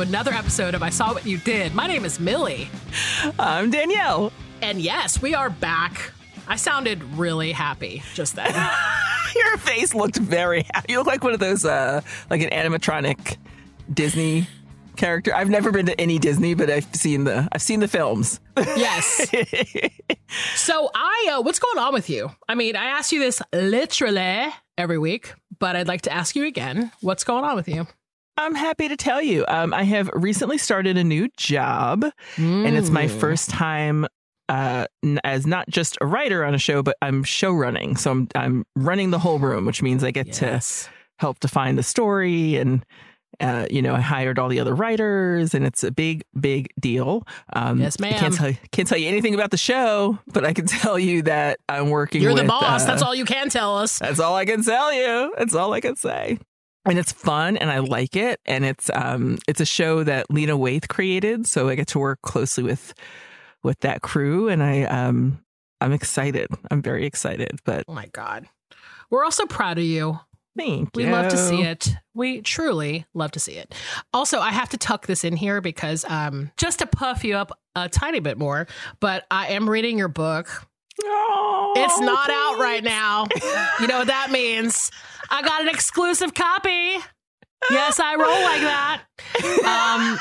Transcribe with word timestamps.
To 0.00 0.08
another 0.08 0.32
episode 0.32 0.74
of 0.74 0.82
I 0.82 0.88
Saw 0.88 1.12
What 1.12 1.26
You 1.26 1.36
Did. 1.36 1.74
My 1.74 1.86
name 1.86 2.04
is 2.04 2.18
Millie. 2.18 2.68
I'm 3.38 3.70
Danielle. 3.70 4.32
And 4.62 4.80
yes, 4.80 5.20
we 5.20 5.34
are 5.34 5.50
back. 5.50 6.12
I 6.48 6.56
sounded 6.56 7.02
really 7.18 7.52
happy 7.52 8.02
just 8.14 8.34
then. 8.34 8.50
Your 9.36 9.56
face 9.58 9.94
looked 9.94 10.16
very 10.16 10.62
happy. 10.72 10.92
You 10.92 10.98
look 10.98 11.06
like 11.06 11.22
one 11.22 11.34
of 11.34 11.40
those, 11.40 11.64
uh, 11.64 12.00
like 12.30 12.40
an 12.40 12.50
animatronic 12.50 13.36
Disney 13.92 14.46
character. 14.96 15.34
I've 15.34 15.50
never 15.50 15.70
been 15.70 15.86
to 15.86 16.00
any 16.00 16.18
Disney, 16.18 16.54
but 16.54 16.70
I've 16.70 16.94
seen 16.94 17.24
the 17.24 17.48
I've 17.52 17.62
seen 17.62 17.80
the 17.80 17.88
films. 17.88 18.40
yes. 18.56 19.30
So 20.54 20.88
I, 20.94 21.32
uh, 21.32 21.42
what's 21.42 21.58
going 21.58 21.78
on 21.78 21.92
with 21.92 22.08
you? 22.08 22.30
I 22.48 22.54
mean, 22.54 22.76
I 22.76 22.84
ask 22.84 23.10
you 23.10 23.18
this 23.18 23.42
literally 23.52 24.46
every 24.78 24.98
week, 24.98 25.34
but 25.58 25.74
I'd 25.74 25.88
like 25.88 26.02
to 26.02 26.12
ask 26.12 26.36
you 26.36 26.44
again. 26.46 26.92
What's 27.00 27.24
going 27.24 27.44
on 27.44 27.56
with 27.56 27.66
you? 27.66 27.88
I'm 28.40 28.54
happy 28.54 28.88
to 28.88 28.96
tell 28.96 29.20
you. 29.22 29.44
Um, 29.48 29.72
I 29.74 29.82
have 29.84 30.10
recently 30.14 30.58
started 30.58 30.96
a 30.96 31.04
new 31.04 31.28
job, 31.36 32.04
and 32.36 32.76
it's 32.76 32.90
my 32.90 33.06
Mm. 33.06 33.20
first 33.20 33.50
time 33.50 34.06
uh, 34.48 34.86
as 35.22 35.46
not 35.46 35.68
just 35.68 35.96
a 36.00 36.06
writer 36.06 36.44
on 36.44 36.54
a 36.54 36.58
show, 36.58 36.82
but 36.82 36.96
I'm 37.00 37.22
show 37.22 37.52
running. 37.52 37.96
So 37.96 38.10
I'm 38.10 38.28
I'm 38.34 38.64
running 38.74 39.10
the 39.10 39.18
whole 39.20 39.38
room, 39.38 39.64
which 39.64 39.80
means 39.82 40.02
I 40.02 40.10
get 40.10 40.26
Yes. 40.40 40.84
to 40.84 40.90
help 41.20 41.40
define 41.40 41.76
the 41.76 41.82
story 41.84 42.56
and. 42.56 42.84
Uh, 43.38 43.64
you 43.70 43.80
know, 43.80 43.94
I 43.94 44.00
hired 44.00 44.38
all 44.38 44.48
the 44.50 44.60
other 44.60 44.74
writers, 44.74 45.54
and 45.54 45.64
it's 45.64 45.82
a 45.82 45.90
big, 45.90 46.24
big 46.38 46.68
deal. 46.78 47.26
Um, 47.54 47.80
Yes, 47.80 47.96
I 47.98 48.02
ma'am. 48.10 48.18
can't 48.20 48.34
tell, 48.34 48.52
can't 48.70 48.86
tell 48.88 48.98
you 48.98 49.08
anything 49.08 49.32
about 49.34 49.50
the 49.50 49.56
show, 49.56 50.18
but 50.26 50.44
I 50.44 50.52
can 50.52 50.66
tell 50.82 50.98
you 50.98 51.22
that 51.22 51.58
I'm 51.66 51.88
working. 51.88 52.20
You're 52.20 52.34
the 52.34 52.44
boss. 52.44 52.82
uh, 52.82 52.86
That's 52.86 53.00
all 53.02 53.14
you 53.14 53.24
can 53.24 53.48
tell 53.48 53.78
us. 53.78 53.98
that's 54.00 54.18
all 54.20 54.34
I 54.34 54.44
can 54.44 54.62
tell 54.62 54.92
you. 54.92 55.32
That's 55.38 55.54
all 55.54 55.72
I 55.72 55.80
can 55.80 55.96
say. 55.96 56.38
And 56.86 56.98
it's 56.98 57.12
fun 57.12 57.56
and 57.58 57.70
I 57.70 57.78
like 57.80 58.16
it. 58.16 58.40
And 58.46 58.64
it's 58.64 58.90
um 58.94 59.38
it's 59.46 59.60
a 59.60 59.66
show 59.66 60.02
that 60.04 60.30
Lena 60.30 60.56
Waithe 60.56 60.88
created. 60.88 61.46
So 61.46 61.68
I 61.68 61.74
get 61.74 61.88
to 61.88 61.98
work 61.98 62.20
closely 62.22 62.64
with 62.64 62.94
with 63.62 63.78
that 63.80 64.00
crew 64.02 64.48
and 64.48 64.62
I 64.62 64.84
um 64.84 65.42
I'm 65.80 65.92
excited. 65.92 66.48
I'm 66.70 66.82
very 66.82 67.06
excited. 67.06 67.60
But 67.64 67.84
Oh 67.88 67.92
my 67.94 68.06
God. 68.06 68.46
We're 69.10 69.24
also 69.24 69.44
proud 69.46 69.78
of 69.78 69.84
you. 69.84 70.20
thank 70.56 70.90
We 70.94 71.04
you. 71.04 71.10
love 71.10 71.28
to 71.28 71.36
see 71.36 71.62
it. 71.62 71.94
We 72.14 72.40
truly 72.42 73.06
love 73.14 73.30
to 73.32 73.40
see 73.40 73.52
it. 73.54 73.74
Also, 74.12 74.38
I 74.40 74.50
have 74.50 74.68
to 74.70 74.76
tuck 74.78 75.06
this 75.06 75.24
in 75.24 75.36
here 75.36 75.60
because 75.60 76.04
um, 76.06 76.50
just 76.56 76.78
to 76.78 76.86
puff 76.86 77.24
you 77.24 77.36
up 77.36 77.58
a 77.76 77.88
tiny 77.88 78.20
bit 78.20 78.38
more, 78.38 78.66
but 79.00 79.26
I 79.30 79.48
am 79.48 79.68
reading 79.68 79.98
your 79.98 80.08
book. 80.08 80.66
Oh, 81.02 81.72
It's 81.76 82.00
not 82.00 82.30
out 82.30 82.58
right 82.58 82.84
now. 82.84 83.26
You 83.80 83.86
know 83.86 83.98
what 83.98 84.08
that 84.08 84.30
means? 84.30 84.90
I 85.30 85.42
got 85.42 85.62
an 85.62 85.68
exclusive 85.68 86.34
copy. 86.34 86.96
Yes, 87.70 88.00
I 88.00 88.14
roll 88.14 88.42
like 88.42 88.62
that. 88.62 89.02
Um, 89.66 90.18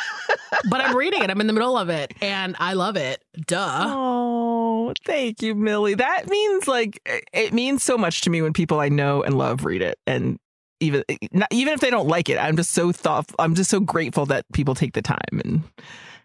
but 0.70 0.82
I'm 0.82 0.96
reading 0.96 1.24
it. 1.24 1.30
I'm 1.32 1.40
in 1.40 1.48
the 1.48 1.54
middle 1.54 1.78
of 1.78 1.90
it, 1.90 2.14
and 2.22 2.56
I 2.60 2.74
love 2.74 2.98
it. 2.98 3.24
Duh. 3.48 3.86
Oh, 3.88 4.94
thank 5.06 5.42
you, 5.42 5.56
Millie. 5.56 5.94
That 5.96 6.30
means 6.30 6.68
like 6.68 7.00
it 7.34 7.54
means 7.54 7.84
so 7.84 7.98
much 7.98 8.22
to 8.22 8.30
me 8.30 8.42
when 8.42 8.54
people 8.54 8.80
I 8.80 8.90
know 8.90 9.24
and 9.24 9.38
love 9.38 9.64
read 9.66 9.82
it, 9.82 9.98
and 10.06 10.38
even 10.82 11.04
not, 11.32 11.48
even 11.52 11.74
if 11.74 11.80
they 11.80 11.90
don't 11.90 12.08
like 12.08 12.30
it, 12.30 12.38
I'm 12.38 12.56
just 12.58 12.72
so 12.72 12.92
thoughtful. 12.92 13.36
I'm 13.40 13.56
just 13.56 13.70
so 13.70 13.80
grateful 13.80 14.26
that 14.28 14.46
people 14.54 14.76
take 14.76 14.94
the 14.94 15.02
time 15.02 15.20
and 15.44 15.64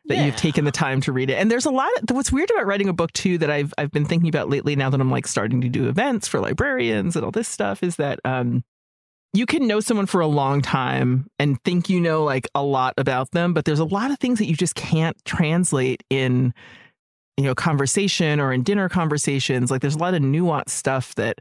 that 0.06 0.16
Yeah. 0.16 0.26
you've 0.26 0.36
taken 0.36 0.64
the 0.64 0.70
time 0.72 1.00
to 1.02 1.12
read 1.12 1.30
it. 1.30 1.34
And 1.34 1.50
there's 1.50 1.64
a 1.66 1.70
lot. 1.70 1.88
Of, 1.96 2.14
what's 2.14 2.30
weird 2.32 2.50
about 2.50 2.66
writing 2.66 2.88
a 2.88 2.92
book 2.92 3.12
too 3.12 3.38
that 3.38 3.50
I've 3.50 3.72
I've 3.78 3.90
been 3.92 4.04
thinking 4.04 4.28
about 4.28 4.50
lately. 4.50 4.74
Now 4.76 4.90
that 4.90 5.00
I'm 5.00 5.10
like 5.10 5.26
starting 5.28 5.60
to 5.60 5.68
do 5.68 5.88
events 5.88 6.26
for 6.28 6.40
librarians 6.40 7.14
and 7.16 7.24
all 7.24 7.30
this 7.30 7.48
stuff, 7.48 7.82
is 7.84 7.96
that 7.96 8.18
um 8.24 8.64
you 9.34 9.46
can 9.46 9.66
know 9.66 9.80
someone 9.80 10.06
for 10.06 10.20
a 10.20 10.26
long 10.26 10.62
time 10.62 11.26
and 11.38 11.62
think 11.64 11.90
you 11.90 12.00
know 12.00 12.24
like 12.24 12.48
a 12.54 12.62
lot 12.62 12.94
about 12.96 13.32
them, 13.32 13.52
but 13.52 13.64
there's 13.64 13.80
a 13.80 13.84
lot 13.84 14.10
of 14.10 14.18
things 14.18 14.38
that 14.38 14.46
you 14.46 14.54
just 14.54 14.76
can't 14.76 15.16
translate 15.24 16.02
in 16.08 16.54
you 17.36 17.44
know 17.44 17.54
conversation 17.54 18.40
or 18.40 18.52
in 18.52 18.62
dinner 18.62 18.88
conversations. 18.88 19.70
Like 19.70 19.82
there's 19.82 19.96
a 19.96 19.98
lot 19.98 20.14
of 20.14 20.22
nuanced 20.22 20.70
stuff 20.70 21.14
that 21.16 21.40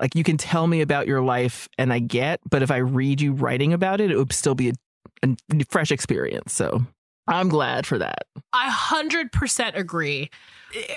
like 0.00 0.14
you 0.14 0.24
can 0.24 0.36
tell 0.36 0.66
me 0.66 0.80
about 0.80 1.06
your 1.06 1.22
life 1.22 1.68
and 1.76 1.92
i 1.92 1.98
get 1.98 2.40
but 2.48 2.62
if 2.62 2.70
i 2.70 2.76
read 2.76 3.20
you 3.20 3.32
writing 3.32 3.72
about 3.72 4.00
it 4.00 4.10
it 4.10 4.16
would 4.16 4.32
still 4.32 4.54
be 4.54 4.70
a, 4.70 4.72
a 5.24 5.64
fresh 5.68 5.90
experience. 5.90 6.52
So 6.52 6.84
i'm 7.26 7.48
glad 7.48 7.86
for 7.86 7.98
that. 7.98 8.26
I 8.52 8.70
100% 8.70 9.76
agree. 9.76 10.30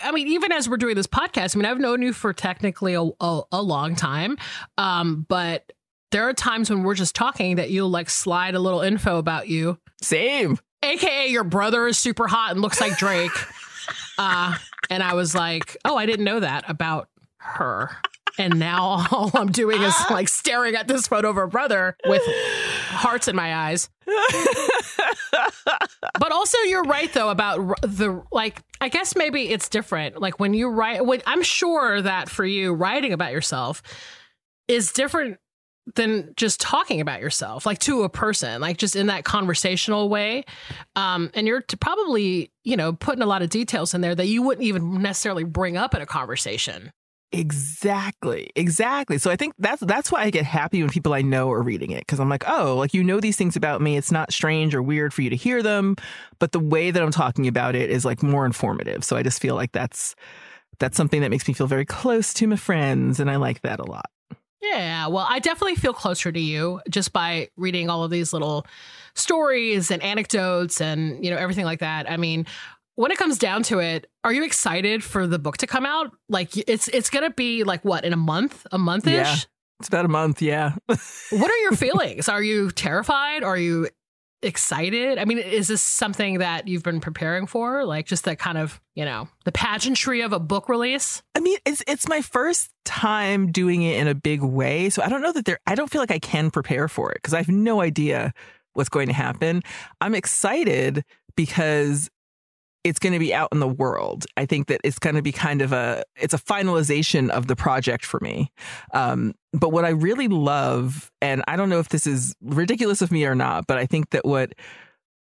I 0.04 0.12
mean, 0.12 0.28
even 0.28 0.52
as 0.52 0.70
we're 0.70 0.78
doing 0.78 0.96
this 0.96 1.08
podcast, 1.08 1.56
I 1.56 1.60
mean, 1.60 1.66
I've 1.66 1.80
known 1.80 2.02
you 2.02 2.14
for 2.14 2.34
technically 2.34 2.94
a, 2.94 3.04
a, 3.20 3.42
a 3.52 3.62
long 3.62 3.96
time, 3.96 4.38
um, 4.78 5.26
but 5.28 5.72
there 6.12 6.28
are 6.28 6.34
times 6.34 6.70
when 6.70 6.84
we're 6.84 6.96
just 6.96 7.16
talking 7.16 7.56
that 7.56 7.70
you'll 7.70 7.90
like 7.90 8.10
slide 8.10 8.56
a 8.56 8.60
little 8.60 8.82
info 8.82 9.18
about 9.18 9.48
you, 9.48 9.78
same 10.02 10.58
aka 10.84 11.28
your 11.28 11.44
brother 11.44 11.88
is 11.88 11.98
super 11.98 12.28
hot 12.28 12.52
and 12.52 12.62
looks 12.62 12.82
like 12.82 12.98
Drake. 12.98 13.32
uh, 14.18 14.56
and 14.90 15.04
I 15.04 15.14
was 15.14 15.36
like, 15.36 15.78
oh, 15.86 15.96
I 15.96 16.06
didn't 16.06 16.26
know 16.26 16.40
that 16.40 16.70
about 16.70 17.08
her. 17.38 17.90
And 18.38 18.60
now 18.60 19.06
all 19.12 19.32
I'm 19.34 19.52
doing 19.52 19.82
is 19.82 19.96
like 20.10 20.30
staring 20.30 20.76
at 20.76 20.88
this 20.88 21.08
photo 21.08 21.30
of 21.30 21.36
her 21.36 21.48
brother 21.48 21.98
with 22.06 22.22
hearts 22.88 23.28
in 23.28 23.36
my 23.36 23.56
eyes. 23.56 23.90
But 26.20 26.32
also, 26.32 26.58
you're 26.68 26.84
right 26.84 27.12
though 27.14 27.30
about 27.30 27.82
the 27.82 28.22
like. 28.32 28.62
I 28.80 28.90
guess 28.90 29.16
maybe 29.16 29.50
it's 29.50 29.70
different. 29.70 30.22
Like 30.22 30.40
when 30.40 30.54
you 30.54 30.70
write, 30.70 31.04
when 31.06 31.22
I'm 31.26 31.42
sure 31.42 32.02
that 32.02 32.30
for 32.30 32.46
you, 32.46 32.74
writing 32.74 33.12
about 33.14 33.32
yourself 33.32 33.82
is 34.68 34.92
different 34.92 35.38
than 35.96 36.34
just 36.36 36.60
talking 36.62 37.02
about 37.02 37.22
yourself, 37.22 37.66
like 37.66 37.80
to 37.80 38.04
a 38.04 38.10
person, 38.10 38.62
like 38.62 38.78
just 38.78 38.96
in 38.96 39.08
that 39.08 39.24
conversational 39.24 40.10
way. 40.10 40.44
Um, 40.96 41.32
and 41.34 41.48
you're 41.48 41.64
probably, 41.80 42.52
you 42.64 42.78
know, 42.78 42.94
putting 42.94 43.24
a 43.24 43.26
lot 43.26 43.42
of 43.42 43.50
details 43.50 43.94
in 43.94 44.02
there 44.02 44.16
that 44.16 44.28
you 44.28 44.42
wouldn't 44.44 44.66
even 44.66 45.02
necessarily 45.02 45.44
bring 45.44 45.78
up 45.78 45.96
in 45.96 46.02
a 46.02 46.06
conversation. 46.06 46.92
Exactly. 47.34 48.52
Exactly. 48.58 49.18
So 49.18 49.32
I 49.32 49.38
think 49.38 49.54
that's 49.58 49.82
that's 49.82 50.12
why 50.12 50.24
I 50.24 50.30
get 50.32 50.44
happy 50.44 50.82
when 50.82 50.90
people 50.90 51.14
I 51.14 51.22
know 51.22 51.50
are 51.52 51.62
reading 51.62 51.92
it 51.92 52.02
because 52.02 52.20
I'm 52.20 52.28
like, 52.28 52.44
oh, 52.48 52.76
like 52.76 52.94
you 52.94 53.04
know 53.06 53.22
these 53.22 53.38
things 53.38 53.56
about 53.56 53.82
me. 53.82 53.96
It's 53.96 54.12
not 54.12 54.34
strange 54.34 54.76
or 54.76 54.82
weird 54.82 55.14
for 55.14 55.22
you 55.22 55.30
to 55.30 55.36
hear 55.38 55.64
them, 55.64 55.96
but 56.40 56.52
the 56.52 56.60
way 56.60 56.92
that 56.92 57.02
I'm 57.02 57.12
talking 57.12 57.48
about 57.48 57.74
it 57.74 57.90
is 57.90 58.04
like 58.04 58.22
more 58.22 58.46
informative. 58.46 59.06
So 59.06 59.16
I 59.16 59.24
just 59.24 59.42
feel 59.42 59.56
like 59.56 59.72
that's 59.72 60.14
that's 60.80 60.98
something 60.98 61.22
that 61.22 61.30
makes 61.32 61.48
me 61.48 61.54
feel 61.54 61.68
very 61.68 61.86
close 61.86 62.34
to 62.36 62.48
my 62.48 62.58
friends, 62.58 63.22
and 63.22 63.32
I 63.32 63.38
like 63.38 63.62
that 63.62 63.80
a 63.80 63.86
lot. 63.90 64.10
Yeah, 64.62 65.08
well, 65.08 65.26
I 65.28 65.40
definitely 65.40 65.76
feel 65.76 65.94
closer 65.94 66.32
to 66.32 66.40
you 66.40 66.82
just 66.90 67.14
by 67.14 67.50
reading 67.58 67.90
all 67.90 68.04
of 68.04 68.12
these 68.12 68.32
little 68.32 68.66
stories 69.16 69.90
and 69.90 70.02
anecdotes 70.04 70.80
and, 70.80 71.24
you 71.24 71.32
know, 71.32 71.38
everything 71.38 71.66
like 71.66 71.80
that. 71.80 72.10
I 72.10 72.18
mean, 72.18 72.46
when 72.96 73.12
it 73.12 73.18
comes 73.18 73.40
down 73.40 73.64
to 73.64 73.80
it, 73.80 74.08
are 74.24 74.32
you 74.32 74.44
excited 74.44 75.04
for 75.04 75.26
the 75.26 75.40
book 75.40 75.58
to 75.58 75.68
come 75.68 75.86
out? 75.86 76.12
Like 76.30 76.56
it's 76.56 76.88
it's 76.90 77.10
going 77.10 77.24
to 77.24 77.34
be 77.34 77.64
like 77.64 77.84
what, 77.84 78.06
in 78.06 78.14
a 78.14 78.18
month? 78.18 78.68
A 78.72 78.78
month-ish? 78.78 79.14
Yeah. 79.14 79.36
It's 79.80 79.88
about 79.88 80.06
a 80.06 80.10
month, 80.10 80.44
yeah. 80.44 80.76
What 80.88 81.50
are 81.50 81.58
your 81.58 81.72
feelings? 81.72 82.30
Are 82.30 82.44
you 82.44 82.70
terrified? 82.70 83.44
Are 83.44 83.58
you 83.58 83.88
excited? 84.44 85.18
I 85.18 85.26
mean, 85.26 85.38
is 85.38 85.68
this 85.68 85.82
something 85.82 86.40
that 86.40 86.68
you've 86.68 86.84
been 86.84 87.00
preparing 87.00 87.48
for? 87.48 87.86
Like 87.86 88.06
just 88.06 88.26
that 88.26 88.40
kind 88.40 88.58
of, 88.58 88.82
you 88.96 89.06
know, 89.06 89.28
the 89.46 89.52
pageantry 89.52 90.22
of 90.22 90.34
a 90.34 90.40
book 90.40 90.70
release? 90.70 91.22
I 91.36 91.40
mean, 91.40 91.58
it's 91.66 91.84
it's 91.88 92.08
my 92.08 92.22
first 92.22 92.70
time 92.86 93.52
doing 93.52 93.82
it 93.82 93.98
in 94.00 94.08
a 94.08 94.16
big 94.16 94.42
way, 94.42 94.90
so 94.90 95.02
I 95.02 95.10
don't 95.10 95.22
know 95.22 95.34
that 95.34 95.46
there. 95.46 95.60
I 95.68 95.76
don't 95.76 95.90
feel 95.90 96.02
like 96.02 96.12
I 96.12 96.20
can 96.20 96.52
prepare 96.52 96.88
for 96.88 97.12
it 97.12 97.16
because 97.16 97.34
I 97.34 97.38
have 97.38 97.50
no 97.50 97.82
idea 97.82 98.34
what's 98.74 98.90
going 98.90 99.08
to 99.08 99.14
happen. 99.14 99.62
I'm 100.00 100.16
excited 100.16 101.04
because 101.36 102.10
it's 102.84 103.00
going 103.00 103.14
to 103.14 103.20
be 103.20 103.34
out 103.34 103.50
in 103.52 103.60
the 103.60 103.68
world. 103.68 104.26
I 104.38 104.46
think 104.46 104.68
that 104.68 104.82
it's 104.84 105.00
going 105.00 105.16
to 105.16 105.22
be 105.22 105.32
kind 105.32 105.62
of 105.62 105.72
a 105.72 106.04
it's 106.16 106.34
a 106.34 106.40
finalization 106.40 107.30
of 107.30 107.48
the 107.48 107.56
project 107.56 108.06
for 108.06 108.20
me. 108.22 108.52
Um, 108.94 109.34
but 109.54 109.70
what 109.70 109.86
I 109.86 109.90
really 109.90 110.28
love, 110.28 111.12
and 111.22 111.44
I 111.48 111.56
don't 111.56 111.70
know 111.70 111.80
if 111.80 111.90
this 111.90 112.08
is 112.08 112.36
ridiculous 112.42 113.02
of 113.02 113.12
me 113.12 113.26
or 113.26 113.36
not, 113.36 113.68
but 113.68 113.78
I 113.78 113.86
think 113.86 114.10
that 114.12 114.26
what 114.26 114.54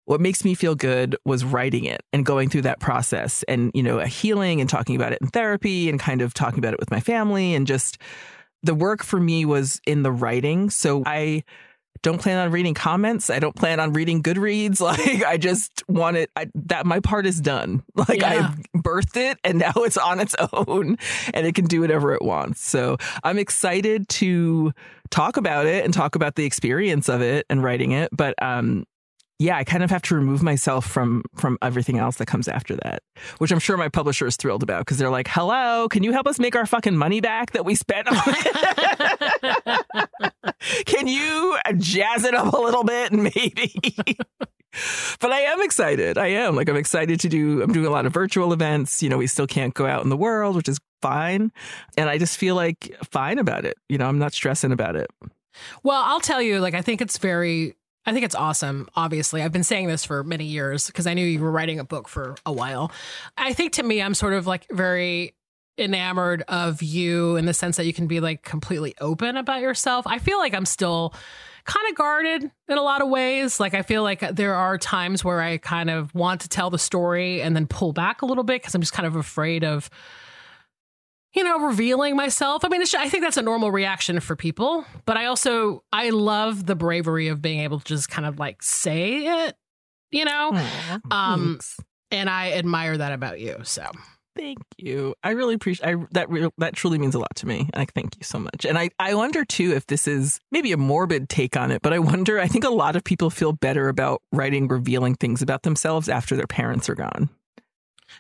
what 0.05 0.21
makes 0.21 0.45
me 0.45 0.55
feel 0.55 0.75
good 0.75 1.17
was 1.25 1.45
writing 1.45 1.85
it 1.85 2.03
and 2.13 2.27
going 2.27 2.49
through 2.49 2.63
that 2.63 2.81
process 2.81 3.45
and 3.45 3.71
you 3.75 3.83
know 3.83 3.99
a 3.99 4.07
healing 4.07 4.61
and 4.61 4.69
talking 4.69 4.97
about 4.97 5.13
it 5.13 5.19
in 5.21 5.29
therapy 5.29 5.89
and 5.89 6.01
kind 6.01 6.23
of 6.23 6.35
talking 6.35 6.59
about 6.59 6.73
it 6.73 6.81
with 6.81 6.91
my 6.91 7.01
family 7.01 7.55
and 7.55 7.67
just 7.67 7.99
the 8.63 8.75
work 8.75 9.03
for 9.03 9.19
me 9.21 9.45
was 9.45 9.81
in 9.87 10.03
the 10.03 10.13
writing. 10.13 10.71
So 10.71 11.03
I 11.05 11.43
don't 12.03 12.21
plan 12.21 12.39
on 12.39 12.51
reading 12.51 12.75
comments. 12.75 13.31
I 13.31 13.39
don't 13.39 13.55
plan 13.55 13.79
on 13.81 13.93
reading 13.93 14.23
Goodreads. 14.23 14.81
Like 14.93 15.25
I 15.25 15.37
just 15.37 15.85
want 15.89 16.17
it 16.17 16.31
I, 16.37 16.49
that 16.67 16.85
my 16.85 17.01
part 17.01 17.25
is 17.27 17.41
done. 17.41 17.83
Like 17.95 18.21
Yeah. 18.21 18.51
I 18.53 18.79
birthed 18.79 19.17
it 19.17 19.39
and 19.45 19.59
now 19.61 19.73
it's 19.77 19.97
on 19.97 20.19
its 20.21 20.35
own 20.53 20.99
and 21.33 21.47
it 21.47 21.55
can 21.55 21.67
do 21.67 21.81
whatever 21.81 22.13
it 22.13 22.23
wants. 22.23 22.67
So 22.67 22.97
I'm 23.23 23.39
excited 23.39 24.09
to 24.11 24.73
talk 25.11 25.37
about 25.37 25.67
it 25.67 25.85
and 25.85 25.95
talk 25.95 26.15
about 26.17 26.35
the 26.35 26.45
experience 26.45 27.09
of 27.09 27.21
it 27.23 27.47
and 27.49 27.63
writing 27.63 27.93
it. 27.93 28.09
But 28.13 28.35
um 28.43 28.85
yeah, 29.39 29.57
I 29.57 29.65
kind 29.65 29.83
of 29.83 29.91
have 29.91 30.03
to 30.03 30.15
remove 30.15 30.41
myself 30.43 30.87
from 30.87 31.25
from 31.35 31.59
everything 31.63 31.99
else 31.99 32.17
that 32.17 32.27
comes 32.27 32.47
after 32.47 32.77
that, 32.77 33.03
which 33.39 33.51
I'm 33.51 33.59
sure 33.59 33.77
my 33.77 33.89
publisher 33.89 34.25
is 34.27 34.37
thrilled 34.37 34.63
about 34.63 34.81
because 34.83 34.99
they're 34.99 35.11
like, 35.11 35.27
"Hello, 35.27 35.89
can 35.89 36.05
you 36.05 36.13
help 36.13 36.29
us 36.29 36.39
make 36.39 36.55
our 36.55 36.65
fucking 36.65 36.97
money 36.97 37.21
back 37.21 37.51
that 37.53 37.65
we 37.65 37.75
spent 37.75 38.07
on 38.07 38.17
it? 38.25 40.09
Can 41.03 41.13
you 41.13 41.59
jazz 41.79 42.25
it 42.25 42.35
up 42.35 42.53
a 42.53 42.61
little 42.61 42.85
bit 42.85 43.13
maybe?" 43.13 43.75
but 45.21 45.33
I 45.33 45.41
am 45.41 45.61
excited. 45.63 46.17
I 46.17 46.29
am 46.29 46.55
like 46.57 46.69
I'm 46.69 46.77
excited 46.77 47.21
to 47.21 47.29
do. 47.29 47.63
I'm 47.63 47.73
doing 47.73 47.87
a 47.87 47.91
lot 47.91 48.07
of 48.07 48.15
virtual 48.15 48.53
events. 48.53 49.03
You 49.03 49.09
know, 49.09 49.19
we 49.19 49.27
still 49.27 49.47
can't 49.47 49.75
go 49.75 49.87
out 49.87 50.05
in 50.05 50.11
the 50.11 50.17
world, 50.17 50.57
which 50.57 50.69
is 50.69 50.79
fine, 51.01 51.53
and 51.97 52.09
I 52.09 52.19
just 52.19 52.39
feel 52.39 52.55
like 52.55 52.97
fine 53.11 53.39
about 53.39 53.65
it. 53.65 53.77
You 53.89 53.99
know, 53.99 54.07
I'm 54.07 54.19
not 54.19 54.33
stressing 54.33 54.73
about 54.73 54.97
it. 54.97 55.11
Well, 55.83 56.03
I'll 56.03 56.21
tell 56.21 56.41
you, 56.41 56.61
like, 56.61 56.75
I 56.75 56.81
think 56.81 57.03
it's 57.03 57.19
very, 57.19 57.75
I 58.07 58.13
think 58.13 58.25
it's 58.25 58.35
awesome. 58.35 58.89
Obviously, 58.97 59.43
I've 59.43 59.53
been 59.53 59.65
saying 59.65 59.89
this 59.89 60.05
for 60.05 60.25
many 60.25 60.45
years 60.45 60.87
because 60.87 61.07
I 61.07 61.15
knew 61.15 61.27
you 61.27 61.41
were 61.41 61.51
writing 61.51 61.79
a 61.79 61.85
book 61.85 62.09
for 62.09 62.37
a 62.47 62.53
while. 62.53 62.91
I 63.37 63.53
think 63.53 63.73
to 63.75 63.83
me, 63.83 64.01
I'm 64.01 64.15
sort 64.15 64.33
of 64.33 64.47
like 64.47 64.67
very 64.71 65.35
enamored 65.79 66.43
of 66.49 66.83
you 66.83 67.37
in 67.37 67.47
the 67.47 67.55
sense 67.55 67.77
that 67.79 67.87
you 67.87 67.93
can 67.93 68.07
be 68.07 68.21
like 68.21 68.43
completely 68.43 68.95
open 69.01 69.37
about 69.37 69.61
yourself. 69.61 70.07
I 70.07 70.19
feel 70.19 70.39
like 70.39 70.55
I'm 70.55 70.67
still 70.67 71.15
kind 71.65 71.89
of 71.89 71.95
guarded 71.97 72.51
in 72.69 72.79
a 72.79 72.83
lot 72.83 73.01
of 73.03 73.09
ways. 73.09 73.59
Like, 73.61 73.73
I 73.73 73.83
feel 73.83 74.03
like 74.03 74.21
there 74.35 74.55
are 74.55 74.77
times 74.77 75.25
where 75.25 75.41
I 75.41 75.59
kind 75.59 75.91
of 75.91 76.15
want 76.15 76.41
to 76.43 76.49
tell 76.49 76.71
the 76.71 76.79
story 76.79 77.41
and 77.41 77.55
then 77.57 77.67
pull 77.67 77.93
back 77.93 78.23
a 78.23 78.27
little 78.27 78.45
bit 78.45 78.61
because 78.61 78.75
I'm 78.75 78.81
just 78.83 78.93
kind 78.93 79.07
of 79.07 79.17
afraid 79.17 79.65
of 79.65 79.89
you 81.35 81.43
know, 81.43 81.61
revealing 81.61 82.15
myself. 82.15 82.63
I 82.63 82.69
mean, 82.69 82.83
it's, 82.83 82.95
I 82.95 83.09
think 83.09 83.23
that's 83.25 83.39
a 83.39 83.43
normal 83.43 83.71
reaction 83.71 84.21
for 84.21 84.37
people, 84.37 84.85
but 85.07 85.17
I 85.17 85.25
also 85.25 85.83
I 85.91 86.11
love 86.11 86.67
the 86.67 86.75
bravery 86.77 87.29
of 87.29 87.41
being 87.41 87.61
able 87.61 87.79
to 87.81 87.85
just 87.87 88.11
kind 88.11 88.27
of 88.27 88.39
like 88.39 88.63
say 88.63 89.25
it, 89.47 89.57
you 90.11 90.27
know, 90.27 90.51
Um, 91.11 91.53
Thanks. 91.53 91.81
and 92.11 92.29
I 92.29 92.53
admire 92.53 92.99
that 92.99 93.13
about 93.13 93.41
you. 93.41 93.57
So 93.63 93.87
Thank 94.37 94.59
you. 94.79 95.15
I 95.23 95.31
really 95.31 95.55
appreciate 95.55 95.87
I 95.87 96.07
that 96.13 96.31
re- 96.31 96.49
that 96.59 96.75
truly 96.75 96.99
means 96.99 97.15
a 97.15 97.19
lot 97.19 97.35
to 97.37 97.47
me. 97.47 97.69
Like 97.75 97.93
thank 97.93 98.17
you 98.17 98.25
so 98.25 98.39
much. 98.39 98.65
And 98.65 98.79
I 98.79 98.91
I 98.99 99.15
wonder 99.15 99.45
too 99.45 99.73
if 99.73 99.87
this 99.87 100.09
is 100.09 100.41
maybe 100.51 100.73
a 100.73 100.77
morbid 100.77 101.29
take 101.29 101.57
on 101.57 101.71
it, 101.71 101.83
but 101.83 101.93
I 101.93 101.99
wonder 101.99 102.39
I 102.39 102.49
think 102.49 102.65
a 102.65 102.71
lot 102.71 102.97
of 102.97 103.05
people 103.05 103.31
feel 103.31 103.53
better 103.53 103.89
about 103.89 104.23
writing 104.33 104.69
revealing 104.69 105.15
things 105.15 105.43
about 105.43 105.63
themselves 105.63 106.09
after 106.09 106.37
their 106.37 106.47
parents 106.47 106.89
are 106.89 106.95
gone. 106.95 107.29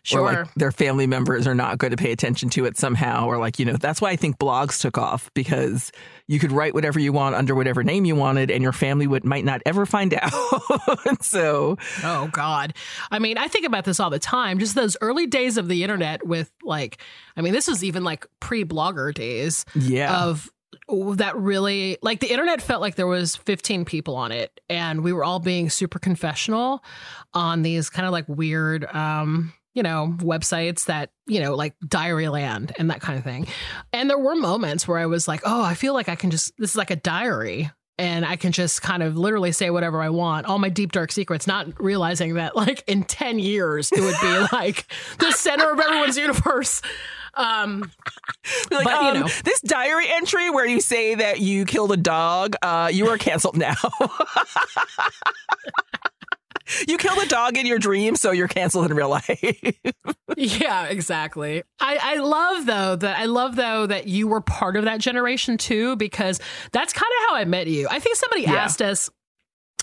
Sure, 0.02 0.20
Or 0.20 0.32
like 0.32 0.54
their 0.54 0.72
family 0.72 1.06
members 1.06 1.46
are 1.46 1.54
not 1.54 1.78
going 1.78 1.90
to 1.92 1.96
pay 1.96 2.12
attention 2.12 2.48
to 2.50 2.64
it 2.64 2.76
somehow 2.76 3.26
or 3.26 3.38
like, 3.38 3.58
you 3.58 3.64
know, 3.64 3.76
that's 3.76 4.00
why 4.00 4.10
I 4.10 4.16
think 4.16 4.38
blogs 4.38 4.80
took 4.80 4.98
off 4.98 5.30
because 5.34 5.92
you 6.26 6.38
could 6.38 6.52
write 6.52 6.74
whatever 6.74 6.98
you 6.98 7.12
want 7.12 7.34
under 7.34 7.54
whatever 7.54 7.82
name 7.84 8.04
you 8.04 8.16
wanted 8.16 8.50
and 8.50 8.62
your 8.62 8.72
family 8.72 9.06
would 9.06 9.24
might 9.24 9.44
not 9.44 9.60
ever 9.66 9.86
find 9.86 10.14
out. 10.20 10.32
so, 11.22 11.76
oh 12.02 12.28
God, 12.32 12.74
I 13.10 13.18
mean, 13.18 13.38
I 13.38 13.48
think 13.48 13.66
about 13.66 13.84
this 13.84 14.00
all 14.00 14.10
the 14.10 14.18
time. 14.18 14.58
Just 14.58 14.74
those 14.74 14.96
early 15.00 15.26
days 15.26 15.56
of 15.56 15.68
the 15.68 15.82
internet 15.82 16.26
with 16.26 16.50
like, 16.62 16.98
I 17.36 17.40
mean, 17.42 17.52
this 17.52 17.68
was 17.68 17.84
even 17.84 18.04
like 18.04 18.26
pre-blogger 18.40 19.14
days. 19.14 19.64
yeah. 19.74 20.24
of 20.24 20.50
that 20.88 21.36
really 21.36 21.96
like 22.02 22.20
the 22.20 22.30
internet 22.30 22.60
felt 22.60 22.80
like 22.80 22.96
there 22.96 23.06
was 23.06 23.36
15 23.36 23.84
people 23.84 24.14
on 24.16 24.32
it 24.32 24.60
and 24.68 25.02
we 25.02 25.12
were 25.12 25.24
all 25.24 25.38
being 25.38 25.70
super 25.70 25.98
confessional 25.98 26.82
on 27.32 27.62
these 27.62 27.88
kind 27.88 28.04
of 28.04 28.12
like 28.12 28.28
weird 28.28 28.84
um 28.86 29.52
you 29.74 29.82
know 29.82 30.14
websites 30.18 30.86
that 30.86 31.10
you 31.26 31.40
know 31.40 31.54
like 31.54 31.74
Diaryland 31.86 32.72
and 32.78 32.90
that 32.90 33.00
kind 33.00 33.18
of 33.18 33.24
thing 33.24 33.46
and 33.92 34.08
there 34.10 34.18
were 34.18 34.36
moments 34.36 34.86
where 34.86 34.98
i 34.98 35.06
was 35.06 35.26
like 35.26 35.40
oh 35.44 35.62
i 35.62 35.74
feel 35.74 35.94
like 35.94 36.08
i 36.08 36.16
can 36.16 36.30
just 36.30 36.52
this 36.58 36.70
is 36.70 36.76
like 36.76 36.90
a 36.90 36.96
diary 36.96 37.70
and 37.98 38.24
I 38.24 38.36
can 38.36 38.52
just 38.52 38.82
kind 38.82 39.02
of 39.02 39.16
literally 39.16 39.52
say 39.52 39.70
whatever 39.70 40.00
I 40.00 40.08
want, 40.08 40.46
all 40.46 40.58
my 40.58 40.70
deep 40.70 40.92
dark 40.92 41.12
secrets, 41.12 41.46
not 41.46 41.80
realizing 41.80 42.34
that 42.34 42.56
like 42.56 42.82
in 42.86 43.04
10 43.04 43.38
years 43.38 43.92
it 43.92 44.00
would 44.00 44.16
be 44.20 44.46
like 44.56 44.86
the 45.18 45.30
center 45.30 45.70
of 45.70 45.78
everyone's 45.78 46.16
universe. 46.16 46.82
Um, 47.34 47.92
Like, 48.70 48.84
But, 48.84 49.02
you 49.02 49.08
um, 49.08 49.20
know. 49.20 49.28
this 49.44 49.60
diary 49.60 50.06
entry 50.08 50.50
where 50.50 50.66
you 50.66 50.80
say 50.80 51.14
that 51.14 51.40
you 51.40 51.64
killed 51.64 51.92
a 51.92 51.96
dog, 51.96 52.56
uh, 52.62 52.90
you 52.92 53.08
are 53.08 53.18
canceled 53.18 53.56
now. 53.56 53.76
you 56.88 56.96
killed 56.98 57.18
a 57.22 57.26
dog 57.26 57.56
in 57.56 57.66
your 57.66 57.78
dream, 57.78 58.16
so 58.16 58.30
you're 58.30 58.48
canceled 58.48 58.90
in 58.90 58.94
real 58.96 59.08
life. 59.08 59.28
Yeah, 60.36 60.86
exactly. 60.86 61.62
I, 61.78 61.98
I 62.00 62.16
love 62.16 62.64
though 62.66 62.96
that 62.96 63.18
I 63.18 63.26
love 63.26 63.54
though 63.54 63.86
that 63.86 64.06
you 64.08 64.26
were 64.26 64.40
part 64.40 64.76
of 64.76 64.84
that 64.84 64.98
generation 64.98 65.58
too, 65.58 65.94
because 65.96 66.40
that's 66.72 66.92
kind 66.94 67.10
of 67.20 67.28
how 67.28 67.36
I 67.36 67.44
met 67.44 67.66
you. 67.66 67.86
I 67.90 67.98
think 67.98 68.16
somebody 68.16 68.42
Yeah. 68.42 68.54
asked 68.54 68.80
us. 68.80 69.10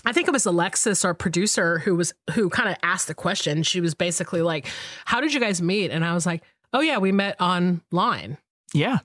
I 0.04 0.12
think 0.12 0.26
it 0.28 0.32
was 0.32 0.46
Alexis, 0.46 1.04
our 1.04 1.14
producer, 1.14 1.78
who 1.78 1.94
was 1.94 2.12
who 2.34 2.50
kind 2.50 2.68
of 2.68 2.76
asked 2.82 3.06
the 3.06 3.14
question. 3.14 3.62
She 3.62 3.80
was 3.80 3.94
basically 3.94 4.42
like, 4.42 4.66
"How 5.04 5.20
did 5.20 5.32
you 5.32 5.40
guys 5.40 5.62
meet?" 5.62 5.90
And 5.92 6.04
I 6.04 6.14
was 6.14 6.26
like, 6.26 6.42
"Oh 6.72 6.80
yeah, 6.80 6.98
we 6.98 7.12
met 7.12 7.40
online." 7.40 8.38
yeah. 8.74 8.98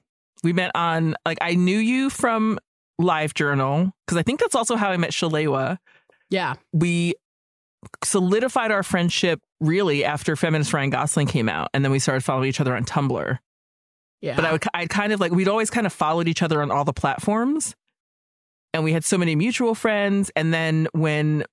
We 0.44 0.52
met 0.54 0.72
on, 0.76 1.16
like, 1.26 1.38
I 1.42 1.56
knew 1.56 1.78
you 1.78 2.10
from 2.12 2.60
Live 3.00 3.34
Journal, 3.34 3.92
because 4.06 4.18
I 4.18 4.22
think 4.24 4.40
that's 4.40 4.54
also 4.56 4.76
how 4.76 4.90
I 4.90 4.98
met 4.98 5.12
Shalewa. 5.12 5.78
Yeah, 6.30 6.56
We 6.74 7.16
solidified 8.04 8.72
our 8.72 8.84
friendship 8.84 9.42
really 9.60 10.04
after 10.06 10.36
Feminist 10.36 10.74
Ryan 10.74 10.90
Gosling 10.90 11.28
came 11.28 11.50
out, 11.50 11.70
and 11.74 11.84
then 11.84 11.92
we 11.92 12.00
started 12.00 12.24
following 12.24 12.50
each 12.50 12.62
other 12.62 12.76
on 12.76 12.86
Tumblr. 12.86 13.40
yeah. 14.22 14.36
but 14.36 14.46
I 14.46 14.52
would 14.52 14.64
I'd 14.74 14.90
kind 14.90 15.14
of 15.14 15.20
like 15.20 15.32
we'd 15.32 15.48
always 15.48 15.70
kind 15.70 15.88
of 15.88 15.94
followed 15.94 16.28
each 16.28 16.42
other 16.42 16.62
on 16.62 16.72
all 16.72 16.84
the 16.84 16.94
platforms, 16.94 17.76
and 18.74 18.84
we 18.84 18.94
had 18.94 19.04
so 19.04 19.18
many 19.18 19.36
mutual 19.36 19.76
friends. 19.76 20.32
And 20.36 20.54
then 20.54 20.88
when 20.94 21.46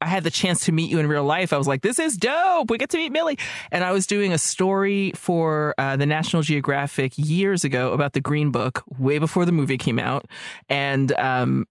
I 0.00 0.06
had 0.06 0.22
the 0.24 0.30
chance 0.30 0.66
to 0.66 0.72
meet 0.72 0.90
you 0.90 0.98
in 0.98 1.06
real 1.06 1.24
life, 1.24 1.52
I 1.52 1.58
was 1.58 1.66
like, 1.66 1.82
"This 1.82 1.98
is 1.98 2.16
dope! 2.16 2.70
We 2.70 2.78
get 2.78 2.90
to 2.90 2.98
meet 2.98 3.10
Millie." 3.12 3.38
And 3.70 3.82
I 3.84 3.92
was 3.92 4.06
doing 4.06 4.32
a 4.32 4.38
story 4.38 5.12
for 5.14 5.74
uh, 5.78 5.96
the 5.96 6.06
National 6.06 6.42
Geographic 6.42 7.14
years 7.16 7.64
ago 7.64 7.92
about 7.92 8.12
the 8.12 8.20
Green 8.20 8.50
Book, 8.50 8.82
way 8.98 9.18
before 9.18 9.44
the 9.44 9.52
movie 9.52 9.78
came 9.78 9.98
out, 9.98 10.26
and 10.68 11.12
um, 11.12 11.66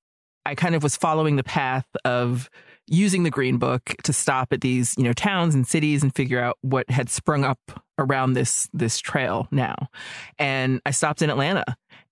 I 0.46 0.56
kind 0.56 0.76
of 0.76 0.84
was 0.84 0.98
following 0.98 1.36
the 1.36 1.44
path 1.44 1.88
of 2.06 2.50
using 2.88 3.24
the 3.24 3.30
green 3.30 3.58
book 3.58 3.96
to 4.04 4.12
stop 4.14 4.52
at 4.52 4.62
these 4.62 4.94
you 4.98 5.04
know 5.04 5.14
towns 5.14 5.56
and 5.56 5.66
cities 5.68 6.04
and 6.04 6.14
figure 6.16 6.40
out 6.40 6.58
what 6.62 6.90
had 6.90 7.10
sprung 7.10 7.44
up 7.46 7.60
around 7.98 8.34
this 8.34 8.68
this 8.74 9.00
trail 9.00 9.48
now 9.52 9.76
and 10.40 10.82
i 10.86 10.92
stopped 10.92 11.22
in 11.22 11.30
atlanta 11.30 11.64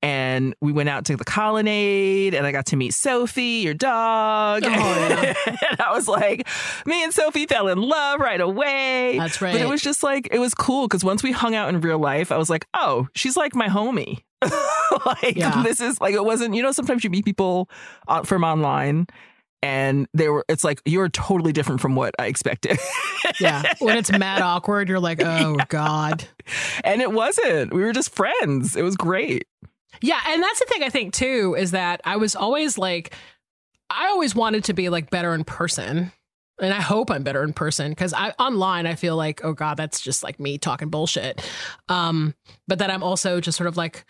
and 0.04 0.56
we 0.62 0.72
went 0.72 0.88
out 0.90 1.04
to 1.06 1.18
the 1.18 1.26
colonnade 1.26 2.34
and 2.34 2.48
i 2.48 2.52
got 2.52 2.66
to 2.68 2.76
meet 2.78 2.94
sophie 2.94 3.62
your 3.64 3.74
dog 3.74 4.64
Oh, 4.64 4.70
yeah. 4.70 5.34
and 5.72 5.82
i 5.82 5.92
was 5.92 6.08
like 6.08 6.48
me 6.86 7.04
and 7.04 7.14
sophie 7.14 7.48
fell 7.48 7.68
in 7.68 7.80
love 7.80 8.20
right 8.22 8.40
away 8.40 9.18
That's 9.18 9.42
right. 9.42 9.52
but 9.54 9.62
it 9.62 9.68
was 9.68 9.82
just 9.82 10.04
like 10.04 10.30
it 10.32 10.40
was 10.40 10.54
cool 10.54 10.88
because 10.88 11.04
once 11.04 11.22
we 11.24 11.32
hung 11.32 11.54
out 11.56 11.68
in 11.70 11.82
real 11.82 12.00
life 12.00 12.32
i 12.32 12.38
was 12.38 12.50
like 12.50 12.66
oh 12.74 13.08
she's 13.16 13.36
like 13.36 13.56
my 13.56 13.68
homie 13.68 14.20
like 15.06 15.36
Yeah. 15.36 15.62
this 15.64 15.80
is 15.82 16.00
like 16.00 16.14
it 16.14 16.24
wasn't 16.24 16.56
you 16.56 16.64
know 16.64 16.72
sometimes 16.72 17.04
you 17.04 17.10
meet 17.10 17.26
people 17.26 17.70
from 18.24 18.44
online 18.44 19.08
and 19.64 20.08
they 20.14 20.30
were 20.30 20.44
it's 20.50 20.64
like 20.64 20.82
you're 20.86 21.10
totally 21.10 21.52
different 21.52 21.82
from 21.82 21.96
what 21.96 22.14
i 22.20 22.26
expected 22.28 22.78
yeah. 23.40 23.74
When 23.80 23.98
it's 23.98 24.12
mad 24.12 24.42
awkward, 24.52 24.90
you're 24.90 25.00
like, 25.00 25.22
"Oh 25.24 25.58
God." 25.70 26.26
and 26.84 27.02
it 27.02 27.12
wasn't 27.12 27.74
we 27.74 27.82
were 27.82 27.94
just 27.94 28.14
friends 28.14 28.76
it 28.76 28.82
was 28.82 28.96
great 28.96 29.46
Yeah, 30.02 30.20
and 30.28 30.42
that's 30.42 30.60
the 30.60 30.66
thing 30.66 30.84
I 30.84 30.90
think 30.90 31.14
too 31.14 31.56
is 31.58 31.72
that 31.72 32.02
I 32.04 32.18
was 32.18 32.36
always 32.36 32.78
like 32.78 33.14
I 33.90 34.08
always 34.08 34.34
wanted 34.34 34.64
to 34.66 34.74
be 34.74 34.90
like 34.90 35.10
better 35.10 35.34
in 35.34 35.44
person. 35.44 36.12
And 36.60 36.74
I 36.74 36.82
hope 36.82 37.10
I'm 37.10 37.24
better 37.24 37.44
in 37.44 37.54
person 37.54 37.92
because 37.92 38.14
I 38.14 38.32
online 38.40 38.86
I 38.88 38.96
feel 38.96 39.16
like 39.16 39.42
oh 39.44 39.54
god 39.54 39.78
that's 39.78 40.02
just 40.02 40.24
like 40.24 40.40
me 40.40 40.58
talking 40.58 40.90
bullshit. 40.90 41.42
Um 41.90 42.34
but 42.68 42.80
that 42.80 42.90
I'm 42.90 43.04
also 43.04 43.40
just 43.40 43.58
sort 43.58 43.68
of 43.68 43.78
like 43.78 44.06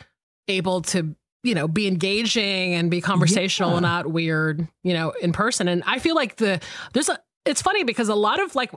able 0.47 0.81
to 0.81 1.15
you 1.43 1.55
know 1.55 1.67
be 1.67 1.87
engaging 1.87 2.73
and 2.73 2.91
be 2.91 3.01
conversational 3.01 3.71
Yeah. 3.71 3.77
and 3.77 3.83
not 3.83 4.07
weird, 4.07 4.67
you 4.83 4.93
know, 4.93 5.11
in 5.21 5.31
person. 5.33 5.67
And 5.67 5.83
I 5.85 5.99
feel 5.99 6.15
like 6.15 6.37
the 6.37 6.59
there's 6.93 7.09
a 7.09 7.19
it's 7.45 7.61
funny 7.61 7.83
because 7.83 8.09
a 8.09 8.15
lot 8.15 8.41
of 8.41 8.55
like 8.55 8.71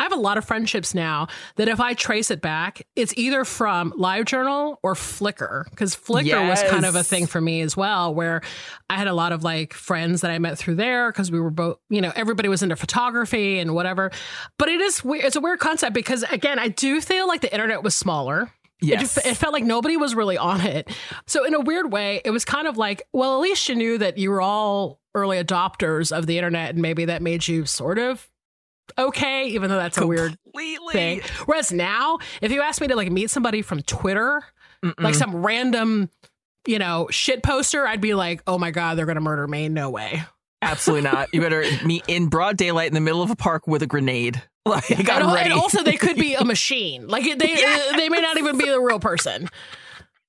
I 0.00 0.04
have 0.04 0.12
a 0.12 0.16
lot 0.16 0.38
of 0.38 0.44
friendships 0.44 0.94
now 0.94 1.26
that 1.56 1.66
if 1.66 1.80
I 1.80 1.94
trace 1.94 2.30
it 2.30 2.40
back, 2.40 2.86
it's 2.94 3.12
either 3.16 3.44
from 3.44 3.92
LiveJournal 3.98 4.76
or 4.80 4.94
Flickr 4.94 5.64
because 5.70 5.96
Flickr 5.96 6.24
yes. 6.24 6.62
was 6.62 6.70
kind 6.70 6.84
of 6.84 6.94
a 6.94 7.02
thing 7.02 7.26
for 7.26 7.40
me 7.40 7.62
as 7.62 7.76
well, 7.76 8.14
where 8.14 8.42
I 8.88 8.96
had 8.96 9.08
a 9.08 9.12
lot 9.12 9.32
of 9.32 9.42
like 9.42 9.72
friends 9.72 10.20
that 10.20 10.30
I 10.30 10.38
met 10.38 10.56
through 10.56 10.76
there 10.76 11.10
because 11.10 11.32
we 11.32 11.40
were 11.40 11.50
both, 11.50 11.78
you 11.90 12.00
know, 12.00 12.12
everybody 12.14 12.48
was 12.48 12.62
into 12.62 12.76
photography 12.76 13.58
and 13.58 13.74
whatever. 13.74 14.12
But 14.56 14.68
it 14.68 14.80
is 14.80 15.02
weird. 15.02 15.24
It's 15.24 15.34
a 15.34 15.40
weird 15.40 15.58
concept 15.58 15.94
because 15.94 16.22
again, 16.22 16.60
I 16.60 16.68
do 16.68 17.00
feel 17.00 17.26
like 17.26 17.40
the 17.40 17.52
internet 17.52 17.82
was 17.82 17.96
smaller. 17.96 18.52
Yes. 18.80 19.16
It, 19.16 19.26
it, 19.26 19.34
felt 19.36 19.52
like 19.52 19.64
nobody 19.64 19.96
was 19.96 20.14
really 20.14 20.38
on 20.38 20.60
it. 20.60 20.88
So, 21.26 21.44
in 21.44 21.54
a 21.54 21.60
weird 21.60 21.92
way, 21.92 22.20
it 22.24 22.30
was 22.30 22.44
kind 22.44 22.68
of 22.68 22.76
like, 22.76 23.02
well, 23.12 23.34
at 23.34 23.40
least 23.40 23.68
you 23.68 23.74
knew 23.74 23.98
that 23.98 24.18
you 24.18 24.30
were 24.30 24.40
all 24.40 25.00
early 25.14 25.42
adopters 25.42 26.16
of 26.16 26.26
the 26.26 26.38
internet, 26.38 26.70
and 26.70 26.82
maybe 26.82 27.06
that 27.06 27.20
made 27.20 27.48
you 27.48 27.66
sort 27.66 27.98
of 27.98 28.28
okay, 28.96 29.48
even 29.48 29.68
though 29.68 29.76
that's 29.76 29.98
Completely. 29.98 30.36
a 30.46 30.54
weird 30.54 30.92
thing. 30.92 31.20
Whereas 31.46 31.72
now, 31.72 32.18
if 32.40 32.52
you 32.52 32.62
ask 32.62 32.80
me 32.80 32.86
to 32.88 32.96
like 32.96 33.10
meet 33.10 33.30
somebody 33.30 33.62
from 33.62 33.82
Twitter, 33.82 34.42
Mm-mm. 34.82 35.00
like 35.02 35.14
some 35.14 35.44
random, 35.44 36.08
you 36.66 36.78
know, 36.78 37.08
shit 37.10 37.42
poster, 37.42 37.86
I'd 37.86 38.00
be 38.00 38.14
like, 38.14 38.42
oh 38.46 38.58
my 38.58 38.70
God, 38.70 38.96
they're 38.96 39.06
going 39.06 39.16
to 39.16 39.20
murder 39.20 39.46
me. 39.46 39.68
No 39.68 39.90
way. 39.90 40.22
Absolutely 40.62 41.08
not. 41.10 41.28
You 41.32 41.40
better 41.40 41.64
meet 41.84 42.04
in 42.08 42.28
broad 42.28 42.56
daylight 42.56 42.88
in 42.88 42.94
the 42.94 43.00
middle 43.00 43.22
of 43.22 43.30
a 43.30 43.36
park 43.36 43.66
with 43.66 43.82
a 43.82 43.86
grenade. 43.86 44.42
Like, 44.78 44.90
and, 44.90 45.08
and, 45.08 45.52
also, 45.52 45.82
they 45.82 45.96
could 45.96 46.16
be 46.16 46.34
a 46.34 46.44
machine. 46.44 47.08
Like 47.08 47.24
they, 47.24 47.48
yes. 47.48 47.96
they 47.96 48.08
may 48.08 48.20
not 48.20 48.36
even 48.36 48.58
be 48.58 48.66
the 48.66 48.80
real 48.80 49.00
person. 49.00 49.48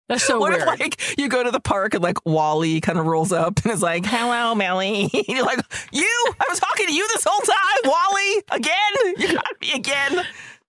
That's 0.07 0.23
so 0.23 0.39
what 0.39 0.51
weird. 0.51 0.63
If, 0.63 0.79
like 0.79 1.19
you 1.19 1.29
go 1.29 1.43
to 1.43 1.51
the 1.51 1.59
park 1.59 1.93
and 1.93 2.01
like 2.01 2.25
WALL-E 2.25 2.81
kind 2.81 2.97
of 2.97 3.05
rolls 3.05 3.31
up 3.31 3.59
and 3.63 3.71
is 3.71 3.81
like, 3.81 4.05
"Hello, 4.05 4.55
Melly." 4.55 5.09
you're 5.27 5.45
like, 5.45 5.59
"You? 5.91 6.33
I 6.39 6.45
was 6.49 6.59
talking 6.59 6.87
to 6.87 6.93
you 6.93 7.07
this 7.09 7.25
whole 7.29 7.41
time, 7.41 7.91
WALL-E. 7.91 8.41
Again? 8.51 9.15
You 9.17 9.33
got 9.35 9.61
me 9.61 9.71
again." 9.73 10.25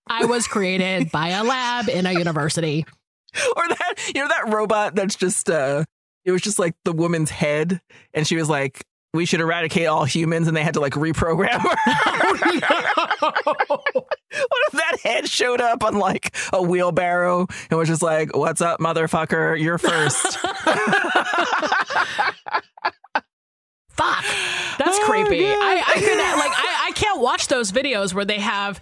I 0.07 0.25
was 0.25 0.47
created 0.47 1.11
by 1.11 1.29
a 1.29 1.43
lab 1.43 1.87
in 1.89 2.05
a 2.05 2.11
university. 2.11 2.85
Or 3.55 3.67
that 3.67 3.93
you 4.13 4.21
know 4.21 4.27
that 4.27 4.53
robot 4.53 4.93
that's 4.93 5.15
just 5.15 5.49
uh 5.49 5.85
it 6.25 6.31
was 6.31 6.41
just 6.41 6.59
like 6.59 6.75
the 6.83 6.91
woman's 6.91 7.29
head 7.29 7.79
and 8.13 8.27
she 8.27 8.35
was 8.35 8.49
like 8.49 8.85
we 9.13 9.25
should 9.25 9.41
eradicate 9.41 9.87
all 9.87 10.05
humans 10.05 10.47
and 10.47 10.55
they 10.55 10.63
had 10.63 10.75
to 10.75 10.79
like 10.79 10.93
reprogram 10.93 11.59
her. 11.59 11.69
what 13.19 14.61
if 14.67 14.71
that 14.73 14.97
head 15.03 15.27
showed 15.27 15.59
up 15.59 15.83
on 15.83 15.97
like 15.97 16.35
a 16.53 16.61
wheelbarrow 16.61 17.47
and 17.69 17.79
was 17.79 17.89
just 17.89 18.01
like, 18.01 18.35
What's 18.35 18.61
up, 18.61 18.79
motherfucker? 18.79 19.59
You're 19.59 19.77
first. 19.77 20.37
Fuck. 23.89 24.23
That's 24.77 24.97
oh, 24.99 25.05
creepy. 25.05 25.45
I, 25.45 25.83
I 25.85 25.93
could 25.99 26.17
like 26.17 26.51
I, 26.55 26.87
I 26.87 26.91
can't 26.95 27.21
watch 27.21 27.47
those 27.47 27.71
videos 27.71 28.13
where 28.13 28.25
they 28.25 28.39
have 28.39 28.81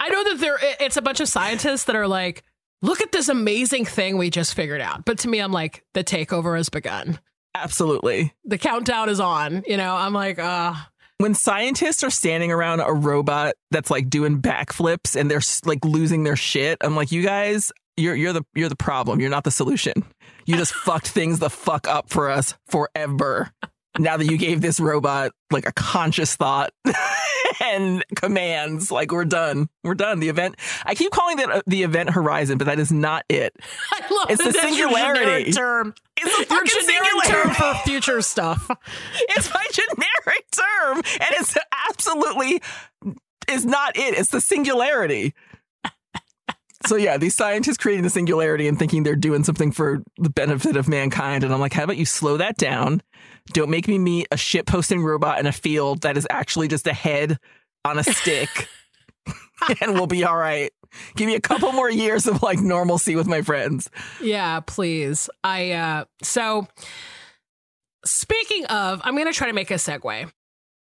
I 0.00 0.08
know 0.08 0.24
that 0.24 0.38
there 0.40 0.58
it's 0.80 0.96
a 0.96 1.02
bunch 1.02 1.20
of 1.20 1.28
scientists 1.28 1.84
that 1.84 1.96
are 1.96 2.08
like, 2.08 2.44
look 2.82 3.00
at 3.00 3.12
this 3.12 3.28
amazing 3.28 3.84
thing 3.84 4.16
we 4.16 4.30
just 4.30 4.54
figured 4.54 4.80
out. 4.80 5.04
But 5.04 5.18
to 5.18 5.28
me, 5.28 5.40
I'm 5.40 5.52
like, 5.52 5.84
the 5.94 6.04
takeover 6.04 6.56
has 6.56 6.68
begun. 6.68 7.18
Absolutely. 7.62 8.32
The 8.44 8.58
countdown 8.58 9.08
is 9.08 9.20
on. 9.20 9.64
You 9.66 9.76
know, 9.76 9.94
I'm 9.94 10.12
like, 10.12 10.38
uh 10.38 10.74
when 11.18 11.34
scientists 11.34 12.04
are 12.04 12.10
standing 12.10 12.52
around 12.52 12.78
a 12.80 12.92
robot 12.92 13.54
that's 13.72 13.90
like 13.90 14.08
doing 14.08 14.40
backflips 14.40 15.16
and 15.20 15.28
they're 15.28 15.40
like 15.64 15.84
losing 15.84 16.22
their 16.22 16.36
shit, 16.36 16.78
I'm 16.80 16.94
like, 16.94 17.10
you 17.10 17.22
guys, 17.22 17.72
you're 17.96 18.14
you're 18.14 18.32
the 18.32 18.44
you're 18.54 18.68
the 18.68 18.76
problem. 18.76 19.20
You're 19.20 19.30
not 19.30 19.44
the 19.44 19.50
solution. 19.50 20.04
You 20.46 20.56
just 20.56 20.72
fucked 20.86 21.08
things 21.08 21.40
the 21.40 21.50
fuck 21.50 21.88
up 21.88 22.08
for 22.08 22.30
us 22.30 22.54
forever. 22.68 23.50
Now 23.98 24.16
that 24.16 24.26
you 24.26 24.38
gave 24.38 24.60
this 24.60 24.78
robot 24.78 25.32
like 25.50 25.66
a 25.66 25.72
conscious 25.72 26.36
thought 26.36 26.70
and 27.74 28.04
commands, 28.16 28.90
like 28.90 29.12
we're 29.12 29.24
done. 29.24 29.68
We're 29.84 29.94
done. 29.94 30.20
The 30.20 30.28
event. 30.28 30.56
I 30.84 30.94
keep 30.94 31.12
calling 31.12 31.38
it 31.38 31.50
uh, 31.50 31.62
the 31.66 31.82
event 31.82 32.10
horizon, 32.10 32.58
but 32.58 32.66
that 32.66 32.78
is 32.78 32.92
not 32.92 33.24
it. 33.28 33.54
I 33.92 34.00
love 34.10 34.30
it's 34.30 34.44
the 34.44 34.52
singularity 34.52 35.52
term. 35.52 35.94
It's 36.16 36.38
a 36.38 36.44
fucking 36.46 36.66
generic 36.66 37.24
term 37.26 37.54
for 37.54 37.74
future 37.88 38.22
stuff. 38.22 38.70
It's 39.30 39.52
my 39.52 39.66
generic 39.72 40.46
term, 40.50 40.96
and 40.96 41.30
it's 41.32 41.56
absolutely 41.88 42.60
is 43.48 43.64
not 43.64 43.96
it. 43.96 44.18
It's 44.18 44.30
the 44.30 44.40
singularity. 44.40 45.34
so 46.86 46.96
yeah, 46.96 47.16
these 47.16 47.34
scientists 47.34 47.76
creating 47.76 48.04
the 48.04 48.10
singularity 48.10 48.68
and 48.68 48.78
thinking 48.78 49.02
they're 49.02 49.16
doing 49.16 49.44
something 49.44 49.72
for 49.72 50.02
the 50.16 50.30
benefit 50.30 50.76
of 50.76 50.88
mankind, 50.88 51.44
and 51.44 51.52
I'm 51.52 51.60
like, 51.60 51.72
how 51.72 51.84
about 51.84 51.96
you 51.96 52.04
slow 52.06 52.36
that 52.38 52.56
down? 52.56 53.02
Don't 53.52 53.70
make 53.70 53.88
me 53.88 53.98
meet 53.98 54.28
a 54.30 54.36
shit 54.36 54.66
posting 54.66 55.02
robot 55.02 55.38
in 55.38 55.46
a 55.46 55.52
field 55.52 56.02
that 56.02 56.16
is 56.16 56.26
actually 56.30 56.68
just 56.68 56.86
a 56.86 56.92
head 56.92 57.38
on 57.84 57.98
a 57.98 58.04
stick, 58.04 58.68
and 59.80 59.94
we'll 59.94 60.06
be 60.06 60.24
all 60.24 60.36
right. 60.36 60.70
Give 61.16 61.26
me 61.26 61.34
a 61.34 61.40
couple 61.40 61.70
more 61.72 61.90
years 61.90 62.26
of 62.26 62.42
like 62.42 62.60
normalcy 62.60 63.14
with 63.14 63.26
my 63.26 63.42
friends. 63.42 63.90
Yeah, 64.20 64.60
please. 64.60 65.28
I 65.44 65.72
uh 65.72 66.04
so 66.22 66.66
speaking 68.04 68.64
of, 68.66 69.00
I'm 69.04 69.16
gonna 69.16 69.32
try 69.32 69.48
to 69.48 69.52
make 69.52 69.70
a 69.70 69.74
segue. 69.74 70.30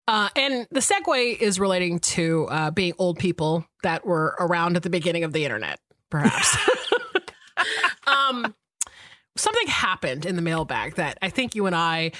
Uh, 0.07 0.29
and 0.35 0.67
the 0.71 0.79
segue 0.79 1.39
is 1.39 1.59
relating 1.59 1.99
to 1.99 2.47
uh, 2.49 2.71
being 2.71 2.93
old 2.97 3.19
people 3.19 3.65
that 3.83 4.05
were 4.05 4.35
around 4.39 4.75
at 4.75 4.83
the 4.83 4.89
beginning 4.89 5.23
of 5.23 5.31
the 5.31 5.45
internet, 5.45 5.79
perhaps. 6.09 6.57
um, 8.07 8.53
something 9.37 9.67
happened 9.67 10.25
in 10.25 10.35
the 10.35 10.41
mailbag 10.41 10.95
that 10.95 11.17
I 11.21 11.29
think 11.29 11.55
you 11.55 11.65
and 11.65 11.75
I 11.75 12.11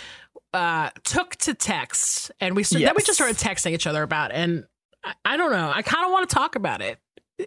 uh, 0.54 0.90
took 1.04 1.36
to 1.38 1.54
text, 1.54 2.32
and 2.40 2.56
we 2.56 2.64
started, 2.64 2.82
yes. 2.82 2.90
then 2.90 2.96
we 2.98 3.04
just 3.04 3.18
started 3.18 3.38
texting 3.38 3.72
each 3.72 3.88
other 3.88 4.04
about. 4.04 4.32
It. 4.32 4.38
And 4.38 4.66
I, 5.04 5.14
I 5.26 5.38
don't 5.38 5.52
know, 5.52 5.72
I 5.74 5.82
kind 5.82 6.06
of 6.06 6.12
want 6.12 6.30
to 6.30 6.34
talk 6.34 6.56
about 6.56 6.82
it. 6.82 7.00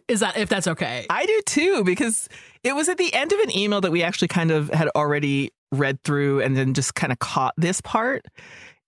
Is 0.08 0.20
that 0.20 0.36
if 0.36 0.48
that's 0.48 0.66
okay? 0.66 1.06
I 1.08 1.24
do 1.26 1.40
too, 1.46 1.84
because 1.84 2.28
it 2.64 2.74
was 2.74 2.88
at 2.88 2.98
the 2.98 3.12
end 3.14 3.32
of 3.32 3.38
an 3.40 3.56
email 3.56 3.80
that 3.82 3.92
we 3.92 4.02
actually 4.02 4.28
kind 4.28 4.50
of 4.50 4.68
had 4.70 4.88
already 4.96 5.52
read 5.70 6.02
through 6.02 6.40
and 6.40 6.56
then 6.56 6.74
just 6.74 6.94
kind 6.94 7.12
of 7.12 7.18
caught 7.18 7.54
this 7.56 7.80
part. 7.80 8.24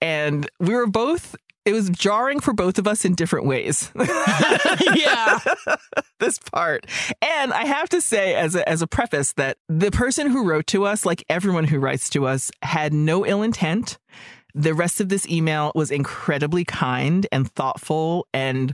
And 0.01 0.49
we 0.59 0.75
were 0.75 0.87
both 0.87 1.37
it 1.67 1.73
was 1.73 1.91
jarring 1.91 2.39
for 2.39 2.55
both 2.55 2.79
of 2.79 2.87
us 2.87 3.05
in 3.05 3.15
different 3.15 3.45
ways. 3.45 3.91
yeah. 4.95 5.41
this 6.21 6.39
part. 6.39 6.87
And 7.21 7.53
I 7.53 7.65
have 7.65 7.89
to 7.89 8.01
say 8.01 8.35
as 8.35 8.55
a, 8.55 8.67
as 8.69 8.83
a 8.83 8.87
preface 8.87 9.33
that 9.33 9.59
the 9.69 9.91
person 9.91 10.29
who 10.29 10.49
wrote 10.49 10.69
to 10.69 10.85
us, 10.85 11.05
like 11.05 11.25
everyone 11.29 11.65
who 11.65 11.81
writes 11.81 12.09
to 12.11 12.27
us, 12.27 12.53
had 12.63 12.95
no 12.95 13.27
ill 13.27 13.43
intent. 13.43 13.99
The 14.55 14.75
rest 14.75 15.01
of 15.01 15.09
this 15.09 15.29
email 15.29 15.73
was 15.75 15.91
incredibly 15.91 16.65
kind 16.65 17.27
and 17.33 17.51
thoughtful 17.51 18.29
and 18.33 18.73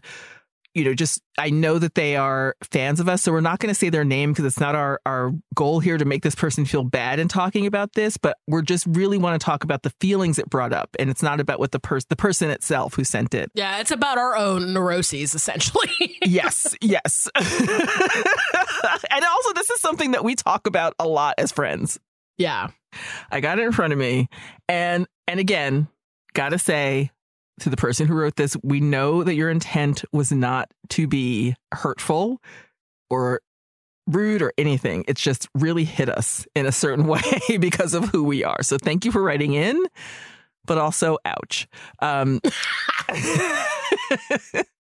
you 0.75 0.85
know, 0.85 0.95
just 0.95 1.21
I 1.39 1.51
know 1.51 1.79
that 1.79 1.95
they 1.95 2.17
are 2.17 2.57
fans 2.63 2.99
of 2.99 3.09
us, 3.09 3.23
so 3.23 3.33
we're 3.33 3.41
not 3.41 3.59
going 3.59 3.69
to 3.69 3.79
say 3.79 3.91
their 3.91 4.05
name 4.05 4.33
because 4.33 4.45
it's 4.45 4.61
not 4.61 4.75
our 4.75 5.01
our 5.05 5.33
goal 5.55 5.81
here 5.81 5.99
to 5.99 6.05
make 6.05 6.23
this 6.23 6.35
person 6.35 6.65
feel 6.65 6.83
bad 6.83 7.19
in 7.19 7.29
talking 7.29 7.67
about 7.67 7.93
this, 7.93 8.17
but 8.17 8.39
we're 8.47 8.63
just 8.63 8.87
really 8.87 9.19
want 9.19 9.39
to 9.39 9.45
talk 9.45 9.65
about 9.65 9.83
the 9.83 9.91
feelings 10.01 10.39
it 10.39 10.49
brought 10.49 10.73
up, 10.73 10.89
and 10.99 11.11
it's 11.11 11.23
not 11.23 11.41
about 11.41 11.59
what 11.59 11.73
the 11.73 11.79
person 11.79 12.07
the 12.09 12.17
person 12.17 12.51
itself 12.51 12.95
who 12.95 13.05
sent 13.05 13.35
it. 13.35 13.51
Yeah, 13.55 13.79
it's 13.79 13.91
about 13.91 14.17
our 14.17 14.35
own 14.37 14.73
neuroses, 14.73 15.35
essentially. 15.35 16.17
yes, 16.25 16.75
yes, 16.81 17.29
and 17.35 17.45
also 19.25 19.53
this 19.55 19.71
is 19.71 19.81
something 19.81 20.13
that 20.13 20.25
we 20.25 20.35
talk 20.35 20.67
about 20.67 20.95
a 20.99 21.07
lot 21.07 21.35
as 21.39 21.53
friends. 21.53 21.99
Yeah, 22.39 22.69
I 23.31 23.41
got 23.41 23.59
it 23.59 23.65
in 23.65 23.73
front 23.73 23.93
of 23.93 23.99
me, 23.99 24.29
and 24.69 25.07
and 25.29 25.39
again, 25.39 25.89
gotta 26.33 26.59
say 26.59 27.11
to 27.61 27.71
the 27.71 27.77
person 27.77 28.07
who 28.07 28.15
wrote 28.15 28.37
this, 28.37 28.57
we 28.63 28.81
know 28.81 29.23
that 29.23 29.35
your 29.35 29.51
intent 29.51 30.05
was 30.13 30.33
not 30.33 30.71
to 30.91 31.07
be 31.07 31.55
hurtful 31.73 32.41
or 33.11 33.41
rude 34.07 34.43
or 34.43 34.53
anything. 34.59 35.05
It's 35.07 35.21
just 35.21 35.49
really 35.55 35.85
hit 35.85 36.09
us 36.09 36.47
in 36.55 36.67
a 36.67 36.73
certain 36.73 37.07
way 37.09 37.23
because 37.61 37.95
of 37.95 38.07
who 38.07 38.25
we 38.25 38.45
are. 38.45 38.63
So 38.63 38.79
thank 38.79 39.05
you 39.05 39.13
for 39.13 39.23
writing 39.23 39.55
in, 39.55 39.85
but 40.65 40.79
also 40.79 41.19
ouch. 41.25 41.69
Um, 42.01 42.41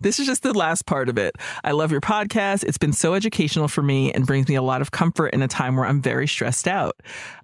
This 0.00 0.20
is 0.20 0.26
just 0.26 0.42
the 0.42 0.52
last 0.52 0.86
part 0.86 1.08
of 1.08 1.18
it. 1.18 1.36
I 1.64 1.72
love 1.72 1.90
your 1.90 2.00
podcast. 2.00 2.64
It's 2.64 2.78
been 2.78 2.92
so 2.92 3.14
educational 3.14 3.68
for 3.68 3.82
me 3.82 4.12
and 4.12 4.26
brings 4.26 4.48
me 4.48 4.54
a 4.54 4.62
lot 4.62 4.80
of 4.80 4.90
comfort 4.90 5.28
in 5.28 5.42
a 5.42 5.48
time 5.48 5.76
where 5.76 5.86
I'm 5.86 6.02
very 6.02 6.28
stressed 6.28 6.68
out. 6.68 6.96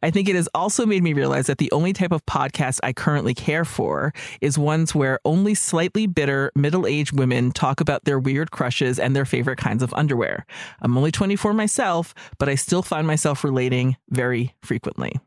I 0.03 0.11
think 0.11 0.29
it 0.29 0.37
has 0.37 0.49
also 0.55 0.87
made 0.87 1.03
me 1.03 1.13
realize 1.13 1.47
that 1.47 1.59
the 1.59 1.73
only 1.73 1.93
type 1.93 2.13
of 2.13 2.25
podcast 2.27 2.81
I 2.83 2.93
currently 2.93 3.35
care 3.35 3.65
for 3.65 4.13
is 4.41 4.59
ones 4.59 4.95
where 4.95 5.21
only 5.25 5.55
slightly 5.55 6.07
bitter 6.07 6.53
middle 6.55 6.87
aged 6.87 7.19
women 7.19 7.53
talk 7.53 7.81
about 7.81 8.05
their 8.05 8.19
weird 8.19 8.51
crushes 8.51 8.99
and 8.99 9.17
their 9.17 9.25
favorite 9.25 9.59
kinds 9.59 9.83
of 9.83 9.95
underwear. 9.95 10.47
I'm 10.81 10.97
only 10.97 11.13
24 11.13 11.53
myself, 11.55 12.15
but 12.39 12.49
I 12.49 12.55
still 12.55 12.83
find 12.83 13.07
myself 13.07 13.45
relating 13.45 13.97
very 14.11 14.55
frequently. 14.63 15.19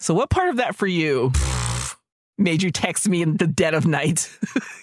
So, 0.00 0.14
what 0.14 0.30
part 0.30 0.48
of 0.48 0.56
that 0.56 0.74
for 0.74 0.86
you? 0.86 1.32
Made 2.40 2.62
you 2.62 2.70
text 2.70 3.08
me 3.08 3.22
in 3.22 3.36
the 3.36 3.46
dead 3.46 3.74
of 3.74 3.86
night? 3.86 4.30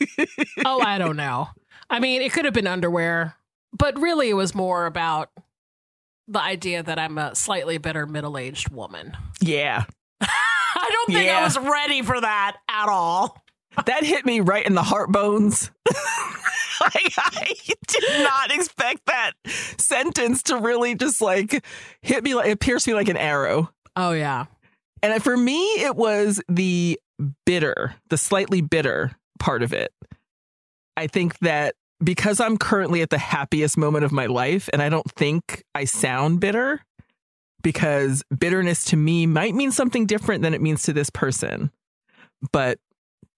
oh, 0.65 0.79
I 0.81 0.97
don't 0.97 1.17
know. 1.17 1.49
I 1.89 1.99
mean, 1.99 2.21
it 2.21 2.31
could 2.31 2.45
have 2.45 2.53
been 2.53 2.67
underwear, 2.67 3.35
but 3.73 3.99
really 3.99 4.29
it 4.29 4.35
was 4.35 4.53
more 4.55 4.85
about 4.85 5.29
the 6.27 6.41
idea 6.41 6.83
that 6.83 6.99
I'm 6.99 7.17
a 7.17 7.33
slightly 7.35 7.77
bitter 7.77 8.05
middle 8.05 8.37
aged 8.37 8.69
woman. 8.69 9.15
Yeah. 9.41 9.85
I 10.21 10.89
don't 10.91 11.13
think 11.13 11.27
yeah. 11.27 11.39
I 11.39 11.43
was 11.43 11.57
ready 11.57 12.01
for 12.01 12.19
that 12.19 12.57
at 12.69 12.89
all. 12.89 13.41
that 13.85 14.03
hit 14.03 14.25
me 14.25 14.41
right 14.41 14.65
in 14.65 14.75
the 14.75 14.83
heart 14.83 15.11
bones. 15.11 15.71
like 16.81 17.13
I 17.17 17.53
did 17.87 18.23
not 18.23 18.51
expect 18.51 19.05
that 19.05 19.33
sentence 19.77 20.43
to 20.43 20.57
really 20.57 20.95
just 20.95 21.21
like 21.21 21.63
hit 22.01 22.23
me 22.23 22.35
like 22.35 22.49
it 22.49 22.59
pierced 22.59 22.87
me 22.87 22.93
like 22.93 23.09
an 23.09 23.17
arrow. 23.17 23.71
Oh 23.95 24.11
yeah. 24.11 24.45
And 25.01 25.23
for 25.23 25.37
me, 25.37 25.59
it 25.81 25.95
was 25.95 26.41
the 26.49 26.99
bitter, 27.45 27.95
the 28.09 28.17
slightly 28.17 28.61
bitter 28.61 29.11
part 29.39 29.63
of 29.63 29.73
it. 29.73 29.91
I 30.95 31.07
think 31.07 31.37
that 31.39 31.75
because 32.03 32.39
I'm 32.39 32.57
currently 32.57 33.01
at 33.01 33.09
the 33.09 33.17
happiest 33.17 33.77
moment 33.77 34.05
of 34.05 34.11
my 34.11 34.27
life, 34.27 34.69
and 34.71 34.81
I 34.81 34.89
don't 34.89 35.09
think 35.11 35.63
I 35.73 35.85
sound 35.85 36.39
bitter, 36.39 36.81
because 37.63 38.23
bitterness 38.37 38.85
to 38.85 38.97
me 38.97 39.25
might 39.25 39.55
mean 39.55 39.71
something 39.71 40.05
different 40.05 40.43
than 40.43 40.53
it 40.53 40.61
means 40.61 40.83
to 40.83 40.93
this 40.93 41.09
person. 41.09 41.71
But 42.51 42.79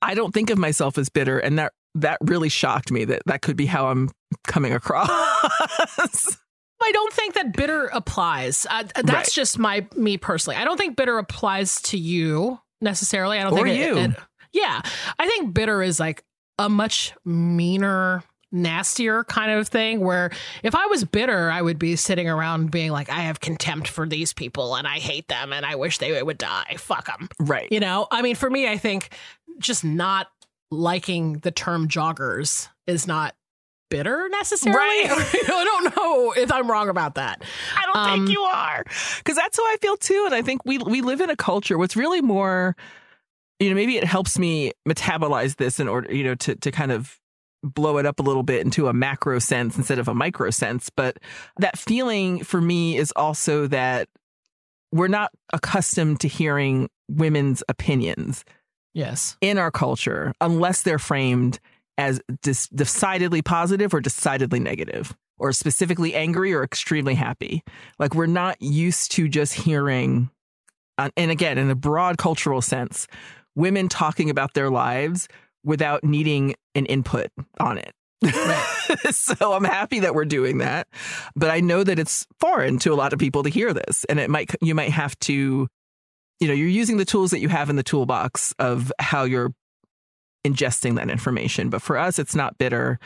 I 0.01 0.13
don't 0.13 0.33
think 0.33 0.49
of 0.49 0.57
myself 0.57 0.97
as 0.97 1.09
bitter, 1.09 1.39
and 1.39 1.57
that 1.57 1.73
that 1.95 2.17
really 2.21 2.49
shocked 2.49 2.91
me 2.91 3.05
that 3.05 3.23
that 3.25 3.41
could 3.41 3.55
be 3.55 3.65
how 3.65 3.87
I'm 3.87 4.09
coming 4.45 4.73
across. 4.73 5.09
I 6.81 6.91
don't 6.91 7.13
think 7.13 7.33
that 7.33 7.53
bitter 7.53 7.85
applies. 7.87 8.65
Uh, 8.69 8.83
that's 8.95 9.09
right. 9.09 9.29
just 9.31 9.59
my 9.59 9.87
me 9.95 10.17
personally. 10.17 10.57
I 10.57 10.63
don't 10.63 10.77
think 10.77 10.95
bitter 10.95 11.17
applies 11.17 11.81
to 11.83 11.97
you 11.97 12.59
necessarily. 12.81 13.37
I 13.37 13.43
don't 13.43 13.53
or 13.53 13.65
think 13.65 13.79
you. 13.79 13.97
It, 13.97 14.09
it, 14.11 14.17
yeah, 14.51 14.81
I 15.17 15.27
think 15.27 15.53
bitter 15.53 15.81
is 15.81 15.99
like 15.99 16.23
a 16.57 16.69
much 16.69 17.13
meaner 17.25 18.23
nastier 18.51 19.23
kind 19.25 19.51
of 19.51 19.67
thing 19.67 19.99
where 19.99 20.31
if 20.63 20.73
I 20.73 20.87
was 20.87 21.03
bitter, 21.03 21.51
I 21.51 21.61
would 21.61 21.77
be 21.77 21.95
sitting 21.95 22.27
around 22.27 22.71
being 22.71 22.91
like, 22.91 23.09
I 23.09 23.19
have 23.21 23.39
contempt 23.39 23.87
for 23.87 24.07
these 24.07 24.33
people 24.33 24.75
and 24.75 24.87
I 24.87 24.97
hate 24.97 25.27
them 25.27 25.53
and 25.53 25.65
I 25.65 25.75
wish 25.75 25.99
they 25.99 26.21
would 26.21 26.37
die. 26.37 26.75
Fuck 26.77 27.05
them. 27.05 27.29
Right. 27.39 27.67
You 27.71 27.79
know, 27.79 28.07
I 28.11 28.21
mean, 28.21 28.35
for 28.35 28.49
me, 28.49 28.67
I 28.67 28.77
think 28.77 29.09
just 29.59 29.83
not 29.83 30.27
liking 30.71 31.33
the 31.39 31.51
term 31.51 31.87
joggers 31.87 32.69
is 32.87 33.07
not 33.07 33.35
bitter 33.89 34.29
necessarily. 34.29 34.79
Right. 34.79 35.07
I 35.11 35.63
don't 35.63 35.95
know 35.95 36.31
if 36.31 36.51
I'm 36.51 36.69
wrong 36.69 36.89
about 36.89 37.15
that. 37.15 37.43
I 37.75 37.85
don't 37.85 37.97
um, 37.97 38.25
think 38.25 38.37
you 38.37 38.41
are. 38.41 38.83
Cuz 39.23 39.35
that's 39.35 39.57
how 39.57 39.63
I 39.63 39.77
feel 39.81 39.97
too 39.97 40.23
and 40.25 40.35
I 40.35 40.41
think 40.41 40.65
we 40.65 40.77
we 40.77 41.01
live 41.01 41.21
in 41.21 41.29
a 41.29 41.35
culture 41.35 41.77
what's 41.77 41.95
really 41.95 42.21
more 42.21 42.75
you 43.59 43.69
know 43.69 43.75
maybe 43.75 43.97
it 43.97 44.03
helps 44.03 44.39
me 44.39 44.71
metabolize 44.87 45.57
this 45.57 45.79
in 45.79 45.87
order 45.87 46.13
you 46.13 46.23
know 46.23 46.35
to 46.35 46.55
to 46.55 46.71
kind 46.71 46.91
of 46.91 47.19
blow 47.63 47.97
it 47.97 48.05
up 48.05 48.19
a 48.19 48.23
little 48.23 48.43
bit 48.43 48.61
into 48.61 48.87
a 48.87 48.93
macro 48.93 49.39
sense 49.39 49.77
instead 49.77 49.99
of 49.99 50.07
a 50.07 50.13
micro 50.13 50.49
sense. 50.49 50.89
But 50.89 51.17
that 51.57 51.77
feeling 51.77 52.43
for 52.43 52.61
me 52.61 52.97
is 52.97 53.11
also 53.15 53.67
that 53.67 54.07
we're 54.91 55.07
not 55.07 55.31
accustomed 55.53 56.21
to 56.21 56.27
hearing 56.27 56.89
women's 57.09 57.63
opinions. 57.67 58.43
Yes. 58.93 59.37
In 59.41 59.57
our 59.57 59.71
culture, 59.71 60.33
unless 60.41 60.81
they're 60.81 60.99
framed 60.99 61.59
as 61.99 62.21
dis- 62.41 62.69
decidedly 62.69 63.41
positive 63.41 63.93
or 63.93 63.99
decidedly 63.99 64.59
negative, 64.59 65.15
or 65.37 65.51
specifically 65.51 66.15
angry 66.15 66.53
or 66.53 66.63
extremely 66.63 67.13
happy. 67.13 67.61
Like 67.99 68.15
we're 68.15 68.25
not 68.25 68.59
used 68.61 69.11
to 69.11 69.27
just 69.27 69.53
hearing, 69.53 70.29
uh, 70.97 71.09
and 71.17 71.29
again, 71.29 71.57
in 71.57 71.69
a 71.69 71.75
broad 71.75 72.17
cultural 72.17 72.61
sense, 72.61 73.05
women 73.53 73.89
talking 73.89 74.29
about 74.29 74.53
their 74.53 74.69
lives 74.69 75.27
without 75.65 76.03
needing 76.03 76.55
an 76.73 76.85
input 76.85 77.27
on 77.59 77.77
it. 77.77 77.93
so 79.11 79.53
I'm 79.53 79.65
happy 79.65 79.99
that 79.99 80.15
we're 80.15 80.25
doing 80.25 80.59
that, 80.59 80.87
but 81.35 81.49
I 81.49 81.59
know 81.59 81.83
that 81.83 81.99
it's 81.99 82.25
foreign 82.39 82.79
to 82.79 82.93
a 82.93 82.95
lot 82.95 83.11
of 83.11 83.19
people 83.19 83.43
to 83.43 83.49
hear 83.49 83.73
this, 83.73 84.05
and 84.05 84.19
it 84.19 84.29
might 84.29 84.55
you 84.61 84.73
might 84.73 84.91
have 84.91 85.19
to, 85.19 85.67
you 86.39 86.47
know, 86.47 86.53
you're 86.53 86.67
using 86.69 86.95
the 86.95 87.05
tools 87.05 87.31
that 87.31 87.39
you 87.39 87.49
have 87.49 87.69
in 87.69 87.75
the 87.75 87.83
toolbox 87.83 88.53
of 88.57 88.91
how 88.99 89.25
you're 89.25 89.53
ingesting 90.45 90.95
that 90.95 91.09
information. 91.09 91.69
But 91.69 91.81
for 91.81 91.97
us, 91.97 92.19
it's 92.19 92.35
not 92.35 92.57
bitter. 92.57 92.99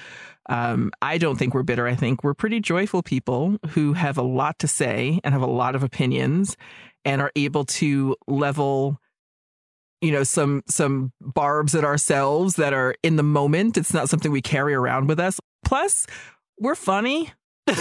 Um, 0.49 0.91
I 1.01 1.17
don't 1.17 1.37
think 1.37 1.53
we're 1.53 1.63
bitter. 1.63 1.87
I 1.87 1.95
think 1.95 2.23
we're 2.23 2.33
pretty 2.33 2.59
joyful 2.59 3.01
people 3.01 3.57
who 3.69 3.93
have 3.93 4.17
a 4.17 4.23
lot 4.23 4.59
to 4.59 4.67
say 4.67 5.19
and 5.23 5.33
have 5.33 5.41
a 5.41 5.47
lot 5.47 5.75
of 5.75 5.83
opinions 5.83 6.57
and 7.05 7.21
are 7.21 7.31
able 7.35 7.65
to 7.65 8.15
level 8.27 8.99
you 10.01 10.11
know 10.11 10.23
some 10.23 10.63
some 10.67 11.13
barbs 11.21 11.75
at 11.75 11.85
ourselves 11.85 12.55
that 12.55 12.73
are 12.73 12.93
in 13.03 13.15
the 13.15 13.23
moment 13.23 13.77
it's 13.77 13.93
not 13.93 14.09
something 14.09 14.33
we 14.33 14.41
carry 14.41 14.73
around 14.73 15.07
with 15.07 15.17
us 15.17 15.39
plus 15.63 16.05
we're 16.59 16.75
funny 16.75 17.31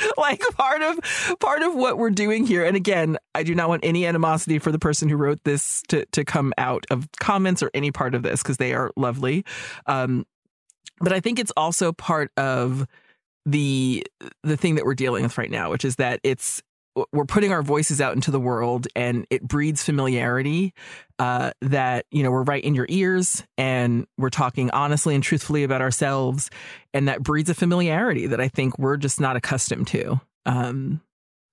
like 0.16 0.40
part 0.56 0.82
of 0.82 0.98
part 1.40 1.62
of 1.62 1.74
what 1.74 1.98
we're 1.98 2.10
doing 2.10 2.46
here 2.46 2.64
and 2.64 2.76
again 2.76 3.16
i 3.34 3.42
do 3.42 3.54
not 3.54 3.68
want 3.68 3.84
any 3.84 4.06
animosity 4.06 4.58
for 4.58 4.72
the 4.72 4.78
person 4.78 5.08
who 5.08 5.16
wrote 5.16 5.42
this 5.44 5.82
to 5.88 6.04
to 6.06 6.24
come 6.24 6.52
out 6.58 6.84
of 6.90 7.08
comments 7.18 7.62
or 7.62 7.70
any 7.74 7.90
part 7.90 8.14
of 8.14 8.22
this 8.22 8.42
because 8.42 8.56
they 8.56 8.74
are 8.74 8.90
lovely. 8.96 9.44
Um 9.86 10.26
but 10.98 11.12
i 11.12 11.20
think 11.20 11.38
it's 11.38 11.52
also 11.56 11.92
part 11.92 12.30
of 12.36 12.86
the 13.46 14.06
the 14.42 14.56
thing 14.56 14.74
that 14.74 14.84
we're 14.84 14.94
dealing 14.94 15.22
with 15.22 15.38
right 15.38 15.50
now 15.50 15.70
which 15.70 15.84
is 15.84 15.96
that 15.96 16.20
it's 16.22 16.62
we're 17.12 17.24
putting 17.24 17.52
our 17.52 17.62
voices 17.62 18.00
out 18.00 18.14
into 18.14 18.30
the 18.30 18.40
world 18.40 18.88
and 18.96 19.26
it 19.30 19.42
breeds 19.42 19.82
familiarity 19.82 20.74
uh, 21.18 21.52
that 21.60 22.06
you 22.10 22.22
know 22.22 22.30
we're 22.30 22.42
right 22.42 22.64
in 22.64 22.74
your 22.74 22.86
ears 22.88 23.44
and 23.56 24.06
we're 24.18 24.30
talking 24.30 24.70
honestly 24.70 25.14
and 25.14 25.22
truthfully 25.24 25.62
about 25.64 25.80
ourselves. 25.80 26.50
And 26.92 27.08
that 27.08 27.22
breeds 27.22 27.48
a 27.48 27.54
familiarity 27.54 28.26
that 28.26 28.40
i 28.40 28.48
think 28.48 28.78
we're 28.78 28.96
just 28.96 29.20
not 29.20 29.36
accustomed 29.36 29.86
to. 29.88 30.20
Um, 30.46 31.00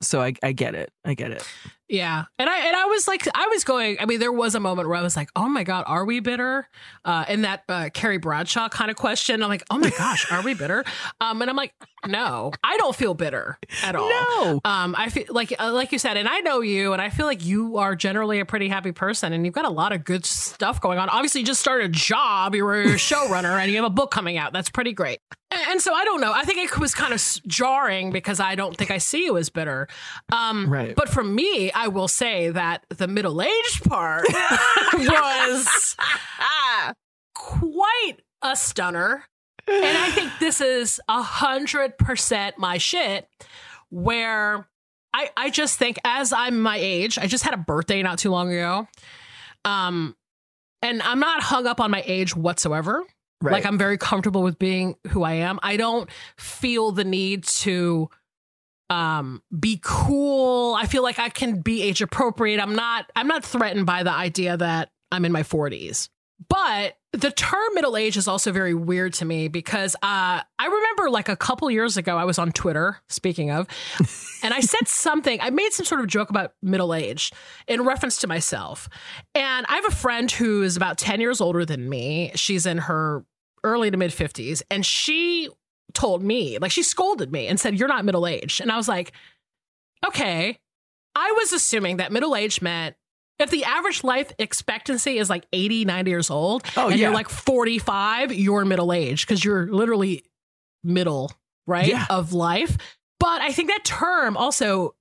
so 0.02 0.22
I, 0.22 0.34
I 0.44 0.52
get 0.52 0.76
it. 0.76 0.92
I 1.06 1.14
get 1.14 1.32
it 1.32 1.48
yeah, 1.90 2.26
and 2.38 2.50
I 2.50 2.68
and 2.68 2.76
I 2.76 2.86
was 2.86 3.08
like, 3.08 3.28
I 3.34 3.48
was 3.48 3.64
going. 3.64 3.98
I 4.00 4.06
mean, 4.06 4.20
there 4.20 4.32
was 4.32 4.56
a 4.56 4.60
moment 4.60 4.90
where 4.90 4.98
I 4.98 5.02
was 5.02 5.16
like, 5.16 5.30
"Oh 5.36 5.48
my 5.48 5.64
god, 5.64 5.86
are 5.88 6.04
we 6.04 6.20
bitter?" 6.20 6.68
Uh, 7.06 7.24
in 7.30 7.44
that 7.44 7.64
uh, 7.70 7.90
Carrie 7.94 8.18
Bradshaw 8.18 8.68
kind 8.68 8.92
of 8.92 8.98
question, 8.98 9.42
I'm 9.42 9.50
like, 9.50 9.64
"Oh 9.72 9.78
my 9.78 9.90
gosh, 9.92 10.30
are 10.32 10.42
we 10.42 10.54
bitter?" 10.54 10.84
Um, 11.20 11.42
and 11.42 11.50
I'm 11.50 11.56
like, 11.56 11.74
"No, 12.06 12.52
I 12.64 12.78
don't 12.78 12.96
feel 12.96 13.14
bitter 13.14 13.58
at 13.84 13.96
all." 13.96 14.10
No, 14.10 14.62
um, 14.66 14.96
I 14.98 15.10
feel 15.10 15.26
like 15.30 15.54
uh, 15.60 15.72
like 15.72 15.92
you 15.92 16.00
said, 16.00 16.18
and 16.18 16.28
I 16.28 16.40
know 16.40 16.62
you, 16.62 16.94
and 16.94 17.02
I 17.02 17.10
feel 17.10 17.26
like 17.26 17.46
you 17.46 17.78
are 17.78 17.96
generally 17.96 18.40
a 18.40 18.46
pretty 18.46 18.68
happy 18.68 18.92
person, 18.92 19.34
and 19.34 19.46
you've 19.46 19.56
got 19.56 19.66
a 19.66 19.70
lot 19.70 19.94
of 19.94 20.04
good 20.04 20.26
stuff 20.26 20.82
going 20.82 21.00
on. 21.00 21.10
Obviously, 21.10 21.42
you 21.42 21.48
just 21.48 21.62
started 21.62 21.86
a 21.86 21.94
job, 21.94 22.54
you 22.54 22.66
were 22.66 22.82
a 22.82 22.86
showrunner, 22.96 23.60
and 23.60 23.72
you 23.72 23.78
have 23.78 23.86
a 23.86 23.90
book 23.90 24.12
coming 24.12 24.38
out. 24.38 24.54
That's 24.54 24.70
pretty 24.70 24.94
great. 24.94 25.20
And 25.50 25.82
so 25.82 25.94
I 25.94 26.04
don't 26.04 26.20
know. 26.20 26.34
I 26.34 26.44
think 26.44 26.60
it 26.60 26.78
was 26.78 26.94
kind 26.94 27.14
of 27.14 27.22
jarring 27.48 28.12
because 28.12 28.40
I 28.42 28.56
don't 28.56 28.76
think 28.76 28.92
I 28.92 28.98
see 28.98 29.24
you 29.24 29.38
as 29.38 29.50
bitter. 29.50 29.88
Um, 30.32 30.70
right. 30.70 30.94
But 30.94 31.08
for 31.08 31.24
me, 31.24 31.72
I 31.78 31.90
will 31.90 32.08
say 32.08 32.50
that 32.50 32.84
the 32.90 33.08
middle 33.08 33.40
aged 33.40 33.84
part 33.84 34.26
was 34.94 35.96
quite 37.36 38.16
a 38.42 38.56
stunner. 38.56 39.24
And 39.68 39.98
I 39.98 40.10
think 40.10 40.32
this 40.40 40.60
is 40.60 41.00
a 41.08 41.22
hundred 41.22 42.00
percent 42.00 42.58
my 42.58 42.80
shit. 42.80 43.28
Where 43.90 44.68
I, 45.14 45.30
I 45.38 45.50
just 45.52 45.78
think 45.78 46.00
as 46.04 46.34
I'm 46.34 46.60
my 46.60 46.78
age, 46.78 47.20
I 47.20 47.28
just 47.28 47.44
had 47.44 47.54
a 47.54 47.58
birthday 47.58 48.02
not 48.02 48.18
too 48.18 48.32
long 48.32 48.52
ago. 48.52 48.88
Um, 49.64 50.16
and 50.82 51.00
I'm 51.04 51.20
not 51.20 51.44
hung 51.44 51.68
up 51.68 51.80
on 51.80 51.92
my 51.92 52.04
age 52.08 52.36
whatsoever. 52.36 53.04
Right. 53.40 53.52
Like 53.52 53.68
I'm 53.68 53.78
very 53.78 54.00
comfortable 54.00 54.42
with 54.42 54.58
being 54.58 54.96
who 55.10 55.22
I 55.22 55.34
am. 55.34 55.60
I 55.62 55.78
don't 55.78 56.10
feel 56.38 56.92
the 56.92 57.04
need 57.04 57.44
to 57.44 58.10
um 58.90 59.42
be 59.58 59.80
cool. 59.84 60.76
I 60.76 60.86
feel 60.86 61.04
like 61.04 61.20
I 61.20 61.30
can 61.30 61.62
be 61.62 61.82
age 61.82 62.02
appropriate. 62.02 62.60
I'm 62.62 62.76
not 62.76 63.12
I'm 63.16 63.28
not 63.28 63.44
threatened 63.44 63.86
by 63.86 64.04
the 64.04 64.12
idea 64.12 64.58
that 64.58 64.92
I'm 65.12 65.26
in 65.26 65.32
my 65.32 65.44
40s. 65.44 66.10
But 66.50 66.98
the 67.14 67.32
term 67.32 67.74
middle 67.74 67.98
age 67.98 68.16
is 68.16 68.28
also 68.28 68.52
very 68.52 68.74
weird 68.74 69.14
to 69.14 69.26
me 69.26 69.48
because 69.48 69.96
uh, 69.96 69.98
I 70.04 70.66
remember 70.66 71.10
like 71.10 71.30
a 71.30 71.36
couple 71.36 71.70
years 71.72 71.98
ago, 71.98 72.16
I 72.16 72.26
was 72.26 72.38
on 72.38 72.52
Twitter, 72.52 73.00
speaking 73.10 73.50
of, 73.50 73.68
and 74.44 74.54
I 74.54 74.60
said 74.60 74.88
something, 74.88 75.40
I 75.42 75.50
made 75.50 75.74
some 75.74 75.86
sort 75.86 76.02
of 76.02 76.08
joke 76.08 76.30
about 76.30 76.54
middle 76.62 76.94
age 76.94 77.32
in 77.68 77.84
reference 77.84 78.20
to 78.20 78.28
myself. 78.28 78.88
And 79.34 79.66
I 79.68 79.76
have 79.76 79.86
a 79.86 79.96
friend 79.96 80.30
who 80.30 80.62
is 80.62 80.78
about 80.78 81.00
10 81.00 81.20
years 81.20 81.42
older 81.42 81.66
than 81.66 81.90
me. 81.90 82.32
She's 82.36 82.68
in 82.68 82.78
her 82.78 83.26
early 83.64 83.90
to 83.90 83.98
mid 83.98 84.12
50s. 84.12 84.62
And 84.70 84.86
she 84.86 85.50
told 85.98 86.24
me, 86.24 86.58
like 86.60 86.72
she 86.72 86.84
scolded 86.84 87.32
me 87.32 87.48
and 87.48 87.60
said, 87.60 87.78
You're 87.78 87.88
not 87.88 88.06
middle 88.06 88.28
aged. 88.28 88.62
And 88.62 88.72
I 88.72 88.78
was 88.78 88.88
like, 88.88 89.12
Okay. 90.06 90.60
I 91.16 91.34
was 91.36 91.52
assuming 91.52 91.98
that 91.98 92.12
middle 92.12 92.36
age 92.36 92.62
meant 92.62 92.96
if 93.40 93.50
the 93.50 93.64
average 93.64 94.04
life 94.04 94.32
expectancy 94.38 95.18
is 95.18 95.30
like 95.30 95.46
80, 95.54 95.86
90 95.86 96.12
years 96.12 96.30
old, 96.30 96.64
oh, 96.76 96.90
and 96.90 97.00
yeah. 97.00 97.08
you're 97.08 97.16
like 97.16 97.30
45, 97.30 98.34
you're 98.34 98.66
middle 98.66 98.94
aged 98.94 99.28
because 99.28 99.44
you're 99.44 99.68
literally 99.68 100.24
middle, 100.84 101.32
right? 101.66 101.88
Yeah. 101.88 102.06
Of 102.10 102.34
life. 102.34 102.78
But 103.20 103.42
I 103.42 103.52
think 103.52 103.70
that 103.70 103.84
term 103.84 104.38
also 104.38 104.96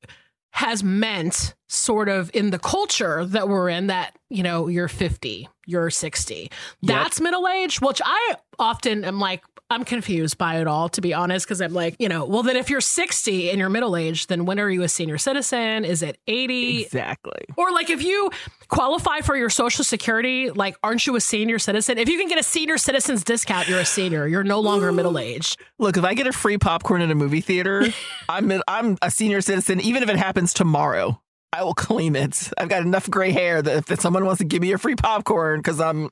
has 0.52 0.82
meant 0.82 1.54
sort 1.68 2.08
of 2.08 2.30
in 2.34 2.50
the 2.50 2.58
culture 2.58 3.24
that 3.24 3.48
we're 3.48 3.68
in 3.68 3.88
that, 3.88 4.16
you 4.30 4.42
know, 4.42 4.68
you're 4.68 4.88
50, 4.88 5.48
you're 5.66 5.90
60. 5.90 6.50
That's 6.82 7.20
middle 7.20 7.48
age, 7.48 7.80
which 7.80 8.00
I 8.04 8.34
often 8.58 9.04
am 9.04 9.18
like, 9.18 9.42
I'm 9.68 9.84
confused 9.84 10.38
by 10.38 10.60
it 10.60 10.68
all, 10.68 10.88
to 10.90 11.00
be 11.00 11.12
honest, 11.12 11.44
because 11.44 11.60
I'm 11.60 11.72
like, 11.72 11.96
you 11.98 12.08
know, 12.08 12.24
well, 12.24 12.44
then 12.44 12.54
if 12.54 12.70
you're 12.70 12.80
60 12.80 13.50
and 13.50 13.58
you're 13.58 13.68
middle 13.68 13.96
aged, 13.96 14.28
then 14.28 14.44
when 14.44 14.60
are 14.60 14.70
you 14.70 14.82
a 14.82 14.88
senior 14.88 15.18
citizen? 15.18 15.84
Is 15.84 16.02
it 16.02 16.18
80? 16.28 16.82
Exactly. 16.84 17.46
Or 17.56 17.72
like 17.72 17.90
if 17.90 18.00
you 18.00 18.30
qualify 18.68 19.22
for 19.22 19.34
your 19.34 19.50
social 19.50 19.82
security, 19.82 20.50
like 20.50 20.76
aren't 20.84 21.04
you 21.04 21.16
a 21.16 21.20
senior 21.20 21.58
citizen? 21.58 21.98
If 21.98 22.08
you 22.08 22.16
can 22.16 22.28
get 22.28 22.38
a 22.38 22.44
senior 22.44 22.78
citizen's 22.78 23.24
discount, 23.24 23.68
you're 23.68 23.80
a 23.80 23.84
senior. 23.84 24.28
You're 24.28 24.44
no 24.44 24.60
longer 24.60 24.92
middle 24.92 25.18
aged. 25.18 25.58
Look, 25.80 25.96
if 25.96 26.04
I 26.04 26.14
get 26.14 26.28
a 26.28 26.32
free 26.32 26.58
popcorn 26.58 27.02
in 27.02 27.10
a 27.10 27.16
movie 27.16 27.40
theater, 27.40 27.86
I'm 28.28 28.52
I'm 28.68 28.96
a 29.02 29.10
senior 29.10 29.40
citizen, 29.40 29.80
even 29.80 30.04
if 30.04 30.08
it 30.08 30.16
happens 30.16 30.54
tomorrow. 30.54 31.20
I 31.56 31.62
will 31.64 31.74
claim 31.74 32.14
it. 32.16 32.50
I've 32.58 32.68
got 32.68 32.82
enough 32.82 33.08
gray 33.08 33.30
hair 33.32 33.62
that 33.62 33.90
if 33.90 34.00
someone 34.00 34.24
wants 34.26 34.38
to 34.38 34.44
give 34.44 34.60
me 34.60 34.72
a 34.72 34.78
free 34.78 34.94
popcorn 34.94 35.60
because 35.60 35.80
I'm 35.80 36.10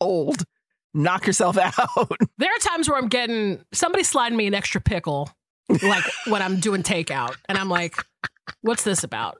old, 0.00 0.44
knock 0.94 1.26
yourself 1.26 1.58
out. 1.60 2.10
There 2.38 2.50
are 2.50 2.58
times 2.60 2.88
where 2.88 2.96
I'm 2.98 3.08
getting 3.08 3.64
somebody 3.72 4.04
sliding 4.04 4.38
me 4.38 4.46
an 4.46 4.54
extra 4.54 4.80
pickle, 4.80 5.28
like 5.82 6.04
when 6.28 6.40
I'm 6.40 6.60
doing 6.60 6.82
takeout, 6.84 7.34
and 7.48 7.58
I'm 7.58 7.68
like, 7.68 7.96
"What's 8.60 8.84
this 8.84 9.02
about? 9.02 9.38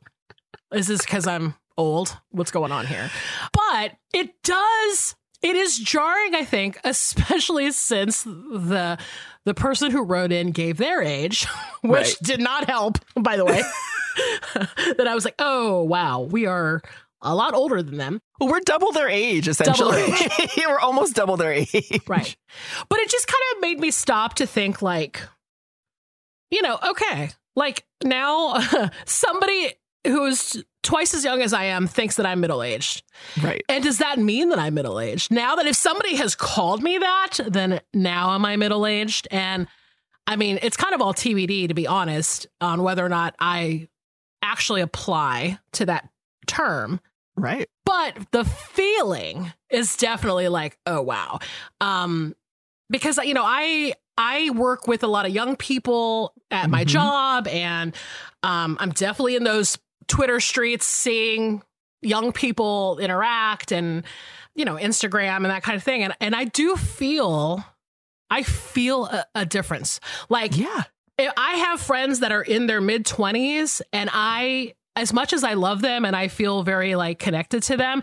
Is 0.75 0.89
this 0.89 1.03
because 1.03 1.27
I'm 1.29 1.55
old? 1.79 2.17
What's 2.31 2.51
going 2.51 2.73
on 2.73 2.87
here?" 2.87 3.09
But 3.53 3.93
it 4.13 4.43
does. 4.43 5.15
It 5.43 5.55
is 5.55 5.79
jarring, 5.79 6.35
I 6.35 6.45
think, 6.45 6.79
especially 6.83 7.71
since 7.71 8.25
the 8.25 8.99
the 9.45 9.55
person 9.55 9.93
who 9.93 10.03
wrote 10.03 10.33
in 10.33 10.51
gave 10.51 10.77
their 10.79 11.03
age, 11.03 11.47
which 11.83 11.93
Right. 11.93 12.17
did 12.23 12.41
not 12.41 12.69
help, 12.69 12.99
by 13.15 13.37
the 13.37 13.45
way. 13.45 13.63
that 14.55 15.07
I 15.07 15.15
was 15.15 15.25
like, 15.25 15.35
"Oh 15.39 15.83
wow, 15.83 16.21
we 16.21 16.47
are 16.47 16.83
a 17.23 17.35
lot 17.35 17.55
older 17.55 17.83
than 17.83 17.97
them." 17.97 18.21
Well, 18.41 18.51
we're 18.51 18.61
double 18.61 18.93
their 18.93 19.09
age, 19.09 19.49
essentially. 19.49 20.07
Double 20.07 20.47
we're 20.69 20.79
almost 20.79 21.15
double 21.15 21.37
their 21.37 21.53
age. 21.53 22.01
Right. 22.07 22.37
But 22.89 22.99
it 22.99 23.11
just 23.11 23.27
kind 23.27 23.43
of 23.55 23.63
made 23.63 23.81
me 23.81 23.91
stop 23.91 24.35
to 24.35 24.47
think 24.47 24.83
like, 24.83 25.23
you 26.51 26.63
know, 26.63 26.79
okay, 26.91 27.31
like 27.55 27.87
now 28.05 28.61
somebody 29.07 29.73
who's 30.07 30.63
twice 30.83 31.15
as 31.15 31.25
young 31.25 31.43
as 31.43 31.53
I 31.53 31.65
am 31.65 31.87
thinks 31.87 32.17
that 32.17 32.27
I'm 32.27 32.41
middle 32.41 32.63
aged. 32.63 33.03
Right. 33.43 33.65
And 33.69 33.83
does 33.83 33.99
that 33.99 34.19
mean 34.19 34.51
that 34.51 34.59
I'm 34.59 34.75
middle 34.75 35.01
aged? 35.01 35.33
Now 35.33 35.57
that 35.57 35.67
if 35.67 35.75
somebody 35.75 36.15
has 36.17 36.35
called 36.35 36.83
me 36.83 36.99
that, 36.99 37.41
then 37.47 37.81
now 37.93 38.35
am 38.35 38.45
I 38.45 38.57
middle 38.57 38.87
aged? 38.87 39.27
And 39.31 39.67
I 40.27 40.37
mean, 40.37 40.59
it's 40.63 40.77
kind 40.77 40.95
of 40.95 41.01
all 41.01 41.15
TBD 41.15 41.69
to 41.69 41.75
be 41.75 41.87
honest 41.87 42.47
on 42.61 42.83
whether 42.83 43.05
or 43.05 43.09
not 43.09 43.35
I 43.41 43.89
actually 44.43 44.81
apply 44.81 45.59
to 45.73 45.87
that 45.87 46.09
term 46.47 47.01
Right. 47.37 47.69
but 47.85 48.17
the 48.33 48.45
feeling 48.45 49.53
is 49.69 49.97
definitely 49.97 50.49
like 50.49 50.79
oh 50.87 51.03
wow 51.03 51.39
um 51.81 52.35
because 52.89 53.19
you 53.19 53.35
know 53.35 53.45
i 53.45 53.93
i 54.17 54.49
work 54.51 54.87
with 54.89 55.03
a 55.03 55.07
lot 55.07 55.27
of 55.27 55.33
young 55.35 55.57
people 55.57 56.33
at 56.51 56.71
my 56.71 56.85
Mhm. 56.85 56.89
job 56.89 57.49
and 57.49 57.95
um 58.43 58.77
i'm 58.81 58.91
definitely 58.91 59.37
in 59.37 59.45
those 59.45 59.77
twitter 60.09 60.41
streets 60.41 60.87
seeing 60.87 61.63
young 62.01 62.33
people 62.33 62.99
interact 63.01 63.71
and 63.73 64.05
you 64.55 64.65
know 64.65 64.77
instagram 64.77 65.37
and 65.39 65.47
that 65.47 65.63
kind 65.63 65.77
of 65.77 65.83
thing 65.83 66.03
and 66.05 66.15
and 66.21 66.35
i 66.35 66.45
do 66.45 66.77
feel 66.77 67.63
i 68.31 68.43
feel 68.43 69.07
a, 69.07 69.27
a 69.35 69.45
difference 69.45 70.01
like 70.31 70.57
Yeah. 70.57 70.85
If 71.19 71.33
I 71.37 71.55
have 71.57 71.81
friends 71.81 72.21
that 72.21 72.33
are 72.33 72.43
in 72.43 72.67
their 72.67 72.81
mid 72.81 73.05
20s 73.07 73.81
and 73.93 74.11
I 74.13 74.75
as 74.95 75.13
much 75.13 75.33
as 75.33 75.45
I 75.45 75.55
love 75.55 75.83
them 75.83 76.05
and 76.05 76.17
I 76.17 76.29
feel 76.29 76.63
very 76.63 76.95
like 76.95 77.19
connected 77.19 77.63
to 77.65 77.77
them, 77.77 78.03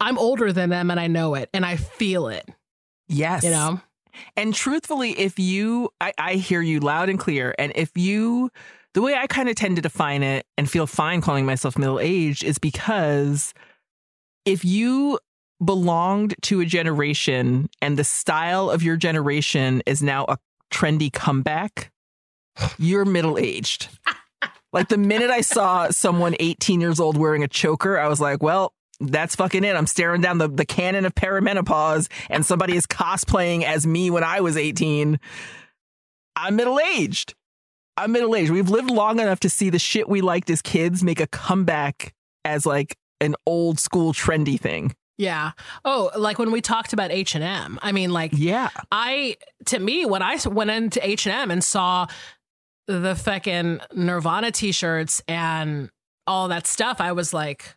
I'm 0.00 0.18
older 0.18 0.52
than 0.52 0.70
them 0.70 0.90
and 0.90 1.00
I 1.00 1.06
know 1.06 1.34
it 1.34 1.48
and 1.54 1.64
I 1.64 1.76
feel 1.76 2.28
it, 2.28 2.48
Yes. 3.08 3.42
you 3.44 3.50
know. 3.50 3.80
And 4.36 4.52
truthfully, 4.54 5.12
if 5.18 5.38
you, 5.38 5.90
I, 6.00 6.12
I 6.18 6.34
hear 6.34 6.60
you 6.60 6.80
loud 6.80 7.08
and 7.08 7.18
clear. 7.18 7.54
And 7.58 7.72
if 7.74 7.90
you, 7.96 8.50
the 8.92 9.00
way 9.00 9.14
I 9.14 9.26
kind 9.26 9.48
of 9.48 9.54
tend 9.54 9.76
to 9.76 9.82
define 9.82 10.22
it 10.22 10.44
and 10.58 10.68
feel 10.68 10.86
fine 10.86 11.20
calling 11.22 11.46
myself 11.46 11.78
middle 11.78 12.00
aged 12.00 12.44
is 12.44 12.58
because 12.58 13.54
if 14.44 14.62
you 14.64 15.18
belonged 15.64 16.34
to 16.42 16.60
a 16.60 16.66
generation 16.66 17.70
and 17.80 17.96
the 17.98 18.04
style 18.04 18.68
of 18.68 18.82
your 18.82 18.96
generation 18.96 19.82
is 19.86 20.02
now 20.02 20.24
a 20.28 20.38
trendy 20.70 21.10
comeback, 21.10 21.90
you're 22.78 23.04
middle 23.04 23.38
aged. 23.38 23.88
like 24.72 24.88
the 24.88 24.98
minute 24.98 25.30
I 25.30 25.40
saw 25.40 25.90
someone 25.90 26.34
18 26.40 26.80
years 26.80 27.00
old 27.00 27.16
wearing 27.16 27.42
a 27.42 27.48
choker, 27.48 27.98
I 27.98 28.08
was 28.08 28.20
like, 28.20 28.42
well, 28.42 28.72
that's 29.00 29.34
fucking 29.34 29.64
it. 29.64 29.74
I'm 29.74 29.86
staring 29.86 30.20
down 30.20 30.38
the, 30.38 30.48
the 30.48 30.66
canon 30.66 31.06
of 31.06 31.14
perimenopause 31.14 32.08
and 32.28 32.44
somebody 32.44 32.76
is 32.76 32.86
cosplaying 32.86 33.62
as 33.62 33.86
me 33.86 34.10
when 34.10 34.22
I 34.22 34.40
was 34.40 34.56
18. 34.56 35.18
I'm 36.36 36.56
middle 36.56 36.78
aged. 36.78 37.34
I'm 37.96 38.12
middle 38.12 38.34
aged. 38.34 38.50
We've 38.50 38.68
lived 38.68 38.90
long 38.90 39.18
enough 39.18 39.40
to 39.40 39.50
see 39.50 39.70
the 39.70 39.78
shit 39.78 40.08
we 40.08 40.20
liked 40.20 40.50
as 40.50 40.62
kids 40.62 41.02
make 41.02 41.20
a 41.20 41.26
comeback 41.26 42.14
as 42.44 42.66
like 42.66 42.96
an 43.20 43.34
old 43.46 43.78
school 43.78 44.12
trendy 44.12 44.58
thing. 44.58 44.94
Yeah. 45.18 45.52
Oh, 45.84 46.10
like 46.16 46.38
when 46.38 46.50
we 46.50 46.62
talked 46.62 46.94
about 46.94 47.10
H&M. 47.10 47.78
I 47.82 47.92
mean 47.92 48.10
like 48.10 48.32
Yeah. 48.34 48.70
I 48.90 49.36
to 49.66 49.78
me 49.78 50.06
when 50.06 50.22
I 50.22 50.38
went 50.46 50.70
into 50.70 51.06
H&M 51.06 51.50
and 51.50 51.62
saw 51.62 52.06
the 52.98 53.14
fucking 53.14 53.80
Nirvana 53.94 54.50
t-shirts 54.50 55.22
and 55.28 55.90
all 56.26 56.48
that 56.48 56.66
stuff, 56.66 57.00
I 57.00 57.12
was 57.12 57.32
like, 57.32 57.76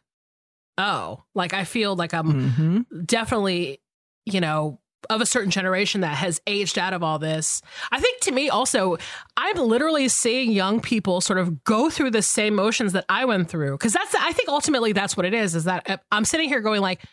"Oh, 0.78 1.23
like 1.36 1.54
I 1.54 1.63
feel 1.63 1.95
like 1.95 2.13
I'm 2.13 2.49
hmm 2.49 2.80
definitely, 3.06 3.82
you 4.26 4.41
know, 4.41 4.80
of 5.10 5.21
a 5.21 5.26
certain 5.26 5.52
generation 5.52 6.02
that 6.02 6.15
has 6.15 6.41
aged 6.47 6.78
out 6.78 6.93
of 6.93 7.04
all 7.04 7.19
this. 7.19 7.62
I 7.91 7.99
think 7.99 8.21
to 8.21 8.32
me 8.32 8.49
also, 8.49 8.97
I'm 9.36 9.58
literally 9.58 10.08
seeing 10.08 10.52
young 10.52 10.80
people 10.80 11.21
sort 11.21 11.39
of 11.39 11.63
go 11.63 11.89
through 11.89 12.12
the 12.12 12.21
same 12.21 12.56
motions 12.56 12.93
that 12.93 13.06
I 13.10 13.26
went 13.26 13.49
through. 13.49 13.78
Cause 13.80 13.93
that's, 13.93 14.15
I 14.15 14.32
think 14.32 14.49
ultimately 14.49 14.93
that's 14.93 15.17
what 15.17 15.26
it 15.26 15.34
is, 15.34 15.56
is 15.56 15.65
that 15.65 15.89
uh, 15.89 15.97
I'm 16.12 16.26
sitting 16.26 16.47
here 16.47 16.62
going 16.62 16.82
like, 16.82 17.04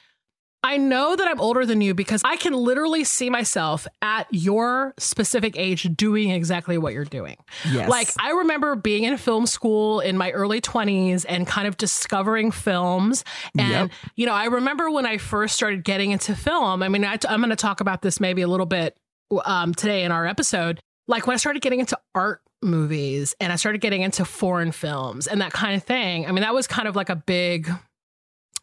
I 0.71 0.77
know 0.77 1.17
that 1.17 1.27
I'm 1.27 1.41
older 1.41 1.67
than 1.67 1.81
you 1.81 1.95
because 1.95 2.23
I 2.25 2.37
can 2.37 2.53
literally 2.53 3.03
see 3.03 3.29
myself 3.29 3.89
at 4.03 4.29
your 4.31 4.95
specific 4.99 5.59
age 5.59 5.83
doing 5.97 6.31
exactly 6.31 6.79
what 6.79 6.93
you're 6.93 7.05
doing. 7.05 7.37
Yes. 7.73 7.89
Like 7.89 8.09
I 8.21 8.31
remember 8.31 8.77
being 8.77 9.03
in 9.03 9.17
film 9.17 9.49
school 9.49 9.99
in 9.99 10.17
my 10.17 10.31
early 10.31 10.61
20s 10.61 11.27
and 11.29 11.45
kind 11.45 11.67
of 11.67 11.77
discovering 11.77 12.53
films. 12.53 13.25
And 13.59 13.71
Yep. 13.71 13.91
you 14.15 14.27
know, 14.27 14.33
I 14.33 14.45
remember 14.45 14.93
when 14.93 15.07
I 15.07 15.19
first 15.19 15.57
started 15.57 15.83
getting 15.83 16.13
into 16.13 16.37
film. 16.37 16.85
I 16.85 16.89
mean, 16.89 17.05
I, 17.05 17.19
am 17.29 17.41
going 17.41 17.51
to 17.51 17.57
talk 17.57 17.81
about 17.81 18.03
this 18.03 18.21
maybe 18.21 18.43
a 18.43 18.49
little 18.49 18.65
bit 18.65 18.97
um, 19.45 19.75
today 19.75 20.05
in 20.05 20.13
our 20.13 20.25
episode. 20.25 20.79
Like 21.09 21.27
when 21.27 21.35
I 21.35 21.39
started 21.39 21.63
getting 21.63 21.81
into 21.81 21.99
art 22.15 22.43
movies 22.63 23.35
and 23.41 23.53
I 23.53 23.57
started 23.57 23.81
getting 23.81 24.03
into 24.03 24.25
foreign 24.25 24.71
films 24.71 25.27
and 25.27 25.41
that 25.41 25.53
kind 25.53 25.75
of 25.75 25.83
thing. 25.83 26.29
I 26.29 26.33
mean, 26.33 26.43
that 26.43 26.55
was 26.55 26.69
kind 26.69 26.87
of 26.87 26.95
like 26.95 27.09
a 27.09 27.17
big 27.17 27.69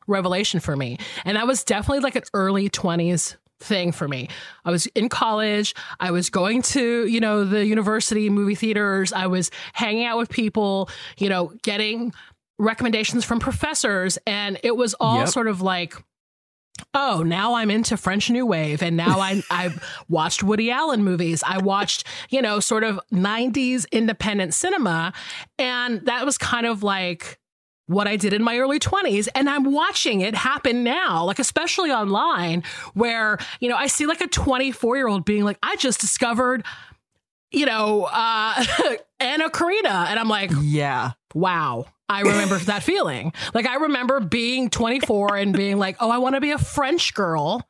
revelation 0.07 0.59
for 0.59 0.75
me. 0.75 0.97
And 1.25 1.37
that 1.37 1.45
was 1.47 1.63
definitely 1.63 1.99
like 1.99 2.15
an 2.15 2.23
early 2.33 2.69
20s 2.69 3.35
thing 3.59 3.91
for 3.91 4.07
me. 4.07 4.29
I 4.65 4.71
was 4.71 4.85
in 4.87 5.09
college, 5.09 5.73
I 5.99 6.11
was 6.11 6.29
going 6.29 6.61
to, 6.63 7.07
you 7.07 7.19
know, 7.19 7.43
the 7.43 7.65
university 7.65 8.29
movie 8.29 8.55
theaters, 8.55 9.11
I 9.13 9.27
was 9.27 9.49
hanging 9.73 10.05
out 10.05 10.17
with 10.17 10.29
people, 10.29 10.89
you 11.17 11.27
know, 11.29 11.51
getting 11.63 12.13
recommendations 12.59 13.23
from 13.25 13.39
professors 13.39 14.17
and 14.25 14.59
it 14.63 14.75
was 14.75 14.93
all 14.99 15.19
Yep. 15.19 15.27
sort 15.29 15.47
of 15.47 15.61
like 15.61 15.95
Oh, 16.93 17.23
now 17.23 17.55
I'm 17.55 17.71
into 17.71 17.97
French 17.97 18.29
New 18.29 18.45
Wave, 18.45 18.83
and 18.83 18.95
now 18.95 19.19
I 19.19 19.41
I 19.49 19.73
watched 20.09 20.43
Woody 20.43 20.69
Allen 20.69 21.03
movies. 21.03 21.41
I 21.43 21.57
watched, 21.57 22.05
you 22.29 22.39
know, 22.39 22.59
sort 22.59 22.83
of 22.83 22.99
'90s 23.11 23.85
independent 23.91 24.53
cinema, 24.53 25.11
and 25.57 26.05
that 26.05 26.23
was 26.23 26.37
kind 26.37 26.67
of 26.67 26.83
like 26.83 27.39
what 27.87 28.07
I 28.07 28.15
did 28.17 28.33
in 28.33 28.43
my 28.43 28.57
early 28.59 28.79
20s. 28.79 29.27
And 29.33 29.49
I'm 29.49 29.71
watching 29.71 30.21
it 30.21 30.35
happen 30.35 30.83
now, 30.83 31.25
like, 31.25 31.39
especially 31.39 31.91
online, 31.91 32.63
where, 32.93 33.37
you 33.59 33.69
know, 33.69 33.75
I 33.75 33.87
see 33.87 34.05
like 34.05 34.21
a 34.21 34.27
24 34.27 34.97
year 34.97 35.07
old 35.07 35.25
being 35.25 35.43
like, 35.43 35.57
I 35.63 35.75
just 35.77 35.99
discovered, 35.99 36.63
you 37.51 37.65
know, 37.65 38.03
uh, 38.11 38.63
Anna 39.19 39.49
Karina. 39.49 40.07
And 40.09 40.19
I'm 40.19 40.27
like, 40.29 40.51
yeah. 40.61 41.11
wow. 41.33 41.85
I 42.09 42.21
remember 42.21 42.57
that 42.57 42.83
feeling. 42.83 43.33
Like, 43.53 43.65
I 43.67 43.75
remember 43.75 44.21
being 44.21 44.69
24 44.69 45.35
and 45.35 45.51
being 45.53 45.77
like, 45.77 45.97
oh, 45.99 46.09
I 46.09 46.19
want 46.19 46.35
to 46.35 46.41
be 46.41 46.51
a 46.51 46.57
French 46.57 47.13
girl 47.13 47.67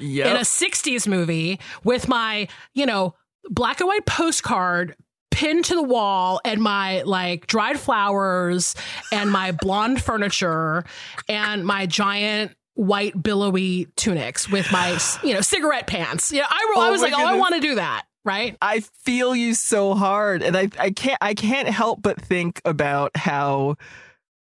Yep. 0.00 0.26
in 0.26 0.36
a 0.36 0.40
60s 0.40 1.08
movie 1.08 1.58
with 1.84 2.06
my, 2.06 2.48
you 2.74 2.86
know, 2.86 3.14
black 3.50 3.80
and 3.80 3.88
white 3.88 4.06
postcard 4.06 4.94
pinned 5.38 5.64
to 5.64 5.76
the 5.76 5.82
wall 5.82 6.40
and 6.44 6.60
my 6.60 7.02
like 7.02 7.46
dried 7.46 7.78
flowers 7.78 8.74
and 9.12 9.30
my 9.30 9.52
blonde 9.52 10.02
furniture 10.02 10.84
and 11.28 11.64
my 11.64 11.86
giant 11.86 12.56
white 12.74 13.20
billowy 13.22 13.86
tunics 13.94 14.50
with 14.50 14.70
my 14.72 14.98
you 15.22 15.32
know 15.32 15.40
cigarette 15.40 15.86
pants. 15.86 16.32
You 16.32 16.38
know, 16.38 16.46
I, 16.50 16.74
I 16.76 16.88
Oh 16.88 16.90
was 16.90 17.02
like, 17.02 17.12
oh, 17.16 17.24
I 17.24 17.34
want 17.34 17.54
to 17.54 17.60
do 17.60 17.76
that, 17.76 18.04
right? 18.24 18.56
I 18.60 18.80
feel 18.80 19.36
you 19.36 19.54
so 19.54 19.94
hard, 19.94 20.42
and 20.42 20.56
I 20.56 20.70
I 20.76 20.90
can't 20.90 21.18
I 21.20 21.34
can't 21.34 21.68
help 21.68 22.02
but 22.02 22.20
think 22.20 22.60
about 22.64 23.16
how 23.16 23.76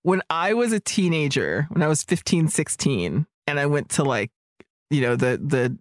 when 0.02 0.22
I 0.30 0.54
was 0.54 0.72
a 0.72 0.80
teenager, 0.80 1.66
when 1.70 1.82
I 1.82 1.88
was 1.88 2.04
15, 2.04 2.48
16, 2.48 3.26
and 3.46 3.61
I 3.61 3.66
went 3.66 3.90
to 3.90 4.02
like, 4.02 4.30
you 4.88 5.02
know, 5.02 5.14
the 5.14 5.38
the 5.44 5.76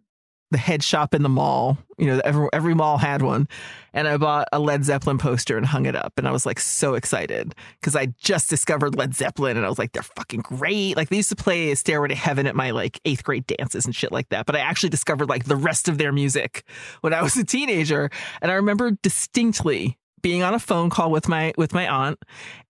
the 0.51 0.57
head 0.57 0.83
shop 0.83 1.13
in 1.13 1.23
the 1.23 1.29
mall, 1.29 1.77
you 1.97 2.05
know, 2.05 2.21
every 2.23 2.47
every 2.53 2.73
mall 2.73 2.97
had 2.97 3.21
one, 3.21 3.47
and 3.93 4.07
I 4.07 4.17
bought 4.17 4.47
a 4.53 4.59
Led 4.59 4.85
Zeppelin 4.85 5.17
poster 5.17 5.57
and 5.57 5.65
hung 5.65 5.85
it 5.85 5.95
up, 5.95 6.13
and 6.17 6.27
I 6.27 6.31
was 6.31 6.45
like 6.45 6.59
so 6.59 6.93
excited 6.93 7.55
because 7.79 7.95
I 7.95 8.07
just 8.19 8.49
discovered 8.49 8.95
Led 8.95 9.15
Zeppelin, 9.15 9.57
and 9.57 9.65
I 9.65 9.69
was 9.69 9.79
like, 9.79 9.93
they're 9.93 10.03
fucking 10.03 10.41
great. 10.41 10.97
Like 10.97 11.09
they 11.09 11.17
used 11.17 11.29
to 11.29 11.35
play 11.35 11.73
Stairway 11.75 12.09
to 12.09 12.15
Heaven 12.15 12.45
at 12.47 12.55
my 12.55 12.71
like 12.71 12.99
eighth 13.05 13.23
grade 13.23 13.47
dances 13.47 13.85
and 13.85 13.95
shit 13.95 14.11
like 14.11 14.29
that, 14.29 14.45
but 14.45 14.55
I 14.55 14.59
actually 14.59 14.89
discovered 14.89 15.29
like 15.29 15.45
the 15.45 15.55
rest 15.55 15.87
of 15.87 15.97
their 15.97 16.11
music 16.11 16.63
when 17.01 17.13
I 17.13 17.21
was 17.23 17.35
a 17.37 17.43
teenager, 17.43 18.09
and 18.41 18.51
I 18.51 18.55
remember 18.55 18.91
distinctly 18.91 19.97
being 20.21 20.43
on 20.43 20.53
a 20.53 20.59
phone 20.59 20.89
call 20.89 21.11
with 21.11 21.27
my 21.27 21.53
with 21.57 21.73
my 21.73 21.87
aunt 21.87 22.19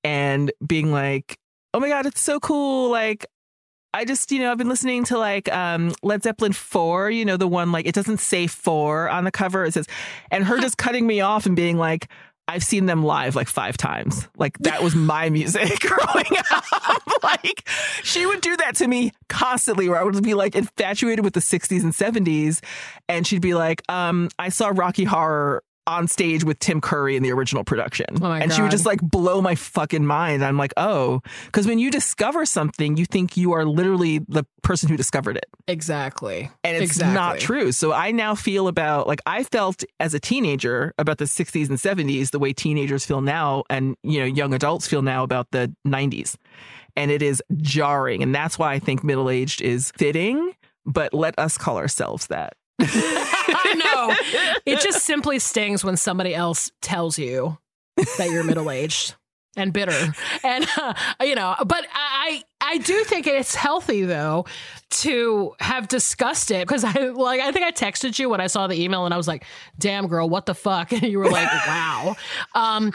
and 0.04 0.52
being 0.66 0.92
like 0.92 1.38
oh 1.76 1.80
my 1.80 1.90
god, 1.90 2.06
it's 2.06 2.22
so 2.22 2.40
cool. 2.40 2.90
Like 2.90 3.26
I 3.96 4.04
just, 4.04 4.30
you 4.30 4.40
know, 4.40 4.52
I've 4.52 4.58
been 4.58 4.68
listening 4.68 5.06
to 5.06 5.18
like 5.18 5.52
um, 5.54 5.94
Led 6.04 6.22
Zeppelin 6.22 6.52
4, 6.52 7.10
you 7.12 7.24
know, 7.24 7.38
the 7.38 7.48
one 7.48 7.72
like 7.72 7.88
it 7.88 7.96
doesn't 7.96 8.20
say 8.20 8.46
4 8.46 9.10
on 9.10 9.24
the 9.24 9.32
cover. 9.32 9.64
It 9.64 9.74
says, 9.74 9.88
and 10.30 10.44
her 10.44 10.60
just 10.60 10.78
cutting 10.78 11.08
me 11.08 11.22
off 11.22 11.46
and 11.46 11.56
being 11.56 11.78
like, 11.78 12.10
I've 12.46 12.64
seen 12.64 12.88
them 12.88 13.04
live 13.04 13.38
like 13.38 13.48
five 13.48 13.78
times. 13.78 14.28
Like 14.38 14.58
that 14.60 14.84
was 14.84 14.96
my 14.96 15.30
music 15.32 15.80
growing 15.80 16.38
up. 16.52 17.02
like 17.24 17.70
she 18.04 18.26
would 18.26 18.42
do 18.42 18.58
that 18.58 18.76
to 18.76 18.88
me 18.88 19.14
constantly 19.30 19.88
where 19.88 20.00
I 20.00 20.04
would 20.04 20.22
be 20.22 20.34
like 20.34 20.56
infatuated 20.56 21.24
with 21.24 21.34
the 21.34 21.40
60s 21.40 21.82
and 21.82 21.94
70s. 21.94 22.62
And 23.08 23.26
she'd 23.26 23.42
be 23.42 23.54
like, 23.54 23.82
um, 23.90 24.30
I 24.38 24.50
saw 24.50 24.72
Rocky 24.76 25.06
Horror 25.06 25.64
on 25.88 26.08
stage 26.08 26.44
with 26.44 26.60
Tim 26.60 26.82
Curry 26.82 27.16
in 27.16 27.24
the 27.24 27.32
original 27.32 27.64
production. 27.64 28.08
Oh 28.22 28.32
and 28.32 28.50
God. 28.50 28.56
she 28.56 28.62
would 28.62 28.72
just 28.72 28.86
like 28.86 29.02
blow 29.02 29.42
my 29.42 29.56
fucking 29.56 30.06
mind. 30.06 30.44
I'm 30.44 30.58
like, 30.58 30.74
oh, 30.78 31.22
because 31.46 31.68
when 31.68 31.80
you 31.80 31.92
discover 31.92 32.46
something, 32.46 32.98
you 32.98 33.06
think 33.06 33.38
you 33.38 33.54
are 33.54 33.66
literally 33.66 34.20
the 34.20 34.46
person 34.64 34.90
who 34.90 34.98
discovered 34.98 35.38
it. 35.38 35.46
Exactly. 35.68 36.50
And 36.64 36.78
it's 36.78 36.94
exactly. 36.94 37.14
not 37.14 37.40
true. 37.40 37.72
So 37.72 37.94
I 37.94 38.12
now 38.12 38.36
feel 38.36 38.68
about 38.68 39.08
like 39.08 39.22
I 39.26 39.44
felt 39.44 39.84
as 40.00 40.14
a 40.14 40.20
teenager 40.20 40.94
about 40.98 41.20
the 41.20 41.26
60s 41.26 41.70
and 41.70 41.78
70s 41.78 42.32
the 42.32 42.40
way 42.40 42.54
teenagers 42.54 43.06
feel 43.06 43.22
now 43.22 43.64
and 43.70 43.96
you 44.04 44.20
know 44.20 44.26
young 44.26 44.54
adults 44.54 44.88
feel 44.88 45.02
now 45.02 45.24
about 45.24 45.52
the 45.52 45.74
90s. 45.88 46.36
And 46.96 47.12
it 47.12 47.22
is 47.22 47.44
jarring. 47.58 48.24
And 48.24 48.34
that's 48.34 48.58
why 48.58 48.74
I 48.74 48.80
think 48.80 49.04
middle 49.04 49.30
aged 49.30 49.62
is 49.62 49.92
fitting, 49.98 50.54
but 50.86 51.14
let 51.14 51.38
us 51.38 51.58
call 51.58 51.78
ourselves 51.78 52.28
that. 52.28 52.54
It 54.66 54.82
just 54.82 55.06
simply 55.06 55.40
stings 55.40 55.84
when 55.84 55.98
somebody 55.98 56.34
else 56.34 56.72
tells 56.82 57.18
you 57.20 57.58
that 58.18 58.30
you're 58.32 58.44
middle 58.44 58.72
aged 58.72 59.16
and 59.56 59.72
bitter, 59.72 60.14
and 60.44 60.68
uh, 60.78 60.94
you 61.22 61.36
know. 61.36 61.56
But 61.66 61.86
I, 61.94 62.44
I 62.62 62.78
do 62.80 63.04
think 63.04 63.28
it's 63.28 63.54
healthy 63.54 64.06
though 64.06 64.46
to 65.02 65.54
have 65.60 65.88
discussed 65.88 66.52
it 66.52 66.66
because 66.68 66.84
I 66.84 66.92
like. 67.10 67.42
I 67.42 67.52
think 67.52 67.66
I 67.66 67.72
texted 67.72 68.18
you 68.18 68.30
when 68.30 68.40
I 68.42 68.48
saw 68.48 68.68
the 68.68 68.82
email, 68.82 69.06
and 69.06 69.14
I 69.14 69.18
was 69.18 69.28
like, 69.28 69.44
"Damn, 69.78 70.08
girl, 70.08 70.30
what 70.30 70.46
the 70.46 70.56
fuck?" 70.56 70.92
And 70.94 71.04
you 71.04 71.20
were 71.20 71.30
like, 71.30 71.48
"Wow," 71.68 72.16
um, 72.56 72.86
and 72.86 72.94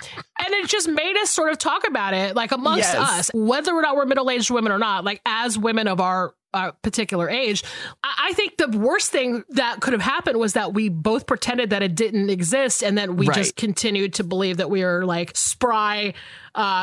it 0.48 0.66
just 0.68 0.88
made 0.88 1.16
us 1.18 1.30
sort 1.30 1.50
of 1.52 1.58
talk 1.58 1.86
about 1.86 2.14
it, 2.14 2.34
like 2.34 2.52
amongst 2.52 2.92
Yes. 2.94 2.96
us, 2.96 3.30
whether 3.34 3.72
or 3.72 3.82
not 3.82 3.96
we're 3.96 4.06
middle 4.06 4.30
aged 4.30 4.50
women 4.50 4.72
or 4.72 4.78
not, 4.78 5.04
like 5.04 5.20
as 5.26 5.56
women 5.58 5.86
of 5.88 6.00
our 6.00 6.34
uh, 6.54 6.72
particular 6.82 7.28
age. 7.30 7.62
I, 8.02 8.30
I 8.30 8.32
think 8.32 8.56
the 8.56 8.68
worst 8.76 9.10
thing 9.12 9.44
that 9.50 9.80
could 9.80 9.92
have 9.92 10.02
happened 10.02 10.38
was 10.38 10.54
that 10.54 10.72
we 10.74 10.88
both 10.88 11.26
pretended 11.26 11.70
that 11.70 11.82
it 11.82 11.94
didn't 11.94 12.28
exist, 12.30 12.82
and 12.82 12.96
then 12.98 13.16
we 13.16 13.26
Right. 13.26 13.36
just 13.36 13.56
continued 13.56 14.14
to 14.14 14.24
believe 14.24 14.56
that 14.56 14.70
we 14.70 14.82
are 14.82 15.04
like 15.04 15.36
spry 15.36 16.14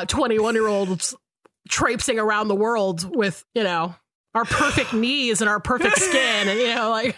twenty-one 0.08 0.54
year 0.56 0.68
olds 0.68 1.16
traipsing 1.68 2.20
around 2.20 2.48
the 2.48 2.56
world 2.56 3.16
with 3.16 3.46
you 3.54 3.64
know 3.64 3.96
our 4.34 4.46
perfect 4.46 4.94
knees 4.94 5.42
and 5.42 5.50
our 5.50 5.60
perfect 5.60 6.00
skin, 6.00 6.48
and 6.48 6.60
you 6.60 6.74
know 6.74 6.90
like 6.90 7.16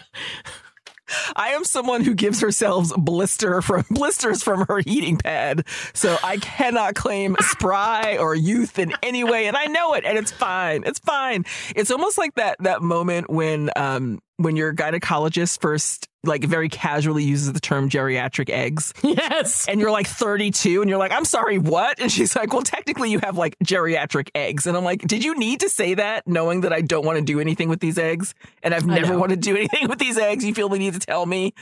I 1.36 1.50
am 1.50 1.64
someone 1.64 2.02
who 2.02 2.14
gives 2.14 2.40
herself 2.40 2.90
blister 2.96 3.62
from 3.62 3.84
blisters 3.90 4.42
from 4.42 4.66
her 4.66 4.78
heating 4.78 5.16
pad. 5.18 5.66
So 5.94 6.16
I 6.22 6.38
cannot 6.38 6.94
claim 6.94 7.36
spry 7.40 8.16
or 8.18 8.34
youth 8.34 8.78
in 8.78 8.92
any 9.02 9.24
way. 9.24 9.46
And 9.46 9.56
I 9.56 9.66
know 9.66 9.94
it 9.94 10.04
and 10.04 10.18
it's 10.18 10.30
fine. 10.30 10.82
It's 10.86 10.98
fine. 10.98 11.44
It's 11.74 11.90
almost 11.90 12.18
like 12.18 12.34
that 12.34 12.56
that 12.60 12.82
moment 12.82 13.30
when 13.30 13.70
um 13.76 14.20
when 14.40 14.56
your 14.56 14.72
gynecologist 14.74 15.60
first 15.60 16.08
like 16.22 16.44
very 16.44 16.68
casually 16.68 17.24
uses 17.24 17.52
the 17.52 17.60
term 17.60 17.88
geriatric 17.88 18.50
eggs 18.50 18.92
yes, 19.02 19.66
and 19.68 19.80
you're 19.80 19.90
like 19.90 20.06
32 20.06 20.82
and 20.82 20.88
you're 20.90 20.98
like, 20.98 21.12
I'm 21.12 21.24
sorry, 21.24 21.56
what? 21.58 21.98
And 21.98 22.12
she's 22.12 22.36
like, 22.36 22.52
Well, 22.52 22.62
technically 22.62 23.10
you 23.10 23.20
have 23.22 23.38
like 23.38 23.56
geriatric 23.64 24.28
eggs. 24.34 24.66
And 24.66 24.76
I'm 24.76 24.84
like, 24.84 25.00
Did 25.02 25.24
you 25.24 25.34
need 25.38 25.60
to 25.60 25.68
say 25.70 25.94
that 25.94 26.26
knowing 26.28 26.60
that 26.62 26.72
I 26.72 26.82
don't 26.82 27.06
want 27.06 27.18
to 27.18 27.24
do 27.24 27.40
anything 27.40 27.68
with 27.70 27.80
these 27.80 27.98
eggs? 27.98 28.34
And 28.62 28.74
I've 28.74 28.86
never 28.86 29.18
wanted 29.18 29.36
to 29.42 29.48
do 29.50 29.56
anything 29.56 29.88
with 29.88 29.98
these 29.98 30.18
eggs. 30.18 30.44
You 30.44 30.52
feel 30.54 30.68
the 30.68 30.78
need 30.78 30.92
to 30.94 31.00
tell 31.00 31.24
me 31.24 31.54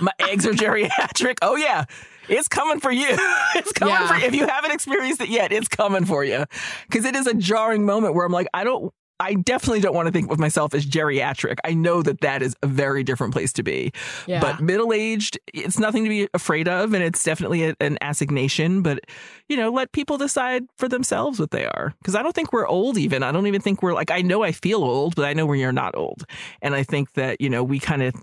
my 0.00 0.12
eggs 0.20 0.46
are 0.46 0.52
geriatric? 0.52 1.36
Oh, 1.42 1.56
yeah. 1.56 1.84
It's 2.28 2.48
coming 2.48 2.80
for 2.80 2.90
you. 2.92 3.08
It's 3.56 3.72
coming 3.72 3.94
Yeah. 3.94 4.06
for 4.20 4.24
If 4.24 4.34
you 4.34 4.46
haven't 4.46 4.70
experienced 4.72 5.20
it 5.20 5.28
yet, 5.28 5.50
it's 5.52 5.68
coming 5.68 6.04
for 6.04 6.24
you. 6.24 6.44
Because 6.88 7.04
it 7.04 7.16
is 7.16 7.26
a 7.26 7.34
jarring 7.34 7.84
moment 7.86 8.14
where 8.14 8.24
I'm 8.26 8.32
like, 8.32 8.46
I 8.54 8.62
don't. 8.64 8.92
I 9.20 9.34
definitely 9.34 9.80
don't 9.80 9.94
want 9.94 10.06
to 10.06 10.12
think 10.12 10.32
of 10.32 10.38
myself 10.38 10.74
as 10.74 10.86
geriatric. 10.86 11.58
I 11.62 11.74
know 11.74 12.02
that 12.02 12.22
that 12.22 12.42
is 12.42 12.56
a 12.62 12.66
very 12.66 13.04
different 13.04 13.34
place 13.34 13.52
to 13.52 13.62
be. 13.62 13.92
yeah. 14.26 14.40
But 14.40 14.60
middle 14.60 14.92
aged, 14.94 15.38
it's 15.52 15.78
nothing 15.78 16.04
to 16.04 16.08
be 16.08 16.28
afraid 16.32 16.66
of, 16.66 16.94
and 16.94 17.04
it's 17.04 17.22
definitely 17.22 17.64
a, 17.64 17.76
an 17.80 17.98
assignation. 18.00 18.82
But 18.82 19.00
you 19.48 19.56
know, 19.56 19.70
let 19.70 19.92
people 19.92 20.16
decide 20.16 20.64
for 20.78 20.88
themselves 20.88 21.38
what 21.38 21.50
they 21.50 21.66
are. 21.66 21.94
Because 21.98 22.14
I 22.14 22.22
don't 22.22 22.34
think 22.34 22.52
we're 22.52 22.66
old. 22.66 22.96
Even 22.96 23.22
I 23.22 23.30
don't 23.30 23.46
even 23.46 23.60
think 23.60 23.82
we're 23.82 23.92
like. 23.92 24.10
I 24.10 24.22
know 24.22 24.42
I 24.42 24.52
feel 24.52 24.82
old, 24.82 25.14
but 25.14 25.26
I 25.26 25.34
know 25.34 25.44
we 25.44 25.64
are 25.64 25.72
not 25.72 25.94
old. 25.94 26.24
And 26.62 26.74
I 26.74 26.82
think 26.82 27.12
that 27.12 27.40
you 27.40 27.50
know 27.50 27.62
we 27.62 27.78
kind 27.78 28.02
of 28.02 28.14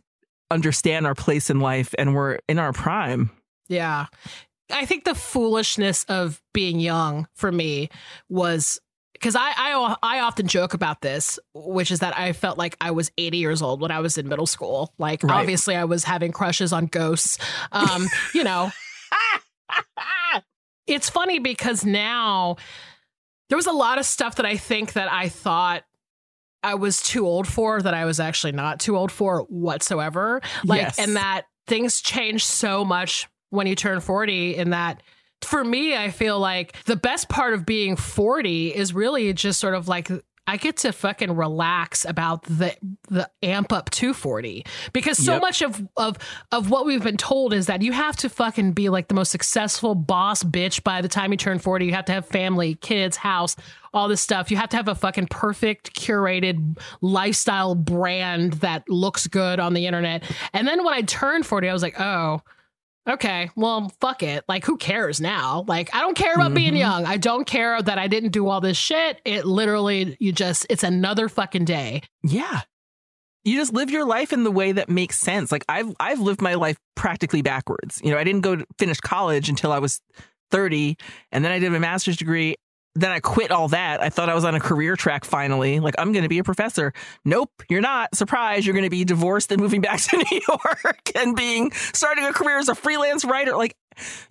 understand 0.50 1.06
our 1.06 1.16
place 1.16 1.52
in 1.52 1.60
life, 1.60 1.94
and 2.00 2.16
we're 2.16 2.40
in 2.50 2.58
our 2.58 2.74
prime. 2.74 3.30
Yeah. 3.68 4.08
I 4.72 4.86
think 4.86 5.06
the 5.06 5.16
foolishness 5.16 6.04
of 6.10 6.42
being 6.54 6.80
young 6.80 7.28
for 7.36 7.52
me 7.52 7.90
was 8.28 8.82
because 9.20 9.36
I, 9.36 9.52
I 9.56 9.96
I 10.04 10.20
often 10.20 10.48
joke 10.48 10.74
about 10.74 11.02
this, 11.02 11.40
which 11.54 11.92
is 11.92 12.00
that 12.00 12.18
I 12.18 12.34
felt 12.34 12.58
like 12.58 12.76
I 12.82 12.92
was 12.92 13.12
80 13.18 13.38
years 13.38 13.62
old 13.62 13.82
when 13.82 13.92
I 13.92 14.00
was 14.00 14.18
in 14.18 14.28
middle 14.28 14.48
school. 14.48 14.94
Like 14.98 15.24
Right. 15.24 15.40
obviously 15.40 15.76
I 15.76 15.86
was 15.86 16.04
having 16.04 16.32
crushes 16.32 16.74
on 16.74 16.88
ghosts. 16.88 17.38
Um, 17.72 18.08
you 18.34 18.44
know, 18.44 18.72
it's 20.88 21.10
funny 21.10 21.40
because 21.40 21.86
now 21.86 22.58
there 23.50 23.58
was 23.58 23.68
a 23.68 23.72
lot 23.72 23.98
of 23.98 24.06
stuff 24.06 24.36
that 24.36 24.46
I 24.46 24.58
think 24.58 24.94
that 24.94 25.12
I 25.12 25.30
thought 25.30 25.84
I 26.64 26.76
was 26.76 27.02
too 27.02 27.26
old 27.26 27.48
for 27.48 27.82
that 27.82 27.94
I 27.94 28.06
was 28.06 28.20
actually 28.20 28.52
not 28.54 28.80
too 28.80 28.98
old 28.98 29.12
for 29.12 29.42
whatsoever. 29.44 30.42
Like, 30.66 30.82
Yes. 30.82 31.00
and 31.00 31.16
that 31.16 31.44
things 31.68 32.02
change 32.02 32.46
so 32.46 32.84
much 32.84 33.28
when 33.50 33.68
you 33.68 33.76
turn 33.76 34.00
40 34.00 34.56
in 34.56 34.72
that 34.72 35.02
for 35.42 35.64
me, 35.64 35.96
I 35.96 36.10
feel 36.10 36.40
like 36.40 36.84
the 36.86 36.96
best 36.96 37.30
part 37.30 37.54
of 37.54 37.66
being 37.66 37.96
40 37.96 38.76
is 38.76 38.94
really 38.94 39.32
just 39.34 39.60
sort 39.60 39.76
of 39.76 39.88
like 39.88 40.10
I 40.50 40.56
get 40.56 40.78
to 40.78 40.94
fucking 40.94 41.36
relax 41.36 42.06
about 42.06 42.44
the 42.44 42.74
the 43.10 43.30
amp 43.44 43.74
up 43.74 43.90
to 43.92 44.14
40 44.14 44.66
because 44.94 45.18
so 45.24 45.34
Yep. 45.34 45.42
much 45.42 45.62
of 45.62 45.86
of 45.98 46.18
of 46.54 46.70
what 46.72 46.86
we've 46.86 47.04
been 47.04 47.18
told 47.18 47.54
is 47.54 47.66
that 47.66 47.82
you 47.82 47.92
have 47.92 48.16
to 48.18 48.30
fucking 48.30 48.72
be 48.72 48.88
like 48.88 49.10
the 49.10 49.14
most 49.14 49.30
successful 49.30 49.94
boss 49.94 50.44
bitch 50.44 50.84
by 50.84 51.02
the 51.02 51.10
time 51.10 51.32
you 51.34 51.38
turn 51.38 51.60
40 51.60 51.86
you 51.86 51.94
have 51.94 52.06
to 52.06 52.14
have 52.14 52.26
family 52.26 52.76
kids 52.76 53.18
house 53.18 53.58
all 53.94 54.08
this 54.08 54.22
stuff. 54.22 54.52
You 54.52 54.58
have 54.58 54.70
to 54.70 54.78
have 54.78 54.88
a 54.90 54.96
fucking 54.96 55.28
perfect 55.28 55.96
curated 56.00 56.78
lifestyle 57.02 57.74
brand 57.74 58.54
that 58.54 58.88
looks 58.90 59.26
good 59.28 59.60
on 59.60 59.74
the 59.74 59.88
internet. 59.88 60.24
And 60.54 60.68
then 60.68 60.84
when 60.86 60.94
I 60.94 61.02
turned 61.02 61.46
40 61.46 61.68
I 61.70 61.74
was 61.74 61.82
like 61.84 62.00
oh 62.00 62.42
Okay, 63.08 63.50
well, 63.56 63.92
fuck 64.02 64.22
it. 64.22 64.44
Like, 64.50 64.66
who 64.66 64.76
cares 64.78 65.22
now? 65.22 65.64
Like, 65.68 65.94
I 65.96 66.02
don't 66.02 66.16
care 66.18 66.34
about 66.36 66.54
being 66.54 66.74
Mhm. 66.74 66.80
young. 66.80 67.06
I 67.06 67.16
don't 67.18 67.48
care 67.48 67.82
that 67.82 67.98
I 67.98 68.08
didn't 68.08 68.32
do 68.32 68.48
all 68.48 68.60
this 68.60 68.78
shit. 68.78 69.22
It 69.24 69.46
literally, 69.46 70.18
you 70.20 70.32
just, 70.34 70.66
it's 70.70 70.84
another 70.84 71.30
fucking 71.30 71.66
day. 71.66 72.02
Yeah. 72.24 72.62
You 73.46 73.58
just 73.58 73.72
live 73.74 73.90
your 73.90 74.04
life 74.06 74.34
in 74.34 74.44
the 74.44 74.52
way 74.52 74.74
that 74.74 74.90
makes 74.90 75.18
sense. 75.18 75.54
Like 75.54 75.64
I've 75.70 75.96
I've 76.02 76.20
lived 76.20 76.42
my 76.42 76.56
life 76.56 76.78
practically 76.98 77.42
backwards. 77.42 78.02
You 78.04 78.12
know, 78.12 78.18
I 78.18 78.26
didn't 78.26 78.42
go 78.42 78.58
to 78.58 78.66
finish 78.78 79.00
college 79.00 79.48
until 79.48 79.72
I 79.72 79.80
was 79.80 80.02
30 80.52 80.98
and 81.32 81.46
then 81.46 81.54
I 81.54 81.60
did 81.60 81.72
my 81.72 81.80
master's 81.80 82.18
degree. 82.18 82.56
Then 82.98 83.12
I 83.12 83.20
quit 83.20 83.52
all 83.52 83.68
that. 83.68 84.02
I 84.02 84.10
thought 84.10 84.28
I 84.28 84.34
was 84.34 84.44
on 84.44 84.56
a 84.56 84.60
career 84.60 84.96
track 84.96 85.24
finally. 85.24 85.80
Like 85.80 85.94
I'm 86.00 86.14
going 86.14 86.24
to 86.24 86.30
be 86.30 86.40
a 86.40 86.44
professor. 86.44 86.94
Nope, 87.24 87.52
you're 87.70 87.82
not. 87.82 88.16
Surprise, 88.16 88.66
you're 88.66 88.74
going 88.74 88.86
to 88.86 88.90
be 88.90 89.06
divorced 89.06 89.52
and 89.52 89.62
moving 89.62 89.82
back 89.82 90.02
to 90.10 90.18
New 90.18 90.42
York 90.48 91.12
and 91.16 91.36
being 91.36 91.72
starting 91.72 92.26
a 92.26 92.34
career 92.34 92.58
as 92.58 92.70
a 92.70 92.76
freelance 92.76 93.24
writer. 93.24 93.56
Like 93.56 93.76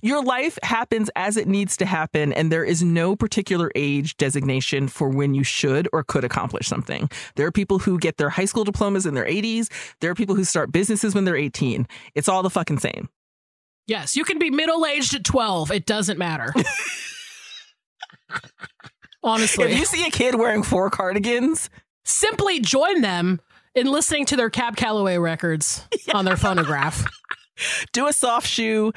your 0.02 0.20
life 0.22 0.58
happens 0.64 1.10
as 1.14 1.36
it 1.36 1.46
needs 1.46 1.76
to 1.76 1.86
happen, 1.86 2.32
and 2.32 2.50
there 2.50 2.64
is 2.64 2.82
no 2.82 3.14
particular 3.14 3.70
age 3.76 4.16
designation 4.16 4.88
for 4.88 5.08
when 5.10 5.34
you 5.34 5.44
should 5.44 5.88
or 5.92 6.02
could 6.02 6.24
accomplish 6.24 6.66
something. 6.66 7.08
There 7.36 7.46
are 7.46 7.52
people 7.52 7.78
who 7.78 7.98
get 7.98 8.16
their 8.16 8.30
high 8.30 8.44
school 8.46 8.64
diplomas 8.64 9.06
in 9.06 9.14
their 9.14 9.26
80s. 9.26 9.68
There 10.00 10.10
are 10.10 10.14
people 10.16 10.34
who 10.34 10.44
start 10.44 10.72
businesses 10.72 11.14
when 11.14 11.24
they're 11.24 11.36
18. 11.36 11.86
It's 12.16 12.28
all 12.28 12.42
the 12.42 12.50
fucking 12.50 12.80
same. 12.80 13.08
Yes, 13.86 14.16
you 14.16 14.24
can 14.24 14.40
be 14.40 14.50
middle 14.50 14.84
aged 14.84 15.14
at 15.14 15.22
12. 15.22 15.70
It 15.70 15.86
doesn't 15.86 16.18
matter. 16.18 16.52
Honestly, 19.22 19.72
if 19.72 19.78
you 19.78 19.84
see 19.84 20.06
a 20.06 20.10
kid 20.10 20.36
wearing 20.36 20.62
four 20.62 20.88
cardigans, 20.90 21.68
simply 22.04 22.60
join 22.60 23.00
them 23.00 23.40
in 23.74 23.86
listening 23.86 24.24
to 24.26 24.36
their 24.36 24.50
Cab 24.50 24.76
Calloway 24.76 25.18
records 25.18 25.86
yeah. 26.06 26.16
on 26.16 26.24
their 26.24 26.36
phonograph. 26.36 27.04
Do 27.92 28.06
a 28.06 28.12
soft 28.12 28.46
shoe, 28.46 28.92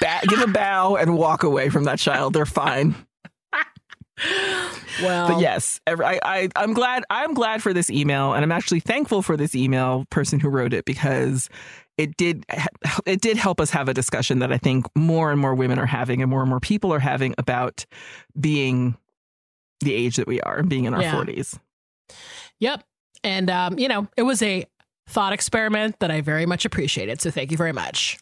ba- 0.00 0.20
give 0.26 0.40
a 0.40 0.46
bow, 0.46 0.96
and 0.96 1.16
walk 1.16 1.42
away 1.42 1.68
from 1.68 1.84
that 1.84 1.98
child. 1.98 2.32
They're 2.32 2.46
fine. 2.46 2.94
well, 5.02 5.28
but 5.28 5.40
yes, 5.40 5.80
I, 5.86 6.18
I 6.24 6.48
I'm 6.56 6.72
glad 6.72 7.04
I'm 7.10 7.34
glad 7.34 7.62
for 7.62 7.74
this 7.74 7.90
email, 7.90 8.32
and 8.32 8.42
I'm 8.42 8.52
actually 8.52 8.80
thankful 8.80 9.20
for 9.20 9.36
this 9.36 9.54
email 9.54 10.06
person 10.10 10.40
who 10.40 10.48
wrote 10.48 10.72
it 10.72 10.86
because 10.86 11.50
it 11.98 12.16
did 12.16 12.46
it 13.06 13.20
did 13.20 13.36
help 13.36 13.60
us 13.60 13.70
have 13.70 13.88
a 13.88 13.94
discussion 13.94 14.38
that 14.38 14.52
I 14.52 14.58
think 14.58 14.86
more 14.96 15.30
and 15.30 15.40
more 15.40 15.54
women 15.54 15.78
are 15.78 15.86
having, 15.86 16.22
and 16.22 16.30
more 16.30 16.40
and 16.40 16.48
more 16.48 16.60
people 16.60 16.94
are 16.94 17.00
having 17.00 17.34
about 17.36 17.84
being 18.40 18.96
the 19.80 19.92
age 19.92 20.16
that 20.16 20.26
we 20.26 20.40
are, 20.40 20.62
being 20.62 20.84
in 20.84 20.94
our 20.94 21.02
yeah. 21.02 21.14
40s. 21.14 21.58
Yep, 22.60 22.84
and 23.22 23.50
um, 23.50 23.78
you 23.78 23.88
know, 23.88 24.06
it 24.16 24.22
was 24.22 24.40
a 24.42 24.64
thought 25.08 25.32
experiment 25.32 25.98
that 25.98 26.10
I 26.10 26.20
very 26.20 26.46
much 26.46 26.64
appreciated. 26.64 27.20
So 27.20 27.30
thank 27.30 27.50
you 27.50 27.56
very 27.56 27.72
much. 27.72 28.18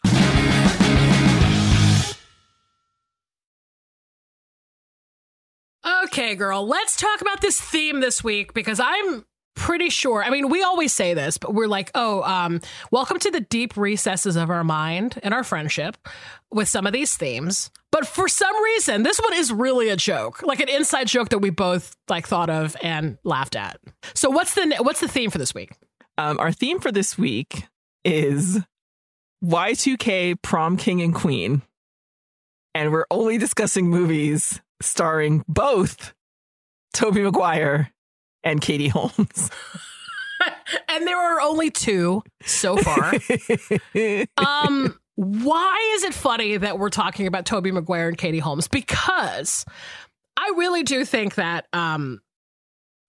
Okay, 6.04 6.34
girl, 6.34 6.66
let's 6.66 6.96
talk 6.96 7.20
about 7.20 7.40
this 7.40 7.60
theme 7.60 8.00
this 8.00 8.24
week 8.24 8.54
because 8.54 8.80
I'm 8.80 9.24
pretty 9.56 9.90
sure. 9.90 10.22
I 10.22 10.30
mean, 10.30 10.48
we 10.48 10.62
always 10.62 10.92
say 10.92 11.14
this, 11.14 11.38
but 11.38 11.52
we're 11.52 11.66
like, 11.66 11.90
oh, 11.94 12.22
um, 12.22 12.60
welcome 12.92 13.18
to 13.18 13.30
the 13.30 13.40
deep 13.40 13.76
recesses 13.76 14.36
of 14.36 14.50
our 14.50 14.62
mind 14.62 15.18
and 15.22 15.34
our 15.34 15.42
friendship 15.42 15.96
with 16.52 16.68
some 16.68 16.86
of 16.86 16.92
these 16.92 17.16
themes. 17.16 17.70
But 17.90 18.06
for 18.06 18.28
some 18.28 18.54
reason, 18.62 19.02
this 19.02 19.18
one 19.18 19.34
is 19.34 19.52
really 19.52 19.88
a 19.88 19.96
joke, 19.96 20.42
like 20.42 20.60
an 20.60 20.68
inside 20.68 21.08
joke 21.08 21.30
that 21.30 21.38
we 21.38 21.50
both 21.50 21.96
like 22.08 22.28
thought 22.28 22.50
of 22.50 22.76
and 22.82 23.18
laughed 23.24 23.56
at. 23.56 23.80
So 24.14 24.30
what's 24.30 24.54
the 24.54 24.76
what's 24.80 25.00
the 25.00 25.08
theme 25.08 25.30
for 25.30 25.38
this 25.38 25.54
week? 25.54 25.72
Um, 26.18 26.38
our 26.38 26.52
theme 26.52 26.78
for 26.78 26.92
this 26.92 27.18
week 27.18 27.64
is 28.04 28.60
Y2K 29.44 30.40
prom 30.42 30.76
king 30.76 31.00
and 31.00 31.14
queen. 31.14 31.62
And 32.74 32.92
we're 32.92 33.06
only 33.10 33.38
discussing 33.38 33.88
movies 33.88 34.60
starring 34.82 35.42
both 35.48 36.12
Tobey 36.92 37.22
Maguire 37.22 37.90
and 38.46 38.60
Katie 38.60 38.88
Holmes. 38.88 39.50
and 40.88 41.06
there 41.06 41.18
are 41.18 41.40
only 41.40 41.70
two 41.70 42.22
so 42.44 42.76
far. 42.76 43.12
um, 44.36 44.96
why 45.16 45.92
is 45.96 46.04
it 46.04 46.14
funny 46.14 46.56
that 46.56 46.78
we're 46.78 46.88
talking 46.90 47.26
about 47.26 47.44
Tobey 47.44 47.72
Maguire 47.72 48.08
and 48.08 48.16
Katie 48.16 48.38
Holmes? 48.38 48.68
Because 48.68 49.66
I 50.36 50.52
really 50.56 50.84
do 50.84 51.04
think 51.04 51.34
that 51.34 51.66
um, 51.72 52.20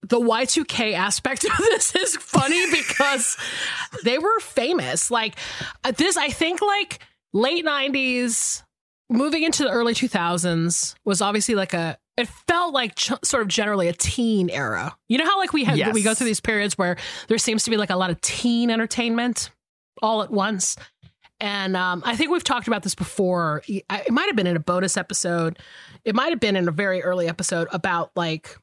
the 0.01 0.19
Y2K 0.19 0.93
aspect 0.93 1.45
of 1.45 1.55
this 1.57 1.95
is 1.95 2.15
funny 2.17 2.71
because 2.71 3.37
they 4.03 4.17
were 4.17 4.39
famous. 4.39 5.11
Like 5.11 5.35
this, 5.97 6.17
I 6.17 6.29
think 6.29 6.61
like 6.61 6.99
late 7.31 7.63
90s, 7.63 8.63
moving 9.07 9.43
into 9.43 9.63
the 9.63 9.69
early 9.69 9.93
2000s 9.93 10.95
was 11.05 11.21
obviously 11.21 11.53
like 11.53 11.75
a 11.75 11.99
it 12.17 12.27
felt 12.27 12.73
like 12.73 12.95
ch- 12.95 13.11
sort 13.23 13.43
of 13.43 13.47
generally 13.47 13.87
a 13.87 13.93
teen 13.93 14.49
era. 14.49 14.97
You 15.07 15.19
know 15.19 15.25
how 15.25 15.37
like 15.37 15.53
we 15.53 15.63
have 15.65 15.77
yes. 15.77 15.93
we 15.93 16.01
go 16.01 16.13
through 16.13 16.25
these 16.27 16.39
periods 16.39 16.77
where 16.77 16.97
there 17.27 17.37
seems 17.37 17.63
to 17.65 17.69
be 17.69 17.77
like 17.77 17.91
a 17.91 17.95
lot 17.95 18.09
of 18.09 18.19
teen 18.21 18.69
entertainment 18.69 19.51
all 20.01 20.23
at 20.23 20.31
once. 20.31 20.75
And 21.39 21.77
um, 21.77 22.01
I 22.03 22.15
think 22.15 22.31
we've 22.31 22.43
talked 22.43 22.67
about 22.67 22.81
this 22.81 22.95
before. 22.95 23.61
It 23.67 23.85
might 24.09 24.25
have 24.25 24.35
been 24.35 24.47
in 24.47 24.55
a 24.55 24.59
bonus 24.59 24.97
episode. 24.97 25.59
It 26.03 26.15
might 26.15 26.29
have 26.29 26.39
been 26.39 26.55
in 26.55 26.67
a 26.67 26.71
very 26.71 27.03
early 27.03 27.27
episode 27.27 27.67
about 27.71 28.09
like 28.15 28.57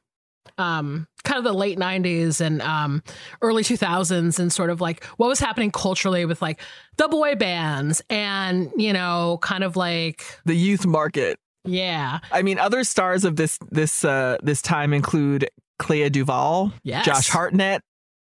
um, 0.57 1.07
kind 1.23 1.37
of 1.37 1.43
the 1.43 1.53
late 1.53 1.77
90s 1.77 2.41
and 2.41 2.61
um, 2.61 3.01
early 3.41 3.63
2000s 3.63 4.39
and 4.39 4.51
sort 4.51 4.69
of 4.69 4.81
like 4.81 5.03
what 5.17 5.27
was 5.27 5.39
happening 5.39 5.71
culturally 5.71 6.25
with 6.25 6.41
like 6.41 6.61
the 6.97 7.07
boy 7.07 7.35
bands 7.35 8.01
and 8.09 8.71
you 8.77 8.93
know 8.93 9.39
kind 9.41 9.63
of 9.63 9.75
like 9.75 10.23
the 10.45 10.55
youth 10.55 10.85
market 10.85 11.39
yeah 11.65 12.19
i 12.31 12.41
mean 12.41 12.59
other 12.59 12.83
stars 12.83 13.25
of 13.25 13.35
this 13.35 13.59
this 13.71 14.05
uh 14.05 14.37
this 14.43 14.61
time 14.61 14.93
include 14.93 15.49
Clea 15.77 16.09
Duvall, 16.09 16.71
yes. 16.83 17.05
Josh 17.05 17.27
Hartnett, 17.27 17.81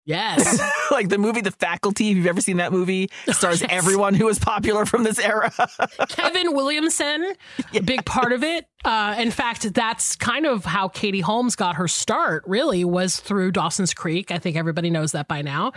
Yes. 0.05 0.61
like 0.91 1.09
the 1.09 1.17
movie 1.17 1.41
The 1.41 1.51
Faculty, 1.51 2.11
if 2.11 2.17
you've 2.17 2.27
ever 2.27 2.41
seen 2.41 2.57
that 2.57 2.71
movie, 2.71 3.09
stars 3.31 3.61
yes. 3.61 3.71
everyone 3.73 4.13
who 4.13 4.25
was 4.25 4.37
popular 4.37 4.85
from 4.85 5.03
this 5.03 5.17
era. 5.17 5.51
Kevin 6.09 6.53
Williamson, 6.53 7.33
yeah. 7.71 7.79
a 7.79 7.83
big 7.83 8.05
part 8.05 8.31
of 8.31 8.43
it. 8.43 8.67
Uh, 8.83 9.15
in 9.17 9.31
fact, 9.31 9.73
that's 9.73 10.15
kind 10.15 10.45
of 10.45 10.63
how 10.63 10.87
Katie 10.87 11.21
Holmes 11.21 11.55
got 11.55 11.75
her 11.75 11.87
start, 11.87 12.43
really, 12.45 12.85
was 12.85 13.19
through 13.19 13.51
Dawson's 13.51 13.95
Creek. 13.95 14.29
I 14.29 14.37
think 14.37 14.55
everybody 14.55 14.91
knows 14.91 15.13
that 15.13 15.27
by 15.27 15.41
now. 15.41 15.71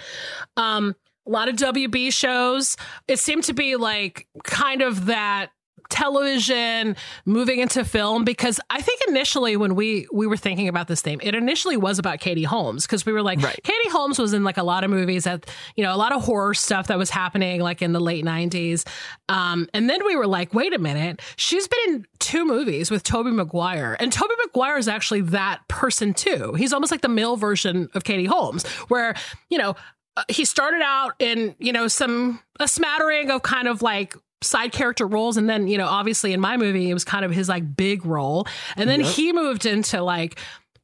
Um, 0.58 0.94
a 1.26 1.30
lot 1.30 1.48
of 1.48 1.56
WB 1.56 2.12
shows. 2.12 2.76
It 3.06 3.18
seemed 3.18 3.44
to 3.44 3.54
be 3.54 3.76
like 3.76 4.26
kind 4.44 4.82
of 4.82 5.06
that 5.06 5.50
television 5.88 6.96
moving 7.24 7.60
into 7.60 7.84
film 7.84 8.24
because 8.24 8.60
I 8.70 8.80
think 8.80 9.00
initially 9.08 9.56
when 9.56 9.74
we 9.74 10.06
we 10.12 10.26
were 10.26 10.36
thinking 10.36 10.68
about 10.68 10.88
this 10.88 11.00
theme, 11.00 11.20
it 11.22 11.34
initially 11.34 11.76
was 11.76 11.98
about 11.98 12.20
Katie 12.20 12.44
Holmes 12.44 12.86
because 12.86 13.06
we 13.06 13.12
were 13.12 13.22
like, 13.22 13.40
right. 13.40 13.58
Katie 13.62 13.90
Holmes 13.90 14.18
was 14.18 14.32
in 14.32 14.44
like 14.44 14.56
a 14.56 14.62
lot 14.62 14.84
of 14.84 14.90
movies 14.90 15.24
that 15.24 15.46
you 15.76 15.84
know 15.84 15.94
a 15.94 15.96
lot 15.96 16.12
of 16.12 16.22
horror 16.22 16.54
stuff 16.54 16.88
that 16.88 16.98
was 16.98 17.10
happening 17.10 17.60
like 17.60 17.82
in 17.82 17.92
the 17.92 18.00
late 18.00 18.24
'90s, 18.24 18.86
um, 19.28 19.68
and 19.72 19.88
then 19.88 20.04
we 20.04 20.16
were 20.16 20.26
like, 20.26 20.54
wait 20.54 20.74
a 20.74 20.78
minute, 20.78 21.20
she's 21.36 21.68
been 21.68 21.94
in 21.94 22.06
two 22.18 22.44
movies 22.44 22.90
with 22.90 23.02
Tobey 23.02 23.30
Maguire, 23.30 23.96
and 23.98 24.12
Tobey 24.12 24.34
Maguire 24.44 24.78
is 24.78 24.88
actually 24.88 25.22
that 25.22 25.66
person 25.68 26.14
too. 26.14 26.54
He's 26.54 26.72
almost 26.72 26.92
like 26.92 27.00
the 27.00 27.08
male 27.08 27.36
version 27.36 27.88
of 27.94 28.04
Katie 28.04 28.26
Holmes, 28.26 28.66
where 28.88 29.14
you 29.48 29.58
know 29.58 29.74
uh, 30.18 30.24
he 30.28 30.44
started 30.44 30.82
out 30.82 31.12
in 31.18 31.54
you 31.58 31.72
know 31.72 31.88
some 31.88 32.40
a 32.60 32.66
smattering 32.66 33.30
of 33.30 33.42
kind 33.42 33.68
of 33.68 33.82
like 33.82 34.16
side 34.42 34.72
character 34.72 35.06
roles. 35.06 35.36
And 35.36 35.48
then 35.48 35.68
you 35.68 35.78
know 35.78 35.86
obviously 35.86 36.32
in 36.32 36.40
my 36.40 36.56
movie 36.56 36.90
it 36.90 36.94
was 36.94 37.04
kind 37.04 37.24
of 37.24 37.32
his 37.32 37.48
like 37.48 37.76
big 37.76 38.04
role. 38.04 38.46
And 38.76 38.88
then 38.88 39.00
yep. 39.00 39.10
he 39.10 39.32
moved 39.32 39.66
into 39.66 40.02
like 40.02 40.38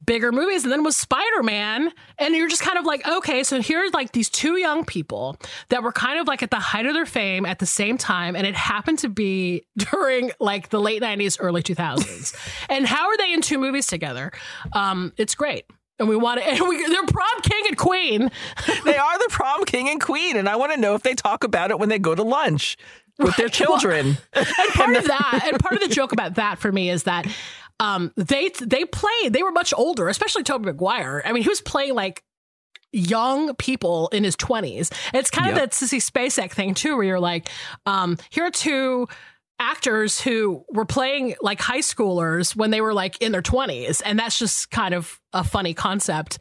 bigger 0.05 0.31
movies 0.31 0.63
and 0.63 0.71
then 0.71 0.83
was 0.83 0.95
Spider-Man. 0.95 1.91
And 2.19 2.35
you're 2.35 2.49
just 2.49 2.61
kind 2.61 2.77
of 2.77 2.85
like 2.85 3.07
okay 3.07 3.43
so 3.43 3.61
here's 3.61 3.93
like 3.93 4.11
these 4.11 4.29
two 4.29 4.57
young 4.57 4.85
people 4.85 5.37
that 5.69 5.83
were 5.83 5.91
kind 5.91 6.19
of 6.19 6.27
like 6.27 6.43
at 6.43 6.51
the 6.51 6.59
height 6.59 6.85
of 6.85 6.93
their 6.93 7.05
fame 7.05 7.45
at 7.45 7.59
the 7.59 7.65
same 7.65 7.97
time. 7.97 8.35
And 8.35 8.45
it 8.45 8.55
happened 8.55 8.99
to 8.99 9.09
be 9.09 9.63
during 9.77 10.31
like 10.39 10.69
the 10.69 10.79
late 10.79 11.01
90s 11.01 11.37
early 11.39 11.63
2000s 11.63 12.35
and 12.69 12.85
how 12.85 13.07
are 13.07 13.17
they 13.17 13.33
in 13.33 13.41
two 13.41 13.57
movies 13.57 13.87
together? 13.87 14.31
Um 14.73 15.13
it's 15.17 15.35
great. 15.35 15.65
And 15.97 16.09
we 16.09 16.17
want 16.17 16.41
to 16.41 16.47
and 16.49 16.67
we, 16.67 16.85
they're 16.87 17.05
prom 17.05 17.41
king 17.41 17.63
and 17.67 17.77
queen. 17.77 18.31
They 18.83 18.97
are 18.97 19.17
the 19.17 19.29
prom 19.29 19.63
king 19.65 19.89
and 19.89 20.01
queen. 20.01 20.35
And 20.35 20.49
i 20.49 20.55
want 20.55 20.73
to 20.73 20.79
know 20.79 20.95
if 20.95 21.03
they 21.03 21.13
talk 21.13 21.43
about 21.43 21.71
it 21.71 21.79
when 21.79 21.89
they 21.89 21.99
go 21.99 22.13
to 22.13 22.23
lunch 22.23 22.77
with 23.19 23.35
their 23.37 23.49
children. 23.49 24.17
Well, 24.35 24.45
and 24.57 24.73
part 24.73 24.95
of 24.97 25.05
that, 25.05 25.49
and 25.51 25.59
part 25.59 25.75
of 25.75 25.81
the 25.81 25.93
joke 25.93 26.11
about 26.11 26.35
that 26.35 26.59
for 26.59 26.71
me 26.71 26.89
is 26.89 27.03
that 27.03 27.27
um, 27.79 28.11
they 28.15 28.49
they 28.61 28.85
played. 28.85 29.33
They 29.33 29.43
were 29.43 29.51
much 29.51 29.73
older, 29.75 30.07
especially 30.07 30.43
Tobey 30.43 30.65
Maguire. 30.65 31.21
I 31.25 31.33
mean, 31.33 31.43
he 31.43 31.49
was 31.49 31.61
playing 31.61 31.93
like 31.93 32.23
young 32.91 33.53
people 33.55 34.07
in 34.09 34.23
his 34.23 34.35
20s. 34.37 34.91
It's 35.13 35.29
kind 35.29 35.47
yep. 35.47 35.55
of 35.55 35.61
that 35.61 35.71
Sissy 35.71 35.99
Spacek 35.99 36.51
thing 36.51 36.73
too, 36.73 36.95
where 36.95 37.05
you're 37.05 37.19
like, 37.19 37.49
um, 37.85 38.17
here 38.29 38.45
are 38.45 38.51
two 38.51 39.07
actors 39.59 40.19
who 40.19 40.65
were 40.69 40.85
playing 40.85 41.35
like 41.41 41.59
high 41.59 41.79
schoolers 41.79 42.55
when 42.55 42.71
they 42.71 42.81
were 42.81 42.93
like 42.93 43.21
in 43.21 43.31
their 43.31 43.41
20s. 43.41 44.01
And 44.05 44.17
that's 44.17 44.39
just 44.39 44.71
kind 44.71 44.93
of 44.93 45.19
a 45.33 45.43
funny 45.43 45.73
concept. 45.73 46.39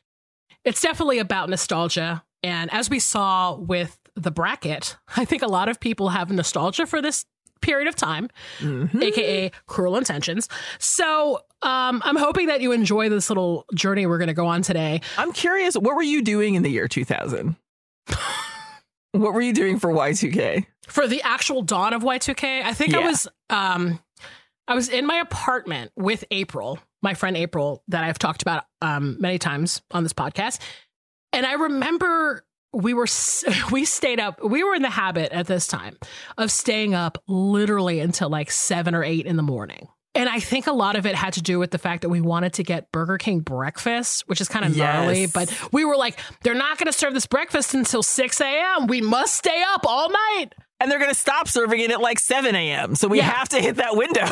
It's 0.64 0.80
definitely 0.80 1.18
about 1.18 1.48
nostalgia. 1.48 2.24
And 2.42 2.72
as 2.72 2.90
we 2.90 2.98
saw 2.98 3.56
with 3.56 3.98
the 4.16 4.30
bracket, 4.30 4.96
I 5.16 5.24
think 5.24 5.42
a 5.42 5.48
lot 5.48 5.68
of 5.68 5.80
people 5.80 6.10
have 6.10 6.30
nostalgia 6.30 6.86
for 6.86 7.00
this 7.02 7.24
period 7.60 7.88
of 7.88 7.96
time, 7.96 8.28
mm-hmm. 8.58 9.02
aka 9.02 9.50
Cruel 9.66 9.96
Intentions. 9.96 10.48
So 10.78 11.40
um, 11.62 12.02
I'm 12.04 12.16
hoping 12.16 12.48
that 12.48 12.60
you 12.60 12.72
enjoy 12.72 13.08
this 13.08 13.30
little 13.30 13.64
journey 13.74 14.06
we're 14.06 14.18
going 14.18 14.28
to 14.28 14.34
go 14.34 14.46
on 14.46 14.62
today. 14.62 15.00
I'm 15.16 15.32
curious, 15.32 15.74
what 15.74 15.96
were 15.96 16.02
you 16.02 16.22
doing 16.22 16.54
in 16.54 16.62
the 16.62 16.70
year 16.70 16.88
2000? 16.88 17.56
what 19.12 19.32
were 19.32 19.40
you 19.40 19.54
doing 19.54 19.78
for 19.78 19.90
Y2K? 19.90 20.66
For 20.88 21.06
the 21.06 21.22
actual 21.22 21.62
dawn 21.62 21.94
of 21.94 22.02
Y2K, 22.02 22.62
I 22.62 22.74
think 22.74 22.92
yeah. 22.92 22.98
I 22.98 23.06
was 23.06 23.28
um, 23.48 23.98
I 24.68 24.74
was 24.74 24.88
in 24.88 25.06
my 25.06 25.16
apartment 25.16 25.92
with 25.96 26.24
April, 26.30 26.78
my 27.02 27.14
friend 27.14 27.36
April, 27.36 27.82
that 27.88 28.04
I've 28.04 28.18
talked 28.18 28.42
about 28.42 28.64
um, 28.82 29.16
many 29.20 29.38
times 29.38 29.82
on 29.90 30.02
this 30.02 30.12
podcast. 30.12 30.60
And 31.32 31.46
I 31.46 31.54
remember 31.54 32.44
we 32.74 32.94
were 32.94 33.06
we 33.72 33.84
stayed 33.84 34.20
up 34.20 34.42
we 34.42 34.62
were 34.64 34.74
in 34.74 34.82
the 34.82 34.90
habit 34.90 35.32
at 35.32 35.46
this 35.46 35.66
time 35.66 35.96
of 36.36 36.50
staying 36.50 36.94
up 36.94 37.22
literally 37.26 38.00
until 38.00 38.28
like 38.28 38.50
7 38.50 38.94
or 38.94 39.04
8 39.04 39.26
in 39.26 39.36
the 39.36 39.42
morning 39.42 39.88
and 40.16 40.28
I 40.28 40.38
think 40.38 40.68
a 40.68 40.72
lot 40.72 40.94
of 40.94 41.06
it 41.06 41.16
had 41.16 41.32
to 41.34 41.42
do 41.42 41.58
with 41.58 41.72
the 41.72 41.78
fact 41.78 42.02
that 42.02 42.08
we 42.08 42.20
wanted 42.20 42.52
to 42.54 42.62
get 42.62 42.92
Burger 42.92 43.18
King 43.18 43.40
breakfast, 43.40 44.28
which 44.28 44.40
is 44.40 44.48
kind 44.48 44.64
of 44.64 44.76
yes. 44.76 44.78
gnarly. 44.78 45.26
But 45.26 45.72
we 45.72 45.84
were 45.84 45.96
like, 45.96 46.20
they're 46.42 46.54
not 46.54 46.78
going 46.78 46.86
to 46.86 46.92
serve 46.92 47.14
this 47.14 47.26
breakfast 47.26 47.74
until 47.74 48.00
6 48.00 48.40
a.m. 48.40 48.86
We 48.86 49.00
must 49.00 49.34
stay 49.34 49.60
up 49.66 49.84
all 49.84 50.10
night. 50.10 50.50
And 50.84 50.90
they're 50.90 50.98
going 50.98 51.10
to 51.10 51.16
stop 51.18 51.48
serving 51.48 51.80
it 51.80 51.90
at 51.90 51.98
like 52.02 52.18
7 52.18 52.54
a.m. 52.54 52.94
So 52.94 53.08
we 53.08 53.16
Yeah. 53.16 53.24
have 53.24 53.48
to 53.48 53.58
hit 53.58 53.76
that 53.76 53.96
window. 53.96 54.26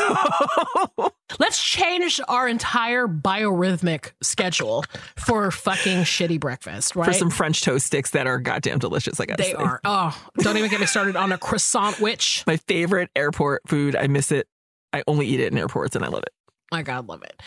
Let's 1.41 1.63
change 1.65 2.21
our 2.29 2.47
entire 2.47 3.09
biorhythmic 3.09 4.13
schedule 4.23 4.85
for 5.17 5.51
fucking 5.51 6.01
shitty 6.03 6.39
breakfast, 6.39 6.95
right? 6.95 7.07
For 7.07 7.15
some 7.15 7.31
French 7.31 7.63
toast 7.63 7.87
sticks 7.87 8.11
that 8.11 8.27
are 8.27 8.39
goddamn 8.39 8.81
delicious, 8.81 9.19
I 9.19 9.25
gotta 9.25 9.43
they 9.43 9.53
say. 9.53 9.57
are. 9.57 9.81
Oh, 9.87 10.15
don't 10.41 10.59
even 10.59 10.69
get 10.69 10.79
me 10.79 10.85
started 10.85 11.17
on 11.17 11.33
a 11.33 11.39
Croissan'wich. 11.39 12.45
My 12.47 12.59
favorite 12.59 13.09
airport 13.17 13.63
food. 13.67 13.97
I 13.97 14.09
miss 14.09 14.31
it. 14.31 14.47
I 14.93 15.03
only 15.07 15.27
eat 15.27 15.41
it 15.41 15.53
in 15.53 15.59
airports 15.59 15.97
and 15.97 16.05
I 16.05 16.09
love 16.09 16.23
it. 16.23 16.35
My 16.73 16.81
God, 16.83 17.07
love 17.07 17.23
it. 17.23 17.41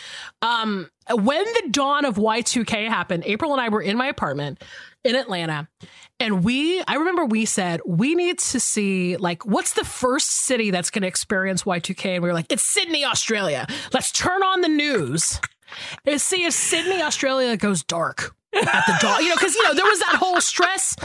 Um, 0.43 0.89
when 1.11 1.43
the 1.43 1.69
dawn 1.71 2.05
of 2.05 2.15
Y2K 2.15 2.87
happened, 2.87 3.23
April 3.25 3.53
and 3.53 3.59
I 3.59 3.69
were 3.69 3.81
in 3.81 3.97
my 3.97 4.05
apartment 4.05 4.63
in 5.03 5.15
Atlanta. 5.15 5.67
And 6.19 6.43
we, 6.43 6.81
I 6.87 6.95
remember 6.95 7.25
we 7.25 7.45
said, 7.45 7.81
we 7.87 8.13
need 8.13 8.37
to 8.37 8.59
see, 8.59 9.17
like, 9.17 9.43
what's 9.43 9.73
the 9.73 9.83
first 9.83 10.29
city 10.29 10.69
that's 10.69 10.91
going 10.91 11.01
to 11.01 11.07
experience 11.07 11.63
Y2K? 11.63 12.05
And 12.15 12.23
we 12.23 12.29
were 12.29 12.33
like, 12.35 12.51
it's 12.51 12.63
Sydney, 12.63 13.03
Australia. 13.03 13.65
Let's 13.91 14.11
turn 14.11 14.43
on 14.43 14.61
the 14.61 14.69
news 14.69 15.41
and 16.05 16.21
see 16.21 16.45
if 16.45 16.53
Sydney, 16.53 17.01
Australia 17.01 17.57
goes 17.57 17.83
dark 17.83 18.35
at 18.53 18.83
the 18.85 18.95
dawn. 19.01 19.23
You 19.23 19.29
know, 19.29 19.35
because, 19.35 19.55
you 19.55 19.63
know, 19.63 19.73
there 19.73 19.85
was 19.85 19.99
that 20.01 20.17
whole 20.19 20.39
stress. 20.39 20.95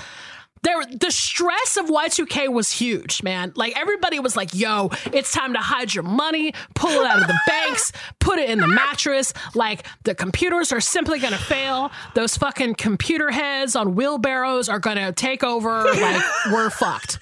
There, 0.62 0.84
the 0.84 1.10
stress 1.10 1.78
of 1.78 1.86
Y2K 1.86 2.52
was 2.52 2.70
huge, 2.70 3.22
man. 3.22 3.52
Like 3.56 3.78
everybody 3.78 4.18
was 4.18 4.36
like, 4.36 4.54
yo, 4.54 4.90
it's 5.12 5.32
time 5.32 5.54
to 5.54 5.58
hide 5.58 5.94
your 5.94 6.04
money, 6.04 6.52
pull 6.74 6.90
it 6.90 7.06
out 7.06 7.20
of 7.22 7.26
the 7.26 7.40
banks, 7.46 7.92
put 8.18 8.38
it 8.38 8.50
in 8.50 8.58
the 8.58 8.68
mattress. 8.68 9.32
Like 9.54 9.86
the 10.04 10.14
computers 10.14 10.70
are 10.70 10.80
simply 10.80 11.18
going 11.18 11.32
to 11.32 11.38
fail. 11.38 11.90
Those 12.14 12.36
fucking 12.36 12.74
computer 12.74 13.30
heads 13.30 13.74
on 13.74 13.94
wheelbarrows 13.94 14.68
are 14.68 14.78
going 14.78 14.98
to 14.98 15.12
take 15.12 15.42
over. 15.42 15.84
Like 15.84 16.22
we're 16.52 16.68
fucked. 16.70 17.18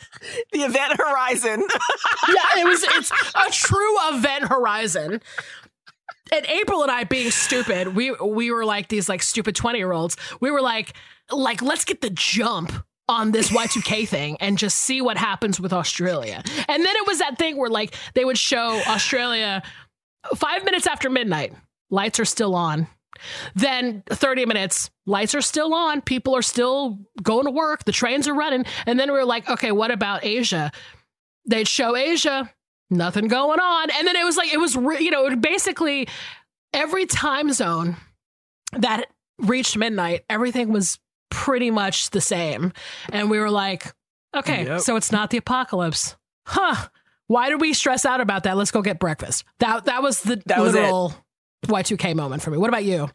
The 0.52 0.60
event 0.60 0.96
horizon. 0.96 1.62
Yeah, 2.28 2.60
it 2.62 2.64
was, 2.66 2.82
it's 2.82 3.10
a 3.10 3.50
true 3.50 4.08
event 4.12 4.48
horizon. 4.48 5.20
And 6.32 6.46
April 6.46 6.82
and 6.82 6.90
I 6.90 7.04
being 7.04 7.30
stupid, 7.30 7.94
we, 7.94 8.10
we 8.12 8.50
were 8.50 8.64
like 8.64 8.88
these 8.88 9.08
like 9.08 9.22
stupid 9.22 9.54
20 9.54 9.78
year 9.78 9.92
olds. 9.92 10.16
We 10.40 10.50
were 10.50 10.60
like, 10.60 10.92
like, 11.30 11.62
let's 11.62 11.84
get 11.84 12.00
the 12.00 12.10
jump 12.10 12.72
on 13.08 13.32
this 13.32 13.50
Y2K 13.50 14.06
thing 14.06 14.36
and 14.40 14.58
just 14.58 14.78
see 14.78 15.00
what 15.00 15.16
happens 15.16 15.58
with 15.58 15.72
Australia. 15.72 16.42
And 16.68 16.84
then 16.84 16.96
it 16.96 17.06
was 17.06 17.18
that 17.18 17.38
thing 17.38 17.56
where 17.56 17.70
like 17.70 17.94
they 18.14 18.24
would 18.24 18.38
show 18.38 18.80
Australia 18.86 19.62
five 20.36 20.64
minutes 20.64 20.86
after 20.86 21.08
midnight, 21.08 21.54
lights 21.90 22.20
are 22.20 22.24
still 22.24 22.54
on. 22.54 22.86
Then 23.54 24.04
30 24.08 24.46
minutes, 24.46 24.90
lights 25.06 25.34
are 25.34 25.40
still 25.40 25.74
on, 25.74 26.02
people 26.02 26.36
are 26.36 26.42
still 26.42 26.98
going 27.22 27.46
to 27.46 27.50
work, 27.50 27.84
the 27.84 27.92
trains 27.92 28.28
are 28.28 28.34
running. 28.34 28.64
And 28.86 28.98
then 28.98 29.10
we 29.10 29.18
were 29.18 29.24
like, 29.24 29.48
okay, 29.48 29.72
what 29.72 29.90
about 29.90 30.24
Asia? 30.24 30.70
They'd 31.46 31.66
show 31.66 31.96
Asia, 31.96 32.52
nothing 32.90 33.26
going 33.28 33.58
on. 33.58 33.90
And 33.90 34.06
then 34.06 34.14
it 34.14 34.24
was 34.24 34.36
like, 34.36 34.52
it 34.52 34.58
was, 34.58 34.76
re- 34.76 35.00
you 35.00 35.10
know, 35.10 35.34
basically 35.34 36.08
every 36.72 37.06
time 37.06 37.52
zone 37.52 37.96
that 38.72 39.06
reached 39.38 39.76
midnight, 39.76 40.24
everything 40.28 40.72
was 40.72 40.98
pretty 41.30 41.70
much 41.70 42.10
the 42.10 42.20
same. 42.20 42.72
And 43.12 43.30
we 43.30 43.38
were 43.38 43.50
like, 43.50 43.92
okay, 44.36 44.64
Yep. 44.64 44.80
so 44.80 44.96
it's 44.96 45.12
not 45.12 45.30
the 45.30 45.36
apocalypse. 45.38 46.16
Huh. 46.46 46.88
Why 47.26 47.50
did 47.50 47.60
we 47.60 47.74
stress 47.74 48.06
out 48.06 48.20
about 48.20 48.44
that? 48.44 48.56
Let's 48.56 48.70
go 48.70 48.80
get 48.82 48.98
breakfast. 48.98 49.44
That 49.58 49.84
that 49.84 50.02
was 50.02 50.22
the 50.22 50.42
That 50.46 50.60
was 50.60 50.74
Y2K 51.66 52.14
moment 52.14 52.42
for 52.42 52.50
me. 52.50 52.56
What 52.58 52.68
about 52.70 52.84
you? 52.84 53.10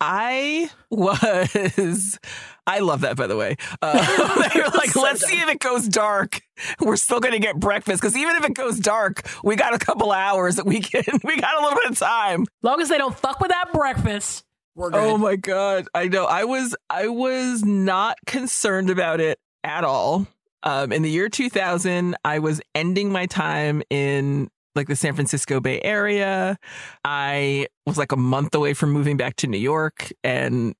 I 0.00 0.68
was. 0.90 2.18
I 2.66 2.78
love 2.80 3.02
that, 3.02 3.16
by 3.16 3.26
the 3.28 3.36
way. 3.36 3.56
Uh, 3.80 4.48
they 4.54 4.60
were 4.60 4.66
like, 4.74 4.96
let's 4.96 5.24
see 5.26 5.36
if 5.40 5.48
it 5.48 5.60
goes 5.60 5.86
dark. 5.86 6.40
We're 6.80 6.96
still 6.96 7.20
going 7.20 7.32
to 7.34 7.38
get 7.38 7.58
breakfast 7.60 8.00
because 8.00 8.16
even 8.16 8.36
if 8.36 8.44
it 8.44 8.54
goes 8.54 8.78
dark, 8.80 9.28
we 9.44 9.54
got 9.56 9.74
a 9.74 9.78
couple 9.78 10.10
hours 10.12 10.56
that 10.56 10.66
we 10.66 10.80
can. 10.80 11.02
We 11.24 11.36
got 11.40 11.56
a 11.56 11.62
little 11.62 11.78
bit 11.78 11.90
of 11.92 11.98
time. 11.98 12.46
Long 12.62 12.80
as 12.80 12.88
they 12.88 12.98
don't 12.98 13.16
fuck 13.16 13.40
with 13.40 13.50
that 13.50 13.72
breakfast, 13.72 14.44
we're 14.74 14.90
good. 14.90 14.98
Oh 15.00 15.18
my 15.18 15.36
god! 15.36 15.86
I 15.94 16.08
know. 16.08 16.24
I 16.26 16.44
was. 16.44 16.74
I 16.88 17.08
was 17.08 17.64
not 17.64 18.16
concerned 18.26 18.90
about 18.90 19.20
it 19.20 19.38
at 19.64 19.84
all. 19.84 20.26
Um, 20.64 20.92
in 20.92 21.02
the 21.02 21.10
year 21.10 21.28
2000, 21.28 22.14
I 22.24 22.38
was 22.38 22.60
ending 22.74 23.10
my 23.10 23.26
time 23.26 23.82
in 23.90 24.48
like 24.74 24.86
the 24.88 24.96
San 24.96 25.14
Francisco 25.14 25.60
Bay 25.60 25.80
Area. 25.82 26.56
I 27.04 27.66
was 27.86 27.98
like 27.98 28.12
a 28.12 28.16
month 28.16 28.54
away 28.54 28.72
from 28.74 28.90
moving 28.92 29.16
back 29.16 29.36
to 29.36 29.46
New 29.46 29.58
York, 29.58 30.10
and 30.24 30.74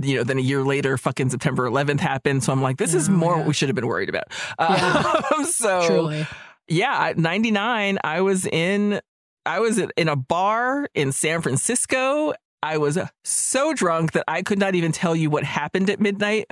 you 0.00 0.16
know, 0.16 0.24
then 0.24 0.38
a 0.38 0.42
year 0.42 0.62
later, 0.62 0.96
fucking 0.96 1.30
September 1.30 1.68
11th 1.68 2.00
happened. 2.00 2.44
So 2.44 2.52
I'm 2.52 2.62
like, 2.62 2.76
this 2.78 2.94
is 2.94 3.08
Oh, 3.08 3.12
more 3.12 3.32
yeah. 3.32 3.38
what 3.38 3.46
we 3.48 3.54
should 3.54 3.68
have 3.68 3.76
been 3.76 3.86
worried 3.86 4.08
about. 4.08 4.24
Yeah. 4.58 5.20
Um, 5.36 5.44
so 5.50 5.86
Truly. 5.86 6.26
yeah, 6.68 7.08
at 7.08 7.18
99, 7.18 7.98
I 8.04 8.20
was 8.20 8.46
in 8.46 9.00
I 9.44 9.58
was 9.60 9.78
in 9.78 10.08
a 10.08 10.14
bar 10.16 10.88
in 10.94 11.10
San 11.10 11.42
Francisco. 11.42 12.32
I 12.62 12.78
was 12.78 12.96
uh, 12.96 13.08
so 13.24 13.74
drunk 13.74 14.12
that 14.12 14.24
I 14.28 14.42
could 14.42 14.58
not 14.58 14.74
even 14.74 14.92
tell 14.92 15.16
you 15.16 15.30
what 15.30 15.44
happened 15.44 15.90
at 15.90 16.00
midnight. 16.00 16.46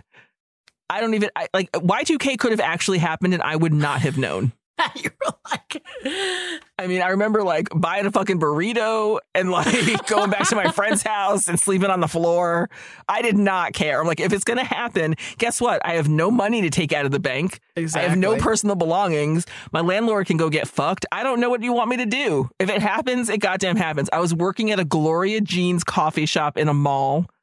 I 0.89 1.01
don't 1.01 1.15
even 1.15 1.31
I, 1.37 1.49
like 1.55 1.71
Y2K 1.73 2.39
could 2.39 2.51
have 2.51 2.61
actually 2.61 2.99
happened 2.99 3.33
and 3.33 3.43
I 3.43 3.57
would 3.57 3.73
not 3.73 4.01
have 4.01 4.19
known. 4.19 4.53
you 4.97 5.11
were 5.25 5.33
like, 5.51 5.83
I 6.79 6.87
mean, 6.87 7.03
I 7.03 7.09
remember 7.09 7.43
like 7.43 7.69
buying 7.75 8.07
a 8.07 8.11
fucking 8.11 8.41
burrito 8.41 9.19
and 9.35 9.51
like 9.51 10.07
going 10.07 10.31
back 10.31 10.49
to 10.49 10.57
my 10.57 10.71
friend's 10.73 11.03
house 11.03 11.49
and 11.49 11.59
sleeping 11.59 11.91
on 11.91 12.01
the 12.01 12.09
floor. 12.09 12.71
I 13.09 13.23
did 13.23 13.37
not 13.37 13.73
care. 13.73 14.01
I'm 14.01 14.07
like, 14.07 14.21
if 14.21 14.33
it's 14.33 14.45
going 14.45 14.59
to 14.59 14.65
happen, 14.65 15.15
guess 15.39 15.61
what? 15.61 15.85
I 15.85 15.95
have 15.95 16.09
no 16.09 16.31
money 16.31 16.63
to 16.63 16.71
take 16.71 16.93
out 16.93 17.05
of 17.05 17.11
the 17.11 17.21
bank. 17.21 17.61
I 17.77 18.01
have 18.01 18.17
no 18.17 18.37
personal 18.37 18.77
belongings. 18.77 19.47
My 19.73 19.81
landlord 19.81 20.27
can 20.27 20.37
go 20.37 20.49
get 20.51 20.69
fucked. 20.69 21.07
I 21.13 21.23
don't 21.23 21.41
know 21.41 21.51
what 21.51 21.63
you 21.63 21.73
want 21.73 21.91
me 21.91 21.97
to 21.99 22.07
do. 22.07 22.49
If 22.59 22.71
it 22.71 22.83
happens, 22.83 23.29
it 23.29 23.39
goddamn 23.39 23.77
happens. 23.77 24.09
I 24.13 24.21
was 24.21 24.35
working 24.35 24.71
at 24.71 24.79
a 24.81 24.85
Gloria 24.85 25.41
Jean's 25.41 25.85
coffee 25.85 26.27
shop 26.27 26.57
in 26.57 26.69
a 26.69 26.75
mall. 26.75 27.27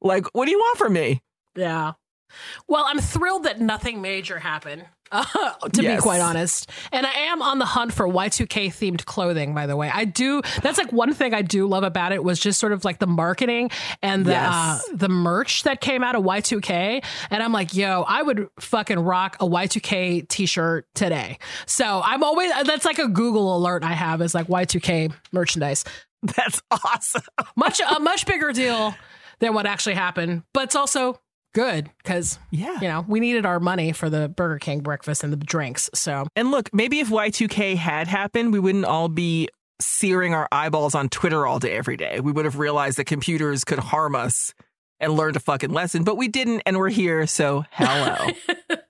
Like, 0.00 0.26
what 0.34 0.44
do 0.44 0.52
you 0.52 0.58
want 0.58 0.78
from 0.78 0.92
me? 0.92 1.20
yeah. 1.56 1.92
Well, 2.68 2.84
I'm 2.86 2.98
thrilled 2.98 3.44
that 3.44 3.60
nothing 3.60 4.02
major 4.02 4.38
happened, 4.38 4.84
uh, 5.12 5.24
to 5.72 5.82
Yes. 5.82 5.96
be 5.96 6.02
quite 6.02 6.20
honest. 6.20 6.70
And 6.92 7.06
I 7.06 7.12
am 7.12 7.40
on 7.42 7.58
the 7.58 7.64
hunt 7.64 7.92
for 7.92 8.06
Y2K 8.08 8.66
themed 8.68 9.04
clothing, 9.04 9.54
by 9.54 9.66
the 9.66 9.76
way. 9.76 9.90
I 9.92 10.04
do, 10.04 10.42
that's 10.62 10.76
like 10.78 10.92
one 10.92 11.14
thing 11.14 11.32
I 11.34 11.42
do 11.42 11.66
love 11.66 11.84
about 11.84 12.12
it 12.12 12.22
was 12.24 12.38
just 12.40 12.58
sort 12.58 12.72
of 12.72 12.84
like 12.84 12.98
the 12.98 13.06
marketing 13.06 13.70
and 14.02 14.24
the, 14.26 14.32
Yes. 14.32 14.52
uh, 14.54 14.80
the 14.94 15.08
merch 15.08 15.62
that 15.62 15.80
came 15.80 16.02
out 16.02 16.14
of 16.16 16.24
Y2K. 16.24 17.02
And 17.30 17.42
I'm 17.42 17.52
like, 17.52 17.74
yo, 17.74 18.04
I 18.06 18.22
would 18.22 18.48
fucking 18.60 18.98
rock 18.98 19.36
a 19.40 19.46
Y2K 19.46 20.28
t 20.28 20.46
shirt 20.46 20.86
today. 20.94 21.38
So 21.66 22.02
I'm 22.04 22.22
always, 22.24 22.50
that's 22.64 22.84
like 22.84 22.98
a 22.98 23.08
Google 23.08 23.56
alert 23.56 23.84
I 23.84 23.92
have 23.92 24.20
is 24.20 24.34
like 24.34 24.48
Y2K 24.48 25.12
merchandise. 25.32 25.84
That's 26.22 26.60
awesome. 26.70 27.22
Much, 27.56 27.80
a 27.80 28.00
much 28.00 28.26
bigger 28.26 28.52
deal 28.52 28.94
than 29.38 29.54
what 29.54 29.66
actually 29.66 29.94
happened, 29.94 30.42
but 30.54 30.64
it's 30.64 30.74
also 30.76 31.20
good 31.56 31.90
because 32.02 32.38
Yeah. 32.50 32.78
you 32.82 32.86
know, 32.88 33.04
we 33.08 33.18
needed 33.18 33.46
our 33.46 33.58
money 33.58 33.92
for 33.92 34.10
the 34.10 34.28
Burger 34.28 34.58
King 34.58 34.80
breakfast 34.80 35.24
and 35.24 35.32
the 35.32 35.38
drinks. 35.38 35.88
So 35.94 36.26
And 36.36 36.50
look, 36.50 36.68
maybe 36.74 37.00
if 37.00 37.08
Y2K 37.08 37.76
had 37.76 38.06
happened, 38.08 38.52
we 38.52 38.58
wouldn't 38.60 38.84
all 38.84 39.08
be 39.08 39.48
searing 39.80 40.34
our 40.34 40.46
eyeballs 40.52 40.94
on 40.94 41.08
Twitter 41.08 41.46
all 41.46 41.58
day, 41.58 41.72
every 41.76 41.96
day. 41.96 42.20
We 42.20 42.30
would 42.30 42.44
have 42.44 42.58
realized 42.58 42.98
that 42.98 43.06
computers 43.06 43.64
could 43.64 43.78
harm 43.78 44.14
us 44.14 44.52
and 45.00 45.14
learned 45.14 45.36
a 45.36 45.40
fucking 45.40 45.70
lesson, 45.70 46.04
but 46.04 46.16
we 46.16 46.28
didn't, 46.28 46.62
and 46.66 46.76
we're 46.78 46.90
here. 46.90 47.26
So, 47.26 47.64
hello. 47.70 48.32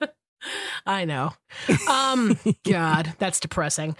I 0.87 1.05
know. 1.05 1.33
Um, 1.89 2.37
God, 2.69 3.13
that's 3.19 3.41
depressing. 3.41 3.97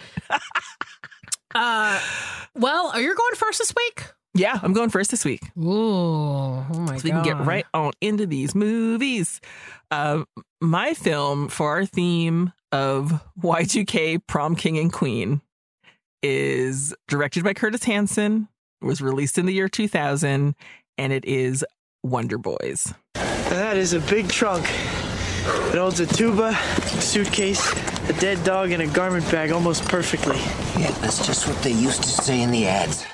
Uh, 1.55 1.99
well, 2.55 2.91
are 2.93 3.01
you 3.01 3.15
going 3.15 3.35
first 3.35 3.59
this 3.59 3.73
week? 3.75 4.03
Yeah, 4.37 4.59
I'm 4.61 4.73
going 4.73 4.89
first 4.89 5.11
this 5.11 5.25
week. 5.25 5.41
Ooh, 5.57 5.71
oh 5.71 6.65
my 6.71 6.97
so 6.97 7.03
we 7.03 7.11
can 7.11 7.23
get 7.23 7.39
right 7.45 7.65
on 7.73 7.91
into 8.01 8.25
these 8.25 8.55
movies. 8.55 9.41
Uh, 9.91 10.23
my 10.61 10.93
film 10.93 11.47
for 11.49 11.69
our 11.69 11.85
theme 11.85 12.53
of 12.71 13.23
Y2K 13.41 14.19
prom 14.27 14.55
king 14.55 14.77
and 14.77 14.91
queen 14.91 15.41
is 16.23 16.93
directed 17.07 17.43
by 17.43 17.53
Curtis 17.53 17.83
Hanson, 17.83 18.47
was 18.81 19.01
released 19.01 19.37
in 19.37 19.45
the 19.45 19.53
year 19.53 19.69
2000, 19.69 20.55
and 20.97 21.13
it 21.13 21.25
is 21.25 21.65
Wonder 22.03 22.37
Boys. 22.37 22.93
That 23.13 23.77
is 23.77 23.93
a 23.93 23.99
big 24.01 24.29
trunk. 24.29 24.65
It 24.65 25.77
holds 25.77 25.99
a 25.99 26.05
tuba, 26.05 26.49
a 26.49 27.01
suitcase, 27.01 27.71
a 28.09 28.13
dead 28.19 28.43
dog, 28.43 28.71
and 28.71 28.81
a 28.81 28.87
garment 28.87 29.29
bag 29.31 29.51
almost 29.51 29.87
perfectly. 29.87 30.37
Yeah, 30.81 30.91
that's 30.99 31.25
just 31.25 31.47
what 31.47 31.61
they 31.63 31.71
used 31.71 32.03
to 32.03 32.09
say 32.09 32.41
in 32.41 32.51
the 32.51 32.67
ads. 32.67 33.05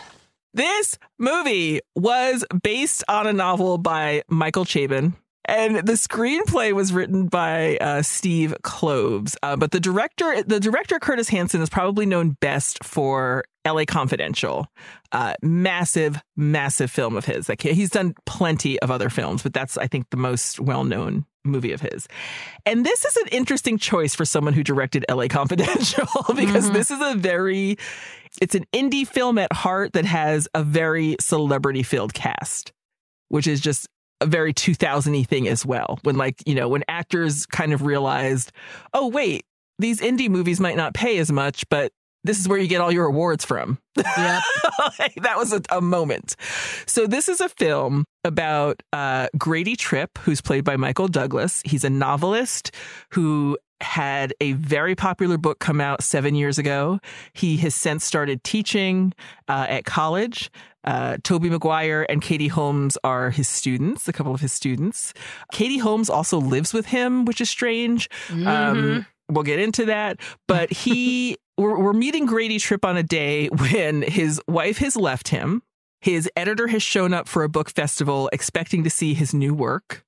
This 0.54 0.97
movie 1.18 1.82
was 1.95 2.45
based 2.62 3.04
on 3.08 3.28
a 3.28 3.34
novel 3.34 3.78
by 3.78 4.24
Michael 4.30 4.66
Chabon. 4.66 5.14
And 5.45 5.76
the 5.86 5.93
screenplay 5.93 6.72
was 6.72 6.93
written 6.93 7.28
by 7.28 7.76
uh, 7.82 8.01
Steve 8.01 8.56
Kloves, 8.64 9.36
uh, 9.43 9.58
but 9.58 9.72
the 9.72 9.80
director, 9.82 10.41
the 10.41 10.58
director 10.62 10.99
Curtis 10.99 11.28
Hanson, 11.28 11.62
is 11.62 11.70
probably 11.70 12.06
known 12.06 12.38
best 12.39 12.82
for 12.82 13.43
L.A. 13.66 13.86
Confidential, 13.86 14.68
uh, 15.12 15.34
massive, 15.41 16.22
massive 16.38 16.89
film 16.89 17.18
of 17.18 17.26
his. 17.26 17.49
Like 17.49 17.62
he's 17.62 17.89
done 17.89 18.14
plenty 18.26 18.80
of 18.80 18.89
other 18.89 19.10
films, 19.10 19.43
but 19.43 19.54
that's 19.54 19.78
I 19.78 19.88
think 19.88 20.10
the 20.12 20.18
most 20.18 20.62
well 20.62 20.86
known 20.86 21.26
movie 21.43 21.74
of 21.74 21.82
his. 21.82 22.08
And 22.66 22.86
this 22.86 23.04
is 23.04 23.18
an 23.18 23.28
interesting 23.34 23.78
choice 23.78 24.16
for 24.16 24.24
someone 24.24 24.54
who 24.54 24.64
directed 24.64 25.04
LA 25.10 25.28
Confidential 25.28 26.08
because 26.38 26.70
Mhm. 26.70 26.74
this 26.74 26.89
is 26.89 26.99
a 27.01 27.16
very 27.16 27.78
it's 28.41 28.55
an 28.55 28.65
indie 28.73 29.07
film 29.07 29.38
at 29.38 29.53
heart 29.53 29.93
that 29.93 30.05
has 30.05 30.47
a 30.53 30.63
very 30.63 31.15
celebrity 31.19 31.84
filled 31.84 32.13
cast, 32.13 32.71
which 33.29 33.47
is 33.47 33.61
just 33.61 33.88
a 34.21 34.25
very 34.25 34.53
2000y 34.53 35.27
thing 35.27 35.47
as 35.47 35.65
well. 35.65 35.99
When 36.03 36.15
like, 36.15 36.41
you 36.45 36.55
know, 36.55 36.67
when 36.67 36.84
actors 36.88 37.45
kind 37.45 37.73
of 37.73 37.84
realized, 37.84 38.51
"Oh, 38.93 39.07
wait, 39.07 39.45
these 39.79 40.01
indie 40.01 40.29
movies 40.29 40.59
might 40.59 40.77
not 40.77 40.93
pay 40.93 41.17
as 41.17 41.31
much, 41.31 41.67
but 41.69 41.91
this 42.23 42.39
is 42.39 42.47
where 42.47 42.57
you 42.57 42.67
get 42.67 42.81
all 42.81 42.91
your 42.91 43.05
awards 43.05 43.45
from." 43.45 43.77
Yep. 43.97 44.41
Like, 44.99 45.15
that 45.15 45.38
was 45.38 45.53
a, 45.53 45.61
a 45.69 45.81
moment. 45.81 46.36
So 46.88 47.07
this 47.07 47.29
is 47.29 47.39
a 47.39 47.47
film 47.47 48.05
about 48.23 48.84
uh, 48.91 49.27
Grady 49.38 49.75
Tripp, 49.75 50.17
who's 50.19 50.41
played 50.41 50.63
by 50.63 50.75
Michael 50.75 51.07
Douglas. 51.07 51.61
He's 51.65 51.84
a 51.84 51.89
novelist 51.89 52.71
who 53.11 53.57
had 53.84 54.34
a 54.41 54.53
very 54.53 54.95
popular 54.95 55.38
book 55.38 55.59
come 55.59 55.79
out 55.79 56.01
seven 56.01 56.34
years 56.36 56.57
ago. 56.57 56.99
He 57.34 57.57
has 57.57 57.75
since 57.75 58.03
started 58.03 58.43
teaching 58.43 59.13
uh, 59.47 59.67
at 59.69 59.86
college. 59.86 60.49
Uh, 60.84 61.17
Tobey 61.23 61.49
Maguire 61.49 62.05
and 62.09 62.21
Katie 62.21 62.47
Holmes 62.49 62.97
are 63.03 63.29
his 63.29 63.47
students, 63.47 64.07
a 64.07 64.13
couple 64.13 64.34
of 64.34 64.41
his 64.41 64.51
students. 64.51 65.13
Katie 65.51 65.77
Holmes 65.77 66.09
also 66.09 66.39
lives 66.39 66.73
with 66.73 66.88
him, 66.88 67.25
which 67.25 67.39
is 67.39 67.49
strange. 67.49 68.09
Mhm. 68.27 68.47
Um, 68.47 69.05
we'll 69.29 69.43
get 69.43 69.59
into 69.59 69.86
that. 69.86 70.19
But 70.47 70.71
he, 70.71 71.38
we're, 71.57 71.79
we're 71.79 71.93
meeting 71.93 72.25
Grady 72.25 72.59
Tripp 72.59 72.84
on 72.84 72.97
a 72.97 73.03
day 73.03 73.47
when 73.47 74.01
his 74.01 74.41
wife 74.47 74.79
has 74.79 74.95
left 74.95 75.29
him. 75.29 75.61
His 76.01 76.29
editor 76.36 76.67
has 76.67 76.84
shown 76.84 77.13
up 77.13 77.29
for 77.29 77.43
a 77.43 77.49
book 77.49 77.69
festival 77.69 78.29
expecting 78.34 78.84
to 78.84 78.89
see 78.89 79.13
his 79.13 79.34
new 79.34 79.53
work. 79.53 80.03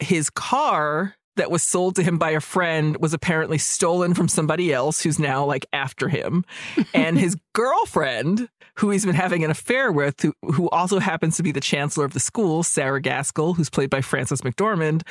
His 0.00 0.28
car 0.28 1.14
that 1.36 1.50
was 1.50 1.62
sold 1.62 1.96
to 1.96 2.02
him 2.02 2.18
by 2.18 2.30
a 2.30 2.40
friend 2.40 2.96
was 2.98 3.14
apparently 3.14 3.58
stolen 3.58 4.14
from 4.14 4.28
somebody 4.28 4.72
else 4.72 5.02
who's 5.02 5.18
now 5.18 5.44
like 5.44 5.66
after 5.72 6.08
him. 6.08 6.44
and 6.92 7.18
his 7.18 7.36
girlfriend, 7.52 8.48
who 8.76 8.90
he's 8.90 9.06
been 9.06 9.14
having 9.14 9.44
an 9.44 9.50
affair 9.50 9.92
with, 9.92 10.20
who, 10.20 10.34
who 10.42 10.68
also 10.70 10.98
happens 10.98 11.36
to 11.36 11.42
be 11.42 11.52
the 11.52 11.60
chancellor 11.60 12.04
of 12.04 12.12
the 12.12 12.20
school, 12.20 12.62
Sarah 12.62 13.00
Gaskell, 13.00 13.54
who's 13.54 13.70
played 13.70 13.90
by 13.90 14.00
Frances 14.00 14.42
McDormand, 14.42 15.02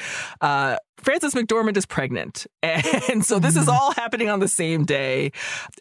uh, 0.41 0.77
Frances 0.97 1.33
McDormand 1.33 1.77
is 1.77 1.85
pregnant. 1.85 2.45
And 2.61 3.23
so 3.25 3.39
this 3.39 3.55
is 3.55 3.67
all 3.67 3.93
happening 3.93 4.29
on 4.29 4.39
the 4.39 4.47
same 4.47 4.85
day 4.85 5.31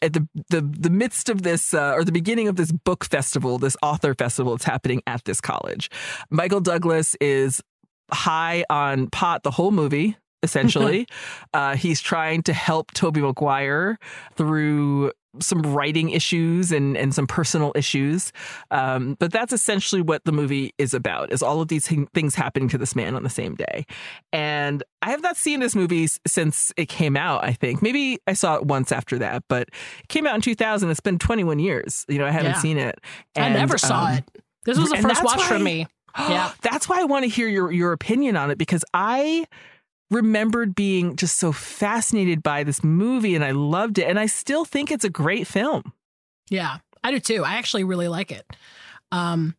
at 0.00 0.12
the 0.12 0.26
the, 0.50 0.60
the 0.60 0.90
midst 0.90 1.28
of 1.28 1.42
this 1.42 1.74
uh, 1.74 1.92
or 1.94 2.04
the 2.04 2.12
beginning 2.12 2.48
of 2.48 2.56
this 2.56 2.72
book 2.72 3.04
festival, 3.04 3.58
this 3.58 3.76
author 3.82 4.14
festival 4.14 4.56
that's 4.56 4.64
happening 4.64 5.02
at 5.06 5.24
this 5.24 5.40
college. 5.40 5.90
Michael 6.30 6.60
Douglas 6.60 7.16
is 7.20 7.62
high 8.10 8.64
on 8.70 9.08
pot 9.08 9.42
the 9.42 9.50
whole 9.50 9.70
movie. 9.70 10.16
Essentially, 10.42 11.06
uh, 11.54 11.76
he's 11.76 12.00
trying 12.00 12.42
to 12.44 12.52
help 12.52 12.92
Tobey 12.92 13.20
Maguire 13.20 13.98
through 14.36 15.12
some 15.40 15.62
writing 15.62 16.10
issues 16.10 16.72
and 16.72 16.96
and 16.96 17.14
some 17.14 17.26
personal 17.26 17.72
issues. 17.74 18.32
Um, 18.70 19.16
but 19.18 19.30
that's 19.32 19.52
essentially 19.52 20.00
what 20.00 20.24
the 20.24 20.32
movie 20.32 20.72
is 20.78 20.94
about: 20.94 21.32
is 21.32 21.42
all 21.42 21.60
of 21.60 21.68
these 21.68 21.88
things 22.14 22.34
happening 22.34 22.68
to 22.70 22.78
this 22.78 22.94
man 22.96 23.14
on 23.16 23.22
the 23.24 23.30
same 23.30 23.54
day. 23.56 23.84
And 24.32 24.82
I 25.02 25.10
have 25.10 25.22
not 25.22 25.36
seen 25.36 25.60
this 25.60 25.74
movie 25.74 26.08
since 26.26 26.72
it 26.76 26.88
came 26.88 27.16
out. 27.16 27.44
I 27.44 27.52
think 27.52 27.82
maybe 27.82 28.18
I 28.26 28.32
saw 28.32 28.54
it 28.56 28.64
once 28.64 28.92
after 28.92 29.18
that, 29.18 29.42
but 29.48 29.62
it 29.68 30.08
came 30.08 30.26
out 30.26 30.34
in 30.36 30.40
2000. 30.40 30.88
It's 30.90 31.00
been 31.00 31.18
21 31.18 31.58
years. 31.58 32.04
You 32.08 32.18
know, 32.18 32.26
I 32.26 32.30
haven't 32.30 32.52
Yeah. 32.52 32.60
seen 32.60 32.78
it. 32.78 32.98
I 33.36 33.48
never 33.50 33.76
saw 33.78 34.06
um, 34.06 34.14
it. 34.18 34.24
This 34.64 34.78
was 34.78 34.90
the 34.90 34.96
first 34.98 35.22
watch 35.24 35.42
for 35.42 35.54
why- 35.54 35.62
me. 35.62 35.86
Yeah. 36.18 36.50
That's 36.62 36.88
why 36.88 37.00
I 37.00 37.04
want 37.04 37.24
to 37.24 37.28
hear 37.28 37.46
your 37.46 37.70
your 37.70 37.92
opinion 37.92 38.36
on 38.36 38.50
it 38.50 38.58
because 38.58 38.84
I 38.92 39.46
remembered 40.10 40.74
being 40.74 41.16
just 41.16 41.36
so 41.38 41.52
fascinated 41.52 42.42
by 42.42 42.64
this 42.64 42.82
movie 42.82 43.34
and 43.34 43.44
I 43.44 43.50
loved 43.50 43.98
it 43.98 44.08
and 44.08 44.18
I 44.18 44.26
still 44.26 44.64
think 44.64 44.90
it's 44.90 45.04
a 45.04 45.10
great 45.10 45.46
film. 45.46 45.92
Yeah, 46.50 46.78
I 47.04 47.10
do 47.10 47.20
too. 47.20 47.44
I 47.44 47.54
actually 47.56 47.84
really 47.84 48.08
like 48.08 48.30
it. 48.32 48.46
Um, 49.12 49.54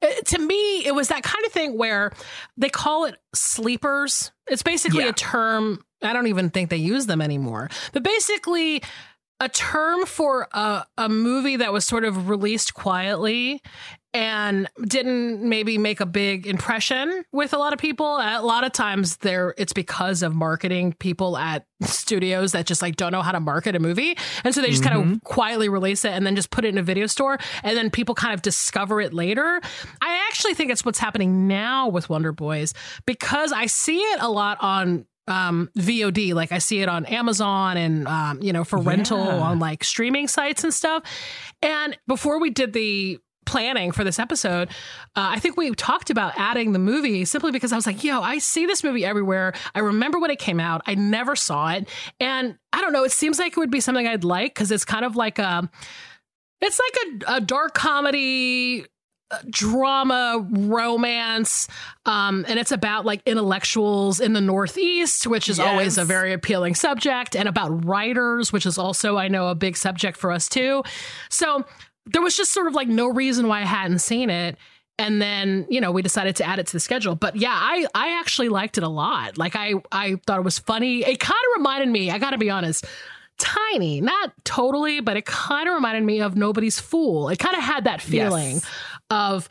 it- 0.00 0.26
to 0.26 0.38
me, 0.38 0.84
it 0.84 0.94
was 0.94 1.08
that 1.08 1.22
kind 1.22 1.44
of 1.46 1.52
thing 1.52 1.78
where 1.78 2.12
they 2.56 2.68
call 2.68 3.04
it 3.04 3.16
sleepers. 3.34 4.32
It's 4.48 4.62
basically 4.62 5.04
Yeah. 5.04 5.10
a 5.10 5.12
term. 5.12 5.84
I 6.02 6.12
don't 6.12 6.26
even 6.26 6.50
think 6.50 6.68
they 6.70 6.76
use 6.78 7.06
them 7.06 7.20
anymore. 7.22 7.70
But 7.92 8.02
basically, 8.02 8.82
a 9.42 9.48
term 9.48 10.06
for 10.06 10.46
a, 10.52 10.86
a 10.96 11.08
movie 11.08 11.56
that 11.56 11.72
was 11.72 11.84
sort 11.84 12.04
of 12.04 12.28
released 12.28 12.74
quietly 12.74 13.60
and 14.14 14.68
didn't 14.84 15.42
maybe 15.42 15.78
make 15.78 15.98
a 15.98 16.06
big 16.06 16.46
impression 16.46 17.24
with 17.32 17.52
a 17.52 17.58
lot 17.58 17.72
of 17.72 17.78
people. 17.80 18.18
A 18.18 18.40
lot 18.40 18.62
of 18.62 18.70
times 18.70 19.16
there 19.16 19.52
it's 19.58 19.72
because 19.72 20.22
of 20.22 20.32
marketing 20.32 20.92
people 20.92 21.36
at 21.36 21.66
studios 21.80 22.52
that 22.52 22.66
just 22.66 22.82
like 22.82 22.94
don't 22.94 23.10
know 23.10 23.22
how 23.22 23.32
to 23.32 23.40
market 23.40 23.74
a 23.74 23.80
movie. 23.80 24.16
And 24.44 24.54
so 24.54 24.60
they 24.60 24.68
just 24.68 24.84
kind 24.84 24.96
of 24.96 25.04
mm-hmm. 25.04 25.16
quietly 25.24 25.68
release 25.68 26.04
it 26.04 26.12
and 26.12 26.24
then 26.24 26.36
just 26.36 26.50
put 26.50 26.64
it 26.64 26.68
in 26.68 26.78
a 26.78 26.82
video 26.84 27.06
store 27.06 27.38
and 27.64 27.76
then 27.76 27.90
people 27.90 28.14
kind 28.14 28.34
of 28.34 28.42
discover 28.42 29.00
it 29.00 29.12
later. 29.12 29.60
I 30.00 30.26
actually 30.28 30.54
think 30.54 30.70
it's 30.70 30.84
what's 30.84 31.00
happening 31.00 31.48
now 31.48 31.88
with 31.88 32.08
Wonder 32.08 32.30
Boys 32.30 32.74
because 33.06 33.50
I 33.50 33.66
see 33.66 33.98
it 33.98 34.20
a 34.20 34.28
lot 34.28 34.58
on 34.60 35.06
um 35.28 35.70
VOD 35.78 36.34
like 36.34 36.50
I 36.52 36.58
see 36.58 36.80
it 36.82 36.88
on 36.88 37.04
Amazon 37.06 37.76
and 37.76 38.08
um 38.08 38.42
you 38.42 38.52
know 38.52 38.64
for 38.64 38.78
rental 38.78 39.18
Yeah. 39.24 39.38
on 39.38 39.58
like 39.58 39.84
streaming 39.84 40.26
sites 40.28 40.64
and 40.64 40.74
stuff. 40.74 41.04
And 41.62 41.96
before 42.08 42.40
we 42.40 42.50
did 42.50 42.72
the 42.72 43.18
planning 43.44 43.90
for 43.90 44.04
this 44.04 44.18
episode, 44.20 44.68
uh, 45.16 45.34
I 45.34 45.40
think 45.40 45.56
we 45.56 45.72
talked 45.74 46.10
about 46.10 46.32
adding 46.36 46.72
the 46.72 46.78
movie 46.78 47.24
simply 47.24 47.50
because 47.50 47.72
I 47.72 47.76
was 47.76 47.86
like, 47.86 48.04
yo, 48.04 48.20
I 48.20 48.38
see 48.38 48.66
this 48.66 48.84
movie 48.84 49.04
everywhere. 49.04 49.52
I 49.74 49.80
remember 49.80 50.20
when 50.20 50.30
it 50.30 50.38
came 50.38 50.60
out. 50.60 50.82
I 50.86 50.94
never 50.94 51.34
saw 51.34 51.72
it. 51.72 51.88
And 52.20 52.56
I 52.72 52.80
don't 52.80 52.92
know, 52.92 53.02
it 53.02 53.10
seems 53.10 53.40
like 53.40 53.52
it 53.52 53.58
would 53.58 53.70
be 53.70 53.80
something 53.80 54.06
I'd 54.06 54.22
like 54.22 54.54
because 54.54 54.70
it's 54.70 54.84
kind 54.84 55.04
of 55.04 55.16
like 55.16 55.38
a 55.40 55.68
it's 56.60 56.78
like 56.80 57.22
a, 57.28 57.34
a 57.36 57.40
dark 57.40 57.74
comedy 57.74 58.86
drama 59.48 60.46
romance 60.50 61.68
um 62.06 62.44
and 62.48 62.58
it's 62.58 62.72
about 62.72 63.04
like 63.04 63.22
intellectuals 63.26 64.20
in 64.20 64.32
the 64.32 64.40
northeast 64.40 65.26
which 65.26 65.48
is 65.48 65.58
always 65.58 65.96
a 65.98 66.04
very 66.04 66.32
appealing 66.32 66.74
subject 66.74 67.34
and 67.34 67.48
about 67.48 67.84
writers 67.84 68.52
which 68.52 68.66
is 68.66 68.78
also 68.78 69.16
i 69.16 69.28
know 69.28 69.48
a 69.48 69.54
big 69.54 69.76
subject 69.76 70.16
for 70.16 70.30
us 70.30 70.48
too. 70.48 70.82
So 71.30 71.64
there 72.06 72.20
was 72.22 72.36
just 72.36 72.52
sort 72.52 72.66
of 72.66 72.74
like 72.74 72.88
no 72.88 73.08
reason 73.08 73.48
why 73.48 73.60
i 73.60 73.64
hadn't 73.64 74.00
seen 74.00 74.28
it 74.30 74.56
and 74.98 75.22
then 75.22 75.66
you 75.70 75.80
know 75.80 75.90
we 75.90 76.02
decided 76.02 76.36
to 76.36 76.44
add 76.44 76.58
it 76.58 76.66
to 76.66 76.72
the 76.74 76.80
schedule. 76.80 77.14
But 77.14 77.36
yeah 77.36 77.54
i 77.54 77.86
i 77.94 78.18
actually 78.20 78.48
liked 78.50 78.76
it 78.78 78.84
a 78.84 78.88
lot. 78.88 79.38
Like 79.38 79.56
i 79.56 79.74
i 79.90 80.16
thought 80.26 80.38
it 80.38 80.44
was 80.44 80.58
funny. 80.58 81.02
It 81.02 81.18
kind 81.18 81.40
of 81.50 81.58
reminded 81.58 81.88
me 81.88 82.10
i 82.10 82.18
gotta 82.18 82.38
be 82.38 82.50
honest 82.50 82.84
tiny 83.38 84.00
not 84.00 84.32
totally 84.44 85.00
but 85.00 85.16
it 85.16 85.24
kind 85.24 85.66
of 85.66 85.74
reminded 85.74 86.04
me 86.04 86.20
of 86.20 86.36
nobody's 86.36 86.78
fool. 86.78 87.28
It 87.28 87.38
kind 87.38 87.56
of 87.56 87.62
had 87.62 87.84
that 87.84 88.00
feeling 88.02 88.56
Yes. 88.56 88.66
Of 89.12 89.48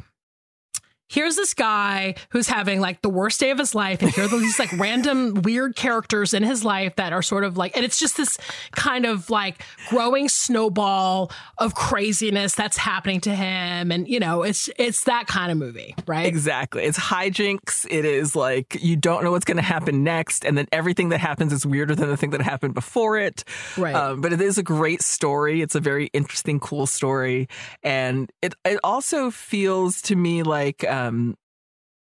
here's 1.11 1.35
this 1.35 1.53
guy 1.53 2.15
who's 2.29 2.47
having 2.47 2.79
like 2.79 3.01
the 3.01 3.09
worst 3.09 3.39
day 3.39 3.51
of 3.51 3.59
his 3.59 3.75
life 3.75 4.01
and 4.01 4.11
here 4.11 4.25
are 4.25 4.27
these 4.39 4.57
like 4.57 4.71
random 4.79 5.41
weird 5.43 5.75
characters 5.75 6.33
in 6.33 6.43
his 6.43 6.65
life 6.65 6.95
that 6.95 7.13
are 7.13 7.21
sort 7.21 7.43
of 7.43 7.57
like 7.57 7.75
and 7.75 7.85
it's 7.85 7.99
just 7.99 8.17
this 8.17 8.37
kind 8.71 9.05
of 9.05 9.29
like 9.29 9.61
growing 9.89 10.27
snowball 10.27 11.31
of 11.59 11.75
craziness 11.75 12.55
that's 12.55 12.77
happening 12.77 13.19
to 13.21 13.35
him 13.35 13.91
and 13.91 14.07
you 14.07 14.19
know 14.19 14.41
it's 14.41 14.69
it's 14.77 15.03
that 15.03 15.27
kind 15.27 15.51
of 15.51 15.57
movie 15.57 15.93
right 16.07 16.31
Exactly. 16.31 16.83
It's 16.83 16.97
hijinks. 16.97 17.85
It 17.89 18.05
is 18.05 18.35
like 18.35 18.77
you 18.81 18.95
don't 18.95 19.23
know 19.23 19.31
what's 19.31 19.45
going 19.45 19.57
to 19.57 19.63
happen 19.63 20.03
next, 20.03 20.45
and 20.45 20.57
then 20.57 20.67
everything 20.71 21.09
that 21.09 21.19
happens 21.19 21.51
is 21.51 21.65
weirder 21.65 21.93
than 21.93 22.07
the 22.07 22.15
thing 22.15 22.29
that 22.31 22.41
happened 22.41 22.73
before 22.73 23.17
it. 23.17 23.43
Right. 23.77 23.93
Um, 23.93 24.21
but 24.21 24.31
it 24.31 24.39
is 24.39 24.57
a 24.57 24.63
great 24.63 25.01
story. 25.01 25.61
It's 25.61 25.75
a 25.75 25.79
very 25.79 26.07
interesting, 26.13 26.59
cool 26.59 26.87
story, 26.87 27.49
and 27.83 28.31
it 28.41 28.55
it 28.63 28.79
also 28.83 29.29
feels 29.29 30.01
to 30.03 30.15
me 30.15 30.43
like. 30.43 30.83
Um, 31.07 31.35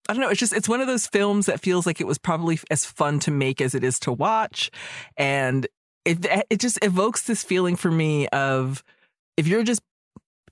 I 0.08 0.12
don't 0.12 0.22
know. 0.22 0.28
It's 0.28 0.40
just 0.40 0.52
it's 0.52 0.68
one 0.68 0.80
of 0.80 0.86
those 0.86 1.06
films 1.06 1.46
that 1.46 1.60
feels 1.60 1.86
like 1.86 2.00
it 2.00 2.06
was 2.06 2.18
probably 2.18 2.58
as 2.70 2.84
fun 2.84 3.20
to 3.20 3.30
make 3.30 3.60
as 3.60 3.74
it 3.74 3.84
is 3.84 3.98
to 4.00 4.12
watch, 4.12 4.70
and 5.16 5.66
it 6.04 6.26
it 6.50 6.58
just 6.58 6.82
evokes 6.82 7.22
this 7.22 7.44
feeling 7.44 7.76
for 7.76 7.90
me 7.90 8.26
of 8.28 8.82
if 9.36 9.46
you're 9.46 9.62
just 9.62 9.82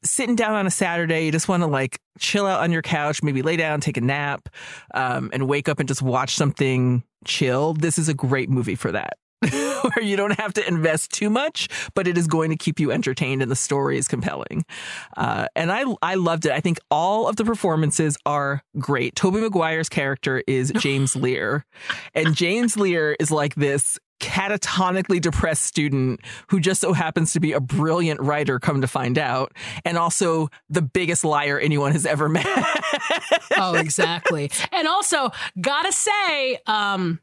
sitting 0.04 0.36
down 0.36 0.54
on 0.54 0.66
a 0.66 0.70
Saturday, 0.70 1.24
you 1.26 1.32
just 1.32 1.48
want 1.48 1.62
to 1.62 1.66
like 1.66 1.98
chill 2.18 2.46
out 2.46 2.60
on 2.60 2.70
your 2.70 2.82
couch, 2.82 3.22
maybe 3.22 3.42
lay 3.42 3.56
down, 3.56 3.80
take 3.80 3.96
a 3.96 4.00
nap, 4.00 4.48
um, 4.94 5.30
and 5.32 5.48
wake 5.48 5.68
up 5.68 5.80
and 5.80 5.88
just 5.88 6.02
watch 6.02 6.34
something 6.34 7.02
chill. 7.24 7.74
This 7.74 7.98
is 7.98 8.08
a 8.08 8.14
great 8.14 8.48
movie 8.48 8.76
for 8.76 8.92
that. 8.92 9.18
Where 9.50 10.02
you 10.02 10.16
don't 10.16 10.38
have 10.38 10.52
to 10.54 10.66
invest 10.66 11.12
too 11.12 11.30
much, 11.30 11.68
but 11.94 12.08
it 12.08 12.18
is 12.18 12.26
going 12.26 12.50
to 12.50 12.56
keep 12.56 12.80
you 12.80 12.90
entertained 12.90 13.40
and 13.40 13.50
the 13.50 13.56
story 13.56 13.96
is 13.96 14.08
compelling. 14.08 14.64
Uh, 15.16 15.46
and 15.54 15.70
I 15.70 15.84
I 16.02 16.16
loved 16.16 16.46
it. 16.46 16.52
I 16.52 16.60
think 16.60 16.78
all 16.90 17.28
of 17.28 17.36
the 17.36 17.44
performances 17.44 18.16
are 18.26 18.62
great. 18.78 19.14
Tobey 19.14 19.40
Maguire's 19.40 19.88
character 19.88 20.42
is 20.46 20.72
James 20.78 21.14
Lear, 21.14 21.64
and 22.14 22.34
James 22.34 22.76
Lear 22.76 23.16
is 23.20 23.30
like 23.30 23.54
this 23.54 23.98
catatonically 24.20 25.20
depressed 25.20 25.62
student 25.62 26.20
who 26.48 26.58
just 26.58 26.80
so 26.80 26.92
happens 26.92 27.32
to 27.32 27.40
be 27.40 27.52
a 27.52 27.60
brilliant 27.60 28.20
writer 28.20 28.58
come 28.58 28.80
to 28.80 28.88
find 28.88 29.16
out 29.16 29.52
and 29.84 29.96
also 29.96 30.48
the 30.68 30.82
biggest 30.82 31.24
liar 31.24 31.58
anyone 31.58 31.92
has 31.92 32.04
ever 32.04 32.28
met 32.28 32.44
oh 33.56 33.74
exactly 33.76 34.50
and 34.72 34.88
also 34.88 35.30
gotta 35.60 35.92
say 35.92 36.58
um 36.66 37.20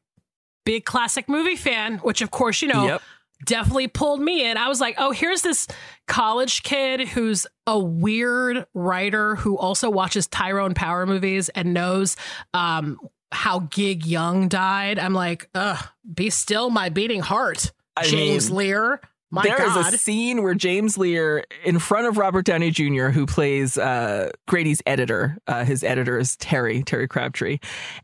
big 0.65 0.83
classic 0.85 1.29
movie 1.29 1.55
fan, 1.55 1.97
which 1.99 2.21
of 2.21 2.31
course, 2.31 2.61
you 2.61 2.67
know, 2.67 2.87
Yep. 2.87 3.01
definitely 3.45 3.87
pulled 3.87 4.19
me 4.21 4.49
in. 4.49 4.57
I 4.57 4.67
was 4.67 4.81
like, 4.81 4.95
oh, 4.97 5.11
here's 5.11 5.41
this 5.41 5.67
college 6.07 6.63
kid 6.63 7.07
who's 7.09 7.45
a 7.67 7.79
weird 7.79 8.65
writer 8.73 9.35
who 9.35 9.57
also 9.57 9.89
watches 9.89 10.27
Tyrone 10.27 10.73
Power 10.73 11.05
movies 11.05 11.49
and 11.49 11.73
knows 11.73 12.15
um, 12.53 12.99
how 13.31 13.59
Gig 13.59 14.05
Young 14.05 14.47
died. 14.47 14.99
I'm 14.99 15.13
like, 15.13 15.49
ugh, 15.55 15.83
be 16.13 16.29
still 16.29 16.69
my 16.69 16.89
beating 16.89 17.21
heart, 17.21 17.71
I 17.97 18.03
James 18.03 18.49
mean, 18.49 18.57
Lear. 18.57 19.01
My 19.31 19.41
There 19.43 19.61
is 19.61 19.73
God. 19.73 19.93
a 19.93 19.97
scene 19.97 20.43
where 20.43 20.53
James 20.53 20.97
Lear, 20.97 21.43
in 21.65 21.79
front 21.79 22.07
of 22.07 22.17
Robert 22.17 22.45
Downey 22.45 22.71
Jr., 22.71 23.07
who 23.07 23.25
plays 23.25 23.77
uh, 23.77 24.29
Grady's 24.47 24.81
editor, 24.85 25.37
uh, 25.47 25.65
his 25.65 25.83
editor 25.83 26.17
is 26.17 26.37
Terry, 26.37 26.83
Terry 26.83 27.07
Crabtree. 27.07 27.57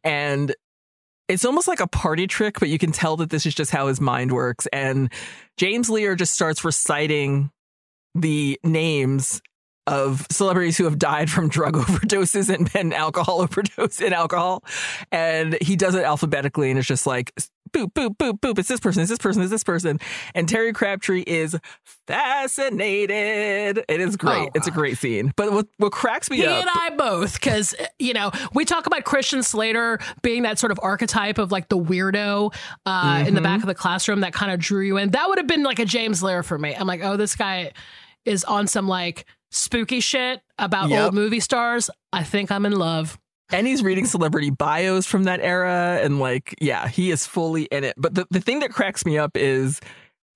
And 0.04 0.54
it's 1.32 1.46
almost 1.46 1.68
like 1.68 1.80
a 1.80 1.88
party 1.88 2.28
trick, 2.28 2.60
but 2.60 2.70
you 2.70 2.78
can 2.78 2.92
tell 2.92 3.18
that 3.18 3.30
this 3.30 3.46
is 3.46 3.56
just 3.56 3.72
how 3.72 3.88
his 3.88 4.02
mind 4.02 4.32
works. 4.32 4.68
And 4.74 5.12
James 5.58 5.90
Lear 5.90 6.16
just 6.16 6.34
starts 6.34 6.66
reciting 6.66 7.52
the 8.14 8.60
names 8.64 9.42
of 9.88 10.28
celebrities 10.30 10.78
who 10.78 10.84
have 10.84 11.00
died 11.00 11.30
from 11.30 11.48
drug 11.48 11.74
overdoses 11.78 12.54
and, 12.54 12.70
and 12.76 12.94
alcohol 12.94 13.42
overdose 13.42 14.02
and 14.02 14.14
alcohol. 14.14 14.64
And 15.12 15.58
he 15.62 15.76
does 15.76 15.96
it 15.96 16.04
alphabetically 16.04 16.70
and 16.70 16.78
it's 16.78 16.88
just 16.88 17.08
like 17.08 17.32
boop, 17.74 17.94
boop, 17.94 18.18
boop, 18.18 18.40
boop. 18.40 18.60
It's 18.60 18.68
this 18.68 18.80
person, 18.80 19.02
it's 19.02 19.10
this 19.10 19.20
person, 19.20 19.42
it's 19.42 19.52
this 19.52 19.64
person. 19.64 20.00
And 20.36 20.48
Terry 20.48 20.74
Crabtree 20.74 21.24
is 21.26 21.58
fascinated. 22.08 23.84
It 23.88 24.02
is 24.02 24.18
great. 24.18 24.50
Oh, 24.50 24.52
it's 24.56 24.68
a 24.68 24.72
great 24.72 24.98
scene. 24.98 25.32
But 25.36 25.52
what, 25.52 25.68
what 25.78 25.92
cracks 25.92 26.30
me 26.30 26.38
he 26.38 26.46
up 26.46 26.62
and 26.62 26.70
I 26.70 26.90
both, 26.96 27.34
because 27.34 27.74
you 28.00 28.14
know 28.14 28.32
we 28.54 28.66
talk 28.66 28.86
about 28.88 29.04
Christian 29.04 29.44
Slater 29.44 30.00
being 30.22 30.44
that 30.44 30.60
sort 30.60 30.72
of 30.72 30.80
archetype 30.82 31.38
of 31.38 31.52
like 31.52 31.70
the 31.70 31.78
weirdo 31.78 32.54
uh, 32.86 33.24
in 33.28 33.36
the 33.36 33.42
back 33.42 33.62
of 33.62 33.68
the 33.68 33.76
classroom 33.76 34.22
that 34.22 34.34
kind 34.34 34.52
of 34.52 34.60
drew 34.60 34.82
you 34.86 34.98
in. 34.98 35.12
That 35.12 35.28
would 35.30 35.38
have 35.38 35.48
been 35.48 35.64
like 35.64 35.80
a 35.80 35.86
James 35.86 36.22
Lear 36.22 36.44
for 36.44 36.58
me. 36.58 36.76
I'm 36.76 36.88
like, 36.88 37.04
oh, 37.04 37.18
this 37.18 37.36
guy 37.36 37.72
is 38.26 38.44
on 38.44 38.68
some 38.68 38.88
like 38.88 39.26
spooky 39.52 40.00
shit 40.00 40.42
about 40.58 40.90
Yep. 40.90 41.04
old 41.06 41.14
movie 41.14 41.40
stars. 41.40 41.90
I 42.14 42.24
think 42.24 42.52
I'm 42.52 42.66
in 42.66 42.74
love. 42.74 43.18
And 43.52 43.68
he's 43.68 43.84
reading 43.84 44.06
celebrity 44.06 44.50
bios 44.50 45.06
from 45.06 45.26
that 45.26 45.40
era 45.42 46.00
and 46.02 46.20
like 46.20 46.56
yeah 46.62 46.88
he 46.88 47.12
is 47.12 47.26
fully 47.26 47.64
in 47.64 47.84
it. 47.84 47.96
But 47.98 48.16
the, 48.16 48.28
the 48.30 48.42
thing 48.42 48.60
that 48.60 48.72
cracks 48.72 49.06
me 49.06 49.18
up 49.18 49.32
is 49.36 49.80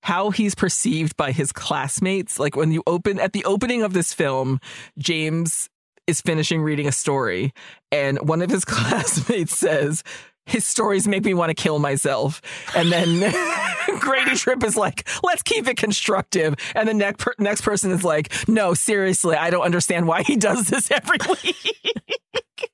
how 0.04 0.30
he's 0.30 0.54
perceived 0.54 1.18
by 1.18 1.32
his 1.32 1.52
classmates. 1.52 2.40
Like 2.40 2.56
when 2.56 2.72
you 2.72 2.84
open 2.86 3.20
at 3.20 3.34
the 3.34 3.46
opening 3.46 3.84
of 3.84 3.94
this 3.94 4.14
film 4.14 4.60
james 4.98 5.70
is 6.08 6.22
finishing 6.22 6.62
reading 6.62 6.88
a 6.88 6.92
story 6.92 7.52
and 7.92 8.20
one 8.28 8.42
of 8.42 8.50
his 8.50 8.66
classmates 8.66 9.58
says 9.58 10.04
his 10.46 10.66
stories 10.66 11.08
make 11.08 11.24
me 11.26 11.34
want 11.34 11.50
to 11.50 11.54
kill 11.56 11.80
myself. 11.80 12.42
And 12.76 12.92
then 12.92 13.20
Grady 14.00 14.36
Tripp 14.36 14.64
is 14.64 14.78
like, 14.78 15.08
let's 15.24 15.42
keep 15.44 15.68
it 15.68 15.78
constructive. 15.78 16.56
And 16.76 16.88
the 16.88 16.94
next, 16.94 17.24
per- 17.24 17.34
next 17.40 17.62
person 17.62 17.92
is 17.92 18.04
like, 18.04 18.32
no, 18.48 18.74
seriously, 18.74 19.36
I 19.36 19.50
don't 19.50 19.64
understand 19.64 20.08
why 20.08 20.24
he 20.24 20.36
does 20.36 20.68
this 20.68 20.92
every 20.92 21.18
week. 21.44 22.72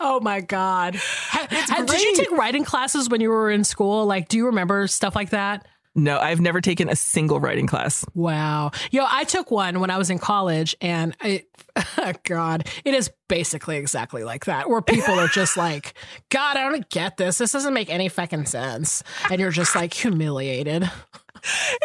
oh 0.00 0.20
my 0.22 0.40
god! 0.40 0.96
Ha- 0.96 1.46
ha- 1.50 1.84
did 1.84 2.00
you 2.02 2.14
take 2.14 2.30
writing 2.32 2.64
classes 2.64 3.08
when 3.08 3.20
you 3.20 3.30
were 3.30 3.50
in 3.50 3.64
school? 3.64 4.06
Like, 4.06 4.28
do 4.28 4.36
you 4.36 4.46
remember 4.46 4.86
stuff 4.86 5.14
like 5.14 5.30
that? 5.30 5.66
No, 5.94 6.18
I've 6.18 6.40
never 6.40 6.60
taken 6.60 6.88
a 6.88 6.94
single 6.94 7.40
writing 7.40 7.66
class. 7.66 8.04
Wow. 8.14 8.70
Yo, 8.92 9.04
I 9.08 9.24
took 9.24 9.50
one 9.50 9.80
when 9.80 9.90
I 9.90 9.98
was 9.98 10.08
in 10.08 10.18
college 10.18 10.76
and 10.80 11.16
I, 11.20 11.44
God, 12.24 12.68
it 12.84 12.94
is 12.94 13.10
basically 13.28 13.76
exactly 13.76 14.22
like 14.22 14.44
that 14.44 14.70
where 14.70 14.82
people 14.82 15.18
are 15.18 15.28
just 15.28 15.56
like, 15.56 15.94
God, 16.28 16.56
I 16.56 16.70
don't 16.70 16.88
get 16.90 17.16
this. 17.16 17.38
This 17.38 17.52
doesn't 17.52 17.74
make 17.74 17.90
any 17.90 18.08
fucking 18.08 18.46
sense. 18.46 19.02
And 19.30 19.40
you're 19.40 19.50
just 19.50 19.74
like 19.74 19.92
humiliated. 19.92 20.88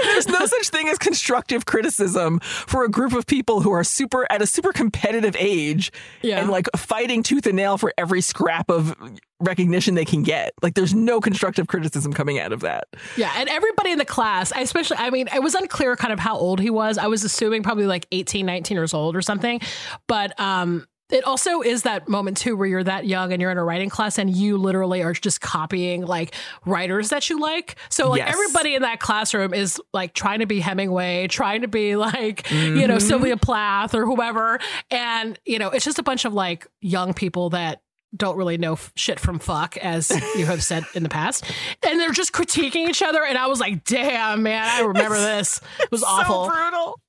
There's 0.03 0.27
no 0.27 0.45
such 0.45 0.69
thing 0.69 0.87
as 0.89 0.97
constructive 0.97 1.65
criticism 1.65 2.39
for 2.41 2.83
a 2.83 2.89
group 2.89 3.13
of 3.13 3.25
people 3.25 3.61
who 3.61 3.71
are 3.71 3.83
super 3.83 4.25
at 4.31 4.41
a 4.41 4.47
super 4.47 4.71
competitive 4.73 5.35
age 5.37 5.91
Yeah. 6.21 6.39
and 6.39 6.49
like 6.49 6.67
fighting 6.75 7.23
tooth 7.23 7.45
and 7.47 7.55
nail 7.55 7.77
for 7.77 7.93
every 7.97 8.21
scrap 8.21 8.69
of 8.69 8.95
recognition 9.39 9.95
they 9.95 10.05
can 10.05 10.23
get. 10.23 10.53
Like 10.61 10.75
there's 10.75 10.93
no 10.93 11.19
constructive 11.19 11.67
criticism 11.67 12.13
coming 12.13 12.39
out 12.39 12.53
of 12.53 12.61
that. 12.61 12.87
Yeah. 13.17 13.31
And 13.35 13.49
everybody 13.49 13.91
in 13.91 13.97
the 13.97 14.05
class, 14.05 14.51
I 14.53 14.61
especially, 14.61 14.97
I 14.97 15.09
mean, 15.09 15.27
it 15.33 15.43
was 15.43 15.55
unclear 15.55 15.95
kind 15.95 16.13
of 16.13 16.19
how 16.19 16.37
old 16.37 16.59
he 16.59 16.69
was. 16.69 16.97
I 16.97 17.07
was 17.07 17.23
assuming 17.23 17.61
probably 17.63 17.85
like 17.85 18.07
18, 18.11 18.45
19 18.45 18.75
years 18.77 18.93
old 18.93 19.15
or 19.15 19.21
something. 19.21 19.59
But, 20.07 20.39
um, 20.39 20.87
it 21.11 21.23
also 21.23 21.61
is 21.61 21.83
that 21.83 22.07
moment 22.09 22.37
too 22.37 22.55
where 22.57 22.67
you're 22.67 22.83
that 22.83 23.05
young 23.05 23.31
and 23.31 23.41
you're 23.41 23.51
in 23.51 23.57
a 23.57 23.63
writing 23.63 23.89
class 23.89 24.17
and 24.17 24.35
you 24.35 24.57
literally 24.57 25.03
are 25.03 25.13
just 25.13 25.39
copying 25.39 26.03
like 26.05 26.33
writers 26.65 27.09
that 27.09 27.29
you 27.29 27.39
like. 27.39 27.75
So 27.89 28.09
like 28.09 28.19
Yes. 28.19 28.33
everybody 28.33 28.73
in 28.75 28.81
that 28.81 28.99
classroom 28.99 29.53
is 29.53 29.79
like 29.93 30.13
trying 30.13 30.39
to 30.39 30.47
be 30.47 30.59
Hemingway, 30.59 31.27
trying 31.27 31.61
to 31.61 31.67
be 31.67 31.95
like, 31.95 32.49
you 32.51 32.57
Mm-hmm. 32.57 32.87
know, 32.87 32.99
Sylvia 32.99 33.37
Plath 33.37 33.93
or 33.93 34.05
whoever. 34.05 34.59
And, 34.89 35.39
you 35.45 35.59
know, 35.59 35.69
it's 35.69 35.85
just 35.85 35.99
a 35.99 36.03
bunch 36.03 36.25
of 36.25 36.33
like 36.33 36.65
young 36.81 37.13
people 37.13 37.51
that 37.51 37.81
don't 38.15 38.37
really 38.37 38.57
know 38.57 38.73
f- 38.73 38.91
shit 38.95 39.19
from 39.19 39.39
fuck, 39.39 39.77
as 39.77 40.09
you 40.37 40.45
have 40.45 40.63
said 40.63 40.83
in 40.93 41.03
the 41.03 41.09
past. 41.09 41.43
And 41.87 41.99
they're 41.99 42.11
just 42.11 42.31
critiquing 42.31 42.87
each 42.89 43.01
other. 43.01 43.23
And 43.23 43.37
I 43.37 43.47
was 43.47 43.59
like, 43.59 43.83
damn, 43.83 44.43
man, 44.43 44.63
I 44.63 44.81
remember 44.81 45.17
this. 45.17 45.61
It 45.79 45.91
was 45.91 46.03
awful. 46.03 46.45
So 46.45 46.51
brutal. 46.53 46.99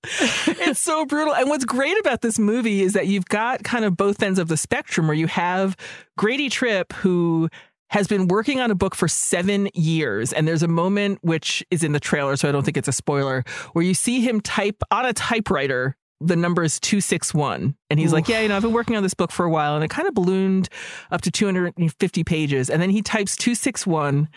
it's 0.65 0.81
so 0.81 1.05
brutal. 1.07 1.35
And 1.35 1.49
what's 1.49 1.65
great 1.65 1.99
about 2.01 2.23
this 2.23 2.39
movie 2.39 2.83
is 2.83 2.95
that 2.95 3.07
you've 3.07 3.27
got 3.27 3.63
kind 3.65 3.85
of 3.85 3.97
both 3.97 4.23
ends 4.23 4.39
of 4.39 4.49
the 4.49 4.57
spectrum 4.57 5.07
where 5.07 5.17
you 5.17 5.27
have 5.27 5.77
Grady 6.17 6.49
Tripp 6.49 6.93
who 6.95 7.49
has 7.91 8.09
been 8.09 8.27
working 8.29 8.61
on 8.61 8.71
a 8.71 8.75
book 8.75 8.95
for 8.95 9.09
seven 9.09 9.69
years. 9.75 10.33
And 10.33 10.47
there's 10.47 10.63
a 10.63 10.69
moment 10.69 11.21
which 11.23 11.65
is 11.71 11.85
in 11.85 11.93
the 11.93 12.01
trailer, 12.01 12.37
so 12.37 12.49
I 12.49 12.53
don't 12.53 12.65
think 12.65 12.77
it's 12.77 12.89
a 12.89 12.93
spoiler, 12.93 13.45
where 13.73 13.85
you 13.85 13.95
see 13.95 14.21
him 14.21 14.41
type 14.41 14.83
on 14.91 15.07
a 15.07 15.13
typewriter. 15.13 15.97
The 16.21 16.37
number 16.37 16.63
is 16.63 16.81
261. 16.81 17.77
And 17.91 18.01
he's 18.01 18.13
like, 18.13 18.29
Yeah, 18.29 18.41
you 18.41 18.49
know, 18.49 18.57
I've 18.57 18.63
been 18.63 18.73
working 18.73 18.97
on 18.97 19.03
this 19.03 19.15
book 19.15 19.31
for 19.31 19.45
a 19.45 19.51
while 19.51 19.75
and 19.75 19.85
it 19.85 19.89
kind 19.89 20.09
of 20.09 20.15
ballooned 20.15 20.69
up 21.11 21.21
to 21.23 21.31
250 21.31 22.25
pages. 22.25 22.71
And 22.71 22.81
then 22.81 22.91
he 22.91 23.03
types 23.03 23.37
261 23.37 24.29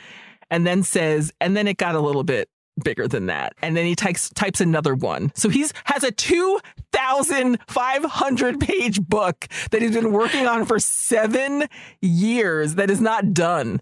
and 0.50 0.68
then 0.68 0.84
says, 0.84 1.32
and 1.40 1.56
then 1.56 1.68
it 1.68 1.78
got 1.78 1.96
a 1.96 2.00
little 2.00 2.24
bit 2.24 2.50
bigger 2.84 3.08
than 3.08 3.28
that. 3.28 3.54
And 3.62 3.78
then 3.78 3.86
he 3.86 3.96
types 3.96 4.30
types 4.30 4.60
another 4.62 4.96
one. 4.96 5.32
So 5.36 5.50
he's 5.50 5.72
has 5.86 6.04
a 6.04 6.12
2,500 6.12 8.60
page 8.60 9.00
book 9.02 9.48
that 9.72 9.82
he's 9.82 9.92
been 9.92 10.12
working 10.12 10.48
on 10.48 10.66
for 10.66 10.80
seven 10.80 11.66
years 12.02 12.76
that 12.76 12.90
is 12.90 13.00
not 13.02 13.34
done. 13.34 13.82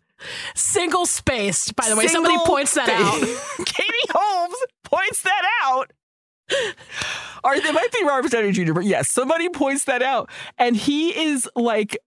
Single 0.56 1.06
spaced, 1.06 1.76
by 1.76 1.90
the 1.90 1.96
way. 1.96 2.08
Somebody 2.08 2.40
points 2.40 2.74
that 2.74 2.90
out. 2.90 3.22
Katie 3.66 4.10
Holmes 4.10 4.58
points 4.84 5.22
that 5.22 5.44
out. 5.64 5.92
Or 7.44 7.54
it 7.54 7.74
might 7.74 7.92
be 7.92 8.04
Robert 8.04 8.32
Downey 8.32 8.52
Jr., 8.52 8.74
but 8.74 8.86
yes, 8.86 9.10
somebody 9.10 9.48
points 9.50 9.86
that 9.86 10.02
out. 10.02 10.30
And 10.58 10.76
he 10.76 11.18
is 11.18 11.48
like 11.56 11.98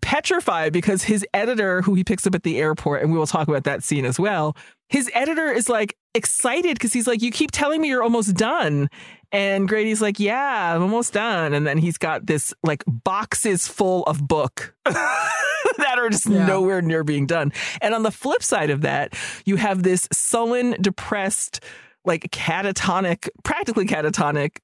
petrified 0.00 0.72
because 0.72 1.02
his 1.04 1.26
editor, 1.34 1.82
who 1.82 1.94
he 1.94 2.04
picks 2.04 2.26
up 2.26 2.34
at 2.34 2.42
the 2.44 2.58
airport, 2.58 3.02
and 3.02 3.12
we 3.12 3.18
will 3.18 3.26
talk 3.26 3.48
about 3.48 3.64
that 3.64 3.82
scene 3.82 4.04
as 4.04 4.18
well. 4.20 4.56
His 4.88 5.10
editor 5.14 5.50
is 5.50 5.68
like 5.68 5.96
excited 6.14 6.74
because 6.74 6.92
he's 6.92 7.06
like, 7.06 7.20
You 7.22 7.30
keep 7.30 7.50
telling 7.50 7.80
me 7.80 7.88
you're 7.88 8.02
almost 8.04 8.34
done. 8.36 8.88
And 9.32 9.68
Grady's 9.68 10.00
like, 10.00 10.20
Yeah, 10.20 10.74
I'm 10.76 10.82
almost 10.82 11.12
done. 11.12 11.52
And 11.52 11.66
then 11.66 11.78
he's 11.78 11.98
got 11.98 12.26
this 12.26 12.54
like 12.62 12.84
boxes 12.86 13.66
full 13.66 14.04
of 14.04 14.26
book 14.28 14.74
that 14.84 15.96
are 15.98 16.08
just 16.08 16.26
Yeah. 16.26 16.46
nowhere 16.46 16.80
near 16.82 17.02
being 17.02 17.26
done. 17.26 17.52
And 17.80 17.92
on 17.94 18.02
the 18.04 18.12
flip 18.12 18.42
side 18.42 18.70
of 18.70 18.82
that, 18.82 19.14
you 19.44 19.56
have 19.56 19.82
this 19.82 20.08
sullen, 20.12 20.76
depressed, 20.80 21.60
like 22.06 22.30
catatonic, 22.30 23.28
practically 23.42 23.86
catatonic 23.86 24.58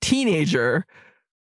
teenager 0.00 0.84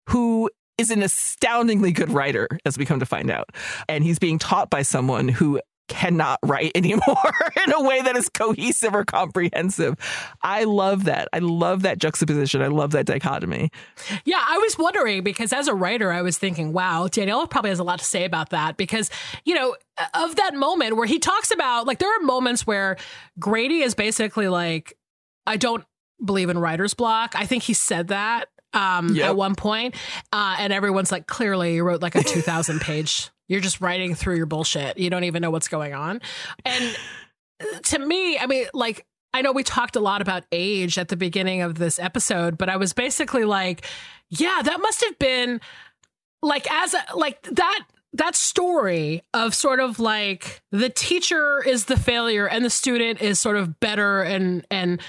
who 0.09 0.51
is 0.78 0.90
an 0.90 1.03
astoundingly 1.03 1.92
good 1.92 2.11
writer, 2.11 2.49
as 2.64 2.78
we 2.78 2.86
come 2.86 3.01
to 3.01 3.07
find 3.07 3.30
out. 3.30 3.51
And 3.88 4.05
he's 4.05 4.18
being 4.18 4.38
taught 4.38 4.70
by 4.70 4.82
someone 4.82 5.28
who 5.28 5.61
cannot 5.88 6.38
write 6.44 6.70
anymore 6.76 7.34
in 7.66 7.72
a 7.72 7.82
way 7.82 8.01
that 8.03 8.16
is 8.16 8.28
cohesive 8.28 8.94
or 8.94 9.05
comprehensive. 9.05 9.96
I 10.42 10.64
love 10.64 11.05
that. 11.05 11.28
I 11.32 11.40
love 11.40 11.82
that 11.82 11.99
juxtaposition. 11.99 12.62
I 12.62 12.68
love 12.68 12.92
that 12.92 13.07
dichotomy. 13.07 13.70
Yeah, 14.24 14.42
I 14.46 14.59
was 14.59 14.78
wondering 14.78 15.24
because 15.24 15.53
as 15.53 15.66
a 15.66 15.74
writer, 15.74 16.12
I 16.12 16.22
was 16.22 16.38
thinking, 16.38 16.72
wow, 16.72 17.09
Danielle 17.09 17.46
probably 17.46 17.70
has 17.70 17.80
a 17.80 17.84
lot 17.84 17.99
to 17.99 18.05
say 18.05 18.24
about 18.24 18.51
that 18.51 18.76
because, 18.76 19.11
you 19.44 19.55
know, 19.55 19.74
of 20.14 20.36
that 20.36 20.55
moment 20.55 20.96
where 20.96 21.07
he 21.07 21.18
talks 21.18 21.51
about, 21.51 21.86
like, 21.86 21.99
there 21.99 22.14
are 22.14 22.22
moments 22.22 22.66
where 22.66 22.96
Grady 23.38 23.80
is 23.80 23.94
basically 23.94 24.49
like, 24.49 24.94
I 25.49 25.57
don't 25.57 25.84
believe 26.24 26.49
in 26.51 26.59
writer's 26.59 26.94
block. 26.94 27.34
I 27.36 27.46
think 27.46 27.62
he 27.62 27.72
said 27.74 28.09
that 28.09 28.49
um, 28.72 29.14
Yep. 29.14 29.26
at 29.30 29.36
one 29.36 29.55
point, 29.55 29.94
uh, 30.32 30.57
and 30.59 30.72
everyone's 30.72 31.11
like, 31.11 31.26
clearly, 31.26 31.74
you 31.76 31.84
wrote 31.84 32.03
like 32.03 32.14
a 32.14 32.22
2,000 32.22 32.80
page. 32.80 33.30
You're 33.49 33.61
just 33.61 33.80
writing 33.80 34.14
through 34.14 34.36
your 34.36 34.46
bullshit. 34.46 34.99
You 34.99 35.09
don't 35.11 35.24
even 35.24 35.40
know 35.42 35.51
what's 35.51 35.68
going 35.68 35.94
on. 35.94 36.20
And 36.64 36.96
to 37.84 37.99
me, 37.99 38.38
I 38.38 38.46
mean, 38.46 38.66
like, 38.74 39.07
I 39.32 39.42
know 39.42 39.53
we 39.53 39.62
talked 39.62 39.96
a 39.96 40.01
lot 40.01 40.20
about 40.22 40.44
age 40.53 40.99
at 40.99 41.09
the 41.09 41.16
beginning 41.16 41.62
of 41.62 41.76
this 41.76 41.99
episode, 41.99 42.59
but 42.59 42.68
I 42.68 42.76
was 42.76 42.92
basically 42.92 43.44
like, 43.44 43.84
yeah, 44.30 44.61
that 44.62 44.80
must 44.80 45.03
have 45.05 45.18
been 45.18 45.61
like 46.42 46.70
as 46.70 46.94
a 46.94 47.05
like 47.16 47.42
that 47.42 47.80
that 48.12 48.34
story 48.36 49.22
of 49.34 49.55
sort 49.55 49.80
of 49.80 49.99
like 49.99 50.62
the 50.72 50.88
teacher 50.88 51.62
is 51.66 51.86
the 51.86 51.96
failure 51.96 52.46
and 52.46 52.64
the 52.64 52.70
student 52.70 53.20
is 53.20 53.40
sort 53.40 53.57
of 53.57 53.80
better 53.80 54.22
and 54.22 54.64
and 54.70 55.01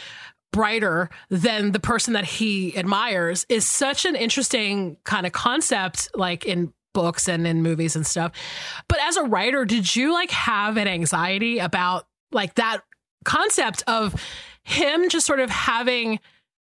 brighter 0.52 1.10
than 1.30 1.72
the 1.72 1.80
person 1.80 2.14
that 2.14 2.26
he 2.26 2.76
admires 2.78 3.46
is 3.50 3.68
such 3.68 4.06
an 4.06 4.16
interesting 4.16 4.98
kind 5.04 5.26
of 5.26 5.32
concept 5.32 6.10
like 6.16 6.46
in 6.46 6.74
books 6.94 7.28
and 7.30 7.46
in 7.46 7.62
movies 7.62 7.96
and 7.96 8.06
stuff. 8.06 8.32
But 8.88 9.00
as 9.02 9.16
a 9.18 9.24
writer 9.24 9.64
did 9.66 9.96
you 9.96 10.12
like 10.12 10.32
have 10.32 10.78
an 10.78 10.88
anxiety 10.88 11.60
about 11.60 12.08
like 12.32 12.56
that 12.56 12.82
concept 13.26 13.84
of 13.88 14.16
him 14.64 15.10
just 15.10 15.26
sort 15.28 15.40
of 15.40 15.50
having 15.50 16.20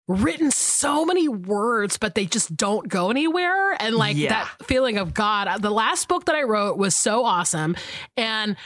written 0.08 0.50
so 0.52 1.04
many 1.04 1.26
words 1.28 1.98
but 1.98 2.14
they 2.14 2.24
just 2.24 2.56
don't 2.56 2.88
go 2.88 3.10
anywhere? 3.10 3.76
And 3.82 3.94
like 3.96 4.16
Yeah. 4.16 4.30
that 4.30 4.66
feeling 4.66 4.96
of 4.96 5.12
god. 5.12 5.48
Uh, 5.48 5.58
the 5.58 5.70
last 5.70 6.08
book 6.08 6.24
that 6.26 6.34
i 6.34 6.42
wrote 6.44 6.78
was 6.78 6.96
so 6.96 7.24
awesome. 7.24 7.76
And 8.16 8.56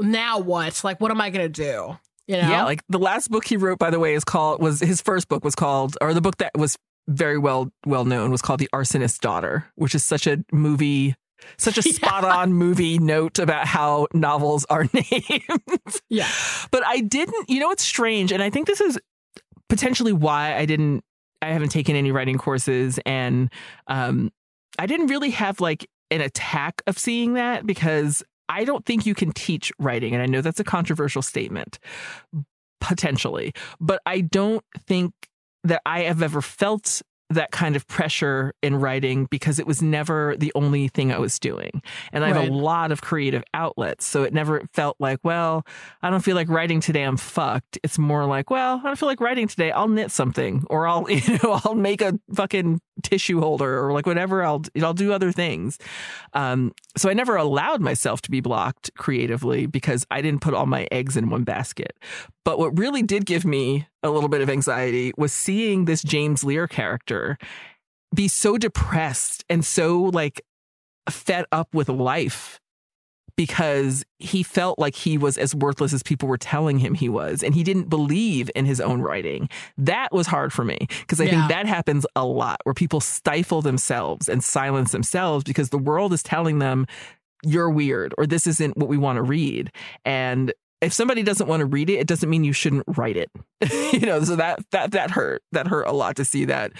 now 0.00 0.38
what? 0.38 0.82
Like 0.84 1.00
what 1.00 1.10
am 1.10 1.20
i 1.20 1.30
gonna 1.30 1.48
do 1.48 1.98
you 2.26 2.36
know 2.36 2.50
Yeah, 2.50 2.64
like 2.64 2.82
the 2.88 2.98
last 2.98 3.30
book 3.30 3.46
he 3.46 3.56
wrote, 3.56 3.78
by 3.78 3.90
the 3.90 3.98
way, 3.98 4.14
is 4.14 4.24
called 4.24 4.60
was 4.60 4.80
his 4.80 5.00
first 5.00 5.28
book 5.28 5.44
was 5.44 5.54
called, 5.54 5.96
or 6.00 6.14
the 6.14 6.20
book 6.20 6.38
that 6.38 6.52
was 6.56 6.76
very 7.08 7.38
well 7.38 7.70
well 7.86 8.04
known 8.04 8.30
was 8.30 8.40
called 8.42 8.60
The 8.60 8.68
Arsonist's 8.72 9.18
Daughter, 9.18 9.66
which 9.74 9.94
is 9.94 10.04
such 10.04 10.26
a 10.26 10.44
movie, 10.52 11.14
such 11.58 11.76
a 11.78 11.82
spot 11.94 12.24
on 12.24 12.52
movie 12.52 12.98
note 12.98 13.38
about 13.38 13.66
how 13.66 14.06
novels 14.14 14.64
are 14.70 14.86
named. 14.92 15.42
yeah 16.08 16.28
but 16.70 16.84
I 16.86 17.00
didn't. 17.00 17.50
You 17.50 17.60
know, 17.60 17.70
it's 17.70 17.84
strange, 17.84 18.32
and 18.32 18.42
I 18.42 18.50
think 18.50 18.66
this 18.66 18.80
is 18.80 18.98
potentially 19.68 20.12
why 20.12 20.56
I 20.56 20.64
didn't. 20.66 21.04
I 21.42 21.48
haven't 21.48 21.68
taken 21.70 21.94
any 21.94 22.10
writing 22.10 22.38
courses, 22.38 22.98
and 23.04 23.52
um, 23.86 24.32
I 24.78 24.86
didn't 24.86 25.08
really 25.08 25.30
have 25.30 25.60
like 25.60 25.86
an 26.10 26.20
attack 26.22 26.80
of 26.86 26.98
seeing 26.98 27.34
that 27.34 27.66
because 27.66 28.22
I 28.48 28.64
don't 28.64 28.84
think 28.84 29.06
you 29.06 29.14
can 29.14 29.32
teach 29.32 29.72
writing, 29.78 30.14
and 30.14 30.22
I 30.22 30.26
know 30.26 30.40
that's 30.40 30.60
a 30.60 30.64
controversial 30.64 31.22
statement, 31.22 31.78
potentially, 32.80 33.52
but 33.80 34.00
I 34.06 34.20
don't 34.20 34.64
think 34.86 35.12
that 35.64 35.80
I 35.86 36.02
have 36.02 36.22
ever 36.22 36.42
felt 36.42 37.02
that 37.34 37.50
kind 37.50 37.76
of 37.76 37.86
pressure 37.86 38.54
in 38.62 38.76
writing 38.76 39.26
because 39.30 39.58
it 39.58 39.66
was 39.66 39.82
never 39.82 40.34
the 40.38 40.52
only 40.54 40.88
thing 40.88 41.12
I 41.12 41.18
was 41.18 41.38
doing. 41.38 41.82
And 42.12 42.24
I 42.24 42.28
have 42.28 42.48
a 42.48 42.52
lot 42.52 42.92
of 42.92 43.02
creative 43.02 43.42
outlets. 43.52 44.06
So 44.06 44.22
it 44.22 44.32
never 44.32 44.62
felt 44.72 44.96
like, 44.98 45.18
well, 45.22 45.66
I 46.02 46.10
don't 46.10 46.20
feel 46.20 46.34
like 46.34 46.48
writing 46.48 46.80
today, 46.80 47.02
I'm 47.02 47.16
fucked. 47.16 47.78
It's 47.82 47.98
more 47.98 48.24
like, 48.26 48.50
well, 48.50 48.80
I 48.82 48.86
don't 48.86 48.98
feel 48.98 49.08
like 49.08 49.20
writing 49.20 49.48
today, 49.48 49.70
I'll 49.70 49.88
knit 49.88 50.10
something 50.10 50.64
or 50.68 50.86
I'll, 50.86 51.08
you 51.10 51.38
know, 51.42 51.60
I'll 51.64 51.74
make 51.74 52.00
a 52.00 52.18
fucking 52.34 52.80
tissue 53.02 53.40
holder 53.40 53.84
or 53.84 53.92
like 53.92 54.06
whatever 54.06 54.42
I'll 54.42 54.62
I'll 54.80 54.94
do 54.94 55.12
other 55.12 55.32
things. 55.32 55.78
Um, 56.32 56.72
so 56.96 57.10
I 57.10 57.12
never 57.12 57.36
allowed 57.36 57.80
myself 57.80 58.22
to 58.22 58.30
be 58.30 58.40
blocked 58.40 58.90
creatively 58.96 59.66
because 59.66 60.06
I 60.10 60.22
didn't 60.22 60.40
put 60.40 60.54
all 60.54 60.66
my 60.66 60.86
eggs 60.92 61.16
in 61.16 61.30
one 61.30 61.44
basket. 61.44 61.98
But 62.44 62.58
what 62.58 62.78
really 62.78 63.02
did 63.02 63.26
give 63.26 63.44
me 63.44 63.88
a 64.04 64.10
little 64.10 64.28
bit 64.28 64.40
of 64.42 64.50
anxiety 64.50 65.12
was 65.16 65.32
seeing 65.32 65.86
this 65.86 66.02
James 66.02 66.44
Lear 66.44 66.68
character 66.68 67.38
be 68.14 68.28
so 68.28 68.56
depressed 68.58 69.44
and 69.48 69.64
so 69.64 70.02
like 70.02 70.42
fed 71.10 71.46
up 71.50 71.74
with 71.74 71.88
life 71.88 72.60
because 73.36 74.04
he 74.20 74.44
felt 74.44 74.78
like 74.78 74.94
he 74.94 75.18
was 75.18 75.36
as 75.36 75.54
worthless 75.54 75.92
as 75.92 76.02
people 76.04 76.28
were 76.28 76.38
telling 76.38 76.78
him 76.78 76.94
he 76.94 77.08
was 77.08 77.42
and 77.42 77.54
he 77.54 77.64
didn't 77.64 77.88
believe 77.88 78.48
in 78.54 78.64
his 78.64 78.80
own 78.80 79.00
writing 79.02 79.48
that 79.76 80.12
was 80.12 80.28
hard 80.28 80.52
for 80.52 80.64
me 80.64 80.78
because 81.00 81.20
i 81.20 81.24
Yeah. 81.24 81.30
think 81.30 81.48
that 81.48 81.66
happens 81.66 82.06
a 82.14 82.24
lot 82.24 82.58
where 82.62 82.74
people 82.74 83.00
stifle 83.00 83.60
themselves 83.60 84.28
and 84.28 84.44
silence 84.44 84.92
themselves 84.92 85.42
because 85.42 85.70
the 85.70 85.78
world 85.78 86.12
is 86.12 86.22
telling 86.22 86.60
them 86.60 86.86
you're 87.42 87.68
weird 87.70 88.14
or 88.16 88.26
this 88.26 88.46
isn't 88.46 88.76
what 88.76 88.88
we 88.88 88.96
want 88.96 89.16
to 89.16 89.22
read 89.22 89.72
and 90.04 90.52
if 90.84 90.92
somebody 90.92 91.22
doesn't 91.22 91.46
want 91.48 91.60
to 91.60 91.66
read 91.66 91.90
it 91.90 91.94
it 91.94 92.06
doesn't 92.06 92.30
mean 92.30 92.44
you 92.44 92.52
shouldn't 92.52 92.84
write 92.96 93.16
it 93.16 93.30
you 93.92 94.00
know 94.06 94.22
so 94.22 94.36
that 94.36 94.58
that 94.70 94.92
that 94.92 95.10
hurt 95.10 95.42
that 95.52 95.66
hurt 95.66 95.86
a 95.86 95.92
lot 95.92 96.16
to 96.16 96.24
see 96.24 96.44
that 96.44 96.72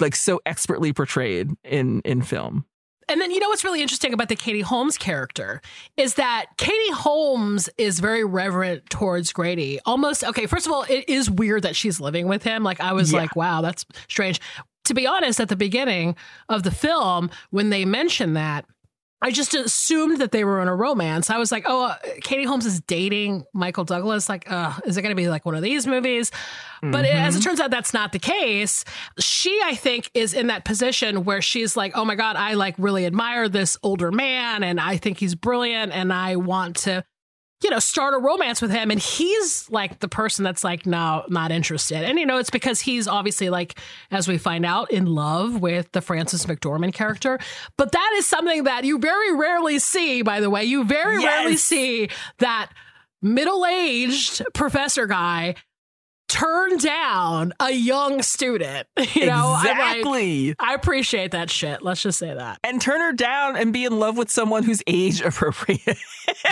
like 0.00 0.14
so 0.16 0.40
expertly 0.46 0.92
portrayed 0.92 1.50
in 1.64 2.00
in 2.04 2.22
film 2.22 2.64
And 3.08 3.20
then 3.20 3.30
you 3.30 3.40
know 3.40 3.48
what's 3.48 3.64
really 3.64 3.80
interesting 3.82 4.12
about 4.12 4.28
the 4.28 4.36
Katie 4.36 4.60
Holmes 4.60 4.98
character 4.98 5.60
is 5.96 6.14
that 6.14 6.46
Katie 6.58 6.92
Holmes 6.92 7.70
is 7.78 8.00
very 8.00 8.22
reverent 8.22 8.90
towards 8.90 9.32
Grady. 9.32 9.80
Almost 9.86 10.22
okay, 10.24 10.44
first 10.46 10.66
of 10.66 10.72
all, 10.72 10.84
it 10.88 11.08
is 11.08 11.30
weird 11.30 11.62
that 11.62 11.74
she's 11.74 12.00
living 12.00 12.28
with 12.28 12.42
him. 12.42 12.62
Like 12.64 12.80
I 12.80 12.92
was 12.92 13.10
Yeah. 13.12 13.20
like, 13.20 13.34
wow, 13.34 13.62
that's 13.62 13.86
strange. 14.08 14.40
To 14.84 14.94
be 14.94 15.06
honest, 15.06 15.40
at 15.40 15.48
the 15.48 15.56
beginning 15.56 16.16
of 16.50 16.62
the 16.64 16.70
film, 16.70 17.30
when 17.50 17.70
they 17.70 17.84
mention 17.86 18.34
that, 18.34 18.66
I 19.20 19.32
just 19.32 19.52
assumed 19.54 20.18
that 20.18 20.30
they 20.30 20.44
were 20.44 20.62
in 20.62 20.68
a 20.68 20.74
romance. 20.76 21.28
I 21.28 21.38
was 21.38 21.50
like, 21.50 21.64
oh, 21.66 21.86
uh, 21.86 21.96
Katie 22.22 22.44
Holmes 22.44 22.66
is 22.66 22.80
dating 22.82 23.44
Michael 23.52 23.84
Douglas. 23.84 24.28
Like, 24.28 24.48
uh, 24.50 24.74
is 24.86 24.96
it 24.96 25.02
going 25.02 25.10
to 25.10 25.16
be 25.20 25.28
like 25.28 25.44
one 25.44 25.56
of 25.56 25.62
these 25.62 25.86
movies? 25.86 26.30
But 26.80 27.04
Mm-hmm. 27.04 27.16
as 27.16 27.34
it 27.34 27.40
turns 27.40 27.58
out, 27.58 27.72
that's 27.72 27.92
not 27.92 28.12
the 28.12 28.20
case. 28.20 28.84
She, 29.18 29.60
I 29.64 29.74
think, 29.74 30.08
is 30.14 30.34
in 30.34 30.46
that 30.46 30.64
position 30.64 31.24
where 31.24 31.42
she's 31.42 31.76
like, 31.76 31.96
oh 31.96 32.04
my 32.04 32.14
God, 32.14 32.36
I 32.36 32.54
like 32.54 32.76
really 32.78 33.06
admire 33.06 33.48
this 33.48 33.76
older 33.82 34.12
man 34.12 34.62
and 34.62 34.78
I 34.78 34.96
think 34.96 35.18
he's 35.18 35.34
brilliant 35.34 35.92
and 35.92 36.12
I 36.12 36.36
want 36.36 36.76
to, 36.76 37.04
you 37.62 37.70
know, 37.70 37.78
start 37.78 38.14
a 38.14 38.18
romance 38.18 38.62
with 38.62 38.70
him. 38.70 38.90
And 38.90 39.00
he's 39.00 39.68
like 39.70 39.98
the 39.98 40.08
person 40.08 40.44
that's 40.44 40.62
like, 40.62 40.86
no, 40.86 41.24
not 41.28 41.50
interested. 41.50 42.04
And, 42.04 42.18
you 42.18 42.26
know, 42.26 42.38
it's 42.38 42.50
because 42.50 42.80
he's 42.80 43.08
obviously 43.08 43.50
like, 43.50 43.78
as 44.10 44.28
we 44.28 44.38
find 44.38 44.64
out, 44.64 44.90
in 44.92 45.06
love 45.06 45.60
with 45.60 45.90
the 45.92 46.00
Frances 46.00 46.46
McDormand 46.46 46.94
character. 46.94 47.38
But 47.76 47.92
that 47.92 48.14
is 48.16 48.26
something 48.26 48.64
that 48.64 48.84
you 48.84 48.98
very 48.98 49.34
rarely 49.34 49.78
see, 49.78 50.22
by 50.22 50.40
the 50.40 50.50
way. 50.50 50.64
You 50.64 50.84
very 50.84 51.18
rarely 51.18 51.56
see 51.56 52.10
that 52.38 52.70
middle 53.20 53.66
aged 53.66 54.42
professor 54.54 55.06
guy 55.06 55.56
turn 56.28 56.76
down 56.78 57.52
a 57.60 57.70
young 57.70 58.22
student. 58.22 58.86
You 59.14 59.26
know, 59.26 59.54
I'm 59.56 59.64
like, 59.64 59.96
exactly 59.96 60.54
I 60.60 60.74
appreciate 60.74 61.30
that 61.32 61.50
shit. 61.50 61.82
Let's 61.82 62.02
just 62.02 62.18
say 62.18 62.32
that. 62.32 62.58
and 62.62 62.80
turn 62.80 63.00
her 63.00 63.12
down 63.12 63.56
and 63.56 63.72
be 63.72 63.84
in 63.84 63.98
love 63.98 64.16
with 64.16 64.30
someone 64.30 64.62
who's 64.62 64.82
age 64.86 65.20
appropriate. 65.22 65.96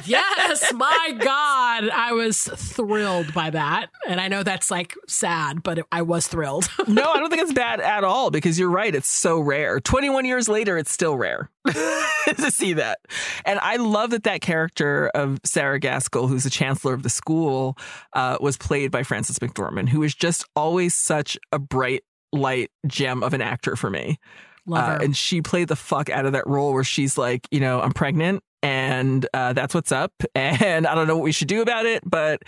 Yes, 0.07 0.73
my 0.73 1.15
God. 1.19 1.91
I 1.91 2.13
was 2.13 2.45
thrilled 2.45 3.35
by 3.35 3.51
that. 3.51 3.89
And 4.09 4.21
I 4.21 4.29
know 4.29 4.43
that's 4.43 4.71
like 4.71 4.95
sad, 5.07 5.63
but 5.63 5.87
I 5.93 6.03
was 6.03 6.27
thrilled. 6.27 6.69
no, 6.89 7.13
I 7.13 7.19
don't 7.21 7.29
think 7.29 7.43
it's 7.43 7.53
bad 7.53 7.81
at 7.81 8.03
all 8.03 8.31
because 8.31 8.59
you're 8.59 8.71
right. 8.71 8.95
It's 8.95 9.09
so 9.09 9.39
rare. 9.39 9.79
21 9.79 10.25
years 10.25 10.49
later, 10.49 10.79
it's 10.79 10.91
still 10.91 11.17
rare 11.17 11.51
to 12.37 12.51
see 12.51 12.75
that. 12.75 12.99
And 13.45 13.59
I 13.61 13.77
love 13.77 14.11
that 14.11 14.25
that 14.25 14.41
character 14.41 15.09
of 15.15 15.39
Sarah 15.45 15.79
Gaskell, 15.79 16.29
who's 16.29 16.45
the 16.45 16.51
chancellor 16.51 16.95
of 16.95 17.03
the 17.03 17.11
school, 17.11 17.77
uh, 18.13 18.39
was 18.41 18.57
played 18.57 18.91
by 18.91 19.03
Frances 19.03 19.39
McDormand, 19.39 19.89
who 19.89 20.03
is 20.03 20.15
just 20.15 20.45
always 20.55 20.95
such 20.95 21.39
a 21.53 21.59
bright 21.59 22.05
light 22.33 22.71
gem 22.87 23.23
of 23.23 23.35
an 23.35 23.41
actor 23.41 23.77
for 23.77 23.91
me. 23.91 24.19
Love 24.67 25.01
Uh, 25.01 25.05
and 25.05 25.17
she 25.17 25.43
played 25.43 25.69
the 25.69 25.77
fuck 25.77 26.11
out 26.11 26.27
of 26.27 26.33
that 26.33 26.47
role 26.47 26.73
where 26.73 26.85
she's 26.85 27.17
like, 27.17 27.47
you 27.51 27.61
know, 27.61 27.81
I'm 27.81 27.93
pregnant 27.93 28.43
and 28.63 29.27
uh, 29.33 29.53
that's 29.53 29.75
what's 29.75 29.93
up. 29.93 30.13
And 30.35 30.87
I 30.87 30.95
don't 30.95 31.07
know 31.07 31.17
what 31.17 31.25
we 31.25 31.33
should 31.33 31.49
do 31.49 31.63
about 31.63 31.87
it, 31.87 32.03
but 32.05 32.43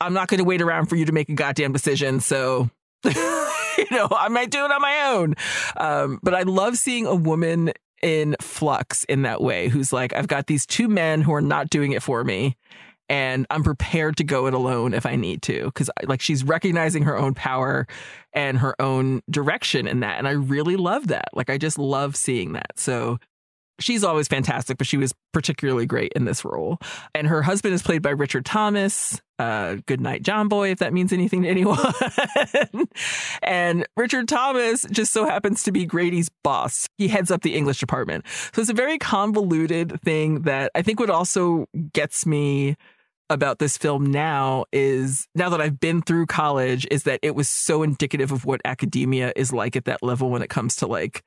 I'm 0.00 0.12
not 0.12 0.28
going 0.28 0.38
to 0.38 0.44
wait 0.44 0.60
around 0.60 0.86
for 0.86 0.96
you 0.96 1.04
to 1.06 1.12
make 1.12 1.28
a 1.28 1.34
goddamn 1.34 1.72
decision. 1.72 2.20
So, 2.20 2.68
you 3.04 3.86
know, 3.90 4.08
I 4.10 4.28
might 4.28 4.50
do 4.50 4.64
it 4.64 4.70
on 4.70 4.80
my 4.80 5.10
own. 5.10 5.34
Um, 5.76 6.18
but 6.22 6.34
I 6.34 6.42
love 6.42 6.76
seeing 6.76 7.06
a 7.06 7.14
woman 7.14 7.72
in 8.04 8.36
flux 8.38 9.04
in 9.04 9.22
that 9.22 9.40
way 9.40 9.68
who's 9.68 9.92
like, 9.92 10.12
I've 10.12 10.28
got 10.28 10.46
these 10.46 10.66
two 10.66 10.88
men 10.88 11.22
who 11.22 11.32
are 11.32 11.40
not 11.40 11.70
doing 11.70 11.92
it 11.92 12.02
for 12.02 12.22
me. 12.22 12.54
And 13.08 13.46
I'm 13.50 13.64
prepared 13.64 14.18
to 14.18 14.24
go 14.24 14.46
it 14.46 14.54
alone 14.54 14.94
if 14.94 15.06
I 15.06 15.16
need 15.16 15.42
to. 15.42 15.70
Cause 15.72 15.88
uh, 15.90 16.06
like 16.06 16.20
she's 16.20 16.44
recognizing 16.44 17.02
her 17.04 17.16
own 17.16 17.34
power 17.34 17.86
and 18.32 18.58
her 18.58 18.80
own 18.80 19.22
direction 19.30 19.86
in 19.86 20.00
that. 20.00 20.18
And 20.18 20.28
I 20.28 20.32
really 20.32 20.76
love 20.76 21.08
that. 21.08 21.28
Like 21.32 21.48
I 21.48 21.58
just 21.58 21.78
love 21.78 22.14
seeing 22.14 22.52
that. 22.52 22.78
So 22.78 23.18
she's 23.78 24.04
always 24.04 24.28
fantastic, 24.28 24.78
but 24.78 24.86
she 24.86 24.96
was 24.96 25.12
particularly 25.32 25.86
great 25.86 26.12
in 26.14 26.24
this 26.24 26.44
role. 26.44 26.78
And 27.14 27.26
her 27.26 27.42
husband 27.42 27.74
is 27.74 27.82
played 27.82 28.02
by 28.02 28.10
Richard 28.10 28.44
Thomas. 28.44 29.20
Uh, 29.38 29.76
good 29.86 30.00
night, 30.00 30.22
John 30.22 30.48
Boy, 30.48 30.70
if 30.70 30.78
that 30.78 30.92
means 30.92 31.12
anything 31.12 31.42
to 31.42 31.48
anyone. 31.48 31.78
and 33.42 33.84
Richard 33.96 34.28
Thomas 34.28 34.86
just 34.90 35.12
so 35.12 35.26
happens 35.26 35.64
to 35.64 35.72
be 35.72 35.86
Grady's 35.86 36.30
boss. 36.44 36.88
He 36.98 37.08
heads 37.08 37.30
up 37.30 37.42
the 37.42 37.56
English 37.56 37.80
department. 37.80 38.24
So 38.54 38.60
it's 38.60 38.70
a 38.70 38.74
very 38.74 38.98
convoluted 38.98 40.00
thing 40.02 40.42
that 40.42 40.70
I 40.74 40.82
think 40.82 41.00
what 41.00 41.10
also 41.10 41.66
gets 41.92 42.26
me 42.26 42.76
about 43.30 43.58
this 43.58 43.76
film 43.76 44.06
now 44.06 44.66
is 44.72 45.26
now 45.34 45.48
that 45.48 45.60
I've 45.60 45.80
been 45.80 46.02
through 46.02 46.26
college 46.26 46.86
is 46.90 47.04
that 47.04 47.20
it 47.22 47.34
was 47.34 47.48
so 47.48 47.82
indicative 47.82 48.30
of 48.30 48.44
what 48.44 48.60
academia 48.64 49.32
is 49.34 49.52
like 49.52 49.76
at 49.76 49.86
that 49.86 50.02
level 50.02 50.30
when 50.30 50.42
it 50.42 50.50
comes 50.50 50.76
to 50.76 50.86
like 50.86 51.24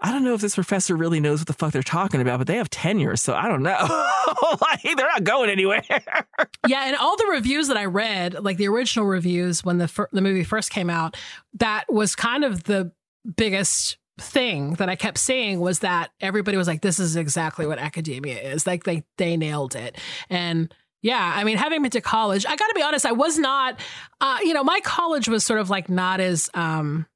I 0.00 0.12
don't 0.12 0.22
know 0.22 0.34
if 0.34 0.40
this 0.40 0.54
professor 0.54 0.96
really 0.96 1.18
knows 1.18 1.40
what 1.40 1.48
the 1.48 1.52
fuck 1.52 1.72
they're 1.72 1.82
talking 1.82 2.20
about, 2.20 2.38
but 2.38 2.46
they 2.46 2.56
have 2.56 2.70
tenure, 2.70 3.16
so 3.16 3.34
I 3.34 3.48
don't 3.48 3.64
know. 3.64 3.76
like, 4.60 4.82
they're 4.82 4.94
not 4.96 5.24
going 5.24 5.50
anywhere. 5.50 5.82
yeah, 6.68 6.86
and 6.86 6.96
all 6.96 7.16
the 7.16 7.26
reviews 7.26 7.66
that 7.68 7.76
I 7.76 7.86
read, 7.86 8.34
like 8.34 8.58
the 8.58 8.68
original 8.68 9.06
reviews 9.06 9.64
when 9.64 9.78
the 9.78 9.88
fir- 9.88 10.08
the 10.12 10.20
movie 10.20 10.44
first 10.44 10.70
came 10.70 10.88
out, 10.88 11.16
that 11.54 11.92
was 11.92 12.14
kind 12.14 12.44
of 12.44 12.64
the 12.64 12.92
biggest 13.36 13.98
thing 14.20 14.74
that 14.74 14.88
I 14.88 14.96
kept 14.96 15.18
seeing 15.18 15.60
was 15.60 15.80
that 15.80 16.10
everybody 16.20 16.56
was 16.56 16.68
like, 16.68 16.80
"This 16.80 17.00
is 17.00 17.16
exactly 17.16 17.66
what 17.66 17.78
academia 17.78 18.40
is." 18.40 18.66
Like 18.66 18.84
they 18.84 19.02
they 19.16 19.36
nailed 19.36 19.74
it, 19.74 19.96
and 20.30 20.72
yeah, 21.02 21.32
I 21.36 21.44
mean, 21.44 21.56
having 21.56 21.82
been 21.82 21.90
to 21.92 22.00
college, 22.00 22.44
I 22.46 22.56
got 22.56 22.66
to 22.66 22.74
be 22.74 22.82
honest, 22.82 23.06
I 23.06 23.12
was 23.12 23.38
not, 23.38 23.78
uh, 24.20 24.38
you 24.42 24.52
know, 24.52 24.64
my 24.64 24.80
college 24.80 25.28
was 25.28 25.44
sort 25.44 25.60
of 25.60 25.70
like 25.70 25.88
not 25.88 26.20
as 26.20 26.50
um, 26.54 27.06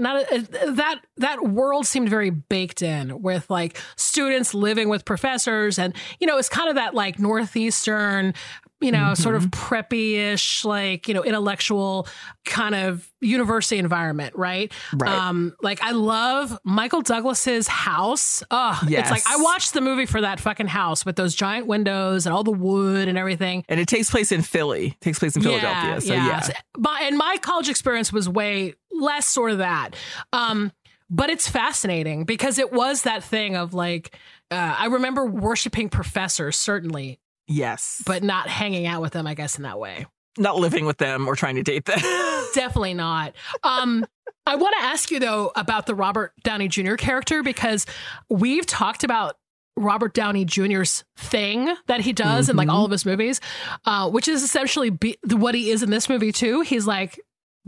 not 0.00 0.30
a, 0.32 0.40
that 0.72 1.00
that 1.16 1.42
world 1.44 1.86
seemed 1.86 2.08
very 2.08 2.30
baked 2.30 2.82
in 2.82 3.22
with 3.22 3.48
like 3.50 3.78
students 3.96 4.54
living 4.54 4.88
with 4.88 5.04
professors 5.04 5.78
and 5.78 5.94
you 6.20 6.26
know 6.26 6.38
it's 6.38 6.48
kind 6.48 6.68
of 6.68 6.76
that 6.76 6.94
like 6.94 7.18
northeastern 7.18 8.34
you 8.80 8.92
know, 8.92 8.98
mm-hmm. 8.98 9.22
sort 9.22 9.34
of 9.34 9.46
mm-hmm. 9.46 9.74
preppy-ish, 9.74 10.64
like, 10.64 11.08
you 11.08 11.14
know, 11.14 11.24
intellectual 11.24 12.06
kind 12.44 12.74
of 12.74 13.10
university 13.20 13.78
environment, 13.78 14.36
right? 14.36 14.72
Right. 14.94 15.10
Um, 15.10 15.56
like 15.62 15.82
I 15.82 15.90
love 15.90 16.56
Michael 16.62 17.02
Douglas's 17.02 17.66
house. 17.66 18.42
Oh, 18.50 18.80
yes. 18.86 19.02
it's 19.02 19.10
like 19.10 19.22
I 19.26 19.42
watched 19.42 19.74
the 19.74 19.80
movie 19.80 20.06
for 20.06 20.20
that 20.20 20.38
fucking 20.38 20.68
house 20.68 21.04
with 21.04 21.16
those 21.16 21.34
giant 21.34 21.66
windows 21.66 22.26
and 22.26 22.34
all 22.34 22.44
the 22.44 22.52
wood 22.52 23.08
and 23.08 23.18
everything. 23.18 23.64
And 23.68 23.80
it 23.80 23.88
takes 23.88 24.10
place 24.10 24.30
in 24.30 24.42
Philly. 24.42 24.88
It 24.88 25.00
takes 25.00 25.18
place 25.18 25.34
in 25.34 25.42
Philadelphia. 25.42 25.90
Yeah, 25.94 25.98
so 25.98 26.14
yeah. 26.14 26.26
yeah. 26.48 26.54
My, 26.76 27.00
and 27.02 27.18
my 27.18 27.36
college 27.40 27.68
experience 27.68 28.12
was 28.12 28.28
way 28.28 28.74
less 28.92 29.26
sort 29.26 29.50
of 29.50 29.58
that. 29.58 29.90
Um, 30.32 30.72
but 31.10 31.30
it's 31.30 31.48
fascinating 31.48 32.24
because 32.24 32.58
it 32.58 32.72
was 32.72 33.02
that 33.02 33.24
thing 33.24 33.56
of 33.56 33.74
like 33.74 34.14
uh, 34.50 34.76
I 34.78 34.86
remember 34.86 35.26
worshiping 35.26 35.88
professors 35.88 36.56
certainly 36.56 37.18
Yes. 37.48 38.02
But 38.06 38.22
not 38.22 38.48
hanging 38.48 38.86
out 38.86 39.02
with 39.02 39.12
them, 39.12 39.26
I 39.26 39.34
guess, 39.34 39.56
in 39.56 39.62
that 39.62 39.78
way. 39.78 40.06
Not 40.36 40.56
living 40.56 40.84
with 40.86 40.98
them 40.98 41.26
or 41.26 41.34
trying 41.34 41.56
to 41.56 41.62
date 41.62 41.86
them. 41.86 41.98
Definitely 42.54 42.94
not. 42.94 43.34
Um, 43.64 44.06
I 44.46 44.54
want 44.54 44.74
to 44.78 44.84
ask 44.84 45.10
you, 45.10 45.18
though, 45.18 45.50
about 45.56 45.86
the 45.86 45.94
Robert 45.94 46.32
Downey 46.44 46.68
Jr. 46.68 46.94
character 46.94 47.42
because 47.42 47.86
we've 48.28 48.66
talked 48.66 49.02
about 49.02 49.36
Robert 49.76 50.14
Downey 50.14 50.44
Jr.'s 50.44 51.04
thing 51.16 51.74
that 51.86 52.00
he 52.00 52.12
does 52.12 52.44
mm-hmm. 52.44 52.50
in 52.52 52.56
like 52.56 52.68
all 52.68 52.84
of 52.84 52.90
his 52.90 53.04
movies, 53.04 53.40
uh, 53.84 54.08
which 54.10 54.28
is 54.28 54.42
essentially 54.42 54.90
be- 54.90 55.18
what 55.30 55.54
he 55.54 55.70
is 55.70 55.82
in 55.82 55.90
this 55.90 56.08
movie, 56.08 56.32
too. 56.32 56.60
He's 56.60 56.86
like 56.86 57.18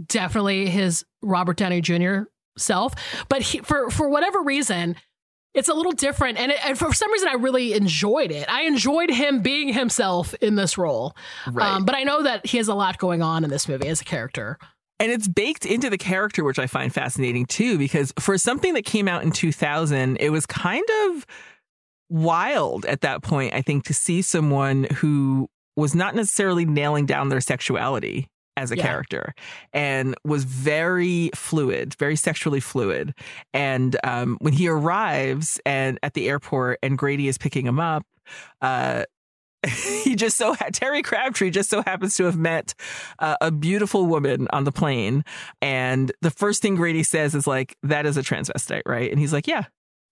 definitely 0.06 0.68
his 0.68 1.04
Robert 1.22 1.56
Downey 1.56 1.80
Jr. 1.80 2.22
self. 2.56 2.94
But 3.28 3.42
he, 3.42 3.58
for, 3.58 3.90
for 3.90 4.08
whatever 4.08 4.42
reason, 4.42 4.96
it's 5.54 5.68
a 5.68 5.74
little 5.74 5.92
different. 5.92 6.38
And, 6.38 6.52
it, 6.52 6.64
and, 6.64 6.78
for 6.78 6.92
some 6.92 7.10
reason 7.12 7.28
i 7.28 7.34
really 7.34 7.72
enjoyed 7.72 8.30
it. 8.30 8.48
I 8.48 8.62
enjoyed 8.62 9.10
him 9.10 9.42
being 9.42 9.72
himself 9.72 10.34
in 10.34 10.54
this 10.56 10.78
role. 10.78 11.14
Right. 11.50 11.74
Um, 11.74 11.84
but 11.84 11.94
i 11.94 12.02
know 12.02 12.22
that 12.22 12.46
he 12.46 12.58
has 12.58 12.68
a 12.68 12.74
lot 12.74 12.98
going 12.98 13.22
on 13.22 13.44
in 13.44 13.50
this 13.50 13.68
movie 13.68 13.88
as 13.88 14.00
a 14.00 14.04
character. 14.04 14.58
And 14.98 15.10
it's 15.10 15.28
baked 15.28 15.64
into 15.64 15.88
the 15.88 15.98
character 15.98 16.44
which 16.44 16.58
i 16.58 16.66
find 16.66 16.92
fascinating 16.92 17.46
too 17.46 17.78
because 17.78 18.12
for 18.18 18.36
something 18.38 18.74
that 18.74 18.84
came 18.84 19.08
out 19.08 19.22
in 19.22 19.30
2000 19.30 20.16
it 20.18 20.30
was 20.30 20.46
kind 20.46 20.84
of 21.06 21.26
wild 22.08 22.84
at 22.86 23.00
that 23.02 23.22
point 23.22 23.54
i 23.54 23.62
think 23.62 23.84
to 23.84 23.94
see 23.94 24.20
someone 24.20 24.84
who 24.96 25.48
was 25.76 25.94
not 25.94 26.14
necessarily 26.14 26.64
nailing 26.66 27.06
down 27.06 27.28
their 27.28 27.40
sexuality 27.40 28.28
as 28.56 28.70
a 28.70 28.76
yeah. 28.76 28.82
character 28.82 29.34
and 29.72 30.14
was 30.24 30.44
very 30.44 31.30
fluid, 31.34 31.94
very 31.98 32.16
sexually 32.16 32.60
fluid. 32.60 33.14
And 33.54 33.96
um, 34.04 34.36
when 34.40 34.52
he 34.52 34.68
arrives 34.68 35.60
and 35.64 35.98
at 36.02 36.14
the 36.14 36.28
airport 36.28 36.78
and 36.82 36.98
Grady 36.98 37.28
is 37.28 37.38
picking 37.38 37.66
him 37.66 37.80
up, 37.80 38.04
uh, 38.60 39.04
he 40.04 40.14
just 40.14 40.38
so 40.38 40.54
Terry 40.72 41.02
Crabtree 41.02 41.50
just 41.50 41.68
so 41.68 41.82
happens 41.82 42.16
to 42.16 42.24
have 42.24 42.36
met 42.36 42.74
uh, 43.18 43.36
a 43.40 43.50
beautiful 43.50 44.06
woman 44.06 44.48
on 44.52 44.64
the 44.64 44.72
plane, 44.72 45.22
and 45.60 46.12
the 46.22 46.30
first 46.30 46.62
thing 46.62 46.76
Grady 46.76 47.02
says 47.02 47.34
is 47.34 47.46
like, 47.46 47.76
"That 47.82 48.06
is 48.06 48.16
a 48.16 48.22
transvestite, 48.22 48.82
right?" 48.86 49.10
And 49.10 49.20
he's 49.20 49.34
like, 49.34 49.46
"Yeah." 49.46 49.64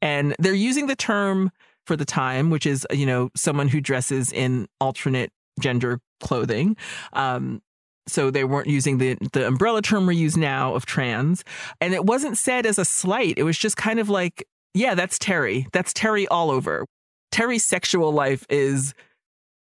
And 0.03 0.37
they're 0.39 0.53
using 0.53 0.87
the 0.87 0.95
term 0.95 1.51
for 1.87 1.97
the 1.97 2.05
time, 2.05 2.51
which 2.51 2.67
is 2.67 2.87
you 2.93 3.07
know 3.07 3.31
someone 3.35 3.69
who 3.69 3.81
dresses 3.81 4.33
in 4.33 4.69
alternate 4.81 5.31
gender 5.59 6.01
clothing. 6.21 6.77
Um, 7.15 7.63
so 8.09 8.31
they 8.31 8.45
weren't 8.45 8.69
using 8.69 8.99
the 8.99 9.17
the 9.33 9.47
umbrella 9.47 9.83
term 9.83 10.07
we 10.07 10.17
use 10.17 10.37
now 10.37 10.75
of 10.75 10.87
trans. 10.87 11.45
And 11.81 11.95
it 11.95 12.05
wasn't 12.05 12.39
said 12.39 12.67
as 12.67 12.79
a 12.79 12.85
slight. 12.85 13.35
It 13.37 13.45
was 13.45 13.59
just 13.59 13.77
kind 13.77 13.99
of 13.99 14.09
like 14.09 14.47
yeah 14.75 14.95
that's 14.95 15.19
terry. 15.19 15.67
That's 15.73 15.93
terry 15.93 16.27
all 16.29 16.51
over. 16.51 16.87
Terry's 17.31 17.65
sexual 17.65 18.13
life 18.13 18.47
is 18.49 18.95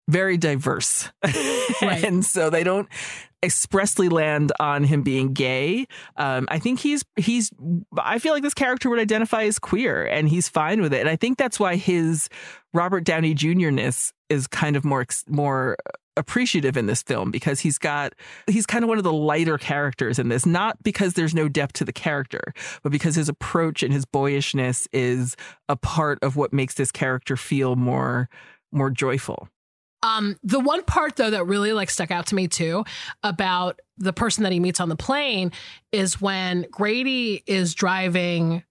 very 0.08 0.36
diverse. 0.36 1.10
Right. 1.82 2.04
and 2.04 2.24
so 2.24 2.48
they 2.48 2.62
don't 2.62 2.88
expressly 3.42 4.08
land 4.08 4.52
on 4.60 4.84
him 4.84 5.02
being 5.02 5.32
gay. 5.34 5.86
Um, 6.16 6.46
i 6.48 6.58
think 6.58 6.78
he's 6.78 7.04
he's 7.16 7.50
i 7.98 8.18
feel 8.18 8.32
like 8.32 8.44
this 8.44 8.54
character 8.54 8.88
would 8.88 9.00
identify 9.00 9.42
as 9.44 9.58
queer 9.58 10.04
and 10.06 10.28
he's 10.28 10.48
fine 10.48 10.80
with 10.80 10.94
it. 10.94 11.00
And 11.00 11.08
i 11.08 11.16
think 11.16 11.38
that's 11.38 11.58
why 11.58 11.76
his 11.76 12.28
robert 12.72 13.04
downey 13.04 13.34
jr.ness 13.34 14.12
is 14.28 14.46
kind 14.46 14.76
of 14.76 14.84
more 14.84 15.04
more 15.28 15.76
appreciative 16.16 16.76
in 16.76 16.86
this 16.86 17.02
film 17.02 17.30
because 17.30 17.60
he's 17.60 17.78
got 17.78 18.14
he's 18.46 18.66
kind 18.66 18.84
of 18.84 18.88
one 18.88 18.98
of 18.98 19.04
the 19.04 19.12
lighter 19.12 19.58
characters 19.58 20.18
in 20.18 20.28
this 20.28 20.46
not 20.46 20.82
because 20.82 21.14
there's 21.14 21.34
no 21.34 21.48
depth 21.48 21.74
to 21.74 21.84
the 21.84 21.92
character 21.92 22.54
but 22.82 22.90
because 22.90 23.14
his 23.14 23.28
approach 23.28 23.82
and 23.82 23.92
his 23.92 24.04
boyishness 24.04 24.88
is 24.92 25.36
a 25.68 25.76
part 25.76 26.18
of 26.22 26.36
what 26.36 26.52
makes 26.52 26.74
this 26.74 26.90
character 26.90 27.36
feel 27.36 27.76
more 27.76 28.28
more 28.72 28.90
joyful. 28.90 29.48
Um, 30.02 30.36
the 30.42 30.60
one 30.60 30.84
part 30.84 31.16
though 31.16 31.30
that 31.30 31.44
really 31.46 31.72
like 31.72 31.90
stuck 31.90 32.10
out 32.10 32.26
to 32.26 32.34
me 32.34 32.46
too 32.46 32.84
about 33.22 33.80
the 33.96 34.12
person 34.12 34.44
that 34.44 34.52
he 34.52 34.60
meets 34.60 34.78
on 34.78 34.88
the 34.88 34.96
plane 34.96 35.52
is 35.90 36.20
when 36.20 36.66
Grady 36.70 37.42
is 37.46 37.74
driving 37.74 38.62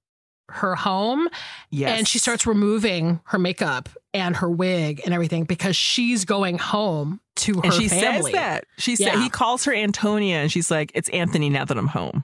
her 0.50 0.76
home 0.76 1.28
yes. 1.72 1.98
and 1.98 2.08
she 2.08 2.20
starts 2.20 2.46
removing 2.46 3.20
her 3.26 3.39
makeup 3.39 3.89
and 4.14 4.36
her 4.36 4.50
wig 4.50 5.02
and 5.04 5.14
everything 5.14 5.43
because 5.43 5.76
she's 5.76 6.24
going 6.24 6.58
home 6.58 7.20
to 7.36 7.56
her 7.56 7.62
and 7.64 7.74
she 7.74 7.88
family. 7.88 8.32
says 8.32 8.39
that 8.39 8.66
she 8.78 8.96
yeah. 8.96 9.12
said 9.12 9.20
he 9.20 9.30
calls 9.30 9.66
her 9.66 9.74
Antonia 9.74 10.38
and 10.38 10.52
she's 10.52 10.70
like 10.70 10.91
it's 10.93 11.10
Anthony 11.10 11.50
now 11.50 11.66
that 11.66 11.78
I'm 11.78 11.88
home 11.88 12.24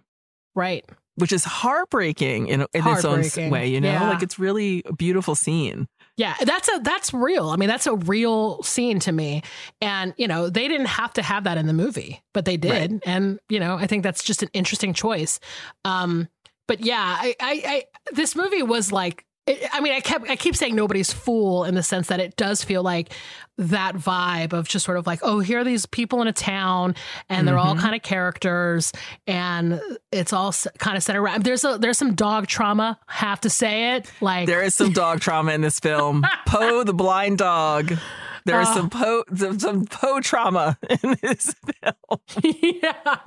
right 0.55 0.85
which 1.15 1.31
is 1.31 1.43
heartbreaking 1.43 2.47
in, 2.47 2.65
in 2.73 2.81
heartbreaking. 2.81 3.19
its 3.21 3.37
own 3.37 3.49
way 3.49 3.67
you 3.67 3.81
know 3.81 3.91
yeah. 3.91 4.09
like 4.09 4.23
it's 4.23 4.37
really 4.37 4.83
a 4.85 4.93
beautiful 4.93 5.35
scene 5.35 5.87
yeah, 6.17 6.35
that's 6.43 6.69
a 6.69 6.79
that's 6.83 7.13
real. 7.13 7.49
I 7.49 7.55
mean, 7.55 7.69
that's 7.69 7.87
a 7.87 7.95
real 7.95 8.61
scene 8.63 8.99
to 8.99 9.11
me. 9.11 9.41
And, 9.81 10.13
you 10.17 10.27
know, 10.27 10.49
they 10.49 10.67
didn't 10.67 10.87
have 10.87 11.13
to 11.13 11.23
have 11.23 11.45
that 11.45 11.57
in 11.57 11.67
the 11.67 11.73
movie, 11.73 12.21
but 12.33 12.45
they 12.45 12.57
did. 12.57 12.91
Right. 12.91 13.01
And, 13.05 13.39
you 13.49 13.59
know, 13.59 13.75
I 13.75 13.87
think 13.87 14.03
that's 14.03 14.23
just 14.23 14.43
an 14.43 14.49
interesting 14.53 14.93
choice. 14.93 15.39
Um, 15.85 16.27
but 16.71 16.79
yeah, 16.79 17.17
I, 17.19 17.35
I, 17.37 17.63
I 17.65 17.83
this 18.13 18.33
movie 18.33 18.63
was 18.63 18.93
like 18.93 19.25
I 19.45 19.81
mean, 19.81 19.91
I 19.91 19.99
kept 19.99 20.29
I 20.29 20.37
keep 20.37 20.55
saying 20.55 20.73
nobody's 20.73 21.11
fool 21.11 21.65
in 21.65 21.75
the 21.75 21.83
sense 21.83 22.07
that 22.07 22.21
it 22.21 22.37
does 22.37 22.63
feel 22.63 22.81
like 22.81 23.11
that 23.57 23.95
vibe 23.95 24.53
of 24.53 24.69
just 24.69 24.85
sort 24.85 24.97
of 24.97 25.05
like, 25.05 25.19
oh, 25.21 25.41
here 25.41 25.59
are 25.59 25.63
these 25.65 25.85
people 25.85 26.21
in 26.21 26.29
a 26.29 26.33
town, 26.33 26.95
and 27.27 27.45
they're 27.45 27.57
mm-hmm. 27.57 27.67
all 27.67 27.75
kind 27.75 27.93
of 27.93 28.03
characters, 28.03 28.93
and 29.27 29.81
it's 30.13 30.31
all 30.31 30.53
kind 30.77 30.95
of 30.95 31.03
centered 31.03 31.19
around. 31.19 31.43
There's 31.43 31.65
a 31.65 31.77
there's 31.77 31.97
some 31.97 32.15
dog 32.15 32.47
trauma. 32.47 32.97
Have 33.07 33.41
to 33.41 33.49
say 33.49 33.95
it. 33.95 34.09
Like 34.21 34.47
there 34.47 34.63
is 34.63 34.73
some 34.73 34.93
dog 34.93 35.19
trauma 35.19 35.51
in 35.51 35.59
this 35.59 35.77
film. 35.77 36.23
Poe 36.47 36.85
the 36.85 36.93
blind 36.93 37.39
dog. 37.39 37.97
There 38.45 38.61
is 38.61 38.67
some 38.69 38.89
oh. 38.93 39.23
po 39.27 39.35
some, 39.35 39.59
some 39.59 39.85
Poe 39.85 40.19
trauma 40.21 40.77
in 40.89 41.17
this 41.21 41.53
film. 41.63 42.21
Yeah, 42.43 43.17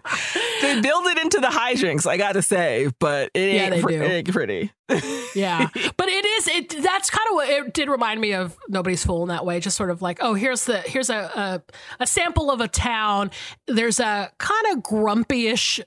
they 0.61 0.81
build 0.81 1.07
it 1.07 1.19
into 1.19 1.41
the 1.41 1.49
hijinks. 1.49 2.07
I 2.07 2.17
got 2.17 2.33
to 2.33 2.43
say, 2.43 2.91
but 2.99 3.31
it 3.35 3.41
ain't, 3.41 3.77
yeah, 3.77 3.81
fr- 3.81 3.91
it 3.91 4.11
ain't 4.11 4.33
pretty. 4.33 4.73
yeah, 5.35 5.69
but 5.97 6.09
it 6.09 6.25
is. 6.25 6.49
It 6.49 6.83
that's 6.83 7.11
kind 7.11 7.27
of 7.31 7.35
what 7.35 7.49
it 7.49 7.73
did 7.73 7.89
remind 7.89 8.21
me 8.21 8.35
of. 8.35 8.57
Nobody's 8.69 9.05
fool 9.05 9.23
in 9.23 9.29
that 9.29 9.45
way. 9.45 9.61
Just 9.61 9.77
sort 9.77 9.91
of 9.91 10.03
like, 10.03 10.19
oh, 10.21 10.35
here's 10.35 10.65
the 10.65 10.79
here's 10.79 11.11
a 11.11 11.31
a, 11.35 11.63
a 12.01 12.07
sample 12.07 12.51
of 12.51 12.61
a 12.61 12.69
town. 12.69 13.31
There's 13.67 14.01
a 14.01 14.31
kind 14.39 14.67
of 14.73 14.83
grumpyish 14.83 15.81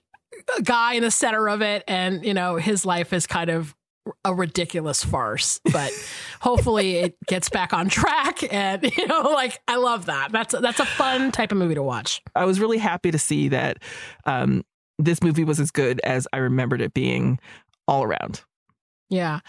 guy 0.64 0.94
in 0.94 1.04
the 1.04 1.12
center 1.12 1.50
of 1.50 1.62
it 1.62 1.84
and 1.88 2.24
you 2.24 2.34
know 2.34 2.58
his 2.58 2.86
life 2.86 3.12
is 3.12 3.26
kind 3.26 3.50
of 3.50 3.76
a 4.24 4.34
ridiculous 4.34 5.04
farce, 5.04 5.60
but 5.72 5.92
hopefully 6.42 6.98
it 6.98 7.18
gets 7.28 7.50
back 7.50 7.74
on 7.74 7.90
track. 7.90 8.42
And 8.54 8.84
you 8.98 9.08
know, 9.08 9.22
like 9.22 9.60
I 9.68 9.78
love 9.78 10.06
that. 10.06 10.32
That's 10.32 10.56
that's 10.60 10.80
a 10.80 10.86
fun 10.86 11.32
type 11.32 11.52
of 11.52 11.58
movie 11.58 11.76
to 11.76 11.84
watch. 11.84 12.22
I 12.36 12.46
was 12.46 12.60
really 12.60 12.78
happy 12.78 13.12
to 13.12 13.20
see 13.20 13.50
that 13.50 13.80
um, 14.26 14.64
this 14.98 15.22
movie 15.22 15.44
was 15.44 15.60
as 15.60 15.72
good 15.72 16.00
as 16.04 16.28
I 16.34 16.38
remembered 16.38 16.82
it 16.82 16.94
being 16.94 17.40
all 17.88 18.04
around. 18.04 18.42
Yeah, 19.10 19.40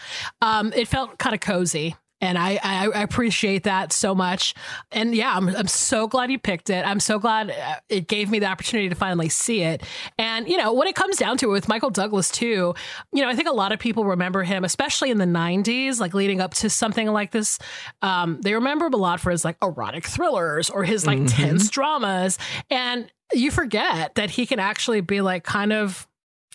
um, 0.41 0.71
it 0.73 0.87
felt 0.87 1.17
kind 1.17 1.33
of 1.33 1.41
cozy 1.41 1.95
and 2.21 2.37
I, 2.37 2.59
I, 2.61 3.01
appreciate 3.01 3.63
that 3.63 3.93
so 3.93 4.13
much. 4.13 4.53
And 4.91 5.15
yeah, 5.15 5.35
I'm, 5.35 5.47
I'm 5.49 5.67
so 5.67 6.07
glad 6.07 6.31
you 6.31 6.37
picked 6.37 6.69
it. 6.69 6.85
I'm 6.85 6.99
so 6.99 7.17
glad 7.17 7.51
uh, 7.51 7.75
it 7.87 8.07
gave 8.07 8.29
me 8.29 8.39
the 8.39 8.47
opportunity 8.47 8.89
to 8.89 8.95
finally 8.95 9.29
see 9.29 9.61
it. 9.61 9.83
And, 10.17 10.47
you 10.47 10.57
know, 10.57 10.73
when 10.73 10.87
it 10.87 10.95
comes 10.95 11.17
down 11.17 11.37
to 11.37 11.49
it 11.49 11.51
with 11.51 11.67
Michael 11.67 11.89
Douglas, 11.89 12.29
too, 12.29 12.73
you 13.13 13.21
know, 13.21 13.29
I 13.29 13.35
think 13.35 13.47
a 13.47 13.53
lot 13.53 13.71
of 13.71 13.79
people 13.79 14.03
remember 14.03 14.43
him, 14.43 14.65
especially 14.65 15.11
in 15.11 15.17
the 15.17 15.25
90s, 15.25 15.99
like 15.99 16.13
leading 16.13 16.41
up 16.41 16.53
to 16.55 16.69
something 16.69 17.07
like 17.07 17.31
this. 17.31 17.57
Um, 18.01 18.41
they 18.41 18.53
remember 18.53 18.87
him 18.87 18.93
a 18.93 18.97
lot 18.97 19.19
for 19.19 19.31
his 19.31 19.45
like 19.45 19.57
erotic 19.61 20.05
thrillers 20.05 20.69
or 20.69 20.83
his 20.83 21.07
like 21.07 21.19
mm-hmm. 21.19 21.41
tense 21.41 21.69
dramas. 21.69 22.37
And 22.69 23.09
you 23.31 23.51
forget 23.51 24.15
that 24.15 24.29
he 24.31 24.45
can 24.45 24.59
actually 24.59 25.01
be 25.01 25.21
like 25.21 25.43
kind 25.43 25.71
of 25.71 26.05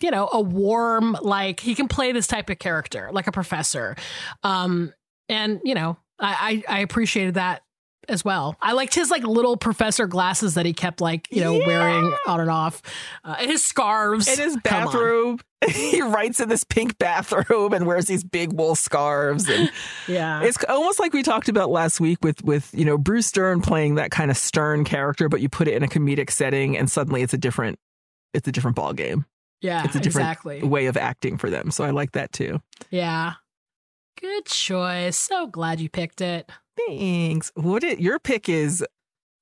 you 0.01 0.11
know, 0.11 0.29
a 0.33 0.41
warm, 0.41 1.17
like 1.21 1.61
he 1.61 1.73
can 1.73 1.87
play 1.87 2.11
this 2.11 2.27
type 2.27 2.49
of 2.49 2.59
character, 2.59 3.09
like 3.13 3.27
a 3.27 3.31
professor. 3.31 3.95
Um, 4.43 4.93
and 5.29 5.59
you 5.63 5.75
know, 5.75 5.97
I, 6.19 6.63
I, 6.67 6.77
I 6.77 6.79
appreciated 6.79 7.35
that 7.35 7.61
as 8.07 8.23
well. 8.23 8.55
I 8.61 8.73
liked 8.73 8.93
his 8.93 9.09
like 9.09 9.23
little 9.23 9.57
professor 9.57 10.05
glasses 10.05 10.53
that 10.53 10.65
he 10.67 10.73
kept 10.73 11.01
like, 11.01 11.27
you 11.31 11.41
know, 11.41 11.59
Yeah. 11.59 11.65
wearing 11.65 12.15
on 12.27 12.39
and 12.39 12.51
off. 12.51 12.81
Uh, 13.23 13.35
and 13.39 13.49
his 13.49 13.63
scarves. 13.65 14.27
In 14.27 14.37
his 14.37 14.57
bathrobe, 14.57 15.41
he 15.67 16.03
writes 16.03 16.39
in 16.39 16.47
this 16.47 16.63
pink 16.63 16.99
bathrobe 16.99 17.73
and 17.73 17.87
wears 17.87 18.05
these 18.05 18.23
big 18.23 18.53
wool 18.53 18.75
scarves. 18.75 19.49
And 19.49 19.71
Yeah. 20.07 20.43
it's 20.43 20.63
almost 20.69 20.99
like 20.99 21.13
we 21.13 21.23
talked 21.23 21.49
about 21.49 21.71
last 21.71 21.99
week 21.99 22.19
with 22.23 22.43
with 22.43 22.69
you 22.75 22.85
know 22.85 22.95
Bruce 22.99 23.31
Dern 23.31 23.61
playing 23.61 23.95
that 23.95 24.11
kind 24.11 24.29
of 24.29 24.37
stern 24.37 24.83
character, 24.83 25.27
but 25.27 25.41
you 25.41 25.49
put 25.49 25.67
it 25.67 25.73
in 25.73 25.81
a 25.81 25.87
comedic 25.87 26.29
setting, 26.29 26.77
and 26.77 26.91
suddenly 26.91 27.23
it's 27.23 27.33
a 27.33 27.39
different 27.39 27.79
it's 28.35 28.47
a 28.47 28.51
different 28.51 28.75
ball 28.75 28.93
game. 28.93 29.25
yeah. 29.61 29.83
It's 29.83 29.95
a 29.95 29.99
different 29.99 30.27
exactly. 30.29 30.61
way 30.61 30.85
of 30.85 30.95
acting 30.95 31.37
for 31.39 31.49
them. 31.49 31.71
So 31.71 31.83
I 31.83 31.89
like 31.89 32.11
that 32.11 32.31
too. 32.33 32.61
Yeah. 32.91 33.33
Good 34.19 34.45
choice. 34.45 35.17
So 35.17 35.47
glad 35.47 35.79
you 35.79 35.89
picked 35.89 36.21
it. 36.21 36.49
Thanks. 36.87 37.51
What 37.55 37.83
it 37.83 37.99
your 37.99 38.19
pick 38.19 38.49
is 38.49 38.85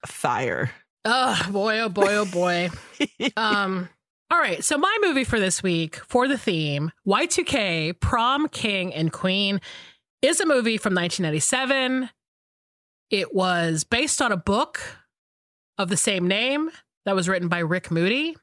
fire. 0.05 0.71
Oh 1.05 1.47
boy, 1.51 1.79
oh 1.79 1.89
boy, 1.89 2.15
oh 2.15 2.25
boy. 2.25 2.69
um 3.37 3.89
all 4.31 4.39
right, 4.39 4.63
so 4.63 4.79
my 4.79 4.97
movie 5.01 5.25
for 5.25 5.39
this 5.39 5.61
week 5.61 5.97
for 6.07 6.27
the 6.27 6.39
theme, 6.39 6.91
Y2K, 7.07 7.99
Prom 7.99 8.47
King 8.47 8.91
and 8.91 9.11
Queen, 9.11 9.61
is 10.23 10.39
a 10.39 10.45
movie 10.47 10.77
from 10.77 10.95
1997. 10.95 12.09
It 13.11 13.35
was 13.35 13.83
based 13.83 14.23
on 14.23 14.31
a 14.31 14.37
book 14.37 14.81
of 15.77 15.89
the 15.89 15.97
same 15.97 16.27
name 16.27 16.71
that 17.05 17.15
was 17.15 17.29
written 17.29 17.47
by 17.47 17.59
Rick 17.59 17.91
Moody. 17.91 18.35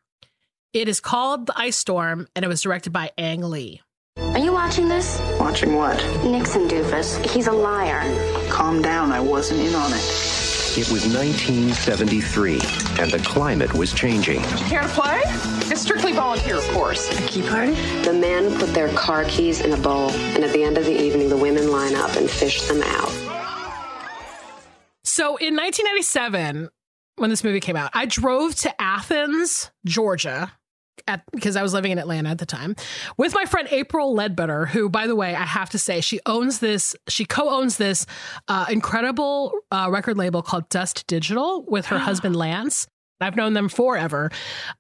It 0.73 0.89
is 0.89 1.01
called 1.01 1.47
The 1.47 1.59
Ice 1.59 1.77
Storm 1.77 2.29
and 2.37 2.45
it 2.45 2.49
was 2.49 2.63
directed 2.63 2.93
by 2.93 3.11
Ang 3.19 3.41
Lee. 3.41 3.81
Are 4.21 4.39
you 4.39 4.53
watching 4.53 4.89
this? 4.89 5.21
Watching 5.41 5.75
what? 5.75 5.97
Nixon 6.25 6.69
doofus. 6.69 7.25
He's 7.29 7.47
a 7.47 7.53
liar. 7.53 8.01
Calm 8.49 8.81
down, 8.81 9.11
I 9.13 9.21
wasn't 9.21 9.61
in 9.61 9.75
on 9.75 9.93
it. 9.93 10.05
It 10.79 10.89
was 10.89 11.05
1973, 11.13 12.53
and 13.01 13.11
the 13.11 13.21
climate 13.27 13.75
was 13.75 13.93
changing. 13.93 14.43
Care 14.69 14.83
to 14.83 14.89
play? 14.89 15.21
It's 15.71 15.81
strictly 15.81 16.13
volunteer, 16.13 16.59
of 16.59 16.69
course. 16.69 17.11
A 17.19 17.27
key 17.27 17.43
party? 17.43 17.73
The 18.03 18.13
men 18.13 18.57
put 18.57 18.73
their 18.73 18.89
car 18.95 19.25
keys 19.25 19.63
in 19.63 19.73
a 19.73 19.77
bowl, 19.77 20.11
and 20.11 20.45
at 20.45 20.53
the 20.53 20.63
end 20.63 20.79
of 20.79 20.85
the 20.85 20.97
evening, 20.97 21.29
the 21.29 21.37
women 21.37 21.73
line 21.73 21.97
up 21.97 22.15
and 22.15 22.31
fish 22.31 22.63
them 22.69 22.83
out. 22.83 23.11
So 25.03 25.37
in 25.39 25.57
1997, 25.57 26.69
when 27.17 27.31
this 27.31 27.43
movie 27.43 27.61
came 27.61 27.77
out, 27.77 27.91
I 27.93 28.07
drove 28.07 28.55
to 28.57 28.81
Athens, 28.81 29.73
Georgia, 29.85 30.53
at 31.07 31.23
because 31.33 31.57
I 31.57 31.63
was 31.63 31.75
living 31.75 31.93
in 31.93 31.99
Atlanta 31.99 32.29
at 32.29 32.39
the 32.39 32.47
time, 32.47 32.77
with 33.17 33.35
my 33.35 33.45
friend 33.45 33.69
April 33.71 34.15
Ledbetter, 34.15 34.67
who, 34.67 34.89
by 34.89 35.07
the 35.07 35.17
way, 35.17 35.35
I 35.35 35.45
have 35.45 35.71
to 35.71 35.79
say, 35.79 36.01
she 36.01 36.21
owns 36.27 36.59
this, 36.59 36.95
she 37.09 37.25
co-owns 37.25 37.77
this 37.77 38.07
uh, 38.49 38.67
incredible 38.69 39.53
uh, 39.71 39.89
record 39.91 40.17
label 40.17 40.43
called 40.43 40.69
Dust 40.69 41.07
Digital 41.07 41.65
with 41.67 41.87
her 41.87 41.99
husband 42.11 42.37
Lance. 42.37 42.87
I've 43.21 43.37
known 43.37 43.53
them 43.53 43.69
forever, 43.69 44.31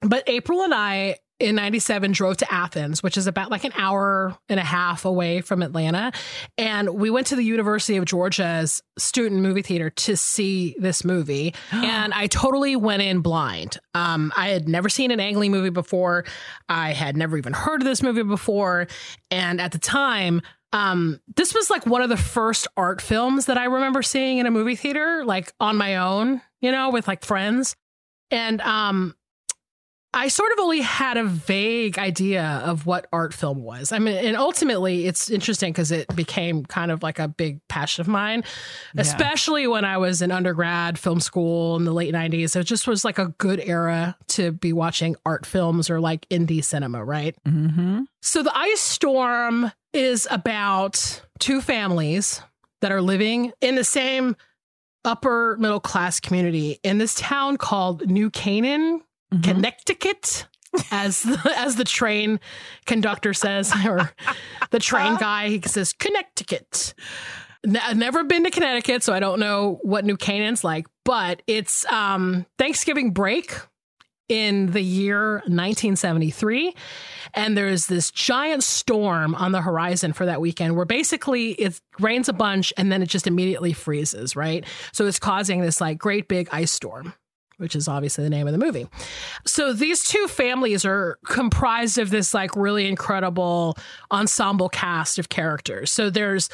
but 0.01 0.25
April 0.27 0.63
and 0.63 0.73
I 0.75 1.17
in 1.41 1.57
97 1.57 2.13
drove 2.13 2.37
to 2.37 2.53
Athens, 2.53 3.03
which 3.03 3.17
is 3.17 3.27
about 3.27 3.51
like 3.51 3.65
an 3.65 3.73
hour 3.75 4.37
and 4.49 4.61
a 4.61 4.65
half 4.65 5.05
away 5.05 5.41
from 5.41 5.63
Atlanta. 5.63 6.13
And 6.59 6.91
we 6.91 7.11
went 7.11 7.29
to 7.29 7.37
the 7.37 7.43
University 7.43 7.97
of 7.97 8.05
Georgia's 8.05 8.83
student 8.99 9.41
movie 9.41 9.63
theater 9.63 9.91
to 9.91 10.17
see 10.17 10.77
this 10.79 11.05
movie. 11.05 11.55
and 11.73 12.13
I 12.13 12.27
totally 12.27 12.77
went 12.77 13.03
in 13.03 13.21
blind. 13.21 13.79
Um, 13.95 14.33
I 14.37 14.49
had 14.49 14.69
never 14.69 14.89
seen 14.89 15.11
an 15.11 15.19
Ang 15.19 15.39
Lee 15.39 15.49
movie 15.49 15.71
before. 15.71 16.27
I 16.69 16.93
had 16.93 17.17
never 17.17 17.39
even 17.39 17.55
heard 17.55 17.81
of 17.81 17.87
this 17.87 18.03
movie 18.03 18.23
before. 18.23 18.87
And 19.31 19.61
at 19.61 19.73
the 19.73 19.79
time, 19.79 20.43
um, 20.73 21.21
this 21.37 21.55
was 21.55 21.71
like 21.71 21.87
one 21.87 22.03
of 22.03 22.11
the 22.11 22.17
first 22.17 22.69
art 22.77 23.01
films 23.01 23.47
that 23.47 23.59
I 23.59 23.65
remember 23.65 24.03
seeing 24.03 24.39
in 24.39 24.47
a 24.47 24.51
movie 24.51 24.77
theater, 24.77 25.25
like 25.25 25.53
on 25.59 25.77
my 25.77 25.97
own, 25.97 26.43
you 26.61 26.71
know, 26.71 26.91
with 26.91 27.09
like 27.09 27.25
friends. 27.25 27.75
And 28.31 28.61
um, 28.61 29.17
I 30.13 30.27
sort 30.27 30.51
of 30.53 30.59
only 30.59 30.81
had 30.81 31.17
a 31.17 31.25
vague 31.25 31.97
idea 31.97 32.63
of 32.65 32.85
what 32.85 33.07
art 33.13 33.33
film 33.33 33.63
was. 33.63 33.93
I 33.93 34.01
mean, 34.01 34.17
and 34.17 34.37
ultimately, 34.37 35.07
it's 35.07 35.31
interesting 35.31 35.73
because 35.73 35.93
it 35.93 36.15
became 36.17 36.65
kind 36.65 36.91
of 36.91 37.03
like 37.03 37.21
a 37.21 37.29
big 37.29 37.61
passion 37.69 38.01
of 38.01 38.09
mine, 38.09 38.43
especially 38.97 39.69
when 39.69 39.85
I 39.85 39.99
was 39.99 40.21
in 40.21 40.33
undergrad 40.33 40.99
film 40.99 41.21
school 41.21 41.77
in 41.77 41.85
the 41.85 41.93
late 41.93 42.13
90s. 42.13 42.57
It 42.57 42.65
just 42.65 42.89
was 42.89 43.05
like 43.05 43.19
a 43.19 43.29
good 43.39 43.61
era 43.61 44.17
to 44.29 44.51
be 44.51 44.73
watching 44.73 45.15
art 45.25 45.47
films 45.47 45.89
or 45.89 46.01
like 46.01 46.29
indie 46.29 46.65
cinema, 46.65 47.05
right? 47.05 47.37
Mm-hmm. 47.47 48.03
So 48.21 48.43
the 48.43 48.57
ice 48.57 48.81
storm 48.81 49.71
is 49.93 50.27
about 50.29 51.23
two 51.39 51.61
families 51.61 52.43
that 52.81 52.91
are 52.91 53.03
living 53.03 53.53
in 53.61 53.77
the 53.77 53.85
same 53.85 54.35
upper 55.05 55.57
middle 55.59 55.81
class 55.81 56.21
community 56.21 56.79
in 56.83 56.99
this 56.99 57.15
town 57.15 57.57
called 57.57 58.09
New 58.09 58.31
Canaan, 58.31 59.03
Connecticut. 59.43 60.47
As 60.93 61.23
the, 61.23 61.53
as 61.57 61.77
the 61.77 61.85
train 61.85 62.39
conductor 62.87 63.35
says, 63.35 63.73
or 63.87 64.13
the 64.71 64.79
train 64.79 65.17
guy, 65.17 65.49
he 65.49 65.61
says 65.63 65.93
Connecticut. 65.93 66.95
I've 67.83 67.97
never 67.97 68.25
been 68.25 68.45
to 68.45 68.51
Connecticut, 68.51 69.03
so 69.03 69.13
I 69.13 69.21
don't 69.21 69.39
know 69.39 69.81
what 69.83 70.05
New 70.05 70.17
Canaan's 70.17 70.65
like. 70.65 70.87
But 71.05 71.43
it's 71.47 71.85
um, 71.93 72.47
Thanksgiving 72.57 73.11
break 73.11 73.55
in 74.31 74.71
the 74.71 74.81
year 74.81 75.35
1973 75.49 76.73
and 77.35 77.57
there's 77.57 77.87
this 77.87 78.13
giant 78.13 78.63
storm 78.63 79.35
on 79.35 79.51
the 79.51 79.61
horizon 79.61 80.13
for 80.13 80.25
that 80.25 80.41
weekend 80.41 80.77
where 80.77 80.85
basically 80.85 81.51
it 81.53 81.81
rains 81.99 82.29
a 82.29 82.33
bunch 82.33 82.73
and 82.77 82.93
then 82.93 83.03
it 83.03 83.09
just 83.09 83.27
immediately 83.27 83.73
freezes 83.73 84.37
right 84.37 84.65
so 84.93 85.05
it's 85.05 85.19
causing 85.19 85.61
this 85.61 85.81
like 85.81 85.99
great 85.99 86.29
big 86.29 86.49
ice 86.53 86.71
storm 86.71 87.13
which 87.61 87.77
is 87.77 87.87
obviously 87.87 88.25
the 88.25 88.31
name 88.31 88.47
of 88.47 88.53
the 88.53 88.59
movie. 88.59 88.87
So 89.47 89.73
these 89.73 90.03
two 90.05 90.27
families 90.29 90.85
are 90.85 91.19
comprised 91.27 91.99
of 91.99 92.11
this 92.11 92.33
like 92.33 92.57
really 92.57 92.89
incredible 92.89 93.77
ensemble 94.11 94.71
cast 94.71 95.19
of 95.19 95.29
characters. 95.29 95.93
So 95.93 96.09
there's 96.09 96.49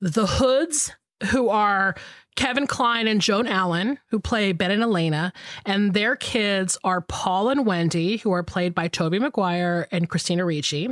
the 0.00 0.26
Hoods, 0.26 0.92
who 1.30 1.48
are 1.48 1.94
Kevin 2.34 2.66
Kline 2.66 3.06
and 3.06 3.20
Joan 3.20 3.46
Allen, 3.46 3.98
who 4.08 4.18
play 4.18 4.52
Ben 4.52 4.70
and 4.70 4.82
Elena, 4.82 5.32
and 5.66 5.92
their 5.92 6.16
kids 6.16 6.78
are 6.82 7.02
Paul 7.02 7.50
and 7.50 7.66
Wendy, 7.66 8.16
who 8.16 8.32
are 8.32 8.42
played 8.42 8.74
by 8.74 8.88
Tobey 8.88 9.18
Maguire 9.18 9.86
and 9.92 10.08
Christina 10.08 10.44
Ricci. 10.44 10.88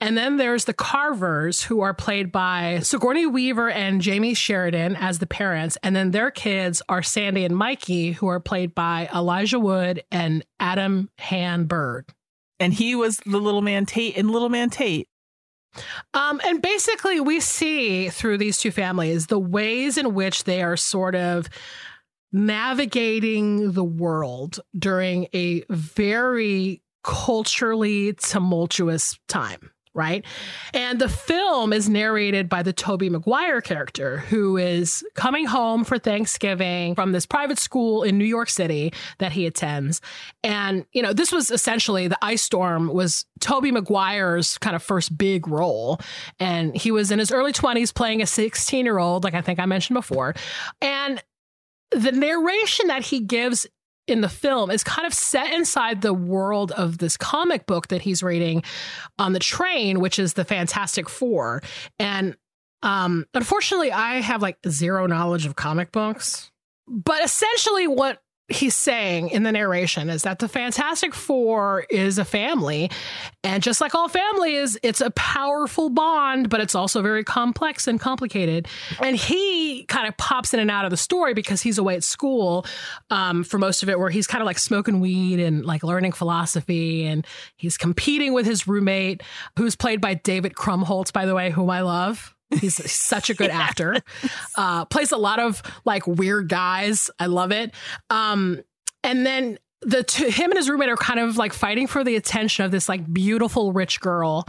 And 0.00 0.18
then 0.18 0.36
there's 0.36 0.66
the 0.66 0.74
Carvers, 0.74 1.64
who 1.64 1.80
are 1.80 1.94
played 1.94 2.30
by 2.30 2.80
Sigourney 2.80 3.26
Weaver 3.26 3.70
and 3.70 4.02
Jamey 4.02 4.36
Sheridan 4.36 4.96
as 4.96 5.18
the 5.18 5.26
parents. 5.26 5.78
And 5.82 5.96
then 5.96 6.10
their 6.10 6.30
kids 6.30 6.82
are 6.88 7.02
Sandy 7.02 7.44
and 7.44 7.56
Mikey, 7.56 8.12
who 8.12 8.26
are 8.26 8.40
played 8.40 8.74
by 8.74 9.08
Elijah 9.14 9.58
Wood 9.58 10.04
and 10.12 10.44
Adam 10.60 11.08
Hann-Byrd. 11.18 12.06
And 12.60 12.74
he 12.74 12.94
was 12.94 13.18
the 13.18 13.38
little 13.38 13.62
man 13.62 13.86
Tate 13.86 14.16
in 14.16 14.28
Little 14.28 14.50
Man 14.50 14.70
Tate. 14.70 15.08
Um, 16.14 16.40
and 16.44 16.62
basically, 16.62 17.20
we 17.20 17.40
see 17.40 18.08
through 18.08 18.38
these 18.38 18.58
two 18.58 18.70
families 18.70 19.26
the 19.26 19.38
ways 19.38 19.98
in 19.98 20.14
which 20.14 20.44
they 20.44 20.62
are 20.62 20.76
sort 20.76 21.14
of 21.14 21.48
navigating 22.32 23.72
the 23.72 23.84
world 23.84 24.60
during 24.78 25.28
a 25.32 25.64
very 25.70 26.82
culturally 27.02 28.12
tumultuous 28.14 29.18
time. 29.28 29.70
Right. 29.96 30.26
And 30.74 31.00
the 31.00 31.08
film 31.08 31.72
is 31.72 31.88
narrated 31.88 32.50
by 32.50 32.62
the 32.62 32.74
Tobey 32.74 33.08
Maguire 33.08 33.62
character, 33.62 34.18
who 34.18 34.58
is 34.58 35.02
coming 35.14 35.46
home 35.46 35.84
for 35.84 35.98
Thanksgiving 35.98 36.94
from 36.94 37.12
this 37.12 37.24
private 37.24 37.58
school 37.58 38.02
in 38.02 38.18
New 38.18 38.26
York 38.26 38.50
City 38.50 38.92
that 39.20 39.32
he 39.32 39.46
attends. 39.46 40.02
And, 40.44 40.84
you 40.92 41.00
know, 41.00 41.14
this 41.14 41.32
was 41.32 41.50
essentially 41.50 42.08
the 42.08 42.18
ice 42.22 42.42
storm 42.42 42.88
was 42.88 43.24
Tobey 43.40 43.72
Maguire's 43.72 44.58
kind 44.58 44.76
of 44.76 44.82
first 44.82 45.16
big 45.16 45.48
role. 45.48 45.98
And 46.38 46.76
he 46.76 46.90
was 46.90 47.10
in 47.10 47.18
his 47.18 47.32
early 47.32 47.54
20s 47.54 47.94
playing 47.94 48.20
a 48.20 48.26
16 48.26 48.84
year 48.84 48.98
old, 48.98 49.24
like 49.24 49.32
I 49.32 49.40
think 49.40 49.58
I 49.58 49.64
mentioned 49.64 49.94
before. 49.94 50.34
And 50.82 51.22
the 51.90 52.12
narration 52.12 52.88
that 52.88 53.02
he 53.02 53.20
gives 53.20 53.66
in 54.06 54.20
the 54.20 54.28
film 54.28 54.70
is 54.70 54.84
kind 54.84 55.06
of 55.06 55.12
set 55.12 55.52
inside 55.52 56.02
the 56.02 56.14
world 56.14 56.72
of 56.72 56.98
this 56.98 57.16
comic 57.16 57.66
book 57.66 57.88
that 57.88 58.02
he's 58.02 58.22
reading 58.22 58.62
on 59.18 59.32
the 59.32 59.38
train, 59.38 60.00
which 60.00 60.18
is 60.18 60.34
the 60.34 60.44
Fantastic 60.44 61.08
Four. 61.08 61.62
And 61.98 62.36
um, 62.82 63.26
unfortunately, 63.34 63.92
I 63.92 64.20
have 64.20 64.42
like 64.42 64.58
zero 64.68 65.06
knowledge 65.06 65.46
of 65.46 65.56
comic 65.56 65.92
books. 65.92 66.50
But 66.88 67.24
essentially, 67.24 67.88
what 67.88 68.22
he's 68.48 68.74
saying 68.76 69.30
in 69.30 69.42
the 69.42 69.50
narration 69.50 70.08
is 70.08 70.22
that 70.22 70.38
the 70.38 70.48
Fantastic 70.48 71.14
Four 71.14 71.84
is 71.90 72.18
a 72.18 72.24
family. 72.24 72.90
And 73.42 73.62
just 73.62 73.80
like 73.80 73.94
all 73.94 74.08
families, 74.08 74.78
it's 74.82 75.00
a 75.00 75.10
powerful 75.10 75.90
bond, 75.90 76.48
but 76.48 76.60
it's 76.60 76.74
also 76.74 77.02
very 77.02 77.24
complex 77.24 77.88
and 77.88 78.00
complicated. 78.00 78.68
And 79.00 79.16
he 79.16 79.84
kind 79.84 80.06
of 80.06 80.16
pops 80.16 80.54
in 80.54 80.60
and 80.60 80.70
out 80.70 80.84
of 80.84 80.90
the 80.92 80.96
story 80.96 81.34
because 81.34 81.60
he's 81.60 81.78
away 81.78 81.96
at 81.96 82.04
school 82.04 82.66
um, 83.10 83.42
for 83.42 83.58
most 83.58 83.82
of 83.82 83.88
it, 83.88 83.98
where 83.98 84.10
he's 84.10 84.28
kind 84.28 84.42
of 84.42 84.46
like 84.46 84.58
smoking 84.58 85.00
weed 85.00 85.40
and 85.40 85.64
like 85.64 85.82
learning 85.82 86.12
philosophy. 86.12 87.04
And 87.04 87.26
he's 87.56 87.76
competing 87.76 88.32
with 88.32 88.46
his 88.46 88.68
roommate, 88.68 89.22
who's 89.56 89.74
played 89.74 90.00
by 90.00 90.14
David 90.14 90.54
Krumholtz, 90.54 91.12
by 91.12 91.26
the 91.26 91.34
way, 91.34 91.50
whom 91.50 91.70
I 91.70 91.80
love. 91.80 92.35
He's 92.50 92.90
such 92.90 93.30
a 93.30 93.34
good 93.34 93.50
actor. 93.50 93.96
Uh, 94.56 94.84
plays 94.84 95.12
a 95.12 95.16
lot 95.16 95.38
of 95.38 95.62
like 95.84 96.06
weird 96.06 96.48
guys. 96.48 97.10
I 97.18 97.26
love 97.26 97.52
it. 97.52 97.74
Um, 98.10 98.62
and 99.02 99.26
then 99.26 99.58
the 99.82 100.02
two, 100.02 100.26
him 100.26 100.50
and 100.50 100.58
his 100.58 100.68
roommate 100.68 100.88
are 100.88 100.96
kind 100.96 101.20
of 101.20 101.36
like 101.36 101.52
fighting 101.52 101.86
for 101.86 102.04
the 102.04 102.16
attention 102.16 102.64
of 102.64 102.70
this 102.70 102.88
like 102.88 103.12
beautiful 103.12 103.72
rich 103.72 104.00
girl. 104.00 104.46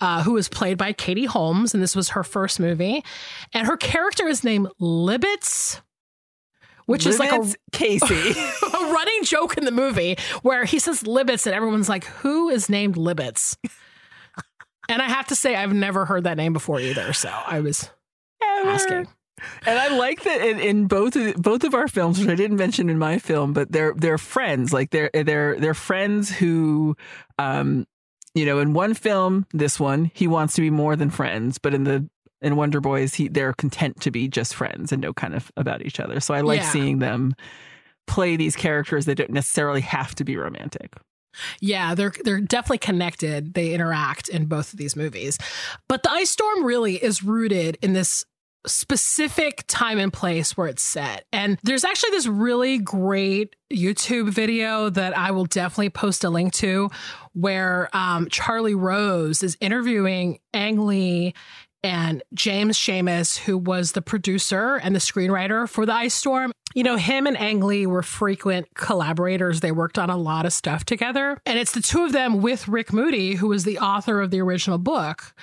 Uh, 0.00 0.24
who 0.24 0.32
was 0.32 0.48
played 0.48 0.76
by 0.76 0.92
Katie 0.92 1.24
Holmes, 1.24 1.72
and 1.72 1.80
this 1.82 1.94
was 1.94 2.10
her 2.10 2.24
first 2.24 2.58
movie. 2.58 3.02
And 3.52 3.66
her 3.66 3.76
character 3.76 4.26
is 4.26 4.42
named 4.42 4.68
Libbets, 4.80 5.80
which 6.86 7.06
is 7.06 7.20
like 7.20 7.32
a, 7.32 7.54
Casey. 7.72 8.30
a 8.74 8.78
running 8.92 9.22
joke 9.22 9.56
in 9.56 9.64
the 9.64 9.70
movie 9.70 10.16
where 10.42 10.64
he 10.64 10.80
says 10.80 11.04
Libbets, 11.04 11.46
and 11.46 11.54
everyone's 11.54 11.88
like, 11.88 12.04
"Who 12.04 12.50
is 12.50 12.68
named 12.68 12.96
Libbets?" 12.96 13.56
And 14.88 15.00
I 15.02 15.08
have 15.08 15.26
to 15.28 15.36
say, 15.36 15.54
I've 15.56 15.72
never 15.72 16.04
heard 16.04 16.24
that 16.24 16.36
name 16.36 16.52
before 16.52 16.80
either. 16.80 17.12
So 17.12 17.28
I 17.28 17.60
was 17.60 17.90
asking. 18.42 19.06
And 19.66 19.78
I 19.78 19.88
like 19.88 20.22
that 20.22 20.40
in, 20.42 20.58
in 20.60 20.86
both 20.86 21.16
of, 21.16 21.34
both 21.34 21.64
of 21.64 21.74
our 21.74 21.88
films, 21.88 22.18
which 22.18 22.28
I 22.28 22.34
didn't 22.34 22.56
mention 22.56 22.88
in 22.88 22.98
my 22.98 23.18
film, 23.18 23.52
but 23.52 23.70
they're 23.72 23.92
they're 23.96 24.16
friends. 24.18 24.72
Like 24.72 24.90
they're 24.90 25.10
they're 25.12 25.58
they're 25.58 25.74
friends 25.74 26.30
who, 26.30 26.96
um, 27.38 27.84
you 28.34 28.46
know, 28.46 28.60
in 28.60 28.72
one 28.74 28.94
film, 28.94 29.46
this 29.52 29.78
one, 29.80 30.10
he 30.14 30.28
wants 30.28 30.54
to 30.54 30.60
be 30.60 30.70
more 30.70 30.94
than 30.96 31.10
friends, 31.10 31.58
but 31.58 31.74
in 31.74 31.84
the 31.84 32.08
in 32.40 32.56
Wonder 32.56 32.80
Boys, 32.80 33.14
he 33.14 33.28
they're 33.28 33.52
content 33.52 34.00
to 34.02 34.10
be 34.10 34.28
just 34.28 34.54
friends 34.54 34.92
and 34.92 35.02
know 35.02 35.12
kind 35.12 35.34
of 35.34 35.50
about 35.56 35.82
each 35.82 35.98
other. 36.00 36.20
So 36.20 36.32
I 36.32 36.40
like 36.40 36.60
Yeah. 36.60 36.70
seeing 36.70 37.00
them 37.00 37.34
play 38.06 38.36
these 38.36 38.54
characters 38.54 39.04
that 39.06 39.16
don't 39.16 39.30
necessarily 39.30 39.80
have 39.80 40.14
to 40.14 40.24
be 40.24 40.36
romantic. 40.36 40.92
Yeah, 41.60 41.94
they're 41.94 42.12
they're 42.24 42.40
definitely 42.40 42.78
connected. 42.78 43.54
They 43.54 43.72
interact 43.72 44.28
in 44.28 44.46
both 44.46 44.72
of 44.72 44.78
these 44.78 44.96
movies. 44.96 45.38
But 45.88 46.02
the 46.02 46.10
ice 46.10 46.30
storm 46.30 46.64
really 46.64 47.02
is 47.02 47.22
rooted 47.22 47.78
in 47.82 47.92
this 47.92 48.24
specific 48.66 49.64
time 49.66 49.98
and 49.98 50.12
place 50.12 50.56
where 50.56 50.66
it's 50.66 50.82
set. 50.82 51.26
And 51.32 51.58
there's 51.62 51.84
actually 51.84 52.10
this 52.10 52.26
really 52.26 52.78
great 52.78 53.56
YouTube 53.72 54.30
video 54.30 54.88
that 54.90 55.16
I 55.16 55.32
will 55.32 55.44
definitely 55.44 55.90
post 55.90 56.24
a 56.24 56.30
link 56.30 56.52
to 56.54 56.90
where 57.32 57.88
um, 57.92 58.28
Charlie 58.30 58.74
Rose 58.74 59.42
is 59.42 59.56
interviewing 59.60 60.38
Ang 60.54 60.86
Lee 60.86 61.34
and 61.84 62.22
James 62.32 62.78
Schamus, 62.78 63.36
who 63.36 63.58
was 63.58 63.92
the 63.92 64.00
producer 64.00 64.76
and 64.76 64.94
the 64.94 65.00
screenwriter 65.00 65.68
for 65.68 65.84
The 65.84 65.92
Ice 65.92 66.14
Storm. 66.14 66.50
You 66.74 66.82
know, 66.82 66.96
him 66.96 67.26
and 67.26 67.36
Ang 67.36 67.60
Lee 67.60 67.86
were 67.86 68.02
frequent 68.02 68.74
collaborators. 68.74 69.60
They 69.60 69.70
worked 69.70 69.98
on 69.98 70.08
a 70.08 70.16
lot 70.16 70.46
of 70.46 70.54
stuff 70.54 70.84
together. 70.84 71.38
And 71.44 71.58
it's 71.58 71.72
the 71.72 71.82
two 71.82 72.02
of 72.02 72.12
them 72.12 72.40
with 72.40 72.66
Rick 72.66 72.92
Moody, 72.92 73.34
who 73.34 73.48
was 73.48 73.64
the 73.64 73.78
author 73.78 74.22
of 74.22 74.30
the 74.30 74.40
original 74.40 74.78
book. 74.78 75.34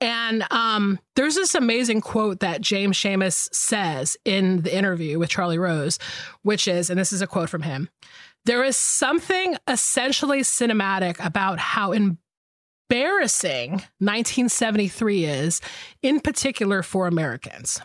And 0.00 0.44
um, 0.52 1.00
there's 1.16 1.34
this 1.34 1.56
amazing 1.56 2.00
quote 2.00 2.38
that 2.40 2.60
James 2.60 2.96
Schamus 2.96 3.52
says 3.52 4.16
in 4.24 4.62
the 4.62 4.74
interview 4.74 5.18
with 5.18 5.30
Charlie 5.30 5.58
Rose, 5.58 5.98
which 6.42 6.68
is, 6.68 6.88
and 6.88 6.98
this 6.98 7.12
is 7.12 7.20
a 7.20 7.26
quote 7.26 7.50
from 7.50 7.62
him 7.62 7.88
there 8.44 8.64
is 8.64 8.78
something 8.78 9.56
essentially 9.68 10.40
cinematic 10.40 11.22
about 11.22 11.58
how 11.58 11.92
embarrassing 12.90 13.70
1973 14.00 15.24
is, 15.24 15.60
in 16.02 16.20
particular 16.20 16.82
for 16.82 17.06
Americans. 17.06 17.80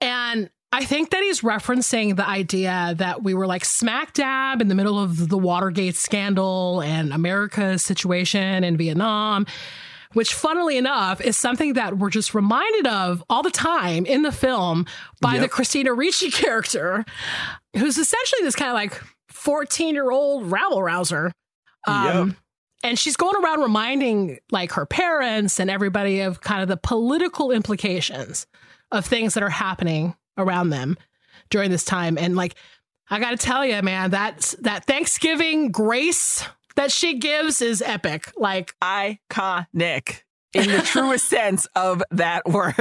And 0.00 0.50
I 0.72 0.84
think 0.84 1.10
that 1.10 1.22
he's 1.22 1.40
referencing 1.40 2.16
the 2.16 2.28
idea 2.28 2.94
that 2.98 3.22
we 3.22 3.32
were 3.32 3.46
like 3.46 3.64
smack 3.64 4.12
dab 4.12 4.60
in 4.60 4.68
the 4.68 4.74
middle 4.74 4.98
of 4.98 5.28
the 5.30 5.38
Watergate 5.38 5.96
scandal 5.96 6.82
and 6.82 7.12
America's 7.12 7.82
situation 7.82 8.64
in 8.64 8.76
Vietnam, 8.76 9.46
which, 10.12 10.34
funnily 10.34 10.76
enough, 10.76 11.22
is 11.22 11.36
something 11.38 11.72
that 11.74 11.96
we're 11.96 12.10
just 12.10 12.34
reminded 12.34 12.86
of 12.86 13.24
all 13.30 13.42
the 13.42 13.50
time 13.50 14.04
in 14.04 14.22
the 14.22 14.32
film 14.32 14.84
by 15.22 15.34
Yep. 15.34 15.42
the 15.42 15.48
Christina 15.48 15.94
Ricci 15.94 16.30
character, 16.42 17.04
who's 17.76 17.96
essentially 17.96 18.42
this 18.42 18.56
kind 18.56 18.68
of 18.70 18.74
like 18.74 19.00
14 19.30 19.94
year 19.94 20.10
old 20.10 20.50
rabble 20.50 20.82
rouser. 20.82 21.32
Um, 21.86 22.36
And 22.82 22.98
she's 22.98 23.16
going 23.16 23.42
around 23.42 23.60
reminding 23.60 24.38
like 24.50 24.72
her 24.72 24.86
parents 24.86 25.58
and 25.58 25.70
everybody 25.70 26.20
of 26.20 26.40
kind 26.40 26.62
of 26.62 26.68
the 26.68 26.76
political 26.76 27.50
implications 27.50 28.46
of 28.92 29.04
things 29.04 29.34
that 29.34 29.42
are 29.42 29.50
happening 29.50 30.14
around 30.36 30.70
them 30.70 30.96
during 31.50 31.70
this 31.70 31.84
time. 31.84 32.16
And 32.16 32.36
like, 32.36 32.54
I 33.10 33.18
got 33.18 33.30
to 33.30 33.36
tell 33.36 33.64
you, 33.64 33.80
man, 33.82 34.10
that 34.10 34.54
that 34.60 34.84
Thanksgiving 34.84 35.70
grace 35.72 36.44
that 36.76 36.92
she 36.92 37.18
gives 37.18 37.60
is 37.60 37.82
epic. 37.82 38.32
Like, 38.36 38.74
Iconic 38.80 40.22
in 40.54 40.70
the 40.70 40.82
truest 40.82 41.28
sense 41.28 41.66
of 41.74 42.02
that 42.10 42.46
word. 42.48 42.74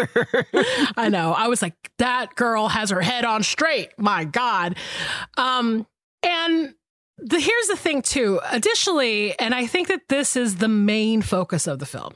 I 0.95 1.09
know. 1.09 1.33
I 1.33 1.47
was 1.47 1.61
like, 1.61 1.73
that 1.97 2.35
girl 2.35 2.67
has 2.67 2.89
her 2.89 3.01
head 3.01 3.25
on 3.25 3.43
straight. 3.43 3.89
My 3.97 4.25
God. 4.25 4.77
Um, 5.37 5.87
and 6.23 6.73
the 7.17 7.39
here's 7.39 7.67
the 7.67 7.77
thing 7.77 8.01
too. 8.01 8.39
Additionally, 8.51 9.37
and 9.39 9.55
I 9.55 9.65
think 9.65 9.87
that 9.87 10.07
this 10.07 10.35
is 10.35 10.57
the 10.57 10.67
main 10.67 11.21
focus 11.21 11.67
of 11.67 11.79
the 11.79 11.85
film. 11.85 12.13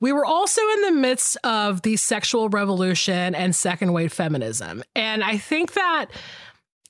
We 0.00 0.12
were 0.12 0.24
also 0.24 0.62
in 0.76 0.82
the 0.82 0.92
midst 0.92 1.36
of 1.44 1.82
the 1.82 1.96
sexual 1.96 2.48
revolution 2.48 3.34
and 3.34 3.54
second 3.54 3.92
wave 3.92 4.12
feminism. 4.12 4.82
And 4.96 5.22
I 5.22 5.36
think 5.36 5.74
that 5.74 6.06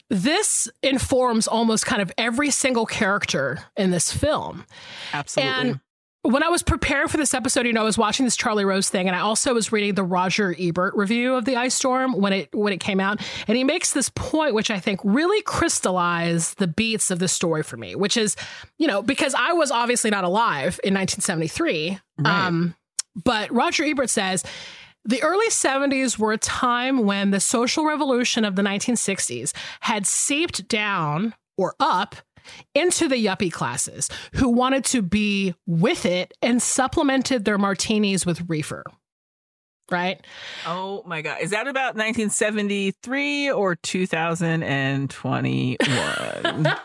this 0.09 0.69
informs 0.83 1.49
almost 1.49 1.87
kind 1.87 2.03
of 2.03 2.13
every 2.19 2.51
single 2.51 2.87
character 2.87 3.59
in 3.77 3.91
this 3.91 4.13
film. 4.13 4.65
Absolutely. 5.13 5.71
And 5.71 5.81
when 6.23 6.43
I 6.43 6.49
was 6.49 6.63
preparing 6.63 7.09
for 7.09 7.17
this 7.17 7.33
episode, 7.33 7.67
you 7.67 7.73
know, 7.73 7.81
I 7.81 7.85
was 7.85 7.97
watching 7.97 8.27
this 8.27 8.37
Charlie 8.37 8.65
Rose 8.67 8.91
thing, 8.91 9.07
and 9.07 9.17
I 9.17 9.21
also 9.21 9.55
was 9.55 9.73
reading 9.73 9.95
the 9.95 10.03
Roger 10.05 10.55
Ebert 10.59 10.95
review 10.95 11.35
of 11.35 11.47
the 11.47 11.57
Ice 11.57 11.75
Storm 11.75 12.13
when 12.13 12.33
it 12.35 12.49
when 12.55 12.73
it 12.73 12.81
came 12.81 13.01
out, 13.01 13.21
and 13.49 13.57
he 13.57 13.65
makes 13.65 13.93
this 13.93 14.11
point, 14.11 14.55
which 14.55 14.71
I 14.71 14.79
think 14.81 15.01
really 15.03 15.41
crystallized 15.43 16.59
the 16.59 16.67
beats 16.69 17.11
of 17.11 17.19
the 17.21 17.29
story 17.29 17.63
for 17.63 17.77
me, 17.77 17.95
which 17.95 18.17
is, 18.17 18.37
you 18.79 18.87
know, 18.87 19.03
because 19.03 19.35
I 19.35 19.53
was 19.55 19.71
obviously 19.71 20.11
not 20.11 20.25
alive 20.25 20.79
in 20.85 20.93
1973, 20.95 21.99
Right. 22.19 22.47
um, 22.47 22.75
but 23.25 23.51
Roger 23.53 23.85
Ebert 23.85 24.11
says. 24.11 24.45
The 25.07 25.23
early 25.23 25.49
70s 25.49 26.19
were 26.19 26.33
a 26.33 26.37
time 26.37 27.07
when 27.07 27.31
the 27.31 27.41
social 27.41 27.87
revolution 27.87 28.45
of 28.45 28.55
the 28.55 28.61
1960s 28.61 29.55
had 29.81 30.07
seeped 30.07 30.69
down 30.69 31.33
or 31.57 31.75
up 31.81 32.17
into 32.75 33.09
the 33.09 33.25
yuppie 33.25 33.53
classes 33.53 34.09
who 34.35 34.49
wanted 34.49 34.85
to 34.87 35.03
be 35.03 35.55
with 35.67 36.07
it 36.07 36.33
and 36.43 36.63
supplemented 36.63 37.45
their 37.45 37.59
martinis 37.59 38.27
with 38.27 38.49
reefer. 38.49 38.85
Right? 39.91 40.25
Oh 40.67 41.03
my 41.05 41.21
God. 41.21 41.39
Is 41.41 41.51
that 41.51 41.67
about 41.67 41.97
1973 41.97 43.51
or 43.51 43.75
2021? 43.75 46.63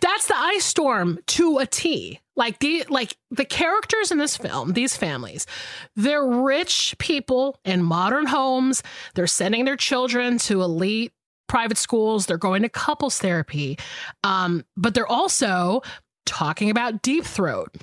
That's 0.00 0.26
the 0.26 0.36
ice 0.36 0.64
storm 0.64 1.18
to 1.28 1.58
a 1.58 1.66
T. 1.66 2.20
Like 2.36 2.60
the 2.60 2.84
like 2.88 3.16
the 3.30 3.44
characters 3.44 4.12
in 4.12 4.18
this 4.18 4.36
film, 4.36 4.72
these 4.72 4.96
families, 4.96 5.46
they're 5.96 6.24
rich 6.24 6.94
people 6.98 7.58
in 7.64 7.82
modern 7.82 8.26
homes. 8.26 8.82
They're 9.14 9.26
sending 9.26 9.64
their 9.64 9.76
children 9.76 10.38
to 10.38 10.62
elite 10.62 11.12
private 11.48 11.78
schools. 11.78 12.26
They're 12.26 12.36
going 12.36 12.62
to 12.62 12.68
couples 12.68 13.18
therapy, 13.18 13.78
um, 14.22 14.64
but 14.76 14.94
they're 14.94 15.06
also 15.06 15.82
talking 16.26 16.70
about 16.70 17.02
deep 17.02 17.24
throat. 17.24 17.74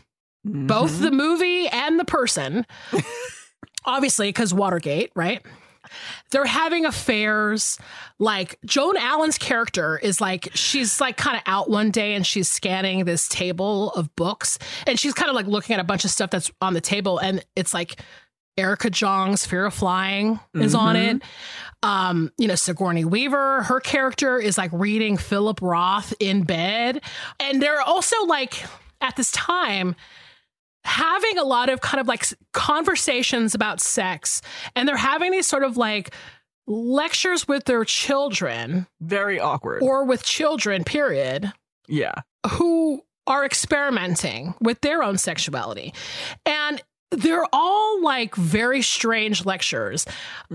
Both 0.47 0.99
the 0.99 1.09
movie 1.09 1.67
and 1.67 1.99
the 1.99 2.05
person, 2.05 2.67
obviously, 3.85 4.29
because 4.29 4.53
Watergate, 4.53 5.11
right? 5.15 5.43
they're 6.31 6.45
having 6.45 6.85
affairs. 6.85 7.77
Like 8.19 8.57
Joan 8.65 8.97
Allen's 8.97 9.37
character 9.37 9.97
is 9.97 10.21
like 10.21 10.49
she's 10.53 11.01
like 11.01 11.17
kind 11.17 11.37
of 11.37 11.43
out 11.45 11.69
one 11.69 11.91
day 11.91 12.13
and 12.13 12.25
she's 12.25 12.49
scanning 12.49 13.05
this 13.05 13.27
table 13.27 13.91
of 13.91 14.15
books 14.15 14.57
and 14.87 14.99
she's 14.99 15.13
kind 15.13 15.29
of 15.29 15.35
like 15.35 15.47
looking 15.47 15.73
at 15.73 15.79
a 15.79 15.83
bunch 15.83 16.05
of 16.05 16.11
stuff 16.11 16.29
that's 16.29 16.51
on 16.61 16.73
the 16.73 16.81
table 16.81 17.17
and 17.19 17.43
it's 17.55 17.73
like 17.73 18.01
Erica 18.57 18.89
Jong's 18.89 19.45
Fear 19.45 19.65
of 19.65 19.73
Flying 19.73 20.39
is 20.53 20.73
on 20.73 20.95
Mhm. 20.95 21.15
it. 21.17 21.21
Um, 21.83 22.31
you 22.37 22.47
know, 22.47 22.55
Sigourney 22.55 23.03
Weaver, 23.05 23.63
her 23.63 23.79
character 23.79 24.39
is 24.39 24.57
like 24.57 24.71
reading 24.73 25.17
Philip 25.17 25.59
Roth 25.61 26.13
in 26.19 26.43
bed. 26.43 27.01
And 27.39 27.61
they're 27.61 27.81
also 27.81 28.15
like 28.25 28.63
at 29.01 29.15
this 29.17 29.31
time 29.31 29.95
having 30.85 31.37
a 31.37 31.43
lot 31.43 31.67
of 31.69 31.81
kind 31.81 31.99
of 31.99 32.07
like 32.07 32.25
conversations 32.53 33.53
about 33.55 33.81
sex 33.81 34.41
and 34.75 34.87
they're 34.87 34.95
having 34.97 35.31
these 35.31 35.47
sort 35.47 35.63
of 35.63 35.77
like 35.77 36.13
lectures 36.67 37.47
with 37.47 37.65
their 37.65 37.83
children 37.83 38.87
Very 39.01 39.39
awkward. 39.39 39.83
or 39.83 40.05
with 40.05 40.23
children, 40.23 40.83
period, 40.83 41.51
yeah. 41.87 42.13
who 42.51 43.03
are 43.27 43.43
experimenting 43.45 44.53
with 44.61 44.79
their 44.81 45.03
own 45.03 45.17
sexuality. 45.17 45.93
And 46.45 46.81
they're 47.11 47.45
all 47.53 48.01
like 48.03 48.35
very 48.35 48.81
strange 48.81 49.45
lectures 49.45 50.05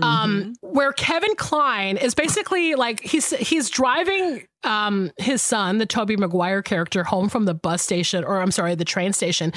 um 0.01 0.53
where 0.61 0.91
Kevin 0.91 1.35
Kline 1.35 1.97
is 1.97 2.13
basically 2.13 2.75
like 2.75 3.01
he's 3.01 3.31
he's 3.31 3.69
driving 3.69 4.45
um 4.63 5.11
his 5.17 5.41
son 5.41 5.77
the 5.77 5.85
Tobey 5.85 6.17
Maguire 6.17 6.61
character 6.61 7.03
home 7.03 7.29
from 7.29 7.45
the 7.45 7.53
bus 7.53 7.81
station 7.81 8.23
or 8.23 8.41
I'm 8.41 8.51
sorry 8.51 8.75
the 8.75 8.85
train 8.85 9.13
station 9.13 9.53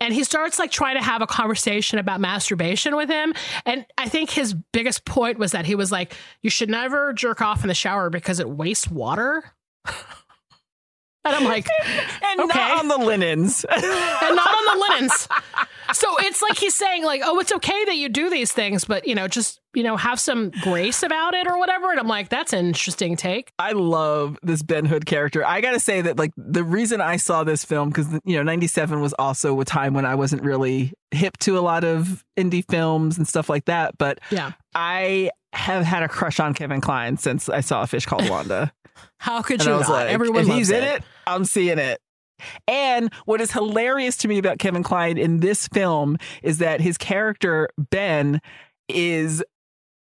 and 0.00 0.12
he 0.14 0.22
starts 0.22 0.58
like 0.58 0.70
trying 0.70 0.96
to 0.96 1.02
have 1.02 1.22
a 1.22 1.26
conversation 1.26 1.98
about 1.98 2.20
masturbation 2.20 2.94
with 2.94 3.08
him 3.08 3.34
and 3.64 3.86
I 3.98 4.08
think 4.08 4.30
his 4.30 4.54
biggest 4.54 5.04
point 5.04 5.38
was 5.38 5.52
that 5.52 5.66
he 5.66 5.74
was 5.74 5.90
like 5.90 6.14
you 6.42 6.50
should 6.50 6.70
never 6.70 7.12
jerk 7.12 7.40
off 7.40 7.62
in 7.62 7.68
the 7.68 7.74
shower 7.74 8.10
because 8.10 8.38
it 8.38 8.48
wastes 8.48 8.88
water 8.88 9.52
and 11.24 11.34
I'm 11.36 11.44
like 11.44 11.66
And 12.22 12.40
Okay. 12.40 12.58
not 12.58 12.78
on 12.80 12.88
the 12.88 12.98
linens. 12.98 13.64
and 13.64 13.82
not 14.36 14.48
on 14.54 14.78
the 14.78 14.86
linens. 14.90 15.28
So 15.92 16.16
it's 16.20 16.40
like 16.40 16.56
he's 16.56 16.74
saying, 16.74 17.04
like, 17.04 17.20
oh, 17.22 17.38
it's 17.40 17.52
okay 17.52 17.84
that 17.84 17.94
you 17.96 18.08
do 18.08 18.30
these 18.30 18.50
things, 18.52 18.86
but 18.86 19.06
you 19.06 19.14
know, 19.14 19.28
just 19.28 19.60
you 19.74 19.82
know, 19.82 19.98
have 19.98 20.18
some 20.18 20.50
grace 20.62 21.02
about 21.02 21.34
it 21.34 21.46
or 21.46 21.58
whatever. 21.58 21.90
And 21.90 22.00
I'm 22.00 22.08
like, 22.08 22.30
that's 22.30 22.54
an 22.54 22.66
interesting 22.66 23.16
take. 23.16 23.52
I 23.58 23.72
love 23.72 24.38
this 24.42 24.62
Ben 24.62 24.86
Hood 24.86 25.04
character. 25.04 25.46
I 25.46 25.60
got 25.60 25.72
to 25.72 25.78
say 25.80 26.00
that 26.00 26.18
like 26.18 26.32
the 26.38 26.64
reason 26.64 27.02
I 27.02 27.16
saw 27.16 27.44
this 27.44 27.66
film 27.66 27.92
cuz 27.92 28.06
you 28.24 28.34
know 28.36 28.42
97 28.42 29.00
was 29.02 29.12
also 29.18 29.60
a 29.60 29.64
time 29.66 29.92
when 29.92 30.06
I 30.06 30.14
wasn't 30.14 30.42
really 30.42 30.94
hip 31.10 31.36
to 31.40 31.58
a 31.58 31.60
lot 31.60 31.84
of 31.84 32.24
indie 32.36 32.64
films 32.68 33.18
and 33.18 33.28
stuff 33.28 33.50
like 33.50 33.66
that, 33.66 33.98
but 33.98 34.20
Yeah. 34.30 34.52
I 34.74 35.30
have 35.54 35.84
had 35.84 36.02
a 36.02 36.08
crush 36.08 36.40
on 36.40 36.54
Kevin 36.54 36.80
Kline 36.80 37.16
since 37.16 37.48
I 37.48 37.60
saw 37.60 37.82
A 37.82 37.86
Fish 37.86 38.06
Called 38.06 38.28
Wanda. 38.28 38.72
How 39.18 39.42
could 39.42 39.60
and 39.60 39.68
you 39.68 39.74
I 39.74 39.78
was 39.78 39.88
not? 39.88 39.94
like, 39.94 40.08
Everyone 40.10 40.42
if 40.42 40.48
he's 40.48 40.70
in 40.70 40.82
it, 40.84 41.02
I'm 41.26 41.44
seeing 41.44 41.78
it. 41.78 42.00
And 42.68 43.12
what 43.24 43.40
is 43.40 43.52
hilarious 43.52 44.16
to 44.18 44.28
me 44.28 44.38
about 44.38 44.58
Kevin 44.58 44.82
Kline 44.82 45.16
in 45.18 45.40
this 45.40 45.68
film 45.68 46.18
is 46.42 46.58
that 46.58 46.80
his 46.80 46.98
character 46.98 47.68
Ben 47.90 48.40
is 48.88 49.42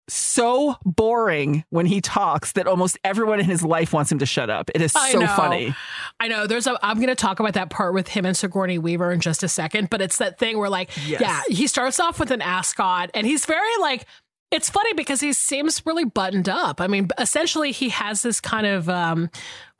so 0.08 0.74
boring 0.84 1.64
when 1.70 1.86
he 1.86 2.00
talks 2.00 2.52
that 2.52 2.66
almost 2.66 2.98
everyone 3.04 3.40
in 3.40 3.46
his 3.46 3.62
life 3.62 3.92
wants 3.92 4.12
him 4.12 4.18
to 4.18 4.26
shut 4.26 4.50
up. 4.50 4.70
It 4.74 4.82
is 4.82 4.92
so 4.92 5.26
funny. 5.28 5.74
I 6.20 6.28
know. 6.28 6.46
There's 6.46 6.66
a. 6.66 6.78
I'm 6.82 6.96
going 6.96 7.08
to 7.08 7.14
talk 7.14 7.40
about 7.40 7.54
that 7.54 7.70
part 7.70 7.94
with 7.94 8.08
him 8.08 8.26
and 8.26 8.36
Sigourney 8.36 8.78
Weaver 8.78 9.12
in 9.12 9.20
just 9.20 9.42
a 9.42 9.48
second. 9.48 9.88
But 9.90 10.02
it's 10.02 10.18
that 10.18 10.38
thing 10.38 10.58
where, 10.58 10.68
like, 10.68 10.90
Yes. 11.06 11.20
yeah, 11.20 11.40
he 11.48 11.66
starts 11.66 11.98
off 12.00 12.18
with 12.20 12.30
an 12.30 12.42
ascot, 12.42 13.10
and 13.14 13.26
he's 13.26 13.46
very 13.46 13.76
like. 13.80 14.06
It's 14.50 14.70
funny 14.70 14.94
because 14.94 15.20
he 15.20 15.32
seems 15.32 15.84
really 15.84 16.04
buttoned 16.04 16.48
up. 16.48 16.80
I 16.80 16.86
mean, 16.86 17.08
essentially, 17.18 17.72
he 17.72 17.88
has 17.88 18.22
this 18.22 18.40
kind 18.40 18.66
of 18.66 18.88
um, 18.88 19.30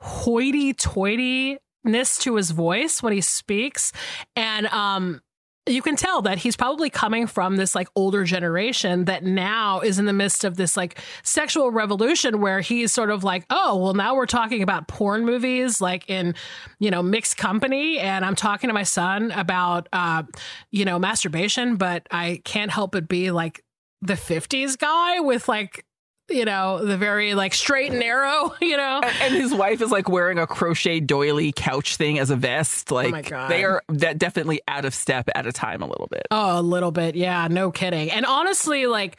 hoity-toityness 0.01 2.19
to 2.19 2.35
his 2.35 2.51
voice 2.51 3.01
when 3.01 3.13
he 3.13 3.21
speaks, 3.21 3.93
and 4.35 4.67
um, 4.67 5.21
you 5.67 5.81
can 5.81 5.95
tell 5.95 6.21
that 6.21 6.37
he's 6.37 6.55
probably 6.55 6.91
coming 6.91 7.25
from 7.25 7.55
this 7.55 7.73
like 7.73 7.87
older 7.95 8.23
generation 8.23 9.05
that 9.05 9.23
now 9.23 9.79
is 9.79 9.97
in 9.97 10.05
the 10.05 10.13
midst 10.13 10.43
of 10.43 10.57
this 10.57 10.77
like 10.77 10.99
sexual 11.23 11.71
revolution 11.71 12.39
where 12.39 12.61
he's 12.61 12.93
sort 12.93 13.09
of 13.09 13.23
like, 13.23 13.47
oh, 13.49 13.75
well, 13.77 13.95
now 13.95 14.15
we're 14.15 14.27
talking 14.27 14.61
about 14.61 14.87
porn 14.87 15.25
movies 15.25 15.81
like 15.81 16.07
in, 16.07 16.35
you 16.79 16.91
know, 16.91 17.01
mixed 17.01 17.37
company. 17.37 17.97
And 17.97 18.23
I'm 18.23 18.35
talking 18.35 18.67
to 18.67 18.75
my 18.75 18.83
son 18.83 19.31
about, 19.31 19.89
uh, 19.91 20.21
you 20.69 20.85
know, 20.85 20.99
masturbation, 20.99 21.77
but 21.77 22.05
I 22.11 22.41
can't 22.43 22.69
help 22.69 22.91
but 22.91 23.07
be 23.07 23.31
like 23.31 23.63
the 24.07 24.13
50s 24.13 24.77
guy 24.77 25.19
with 25.19 25.47
like, 25.47 25.85
you 26.29 26.45
know, 26.45 26.83
the 26.83 26.97
very 26.97 27.35
like 27.35 27.53
straight 27.53 27.91
and 27.91 27.99
narrow, 27.99 28.53
you 28.61 28.77
know? 28.77 29.01
And, 29.21 29.33
his 29.33 29.53
wife 29.53 29.81
is 29.81 29.91
like 29.91 30.09
wearing 30.09 30.39
a 30.39 30.47
crochet 30.47 30.99
doily 30.99 31.51
couch 31.51 31.97
thing 31.97 32.17
as 32.19 32.29
a 32.29 32.35
vest. 32.35 32.91
Like 32.91 33.07
Oh 33.07 33.11
my 33.11 33.21
God. 33.21 33.51
they 33.51 33.63
are 33.63 33.83
de- 33.91 34.15
definitely 34.15 34.61
out 34.67 34.85
of 34.85 34.93
step 34.95 35.29
at 35.35 35.45
a 35.45 35.51
time 35.51 35.81
a 35.81 35.87
little 35.87 36.07
bit. 36.07 36.25
Oh, 36.31 36.59
a 36.59 36.61
little 36.63 36.91
bit. 36.91 37.15
Yeah, 37.15 37.47
no 37.49 37.71
kidding. 37.71 38.09
And 38.11 38.25
honestly, 38.25 38.87
like 38.87 39.17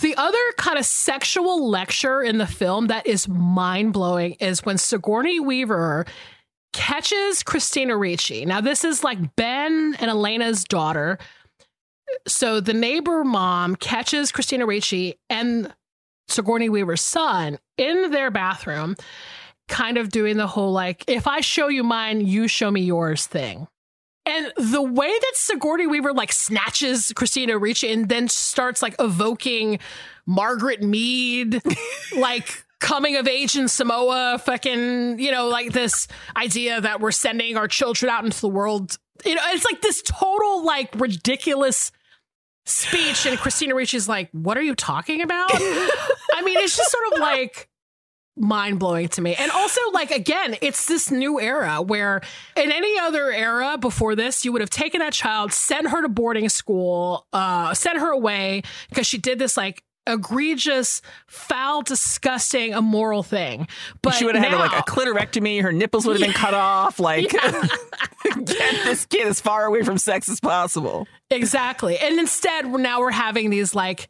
the 0.00 0.14
other 0.16 0.38
kind 0.56 0.78
of 0.78 0.84
sexual 0.86 1.68
lecture 1.68 2.22
in 2.22 2.38
the 2.38 2.46
film 2.46 2.86
that 2.86 3.06
is 3.06 3.28
mind 3.28 3.92
blowing 3.92 4.34
is 4.34 4.64
when 4.64 4.78
Sigourney 4.78 5.40
Weaver 5.40 6.06
catches 6.72 7.42
Christina 7.42 7.96
Ricci. 7.96 8.46
Now, 8.46 8.60
this 8.60 8.84
is 8.84 9.02
like 9.02 9.34
Ben 9.36 9.96
and 9.98 10.10
Elena's 10.10 10.64
daughter. 10.64 11.18
So 12.26 12.60
the 12.60 12.74
neighbor 12.74 13.24
mom 13.24 13.76
catches 13.76 14.32
Christina 14.32 14.66
Ricci 14.66 15.18
and 15.28 15.72
Sigourney 16.28 16.68
Weaver's 16.68 17.00
son 17.00 17.58
in 17.76 18.10
their 18.10 18.30
bathroom, 18.30 18.96
kind 19.68 19.98
of 19.98 20.10
doing 20.10 20.36
the 20.36 20.46
whole 20.46 20.72
like, 20.72 21.04
if 21.08 21.26
I 21.26 21.40
show 21.40 21.68
you 21.68 21.82
mine, 21.82 22.20
you 22.20 22.48
show 22.48 22.70
me 22.70 22.82
yours 22.82 23.26
thing. 23.26 23.68
And 24.26 24.52
the 24.56 24.82
way 24.82 25.08
that 25.08 25.32
Sigourney 25.34 25.86
Weaver 25.86 26.12
like 26.12 26.32
snatches 26.32 27.12
Christina 27.16 27.58
Ricci 27.58 27.90
and 27.90 28.08
then 28.08 28.28
starts 28.28 28.82
like 28.82 28.94
evoking 28.98 29.78
Margaret 30.26 30.82
Mead, 30.82 31.60
like 32.16 32.64
coming 32.80 33.16
of 33.16 33.26
age 33.26 33.56
in 33.56 33.68
Samoa, 33.68 34.40
fucking, 34.44 35.18
you 35.18 35.32
know, 35.32 35.48
like 35.48 35.72
this 35.72 36.06
idea 36.36 36.80
that 36.80 37.00
we're 37.00 37.10
sending 37.12 37.56
our 37.56 37.68
children 37.68 38.10
out 38.10 38.24
into 38.24 38.40
the 38.40 38.48
world. 38.48 38.98
You 39.24 39.34
know, 39.34 39.42
it's 39.46 39.64
like 39.64 39.82
this 39.82 40.02
total 40.02 40.64
like 40.64 40.94
ridiculous 40.94 41.90
speech. 42.70 43.26
And 43.26 43.38
Christina 43.38 43.74
Ricci's 43.74 44.08
like, 44.08 44.28
what 44.32 44.56
are 44.56 44.62
you 44.62 44.74
talking 44.74 45.22
about? 45.22 45.50
I 45.54 46.42
mean, 46.44 46.58
it's 46.58 46.76
just 46.76 46.90
sort 46.90 47.04
of 47.12 47.20
like 47.20 47.68
mind 48.36 48.78
blowing 48.78 49.08
to 49.08 49.20
me. 49.20 49.34
And 49.34 49.50
also, 49.50 49.80
like, 49.92 50.10
again, 50.10 50.56
it's 50.62 50.86
this 50.86 51.10
new 51.10 51.40
era 51.40 51.82
where 51.82 52.22
in 52.56 52.72
any 52.72 52.98
other 52.98 53.30
era 53.30 53.76
before 53.78 54.14
this, 54.14 54.44
you 54.44 54.52
would 54.52 54.60
have 54.60 54.70
taken 54.70 55.00
that 55.00 55.12
child, 55.12 55.52
sent 55.52 55.88
her 55.88 56.02
to 56.02 56.08
boarding 56.08 56.48
school, 56.48 57.26
uh, 57.32 57.74
sent 57.74 57.98
her 57.98 58.10
away 58.10 58.62
because 58.88 59.06
she 59.06 59.18
did 59.18 59.38
this, 59.38 59.56
like, 59.56 59.82
egregious, 60.12 61.02
foul, 61.26 61.82
disgusting, 61.82 62.72
immoral 62.72 63.22
thing. 63.22 63.68
But 64.02 64.14
she 64.14 64.24
would 64.24 64.34
have 64.34 64.44
had 64.44 64.58
like 64.58 64.72
a 64.72 64.82
clitorectomy. 64.90 65.62
Her 65.62 65.72
nipples 65.72 66.06
would 66.06 66.16
have 66.18 66.26
been 66.26 66.34
cut 66.34 66.54
off. 66.54 66.98
Like, 66.98 67.30
get 68.44 68.84
this 68.84 69.06
kid 69.06 69.26
as 69.26 69.40
far 69.40 69.64
away 69.66 69.82
from 69.82 69.98
sex 69.98 70.28
as 70.28 70.40
possible. 70.40 71.06
Exactly. 71.30 71.98
And 71.98 72.18
instead, 72.18 72.66
now 72.66 73.00
we're 73.00 73.10
having 73.10 73.50
these 73.50 73.74
like, 73.74 74.08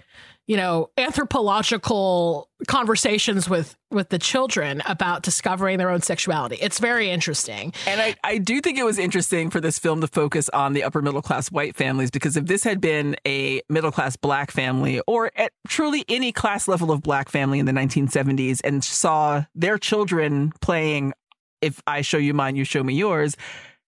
you 0.50 0.56
know, 0.56 0.90
anthropological 0.98 2.50
conversations 2.66 3.48
with 3.48 3.76
with 3.92 4.08
the 4.08 4.18
children 4.18 4.82
about 4.84 5.22
discovering 5.22 5.78
their 5.78 5.90
own 5.90 6.02
sexuality. 6.02 6.56
It's 6.60 6.80
very 6.80 7.08
interesting. 7.08 7.72
And 7.86 8.00
I, 8.00 8.16
I 8.24 8.38
do 8.38 8.60
think 8.60 8.76
it 8.76 8.82
was 8.82 8.98
interesting 8.98 9.48
for 9.50 9.60
this 9.60 9.78
film 9.78 10.00
to 10.00 10.08
focus 10.08 10.48
on 10.48 10.72
the 10.72 10.82
upper 10.82 11.02
middle 11.02 11.22
class 11.22 11.52
white 11.52 11.76
families 11.76 12.10
because 12.10 12.36
if 12.36 12.46
this 12.46 12.64
had 12.64 12.80
been 12.80 13.14
a 13.24 13.62
middle 13.68 13.92
class 13.92 14.16
black 14.16 14.50
family 14.50 15.00
or 15.06 15.30
at 15.36 15.52
truly 15.68 16.04
any 16.08 16.32
class 16.32 16.66
level 16.66 16.90
of 16.90 17.00
black 17.00 17.28
family 17.28 17.60
in 17.60 17.66
the 17.66 17.72
1970s 17.72 18.60
and 18.64 18.82
saw 18.82 19.44
their 19.54 19.78
children 19.78 20.52
playing 20.60 21.12
if 21.60 21.80
I 21.86 22.00
show 22.00 22.18
you 22.18 22.34
mine, 22.34 22.56
you 22.56 22.64
show 22.64 22.82
me 22.82 22.94
yours, 22.94 23.36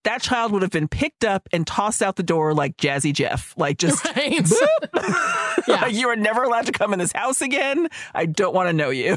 that 0.04 0.22
child 0.22 0.52
would 0.52 0.62
have 0.62 0.70
been 0.70 0.88
picked 0.88 1.24
up 1.24 1.48
and 1.52 1.66
tossed 1.66 2.02
out 2.02 2.16
the 2.16 2.22
door 2.22 2.54
like 2.54 2.76
Jazzy 2.76 3.12
Jeff. 3.12 3.54
Like 3.56 3.78
just 3.78 4.04
Right? 4.16 4.40
Yeah. 5.68 5.86
you 5.86 6.08
are 6.08 6.16
never 6.16 6.42
allowed 6.42 6.66
to 6.66 6.72
come 6.72 6.92
in 6.92 6.98
this 6.98 7.12
house 7.12 7.40
again. 7.40 7.88
I 8.14 8.26
don't 8.26 8.54
want 8.54 8.68
to 8.68 8.72
know 8.72 8.90
you. 8.90 9.16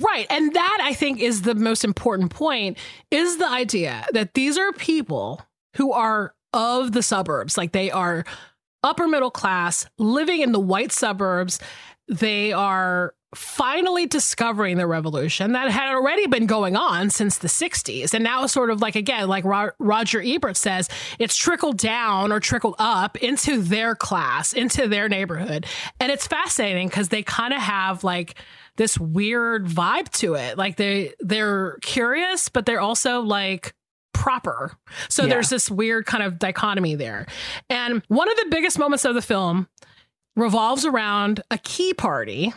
Right. 0.00 0.26
And 0.30 0.54
that 0.54 0.78
I 0.82 0.94
think 0.94 1.20
is 1.20 1.42
the 1.42 1.54
most 1.54 1.84
important 1.84 2.30
point 2.30 2.78
is 3.10 3.36
the 3.36 3.48
idea 3.48 4.06
that 4.12 4.34
these 4.34 4.56
are 4.56 4.72
people 4.72 5.42
who 5.76 5.92
are 5.92 6.34
of 6.52 6.92
the 6.92 7.02
suburbs. 7.02 7.58
Like 7.58 7.72
they 7.72 7.90
are 7.90 8.24
upper 8.82 9.06
middle 9.08 9.30
class, 9.30 9.86
living 9.98 10.40
in 10.40 10.52
the 10.52 10.60
white 10.60 10.92
suburbs. 10.92 11.58
They 12.08 12.52
are 12.52 13.14
finally 13.34 14.06
discovering 14.06 14.76
the 14.76 14.86
revolution 14.86 15.52
that 15.52 15.68
had 15.68 15.92
already 15.92 16.26
been 16.28 16.46
going 16.46 16.76
on 16.76 17.10
since 17.10 17.38
the 17.38 17.48
60s. 17.48 18.14
And 18.14 18.22
now, 18.22 18.46
sort 18.46 18.70
of 18.70 18.80
like, 18.80 18.94
again, 18.94 19.26
like 19.28 19.44
Ro- 19.44 19.70
Roger 19.80 20.22
Ebert 20.24 20.56
says, 20.56 20.88
it's 21.18 21.34
trickled 21.36 21.76
down 21.78 22.30
or 22.30 22.38
trickled 22.38 22.76
up 22.78 23.16
into 23.16 23.60
their 23.60 23.96
class, 23.96 24.52
into 24.52 24.86
their 24.86 25.08
neighborhood. 25.08 25.66
And 25.98 26.12
it's 26.12 26.28
fascinating 26.28 26.86
because 26.86 27.08
they 27.08 27.22
kind 27.24 27.52
of 27.52 27.60
have 27.60 28.04
like, 28.04 28.36
this 28.76 28.98
weird 28.98 29.66
vibe 29.66 30.08
to 30.10 30.34
it. 30.34 30.58
Like 30.58 30.74
they 30.76 31.12
they're 31.20 31.78
curious, 31.82 32.48
but 32.48 32.66
they're 32.66 32.80
also 32.80 33.20
like 33.20 33.72
proper. 34.12 34.72
So 35.08 35.22
Yeah. 35.22 35.28
there's 35.28 35.48
this 35.48 35.70
weird 35.70 36.06
kind 36.06 36.24
of 36.24 36.40
dichotomy 36.40 36.96
there. 36.96 37.26
And 37.70 38.02
one 38.08 38.28
of 38.28 38.36
the 38.36 38.46
biggest 38.50 38.76
moments 38.76 39.04
of 39.04 39.14
the 39.14 39.22
film 39.22 39.68
revolves 40.36 40.84
around 40.84 41.40
a 41.50 41.58
key 41.58 41.94
party 41.94 42.52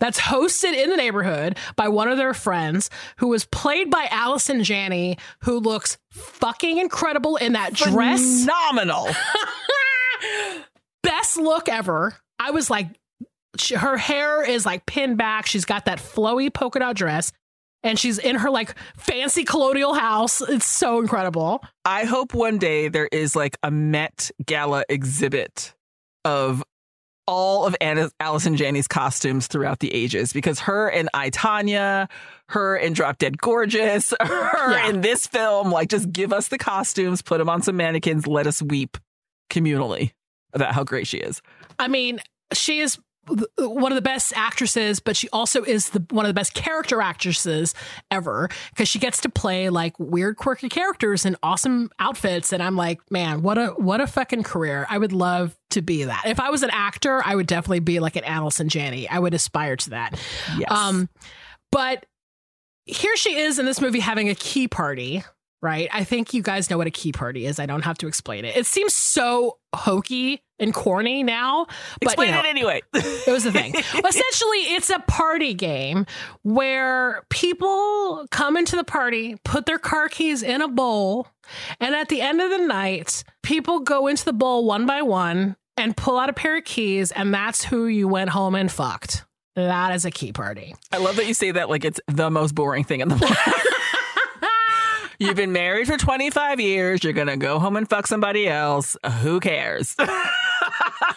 that's 0.00 0.20
hosted 0.20 0.74
in 0.74 0.90
the 0.90 0.96
neighborhood 0.96 1.56
by 1.76 1.88
one 1.88 2.08
of 2.08 2.16
their 2.16 2.34
friends 2.34 2.90
who 3.18 3.28
was 3.28 3.44
played 3.46 3.90
by 3.90 4.06
Allison 4.10 4.62
Janney, 4.62 5.18
who 5.42 5.58
looks 5.58 5.98
fucking 6.12 6.78
incredible 6.78 7.36
in 7.36 7.54
that 7.54 7.72
dress 7.72 8.42
Phenomenal. 8.42 9.08
best 11.02 11.36
look 11.36 11.68
ever. 11.68 12.14
I 12.38 12.50
was 12.52 12.70
like, 12.70 12.88
she, 13.56 13.74
her 13.74 13.96
hair 13.96 14.48
is 14.48 14.64
like 14.64 14.86
pinned 14.86 15.18
back. 15.18 15.46
She's 15.46 15.64
got 15.64 15.86
that 15.86 15.98
flowy 15.98 16.52
polka 16.52 16.78
dot 16.78 16.94
dress 16.96 17.32
and 17.82 17.98
she's 17.98 18.18
in 18.18 18.36
her 18.36 18.50
like 18.50 18.74
fancy 18.96 19.44
colonial 19.44 19.94
house. 19.94 20.40
It's 20.40 20.66
so 20.66 21.00
incredible. 21.00 21.62
I 21.84 22.04
hope 22.04 22.34
one 22.34 22.58
day 22.58 22.88
there 22.88 23.08
is 23.10 23.34
like 23.34 23.56
a 23.62 23.70
Met 23.70 24.30
Gala 24.44 24.84
exhibit 24.88 25.74
of 26.24 26.62
all 27.28 27.66
of 27.66 27.76
Anna, 27.80 28.10
Allison 28.18 28.56
Janney's 28.56 28.88
costumes 28.88 29.46
throughout 29.48 29.80
the 29.80 29.92
ages 29.92 30.32
because 30.32 30.60
her 30.60 30.88
and 30.88 31.10
I, 31.12 31.28
Tonya, 31.28 32.08
her 32.48 32.76
and 32.76 32.94
Drop 32.94 33.18
Dead 33.18 33.36
Gorgeous, 33.38 34.14
her 34.20 34.72
Yeah. 34.72 34.88
in 34.88 35.02
this 35.02 35.26
film, 35.26 35.70
like 35.70 35.90
just 35.90 36.10
give 36.10 36.32
us 36.32 36.48
the 36.48 36.56
costumes, 36.56 37.20
put 37.20 37.36
them 37.36 37.50
on 37.50 37.60
some 37.60 37.76
mannequins, 37.76 38.26
let 38.26 38.46
us 38.46 38.62
weep 38.62 38.96
communally 39.50 40.12
about 40.54 40.72
how 40.74 40.84
great 40.84 41.06
she 41.06 41.18
is. 41.18 41.42
I 41.78 41.86
mean, 41.88 42.20
she 42.54 42.80
is 42.80 42.98
one 43.58 43.92
of 43.92 43.96
the 43.96 44.02
best 44.02 44.32
actresses, 44.36 45.00
but 45.00 45.16
she 45.16 45.28
also 45.30 45.62
is 45.62 45.90
the 45.90 46.04
one 46.10 46.24
of 46.24 46.28
the 46.28 46.34
best 46.34 46.54
character 46.54 47.00
actresses 47.00 47.74
ever 48.10 48.48
because 48.70 48.88
she 48.88 48.98
gets 48.98 49.20
to 49.22 49.28
play 49.28 49.70
like 49.70 49.98
weird, 49.98 50.36
quirky 50.36 50.68
characters 50.68 51.24
in 51.24 51.36
awesome 51.42 51.90
outfits. 51.98 52.52
And 52.52 52.62
I'm 52.62 52.76
like, 52.76 53.00
man, 53.10 53.42
what 53.42 53.58
a 53.58 53.68
what 53.68 54.00
a 54.00 54.06
fucking 54.06 54.42
career! 54.42 54.86
I 54.88 54.98
would 54.98 55.12
love 55.12 55.56
to 55.70 55.82
be 55.82 56.04
that. 56.04 56.24
If 56.26 56.40
I 56.40 56.50
was 56.50 56.62
an 56.62 56.70
actor, 56.70 57.22
I 57.24 57.34
would 57.34 57.46
definitely 57.46 57.80
be 57.80 58.00
like 58.00 58.16
an 58.16 58.24
Allison 58.24 58.68
Janney. 58.68 59.08
I 59.08 59.18
would 59.18 59.34
aspire 59.34 59.76
to 59.76 59.90
that. 59.90 60.18
Yes. 60.56 60.70
Um, 60.70 61.08
but 61.70 62.06
here 62.84 63.16
she 63.16 63.36
is 63.36 63.58
in 63.58 63.66
this 63.66 63.80
movie 63.80 64.00
having 64.00 64.28
a 64.30 64.34
key 64.34 64.66
party, 64.66 65.22
right? 65.60 65.88
I 65.92 66.04
think 66.04 66.32
you 66.32 66.42
guys 66.42 66.70
know 66.70 66.78
what 66.78 66.86
a 66.86 66.92
key 66.92 67.12
party 67.12 67.44
is. 67.44 67.58
I 67.58 67.66
don't 67.66 67.84
have 67.84 67.98
to 67.98 68.06
explain 68.06 68.44
it. 68.44 68.56
It 68.56 68.66
seems 68.66 68.94
so 68.94 69.58
hokey 69.74 70.42
and 70.58 70.74
corny 70.74 71.22
now, 71.22 71.66
but 72.00 72.12
Explain 72.12 72.28
you 72.28 72.34
know, 72.34 72.40
it 72.40 72.46
anyway. 72.46 72.82
it 72.94 73.30
was 73.30 73.44
the 73.44 73.52
thing. 73.52 73.74
Essentially, 73.76 74.58
it's 74.74 74.90
a 74.90 74.98
party 75.00 75.54
game 75.54 76.06
where 76.42 77.22
people 77.30 78.26
come 78.30 78.56
into 78.56 78.76
the 78.76 78.84
party, 78.84 79.36
put 79.44 79.66
their 79.66 79.78
car 79.78 80.08
keys 80.08 80.42
in 80.42 80.60
a 80.60 80.68
bowl, 80.68 81.28
and 81.80 81.94
at 81.94 82.08
the 82.08 82.20
end 82.20 82.40
of 82.40 82.50
the 82.50 82.58
night, 82.58 83.24
people 83.42 83.80
go 83.80 84.06
into 84.06 84.24
the 84.24 84.32
bowl 84.32 84.64
one 84.64 84.86
by 84.86 85.02
one 85.02 85.56
and 85.76 85.96
pull 85.96 86.18
out 86.18 86.28
a 86.28 86.32
pair 86.32 86.56
of 86.56 86.64
keys, 86.64 87.12
and 87.12 87.32
that's 87.32 87.64
who 87.64 87.86
you 87.86 88.08
went 88.08 88.30
home 88.30 88.54
and 88.54 88.70
fucked. 88.70 89.24
That 89.54 89.94
is 89.94 90.04
a 90.04 90.10
key 90.10 90.32
party. 90.32 90.74
I 90.92 90.98
love 90.98 91.16
that 91.16 91.26
you 91.26 91.34
say 91.34 91.50
that 91.52 91.68
like 91.68 91.84
it's 91.84 92.00
the 92.06 92.30
most 92.30 92.54
boring 92.54 92.84
thing 92.84 93.00
in 93.00 93.08
the 93.08 93.16
world. 93.16 93.34
You've 95.20 95.34
been 95.34 95.50
married 95.50 95.88
for 95.88 95.96
25 95.96 96.60
years. 96.60 97.02
You're 97.02 97.12
going 97.12 97.26
to 97.26 97.36
go 97.36 97.58
home 97.58 97.74
and 97.76 97.88
fuck 97.90 98.06
somebody 98.06 98.46
else. 98.48 98.96
Who 99.22 99.40
cares? 99.40 99.96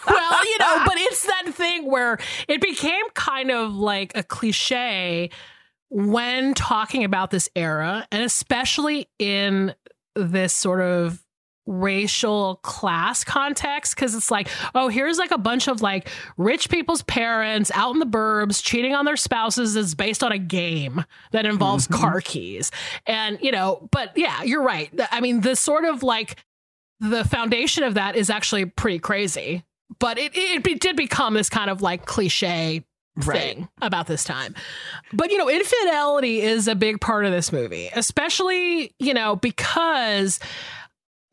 well, 0.07 0.45
you 0.45 0.57
know, 0.59 0.81
but 0.85 0.93
it's 0.97 1.25
that 1.25 1.53
thing 1.53 1.85
where 1.85 2.17
it 2.47 2.61
became 2.61 3.09
kind 3.13 3.51
of 3.51 3.73
like 3.73 4.11
a 4.15 4.23
cliche 4.23 5.29
when 5.89 6.53
talking 6.53 7.03
about 7.03 7.31
this 7.31 7.49
era, 7.55 8.07
and 8.11 8.23
especially 8.23 9.09
in 9.19 9.75
this 10.15 10.53
sort 10.53 10.81
of 10.81 11.23
racial 11.67 12.55
class 12.63 13.23
context 13.23 13.95
because 13.95 14.15
it's 14.15 14.31
like 14.31 14.49
oh 14.73 14.87
here's 14.87 15.19
like 15.19 15.29
a 15.29 15.37
bunch 15.37 15.67
of 15.67 15.81
like 15.81 16.09
rich 16.35 16.69
people's 16.69 17.03
parents 17.03 17.71
out 17.75 17.93
in 17.93 17.99
the 17.99 18.05
burbs 18.05 18.63
cheating 18.63 18.95
on 18.95 19.05
their 19.05 19.15
spouses 19.15 19.75
is 19.75 19.93
based 19.93 20.23
on 20.23 20.31
a 20.31 20.39
game 20.39 21.05
that 21.31 21.45
involves 21.45 21.87
mm-hmm. 21.87 22.01
car 22.01 22.19
keys. 22.19 22.71
And 23.05 23.37
you 23.41 23.51
know 23.51 23.87
but 23.91 24.11
yeah 24.17 24.41
you're 24.41 24.63
right. 24.63 24.89
I 25.11 25.21
mean 25.21 25.41
the 25.41 25.55
sort 25.55 25.85
of 25.85 26.01
like 26.01 26.43
the 26.99 27.23
foundation 27.25 27.83
of 27.83 27.93
that 27.93 28.15
is 28.15 28.29
actually 28.29 28.65
pretty 28.65 28.99
crazy 28.99 29.63
but 29.99 30.17
it, 30.17 30.35
it, 30.35 30.65
it 30.65 30.79
did 30.79 30.95
become 30.95 31.33
this 31.33 31.49
kind 31.49 31.69
of 31.69 31.81
like 31.81 32.05
cliche 32.05 32.83
thing 33.19 33.67
about 33.81 34.07
this 34.07 34.23
time. 34.23 34.55
But 35.11 35.31
you 35.31 35.37
know, 35.37 35.49
infidelity 35.49 36.41
is 36.41 36.67
a 36.67 36.75
big 36.75 37.01
part 37.01 37.25
of 37.25 37.31
this 37.31 37.51
movie, 37.51 37.89
especially, 37.93 38.93
you 38.99 39.13
know, 39.13 39.35
because 39.35 40.39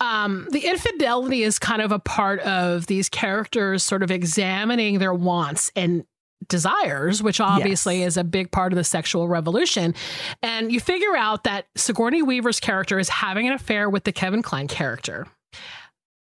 um 0.00 0.46
the 0.50 0.66
infidelity 0.66 1.42
is 1.42 1.58
kind 1.58 1.82
of 1.82 1.92
a 1.92 1.98
part 1.98 2.40
of 2.40 2.86
these 2.86 3.08
characters 3.08 3.82
sort 3.82 4.02
of 4.02 4.10
examining 4.10 4.98
their 4.98 5.14
wants 5.14 5.70
and 5.74 6.04
desires, 6.48 7.22
which 7.22 7.40
obviously 7.40 8.02
is 8.02 8.16
a 8.16 8.24
big 8.24 8.50
part 8.50 8.72
of 8.72 8.76
the 8.76 8.84
sexual 8.84 9.28
revolution. 9.28 9.94
And 10.42 10.72
you 10.72 10.80
figure 10.80 11.16
out 11.16 11.44
that 11.44 11.66
Sigourney 11.76 12.22
Weaver's 12.22 12.60
character 12.60 12.98
is 12.98 13.08
having 13.08 13.46
an 13.48 13.52
affair 13.52 13.90
with 13.90 14.04
the 14.04 14.12
Kevin 14.12 14.42
Kline 14.42 14.68
character. 14.68 15.26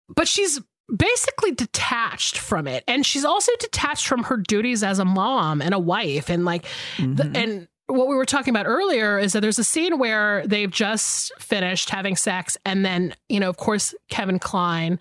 But 0.10 0.28
she's 0.28 0.60
basically 0.96 1.52
detached 1.52 2.38
from 2.38 2.68
it. 2.68 2.84
And 2.88 3.06
she's 3.06 3.26
also 3.26 3.52
detached 3.60 4.08
from 4.08 4.24
her 4.24 4.38
duties 4.38 4.84
as 4.84 5.00
a 5.00 5.06
mom 5.06 5.62
and 5.62 5.74
a 5.74 5.80
wife. 5.80 6.30
And 6.30 6.46
like 6.46 6.66
the, 6.98 7.32
and 7.36 7.68
what 7.88 8.08
we 8.08 8.16
were 8.16 8.26
talking 8.26 8.54
about 8.54 8.66
earlier 8.68 9.20
is 9.20 9.34
that 9.34 9.42
there's 9.42 9.60
a 9.60 9.64
scene 9.64 9.98
where 9.98 10.46
they've 10.48 10.72
just 10.72 11.32
finished 11.40 11.90
having 11.90 12.16
sex. 12.16 12.58
And 12.66 12.86
then 12.86 13.14
you 13.28 13.40
know 13.40 13.50
of 13.50 13.58
course 13.58 13.94
Kevin 14.10 14.40
Kline 14.40 15.00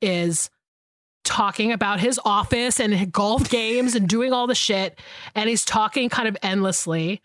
is 0.00 0.50
talking 1.24 1.72
about 1.72 2.00
his 2.00 2.18
office 2.24 2.80
and 2.80 3.12
golf 3.12 3.50
games 3.50 3.94
and 3.94 4.08
doing 4.08 4.32
all 4.32 4.46
the 4.46 4.54
shit. 4.54 4.98
And 5.34 5.48
he's 5.48 5.64
talking 5.64 6.08
kind 6.08 6.28
of 6.28 6.36
endlessly. 6.42 7.22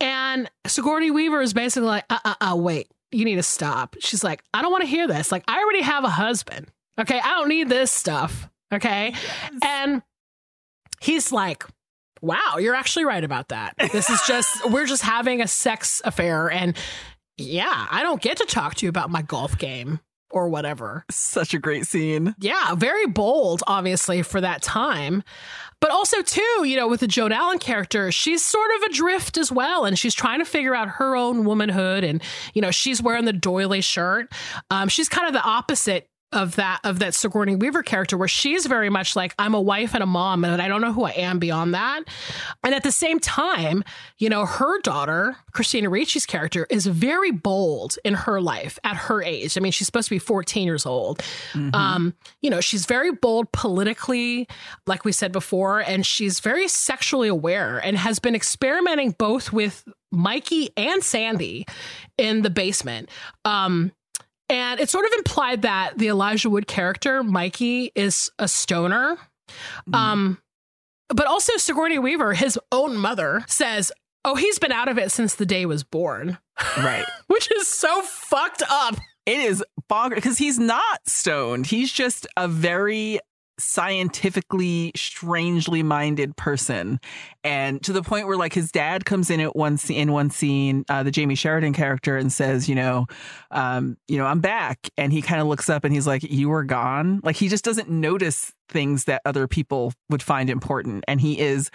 And 0.00 0.50
Sigourney 0.66 1.10
Weaver 1.10 1.40
is 1.40 1.54
basically 1.54 1.88
like 1.88 2.04
uh 2.08 2.18
uh 2.24 2.34
uh 2.40 2.56
wait 2.56 2.88
you 3.10 3.24
need 3.24 3.36
to 3.36 3.42
stop. 3.42 3.96
She's 4.00 4.22
like 4.22 4.42
I 4.54 4.62
don't 4.62 4.70
want 4.70 4.82
to 4.82 4.88
hear 4.88 5.08
this. 5.08 5.32
Like 5.32 5.44
I 5.48 5.60
already 5.60 5.82
have 5.82 6.04
a 6.04 6.08
husband 6.08 6.70
Okay. 7.00 7.20
I 7.22 7.30
don't 7.30 7.48
need 7.48 7.68
this 7.68 7.90
stuff. 7.90 8.48
Okay. 8.72 9.14
And 9.62 10.02
he's 11.00 11.32
like, 11.32 11.64
wow, 12.20 12.56
you're 12.58 12.74
actually 12.74 13.04
right 13.04 13.24
about 13.24 13.48
that. 13.48 13.74
This 13.92 14.08
is 14.08 14.20
just, 14.26 14.70
we're 14.70 14.86
just 14.86 15.02
having 15.02 15.42
a 15.42 15.48
sex 15.48 16.00
affair. 16.04 16.50
And 16.50 16.76
yeah, 17.36 17.86
I 17.90 18.02
don't 18.02 18.22
get 18.22 18.38
to 18.38 18.46
talk 18.46 18.76
to 18.76 18.86
you 18.86 18.90
about 18.90 19.10
my 19.10 19.22
golf 19.22 19.58
game 19.58 20.00
or 20.30 20.48
whatever. 20.48 21.04
Such 21.10 21.52
a 21.52 21.58
great 21.58 21.86
scene. 21.86 22.34
Yeah, 22.38 22.74
very 22.74 23.06
bold, 23.06 23.62
obviously, 23.66 24.22
for 24.22 24.40
that 24.40 24.62
time. 24.62 25.22
But 25.80 25.90
also, 25.90 26.22
too, 26.22 26.64
you 26.64 26.76
know, 26.76 26.86
with 26.88 27.00
the 27.00 27.08
Joan 27.08 27.32
Allen 27.32 27.58
character, 27.58 28.12
she's 28.12 28.44
sort 28.44 28.70
of 28.76 28.82
adrift 28.84 29.36
as 29.36 29.50
well. 29.50 29.84
And 29.84 29.98
she's 29.98 30.14
trying 30.14 30.38
to 30.38 30.44
figure 30.44 30.74
out 30.74 30.88
her 30.88 31.16
own 31.16 31.44
womanhood. 31.44 32.04
And, 32.04 32.22
you 32.54 32.62
know, 32.62 32.70
she's 32.70 33.02
wearing 33.02 33.24
the 33.24 33.32
doily 33.32 33.80
shirt. 33.80 34.32
Um, 34.70 34.88
she's 34.88 35.08
kind 35.08 35.26
of 35.26 35.34
the 35.34 35.42
opposite 35.42 36.08
of 36.32 36.56
that 36.56 36.80
of 36.84 36.98
that 37.00 37.14
Sigourney 37.14 37.56
Weaver 37.56 37.82
character 37.82 38.16
where 38.16 38.28
she's 38.28 38.66
very 38.66 38.88
much 38.88 39.14
like 39.16 39.34
I'm 39.38 39.54
a 39.54 39.60
wife 39.60 39.94
and 39.94 40.02
a 40.02 40.06
mom 40.06 40.44
and 40.44 40.60
I 40.60 40.68
don't 40.68 40.80
know 40.80 40.92
who 40.92 41.04
I 41.04 41.12
am 41.12 41.38
beyond 41.38 41.74
that. 41.74 42.02
And 42.64 42.74
at 42.74 42.82
the 42.82 42.92
same 42.92 43.18
time, 43.18 43.84
you 44.18 44.28
know, 44.28 44.46
her 44.46 44.80
daughter, 44.80 45.36
Christina 45.52 45.90
Ricci's 45.90 46.26
character 46.26 46.66
is 46.70 46.86
very 46.86 47.30
bold 47.30 47.96
in 48.04 48.14
her 48.14 48.40
life 48.40 48.78
at 48.84 48.96
her 48.96 49.22
age. 49.22 49.56
I 49.56 49.60
mean, 49.60 49.72
she's 49.72 49.86
supposed 49.86 50.08
to 50.08 50.14
be 50.14 50.18
14 50.18 50.64
years 50.66 50.86
old. 50.86 51.22
Um, 51.74 52.14
you 52.40 52.50
know, 52.50 52.60
she's 52.60 52.86
very 52.86 53.12
bold 53.12 53.50
politically, 53.52 54.48
like 54.86 55.04
we 55.04 55.12
said 55.12 55.32
before, 55.32 55.80
and 55.80 56.04
she's 56.06 56.40
very 56.40 56.68
sexually 56.68 57.28
aware 57.28 57.78
and 57.78 57.96
has 57.96 58.18
been 58.18 58.34
experimenting 58.34 59.12
both 59.12 59.52
with 59.52 59.84
Mikey 60.10 60.70
and 60.76 61.02
Sandy 61.02 61.66
in 62.18 62.42
the 62.42 62.50
basement. 62.50 63.08
Um, 63.44 63.92
and 64.52 64.78
it's 64.80 64.92
sort 64.92 65.06
of 65.06 65.12
implied 65.16 65.62
that 65.62 65.96
the 65.98 66.08
Elijah 66.08 66.50
Wood 66.50 66.66
character, 66.66 67.22
Mikey, 67.22 67.90
is 67.94 68.30
a 68.38 68.46
stoner. 68.46 69.16
Um, 69.92 70.38
but 71.08 71.26
also 71.26 71.56
Sigourney 71.56 71.98
Weaver, 71.98 72.34
his 72.34 72.58
own 72.70 72.96
mother, 72.96 73.44
says, 73.48 73.90
Oh, 74.24 74.36
he's 74.36 74.58
been 74.58 74.70
out 74.72 74.88
of 74.88 74.98
it 74.98 75.10
since 75.10 75.34
the 75.34 75.44
day 75.46 75.60
he 75.60 75.66
was 75.66 75.82
born, 75.82 76.38
Right. 76.76 77.04
which 77.26 77.50
is 77.50 77.66
so 77.66 78.02
fucked 78.02 78.62
up. 78.70 78.94
It 79.26 79.40
is 79.40 79.64
bonkers 79.90 80.16
because 80.16 80.38
he's 80.38 80.58
not 80.58 81.00
stoned. 81.06 81.66
He's 81.66 81.90
just 81.92 82.26
a 82.36 82.46
very 82.46 83.18
scientifically 83.58 84.92
strangely 84.96 85.82
minded 85.82 86.36
person. 86.36 87.00
And 87.44 87.82
to 87.82 87.92
the 87.92 88.02
point 88.02 88.26
where 88.26 88.36
like 88.36 88.52
his 88.52 88.72
dad 88.72 89.04
comes 89.04 89.30
in 89.30 89.40
at 89.40 89.54
one 89.54 89.76
scene 89.76 89.96
in 89.96 90.12
one 90.12 90.30
scene 90.30 90.84
uh, 90.88 91.02
the 91.02 91.10
jamey 91.10 91.36
sheridan 91.36 91.72
character 91.72 92.16
and 92.16 92.32
says 92.32 92.68
you 92.68 92.74
know 92.74 93.06
um, 93.50 93.96
you 94.08 94.18
know 94.18 94.26
i'm 94.26 94.40
back. 94.40 94.88
And 94.96 95.12
he 95.12 95.22
kind 95.22 95.40
of 95.40 95.46
looks 95.46 95.68
up 95.68 95.84
and 95.84 95.94
he's 95.94 96.06
like 96.06 96.22
you 96.22 96.48
were 96.48 96.64
gone? 96.64 97.20
Like 97.22 97.36
he 97.36 97.48
just 97.48 97.64
doesn't 97.64 97.88
notice 97.88 98.52
things 98.68 99.04
that 99.04 99.22
other 99.24 99.46
people 99.46 99.92
would 100.10 100.22
find 100.22 100.50
important. 100.50 101.04
And 101.06 101.20
he 101.20 101.38
is 101.38 101.70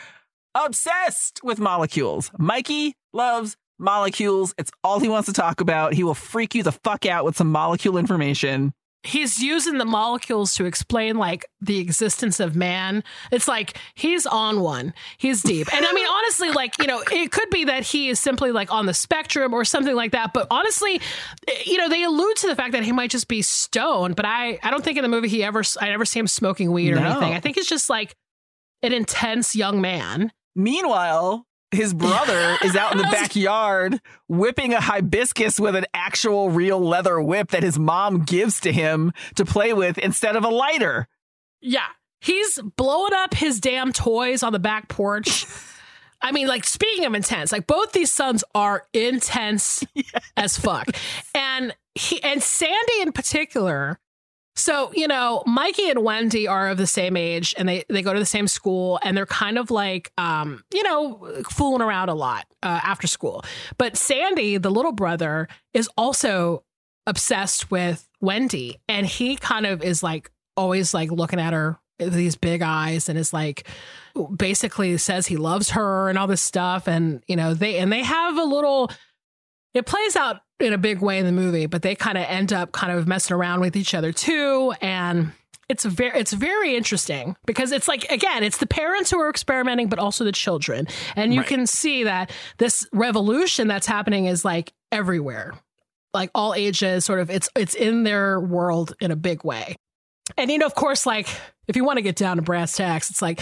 obsessed 0.56 1.42
with 1.44 1.60
molecules. 1.60 2.32
Mikey 2.38 2.96
loves 3.14 3.56
molecules. 3.80 4.54
It's 4.58 4.72
all 4.84 5.00
he 5.00 5.10
wants 5.10 5.28
to 5.28 5.34
talk 5.34 5.62
about. 5.62 5.94
He 5.94 6.04
will 6.04 6.16
freak 6.16 6.56
you 6.56 6.64
the 6.64 6.72
fuck 6.72 7.06
out 7.06 7.26
with 7.26 7.38
some 7.38 7.52
molecule 7.52 7.98
information 7.98 8.74
He's 9.04 9.40
using 9.42 9.78
the 9.78 9.86
molecules 9.86 10.54
to 10.56 10.66
explain 10.66 11.18
like 11.18 11.46
the 11.62 11.80
existence 11.80 12.40
of 12.42 12.56
man. 12.58 13.04
It's 13.32 13.48
like 13.48 13.78
he's 13.96 14.26
on 14.26 14.60
one. 14.60 14.94
He's 15.18 15.42
deep. 15.42 15.74
And 15.74 15.86
I 15.86 15.94
mean, 15.94 16.08
honestly, 16.12 16.52
like, 16.52 16.78
you 16.80 16.88
know, 16.88 17.02
it 17.10 17.32
could 17.32 17.50
be 17.50 17.64
that 17.66 17.84
he 17.84 18.10
is 18.10 18.20
simply 18.20 18.52
like 18.52 18.70
on 18.72 18.86
the 18.86 18.94
spectrum 18.94 19.54
or 19.54 19.64
something 19.64 19.96
like 19.96 20.12
that. 20.12 20.34
But 20.34 20.48
honestly, 20.52 21.00
you 21.66 21.78
know, 21.78 21.88
they 21.88 22.04
allude 22.04 22.36
to 22.38 22.48
the 22.48 22.56
fact 22.56 22.74
that 22.74 22.84
he 22.84 22.92
might 22.92 23.10
just 23.10 23.30
be 23.30 23.42
stoned. 23.42 24.18
But 24.18 24.26
I, 24.26 24.60
I 24.62 24.72
don't 24.72 24.84
think 24.84 24.98
in 24.98 25.04
the 25.04 25.10
movie 25.10 25.30
he 25.30 25.42
ever, 25.44 25.64
I 25.80 25.88
never 25.90 26.04
see 26.04 26.20
him 26.20 26.28
smoking 26.28 26.72
weed 26.74 26.92
or 26.92 26.96
No. 27.00 27.12
anything. 27.12 27.34
I 27.34 27.40
think 27.40 27.56
he's 27.56 27.70
just 27.70 27.90
like 27.90 28.14
an 28.84 28.92
intense 28.92 29.56
young 29.56 29.80
man. 29.80 30.34
Meanwhile, 30.56 31.47
his 31.72 31.94
brother 31.94 32.58
is 32.64 32.76
out 32.76 32.94
in 32.94 32.98
the 32.98 33.04
backyard 33.12 34.00
whipping 34.28 34.74
a 34.74 34.82
hibiscus 34.82 35.60
with 35.60 35.76
an 35.76 35.86
actual 35.94 36.50
real 36.50 36.80
leather 36.80 37.22
whip 37.22 37.50
that 37.52 37.64
his 37.64 37.78
mom 37.78 38.24
gives 38.24 38.60
to 38.62 38.72
him 38.72 39.12
to 39.36 39.46
play 39.46 39.74
with 39.74 39.98
instead 39.98 40.36
of 40.36 40.44
a 40.44 40.50
lighter. 40.50 41.08
Yeah. 41.62 41.88
He's 42.22 42.60
blowing 42.62 43.14
up 43.14 43.34
his 43.34 43.60
damn 43.60 43.94
toys 43.94 44.44
on 44.44 44.54
the 44.54 44.60
back 44.60 44.88
porch. 44.88 45.46
I 46.22 46.32
mean, 46.32 46.48
like 46.48 46.66
speaking 46.66 47.06
of 47.06 47.14
intense, 47.14 47.52
like 47.52 47.68
both 47.68 47.92
these 47.92 48.12
sons 48.12 48.44
are 48.56 48.84
intense 48.94 49.84
yes. 49.94 50.32
as 50.36 50.58
fuck. 50.58 50.88
And 51.36 51.76
he 51.94 52.22
and 52.24 52.42
Sandy 52.42 53.02
in 53.02 53.12
particular. 53.12 54.00
So, 54.58 54.92
you 54.94 55.08
know, 55.08 55.44
Mikey 55.46 55.90
and 55.90 56.04
Wendy 56.04 56.48
are 56.48 56.70
of 56.70 56.78
the 56.78 56.88
same 56.88 57.16
age 57.16 57.54
and 57.58 57.70
they, 57.70 57.86
they 57.90 58.02
go 58.02 58.12
to 58.12 58.20
the 58.20 58.26
same 58.26 58.48
school 58.48 59.00
and 59.04 59.16
they're 59.16 59.28
kind 59.28 59.58
of 59.58 59.70
like, 59.70 60.12
um, 60.18 60.64
you 60.74 60.82
know, 60.84 61.44
fooling 61.50 61.82
around 61.82 62.10
a 62.10 62.16
lot 62.16 62.46
uh, 62.64 62.80
after 62.84 63.06
school. 63.06 63.46
But 63.78 63.96
Sandy, 63.96 64.58
the 64.58 64.72
little 64.72 64.92
brother, 64.92 65.48
is 65.74 65.88
also 65.96 66.64
obsessed 67.06 67.70
with 67.70 68.10
Wendy 68.20 68.80
and 68.90 69.06
he 69.06 69.38
kind 69.38 69.66
of 69.66 69.84
is 69.84 70.02
like 70.02 70.32
always 70.58 70.94
like 70.94 71.12
looking 71.12 71.40
at 71.40 71.54
her 71.54 71.80
these 72.00 72.36
big 72.36 72.62
eyes 72.62 73.10
and 73.10 73.18
is 73.18 73.34
like 73.34 73.68
basically 74.36 74.98
says 74.98 75.28
he 75.28 75.38
loves 75.38 75.72
her 75.72 76.10
and 76.10 76.18
all 76.18 76.28
this 76.28 76.42
stuff 76.42 76.88
and 76.88 77.24
you 77.28 77.36
know 77.36 77.54
they 77.54 77.78
and 77.78 77.92
they 77.92 78.04
have 78.04 78.38
a 78.38 78.44
little 78.44 78.92
it 79.78 79.86
plays 79.86 80.16
out 80.16 80.42
in 80.60 80.74
a 80.74 80.78
big 80.78 81.02
way 81.02 81.20
in 81.20 81.26
the 81.26 81.32
movie 81.32 81.66
but 81.66 81.82
they 81.82 81.96
kind 81.96 82.18
of 82.18 82.24
end 82.26 82.52
up 82.52 82.72
kind 82.72 82.92
of 82.92 83.08
messing 83.08 83.36
around 83.36 83.60
with 83.60 83.76
each 83.76 83.94
other 83.94 84.12
too 84.12 84.74
and 84.82 85.32
it's 85.70 85.84
very 85.86 86.20
it's 86.20 86.34
very 86.34 86.76
interesting 86.76 87.36
because 87.46 87.72
it's 87.72 87.88
like 87.88 88.10
again 88.12 88.44
it's 88.44 88.58
the 88.58 88.68
parents 88.68 89.12
who 89.12 89.20
are 89.20 89.30
experimenting 89.30 89.88
but 89.88 90.00
also 90.00 90.24
the 90.24 90.32
children 90.32 90.88
and 91.16 91.34
you 91.34 91.42
right. 91.42 91.50
can 91.50 91.68
see 91.68 92.04
that 92.04 92.32
this 92.58 92.88
revolution 92.94 93.68
that's 93.68 93.88
happening 93.88 94.26
is 94.26 94.44
like 94.44 94.74
everywhere 94.92 95.54
like 96.14 96.32
all 96.34 96.54
ages 96.54 97.06
sort 97.06 97.20
of 97.20 97.30
it's 97.30 97.50
it's 97.56 97.76
in 97.76 98.04
their 98.04 98.40
world 98.40 98.96
in 99.00 99.12
a 99.12 99.16
big 99.16 99.44
way 99.44 99.76
and 100.38 100.50
you 100.50 100.58
know 100.58 100.66
of 100.66 100.74
course 100.74 101.06
like 101.06 101.28
if 101.68 101.76
you 101.76 101.84
want 101.84 101.98
to 101.98 102.02
get 102.02 102.16
down 102.16 102.38
to 102.38 102.42
brass 102.42 102.76
tacks 102.76 103.10
it's 103.10 103.22
like 103.22 103.42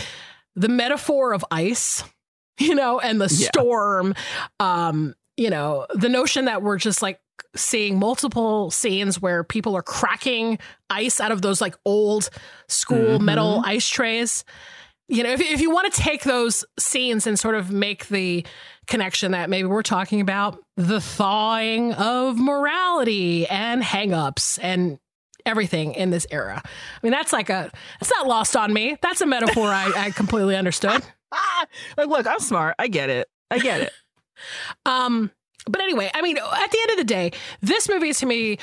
the 0.56 0.70
metaphor 0.70 1.34
of 1.34 1.46
ice, 1.52 2.04
you 2.60 2.76
know, 2.76 3.00
and 3.00 3.20
the 3.20 3.26
yeah. 3.26 3.48
storm, 3.48 4.16
um, 4.60 5.14
you 5.38 5.50
know, 5.50 5.86
the 5.94 6.10
notion 6.10 6.46
that 6.46 6.62
we're 6.62 6.78
just 6.78 7.02
like 7.02 7.20
seeing 7.56 8.00
multiple 8.00 8.72
scenes 8.72 9.22
where 9.22 9.44
people 9.44 9.76
are 9.76 9.84
cracking 9.84 10.58
ice 10.90 11.20
out 11.20 11.32
of 11.32 11.42
those 11.42 11.62
like 11.62 11.76
old 11.86 12.30
school 12.68 13.16
mm-hmm. 13.16 13.26
metal 13.26 13.62
ice 13.66 13.88
trays. 13.88 14.44
You 15.08 15.24
know, 15.24 15.32
if, 15.32 15.42
if 15.42 15.62
you 15.62 15.72
want 15.72 15.94
to 15.94 16.02
take 16.02 16.24
those 16.24 16.66
scenes 16.80 17.28
and 17.28 17.38
sort 17.38 17.56
of 17.56 17.72
make 17.72 18.08
the 18.08 18.46
connection 18.88 19.32
that 19.32 19.50
maybe 19.50 19.68
we're 19.68 19.84
talking 19.84 20.22
about 20.22 20.64
the 20.78 21.02
thawing 21.02 21.94
of 21.94 22.38
morality 22.38 23.48
and 23.48 23.84
hangups 23.84 24.58
and 24.62 25.00
everything 25.46 25.94
in 25.94 26.10
this 26.10 26.26
era. 26.32 26.62
I 26.66 26.70
mean, 27.04 27.12
that's 27.12 27.32
like 27.32 27.50
a, 27.50 27.72
it's 28.02 28.10
not 28.10 28.26
lost 28.26 28.56
on 28.56 28.74
me. 28.74 28.98
That's 29.02 29.22
a 29.22 29.28
metaphor 29.28 29.68
I, 29.68 29.92
I 29.96 30.12
completely 30.12 30.56
understood. 30.56 31.04
like, 31.98 32.08
look, 32.08 32.26
I'm 32.26 32.40
smart. 32.40 32.76
I 32.80 32.88
get 32.88 33.10
it. 33.10 33.28
I 33.52 33.60
get 33.60 33.82
it. 33.82 33.92
Um, 34.86 35.32
but 35.68 35.82
anyway, 35.82 36.12
I 36.14 36.22
mean, 36.22 36.38
at 36.38 36.72
the 36.72 36.80
end 36.82 36.92
of 36.92 36.98
the 36.98 37.04
day, 37.04 37.32
this 37.62 37.90
movie 37.90 38.14
to 38.14 38.26
me 38.26 38.58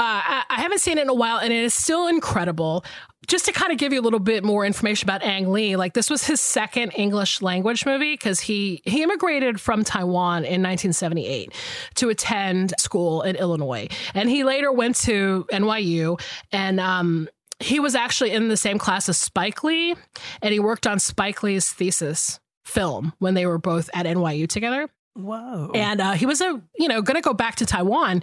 uh, 0.00 0.22
I, 0.24 0.44
I, 0.48 0.60
haven't 0.62 0.78
seen 0.78 0.96
it 0.96 1.02
in 1.02 1.10
a 1.10 1.14
while, 1.14 1.36
and 1.36 1.52
it 1.52 1.62
is 1.62 1.74
still 1.74 2.06
incredible. 2.06 2.86
Just 3.26 3.44
to 3.44 3.52
kind 3.52 3.70
of 3.70 3.76
give 3.76 3.92
you 3.92 4.00
a 4.00 4.02
little 4.02 4.18
bit 4.18 4.42
more 4.42 4.64
information 4.64 5.04
about 5.04 5.22
Ang 5.22 5.52
Lee, 5.52 5.76
like 5.76 5.92
this 5.92 6.08
was 6.08 6.26
his 6.26 6.40
second 6.40 6.92
English 6.96 7.42
language 7.42 7.84
movie 7.84 8.14
because 8.14 8.40
he 8.40 8.80
he 8.86 9.02
immigrated 9.02 9.60
from 9.60 9.84
Taiwan 9.84 10.44
in 10.44 10.62
1978 10.62 11.52
to 11.96 12.08
attend 12.08 12.72
school 12.78 13.20
in 13.20 13.36
Illinois, 13.36 13.88
and 14.14 14.30
he 14.30 14.42
later 14.42 14.72
went 14.72 14.96
to 14.96 15.46
NYU 15.52 16.18
and. 16.50 16.80
Um, 16.80 17.28
he 17.62 17.78
was 17.78 17.94
actually 17.94 18.30
in 18.30 18.48
the 18.48 18.56
same 18.56 18.78
class 18.78 19.06
as 19.10 19.18
Spike 19.18 19.62
Lee, 19.62 19.94
and 20.40 20.50
he 20.50 20.58
worked 20.58 20.86
on 20.86 20.98
Spike 20.98 21.42
Lee's 21.42 21.70
thesis 21.70 22.40
film 22.70 23.12
when 23.18 23.34
they 23.34 23.46
were 23.46 23.58
both 23.58 23.90
at 23.94 24.06
NYU 24.06 24.48
together. 24.48 24.88
Whoa! 25.14 25.72
And 25.74 26.00
uh, 26.00 26.12
he 26.12 26.26
was 26.26 26.40
a 26.40 26.62
you 26.78 26.88
know 26.88 27.02
going 27.02 27.16
to 27.16 27.20
go 27.20 27.34
back 27.34 27.56
to 27.56 27.66
Taiwan, 27.66 28.22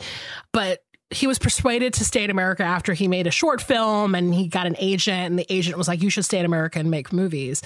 but 0.53 0.81
he 1.09 1.25
was 1.25 1.39
persuaded 1.39 1.93
to 1.93 2.03
stay 2.03 2.23
in 2.23 2.29
America 2.29 2.63
after 2.63 2.93
he 2.93 3.07
made 3.07 3.27
a 3.27 3.31
short 3.31 3.61
film 3.61 4.13
and 4.13 4.33
he 4.33 4.47
got 4.47 4.67
an 4.67 4.75
agent 4.77 5.27
and 5.27 5.39
the 5.39 5.45
agent 5.49 5.77
was 5.77 5.87
like 5.87 6.01
you 6.01 6.09
should 6.09 6.25
stay 6.25 6.37
in 6.37 6.45
America 6.45 6.79
and 6.79 6.91
make 6.91 7.13
movies. 7.13 7.61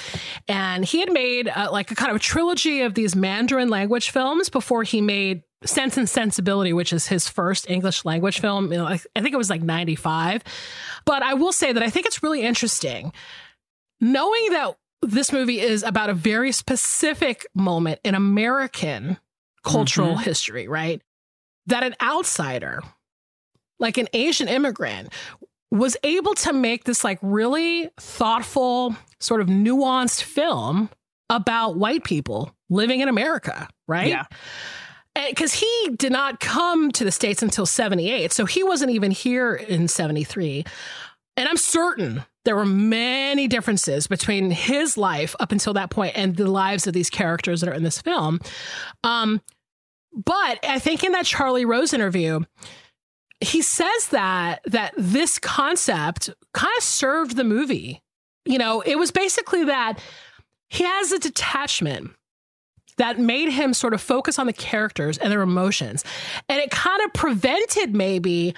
And 0.48 0.86
he 0.86 1.00
had 1.00 1.12
made 1.12 1.48
uh, 1.48 1.70
like 1.72 1.90
a 1.90 1.96
kind 1.96 2.12
of 2.12 2.18
a 2.18 2.20
trilogy 2.20 2.82
of 2.82 2.94
these 2.94 3.16
Mandarin 3.16 3.70
language 3.70 4.12
films 4.12 4.50
before 4.50 4.84
he 4.84 5.02
made 5.02 5.42
Sense 5.64 5.98
and 5.98 6.08
Sensibility, 6.08 6.72
which 6.72 6.94
is 6.94 7.08
his 7.08 7.28
first 7.28 7.68
English 7.70 8.06
language 8.06 8.40
film. 8.40 8.72
You 8.72 8.80
know, 8.80 8.86
I, 8.86 9.00
I 9.16 9.22
think 9.22 9.34
it 9.34 9.38
was 9.38 9.50
like 9.50 9.64
95. 9.64 10.44
But 11.06 11.24
I 11.24 11.34
will 11.34 11.52
say 11.52 11.72
that 11.72 11.82
I 11.82 11.90
think 11.90 12.06
it's 12.06 12.22
really 12.22 12.44
interesting 12.44 13.12
knowing 14.00 14.50
that 14.52 14.76
this 15.02 15.32
movie 15.32 15.60
is 15.60 15.84
about 15.84 16.10
a 16.10 16.14
very 16.14 16.52
specific 16.52 17.46
moment 17.56 18.00
in 18.04 18.16
American 18.16 19.18
cultural 19.64 20.14
mm-hmm. 20.14 20.24
history, 20.24 20.68
right? 20.68 21.02
That 21.68 21.84
an 21.84 21.96
outsider 22.02 22.82
like 23.82 23.98
an 23.98 24.08
Asian 24.14 24.48
immigrant, 24.48 25.12
was 25.72 25.98
able 26.04 26.36
to 26.36 26.54
make 26.54 26.86
this 26.86 27.04
like 27.04 27.20
really 27.22 27.90
thoughtful, 28.00 28.96
sort 29.20 29.42
of 29.42 29.48
nuanced 29.48 30.22
film 30.22 30.90
about 31.30 31.76
white 31.76 32.04
people 32.04 32.56
living 32.70 33.02
in 33.02 33.10
America, 33.10 33.68
right? 33.88 34.08
Yeah. 34.08 34.26
Because 35.30 35.54
he 35.54 35.90
did 35.98 36.12
not 36.12 36.40
come 36.40 36.92
to 36.92 37.04
the 37.04 37.12
States 37.12 37.42
until 37.42 37.66
78. 37.66 38.32
So 38.32 38.46
he 38.46 38.64
wasn't 38.64 38.92
even 38.92 39.12
here 39.12 39.56
in 39.56 39.90
73. 39.90 40.64
And 41.36 41.50
I'm 41.50 41.58
certain 41.58 42.24
there 42.44 42.56
were 42.56 42.66
many 42.66 43.48
differences 43.48 44.08
between 44.08 44.52
his 44.52 44.98
life 44.98 45.36
up 45.40 45.52
until 45.52 45.74
that 45.74 45.90
point 45.90 46.14
and 46.16 46.36
the 46.36 46.50
lives 46.50 46.88
of 46.88 46.94
these 46.94 47.10
characters 47.10 47.62
that 47.62 47.70
are 47.70 47.74
in 47.74 47.84
this 47.84 48.02
film. 48.02 48.40
Um, 49.04 49.42
but 50.14 50.60
I 50.64 50.80
think 50.80 51.04
in 51.04 51.12
that 51.14 51.26
Charlie 51.26 51.66
Rose 51.66 51.94
interview, 51.94 52.42
he 53.40 53.62
says 53.62 54.08
that 54.10 54.62
that 54.66 54.94
this 54.98 55.40
concept 55.40 56.30
kind 56.54 56.74
of 56.78 56.84
served 56.84 57.36
the 57.36 57.44
movie. 57.44 58.02
You 58.46 58.58
know, 58.58 58.82
it 58.82 58.98
was 58.98 59.12
basically 59.12 59.66
that 59.66 60.00
he 60.70 60.84
has 60.84 61.12
a 61.12 61.20
detachment 61.20 62.12
that 62.98 63.20
made 63.20 63.50
him 63.50 63.74
sort 63.74 63.94
of 63.94 64.02
focus 64.02 64.38
on 64.38 64.48
the 64.48 64.54
characters 64.54 65.18
and 65.18 65.32
their 65.32 65.42
emotions. 65.42 66.04
And 66.50 66.60
it 66.60 66.72
kind 66.72 67.02
of 67.04 67.14
prevented 67.14 67.96
maybe 67.96 68.54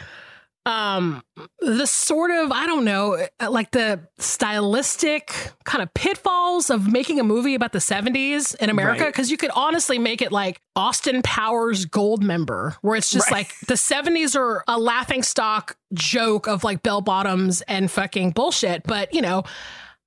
um 0.65 1.21
the 1.59 1.85
sort 1.85 2.31
of 2.31 2.51
i 2.51 2.65
don't 2.65 2.85
know 2.85 3.17
like 3.49 3.71
the 3.71 3.99
stylistic 4.17 5.51
kind 5.65 5.83
of 5.83 5.93
pitfalls 5.93 6.69
of 6.69 6.89
making 6.89 7.19
a 7.19 7.23
movie 7.23 7.53
about 7.53 7.73
the 7.73 7.79
70s 7.79 8.55
in 8.55 8.69
america 8.69 9.05
because 9.05 9.27
right. 9.27 9.31
you 9.31 9.37
could 9.37 9.51
honestly 9.55 9.99
make 9.99 10.21
it 10.21 10.31
like 10.31 10.61
austin 10.77 11.21
powers 11.21 11.85
goldmember 11.85 12.75
where 12.81 12.95
it's 12.95 13.09
just 13.09 13.29
right. 13.29 13.39
like 13.39 13.59
the 13.67 13.73
70s 13.73 14.37
are 14.37 14.63
a 14.67 14.79
laughing 14.79 15.21
stock 15.21 15.75
joke 15.93 16.47
of 16.47 16.63
like 16.63 16.81
bell 16.81 17.01
bottoms 17.01 17.61
and 17.63 17.91
fucking 17.91 18.31
bullshit 18.31 18.83
but 18.83 19.13
you 19.13 19.21
know 19.21 19.43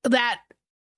that 0.04 0.40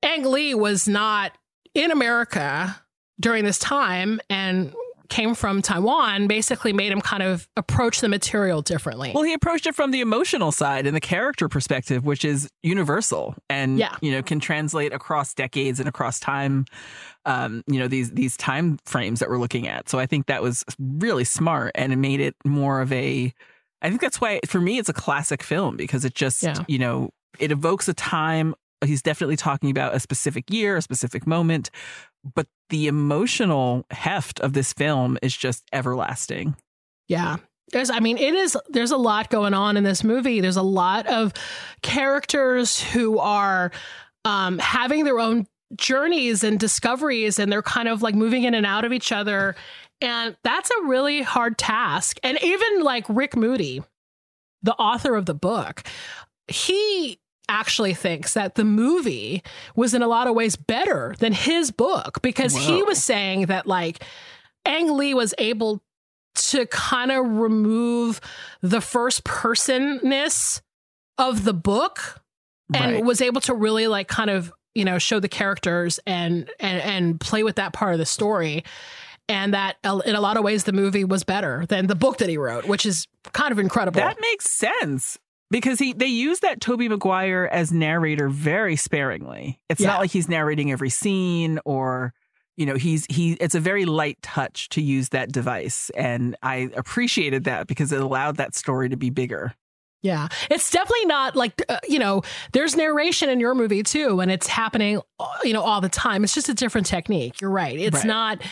ang 0.05 0.23
lee 0.23 0.55
was 0.55 0.87
not 0.87 1.33
in 1.75 1.91
america 1.91 2.81
during 3.21 3.45
this 3.45 3.59
time 3.59 4.21
and 4.31 4.73
came 5.09 5.35
from 5.35 5.63
Taiwan 5.63 6.27
basically 6.27 6.73
made 6.73 6.93
him 6.93 7.01
kind 7.01 7.23
of 7.23 7.49
approach 7.57 8.01
the 8.01 8.09
material 8.09 8.63
differently. 8.63 9.13
Well, 9.15 9.25
he 9.25 9.33
approached 9.33 9.67
it 9.67 9.75
from 9.75 9.91
the 9.91 10.01
emotional 10.01 10.53
side 10.53 10.87
and 10.87 10.95
the 10.95 11.01
character 11.01 11.49
perspective, 11.49 12.05
which 12.05 12.25
is 12.25 12.49
universal 12.63 13.35
and 13.49 13.79
yeah. 13.79 13.97
you 14.01 14.13
know 14.13 14.23
can 14.23 14.41
translate 14.41 14.93
across 14.93 15.35
decades 15.35 15.81
and 15.81 15.89
across 15.89 16.21
time. 16.21 16.67
Um, 17.25 17.65
you 17.67 17.79
know 17.79 17.89
these 17.89 18.11
these 18.13 18.37
time 18.37 18.79
frames 18.85 19.21
that 19.21 19.29
we're 19.29 19.39
looking 19.39 19.67
at. 19.67 19.89
So 19.89 19.99
I 19.99 20.07
think 20.07 20.27
that 20.27 20.43
was 20.43 20.65
really 20.79 21.25
smart 21.25 21.73
and 21.75 21.93
it 21.93 21.97
made 21.97 22.21
it 22.21 22.35
more 22.45 22.81
of 22.81 22.93
a. 22.93 23.33
I 23.81 23.89
think 23.89 24.01
that's 24.01 24.21
why 24.21 24.41
for 24.47 24.61
me 24.61 24.79
it's 24.79 24.89
a 24.89 24.95
classic 24.95 25.43
film 25.43 25.77
because 25.77 26.05
it 26.05 26.15
just 26.15 26.43
yeah. 26.43 26.65
you 26.67 26.79
know 26.79 27.11
it 27.39 27.53
evokes 27.53 27.89
a 27.89 27.95
time 27.95 28.55
he's 28.85 29.03
definitely 29.03 29.37
talking 29.37 29.71
about 29.71 29.95
a 29.95 30.01
specific 30.01 30.51
year, 30.51 30.77
a 30.77 30.83
specific 30.83 31.27
moment, 31.27 31.71
but 32.35 32.47
the 32.71 32.87
emotional 32.87 33.87
heft 33.91 34.41
of 34.41 34.53
this 34.53 34.73
film 34.73 35.19
is 35.23 35.37
just 35.37 35.65
everlasting. 35.73 36.57
Yeah. 37.09 37.37
There's, 37.73 37.91
I 37.91 38.01
mean, 38.01 38.17
it 38.19 38.35
is, 38.35 38.57
there's 38.69 38.93
a 38.93 38.97
lot 38.97 39.31
going 39.31 39.55
on 39.55 39.77
in 39.77 39.85
this 39.85 40.03
movie. 40.03 40.41
There's 40.41 40.57
a 40.57 40.63
lot 40.63 41.07
of 41.07 41.33
characters 41.83 42.81
who 42.81 43.19
are 43.19 43.73
um, 44.25 44.59
having 44.59 45.05
their 45.05 45.19
own 45.19 45.47
journeys 45.77 46.45
and 46.45 46.59
discoveries, 46.59 47.39
and 47.39 47.53
they're 47.53 47.63
kind 47.63 47.89
of 47.89 48.01
like 48.01 48.15
moving 48.15 48.45
in 48.45 48.55
and 48.55 48.65
out 48.65 48.85
of 48.85 48.93
each 48.93 49.13
other. 49.13 49.55
And 50.01 50.37
that's 50.45 50.71
a 50.71 50.87
really 50.87 51.23
hard 51.23 51.59
task. 51.59 52.19
And 52.23 52.39
even 52.43 52.83
like 52.83 53.05
Rick 53.09 53.37
Moody, 53.37 53.83
the 54.63 54.75
author 54.75 55.15
of 55.15 55.27
the 55.27 55.35
book, 55.35 55.83
he 56.47 57.19
actually 57.49 57.95
thinks 57.95 58.35
that 58.35 58.55
the 58.57 58.65
movie 58.65 59.43
was 59.75 59.95
in 59.95 60.03
a 60.03 60.09
lot 60.09 60.27
of 60.27 60.35
ways 60.35 60.57
better 60.57 61.15
than 61.19 61.33
his 61.33 61.71
book 61.71 62.21
because 62.23 62.55
he 62.55 62.83
was 62.83 63.03
saying 63.03 63.47
that 63.47 63.67
like 63.67 64.03
Ang 64.67 64.97
Lee 64.97 65.15
was 65.15 65.35
able 65.39 65.83
to 66.35 66.67
kind 66.67 67.11
of 67.11 67.27
remove 67.27 68.21
the 68.61 68.81
first 68.81 69.25
personness 69.25 70.61
of 71.17 71.45
the 71.45 71.55
book 71.55 72.21
and 72.75 72.95
Right. 72.97 73.05
was 73.05 73.21
able 73.21 73.41
to 73.43 73.55
really 73.55 73.87
like 73.89 74.09
kind 74.09 74.31
of 74.31 74.53
you 74.75 74.85
know 74.85 74.99
show 74.99 75.19
the 75.21 75.29
characters 75.29 75.99
and 76.07 76.51
and 76.61 76.83
and 76.83 77.21
play 77.21 77.43
with 77.43 77.57
that 77.57 77.73
part 77.73 77.93
of 77.95 77.99
the 77.99 78.07
story 78.07 78.63
and 79.29 79.55
that 79.55 79.77
uh, 79.85 80.01
in 80.07 80.15
a 80.15 80.21
lot 80.21 80.37
of 80.37 80.45
ways 80.45 80.65
the 80.65 80.73
movie 80.73 81.05
was 81.05 81.25
better 81.25 81.65
than 81.67 81.87
the 81.87 81.95
book 81.97 82.19
that 82.19 82.29
he 82.29 82.37
wrote 82.37 82.67
which 82.69 82.85
is 82.87 83.07
kind 83.33 83.51
of 83.53 83.59
incredible. 83.59 84.01
That 84.01 84.19
makes 84.21 84.51
sense 84.51 85.19
because 85.51 85.79
he 85.79 85.93
they 85.93 86.07
use 86.07 86.41
that 86.41 86.61
Tobey 86.61 86.89
Maguire 86.89 87.49
as 87.51 87.73
narrator 87.73 88.29
very 88.29 88.77
sparingly. 88.77 89.61
It's 89.69 89.81
Yeah. 89.81 89.89
not 89.89 90.01
like 90.01 90.11
he's 90.11 90.29
narrating 90.29 90.71
every 90.73 90.91
scene 90.91 91.59
or 91.65 92.13
you 92.57 92.67
know 92.67 92.75
he's 92.75 93.07
he 93.09 93.33
it's 93.35 93.55
a 93.55 93.61
very 93.61 93.85
light 93.85 94.19
touch 94.23 94.69
to 94.71 94.83
use 94.83 95.11
that 95.11 95.31
device 95.33 95.91
and 95.97 96.37
I 96.43 96.71
appreciated 96.77 97.45
that 97.45 97.67
because 97.67 97.93
it 97.93 98.01
allowed 98.01 98.37
that 98.39 98.55
story 98.55 98.89
to 98.89 98.97
be 98.97 99.11
bigger. 99.11 99.55
Yeah, 100.01 100.29
it's 100.49 100.71
definitely 100.71 101.07
not 101.07 101.35
like 101.35 101.61
uh, 101.69 101.79
you 101.89 101.99
know. 101.99 102.23
There's 102.53 102.77
narration 102.77 103.29
in 103.31 103.41
your 103.41 103.57
movie 103.57 103.83
too, 103.83 104.21
and 104.21 104.31
it's 104.31 104.47
happening, 104.47 105.01
uh, 105.19 105.27
you 105.43 105.53
know, 105.53 105.61
all 105.63 105.81
the 105.81 105.89
time. 105.89 106.23
It's 106.23 106.35
just 106.35 106.49
a 106.49 106.55
different 106.55 106.87
technique. 106.87 107.41
You're 107.41 107.51
right. 107.51 107.77
It's 107.77 107.97
Right. 107.97 108.07
not. 108.07 108.43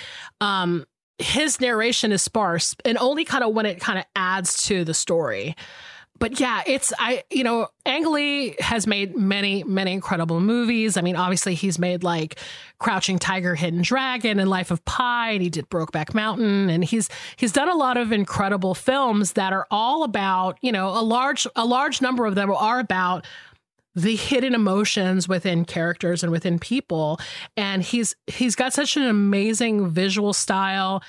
Um, 0.40 0.86
his 1.18 1.60
narration 1.60 2.10
is 2.10 2.20
sparse, 2.20 2.74
and 2.84 2.98
only 2.98 3.24
kind 3.24 3.44
of 3.44 3.54
when 3.54 3.64
it 3.64 3.80
kind 3.80 3.96
of 3.96 4.04
adds 4.16 4.66
to 4.66 4.84
the 4.84 4.92
story. 4.92 5.54
But 6.18 6.40
yeah, 6.40 6.62
it's 6.66 6.92
I 6.98 7.24
you 7.30 7.44
know, 7.44 7.68
Ang 7.84 8.12
Lee 8.12 8.56
has 8.58 8.86
made 8.86 9.16
many 9.16 9.64
many 9.64 9.92
incredible 9.92 10.40
movies. 10.40 10.96
I 10.96 11.00
mean, 11.02 11.16
obviously 11.16 11.54
he's 11.54 11.78
made 11.78 12.02
like 12.02 12.38
Crouching 12.78 13.18
Tiger, 13.18 13.54
Hidden 13.54 13.82
Dragon, 13.82 14.38
and 14.40 14.48
Life 14.48 14.70
of 14.70 14.84
Pi, 14.84 15.30
and 15.30 15.42
he 15.42 15.50
did 15.50 15.68
Brokeback 15.68 16.14
Mountain, 16.14 16.70
and 16.70 16.84
he's 16.84 17.08
he's 17.36 17.52
done 17.52 17.68
a 17.68 17.74
lot 17.76 17.96
of 17.96 18.12
incredible 18.12 18.74
films 18.74 19.32
that 19.32 19.52
are 19.52 19.66
all 19.70 20.04
about 20.04 20.58
you 20.62 20.72
know 20.72 20.88
a 20.88 21.02
large 21.02 21.46
a 21.56 21.64
large 21.64 22.00
number 22.00 22.26
of 22.26 22.34
them 22.34 22.50
are 22.50 22.78
about 22.78 23.26
the 23.96 24.14
hidden 24.14 24.54
emotions 24.54 25.26
within 25.26 25.64
characters 25.64 26.22
and 26.22 26.30
within 26.30 26.58
people 26.58 27.18
and 27.56 27.82
he's 27.82 28.14
he's 28.26 28.54
got 28.54 28.74
such 28.74 28.96
an 28.96 29.02
amazing 29.02 29.88
visual 29.88 30.34
style 30.34 31.02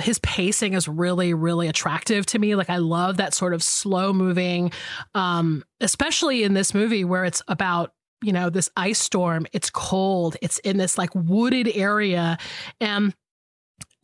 his 0.00 0.18
pacing 0.20 0.72
is 0.72 0.88
really 0.88 1.34
really 1.34 1.68
attractive 1.68 2.24
to 2.24 2.38
me 2.38 2.54
like 2.54 2.70
i 2.70 2.78
love 2.78 3.18
that 3.18 3.34
sort 3.34 3.52
of 3.52 3.62
slow 3.62 4.12
moving 4.12 4.72
um 5.14 5.62
especially 5.80 6.42
in 6.44 6.54
this 6.54 6.74
movie 6.74 7.04
where 7.04 7.24
it's 7.24 7.42
about 7.48 7.92
you 8.22 8.32
know 8.32 8.48
this 8.48 8.70
ice 8.76 8.98
storm 8.98 9.46
it's 9.52 9.70
cold 9.70 10.36
it's 10.40 10.58
in 10.60 10.78
this 10.78 10.96
like 10.96 11.10
wooded 11.14 11.68
area 11.74 12.38
and 12.80 13.14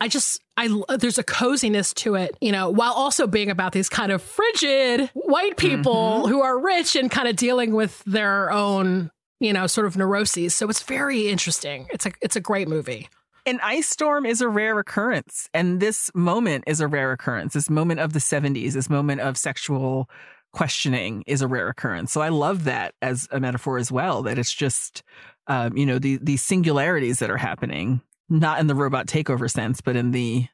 I 0.01 0.07
just 0.07 0.41
I 0.55 0.69
there's 0.97 1.17
a 1.17 1.23
coziness 1.23 1.93
to 1.95 2.15
it, 2.15 2.37
you 2.39 2.51
know, 2.51 2.69
while 2.69 2.93
also 2.93 3.27
being 3.27 3.49
about 3.49 3.73
these 3.73 3.89
kind 3.89 4.11
of 4.11 4.21
frigid 4.21 5.09
white 5.13 5.57
people 5.57 6.27
who 6.27 6.41
are 6.41 6.57
rich 6.57 6.95
and 6.95 7.11
kind 7.11 7.27
of 7.27 7.35
dealing 7.35 7.73
with 7.73 8.01
their 8.05 8.49
own, 8.51 9.11
you 9.39 9.51
know, 9.51 9.67
sort 9.67 9.87
of 9.87 9.97
neuroses. 9.97 10.55
So 10.55 10.69
it's 10.69 10.83
very 10.83 11.27
interesting. 11.27 11.87
It's 11.91 12.05
a 12.05 12.11
it's 12.21 12.37
a 12.37 12.41
great 12.41 12.69
movie. 12.69 13.09
An 13.49 13.59
ice 13.63 13.89
storm 13.89 14.27
is 14.27 14.41
a 14.41 14.47
rare 14.47 14.77
occurrence, 14.77 15.49
and 15.55 15.79
this 15.79 16.11
moment 16.13 16.65
is 16.67 16.81
a 16.81 16.87
rare 16.87 17.11
occurrence. 17.11 17.55
This 17.55 17.67
moment 17.67 17.99
of 17.99 18.13
the 18.13 18.19
70s, 18.19 18.73
this 18.73 18.91
moment 18.91 19.21
of 19.21 19.37
sexual 19.37 20.07
questioning 20.53 21.23
is 21.25 21.41
a 21.41 21.47
rare 21.47 21.67
occurrence. 21.67 22.11
So 22.11 22.21
I 22.21 22.29
love 22.29 22.65
that 22.65 22.93
as 23.01 23.27
a 23.31 23.39
metaphor 23.39 23.79
as 23.79 23.91
well, 23.91 24.21
that 24.21 24.37
it's 24.37 24.53
just, 24.53 25.01
um, 25.47 25.75
you 25.75 25.87
know, 25.87 25.97
the, 25.97 26.19
these 26.21 26.43
singularities 26.43 27.17
that 27.17 27.31
are 27.31 27.37
happening, 27.37 28.01
not 28.29 28.59
in 28.59 28.67
the 28.67 28.75
robot 28.75 29.07
takeover 29.07 29.49
sense, 29.49 29.81
but 29.81 29.95
in 29.95 30.11
the 30.11 30.45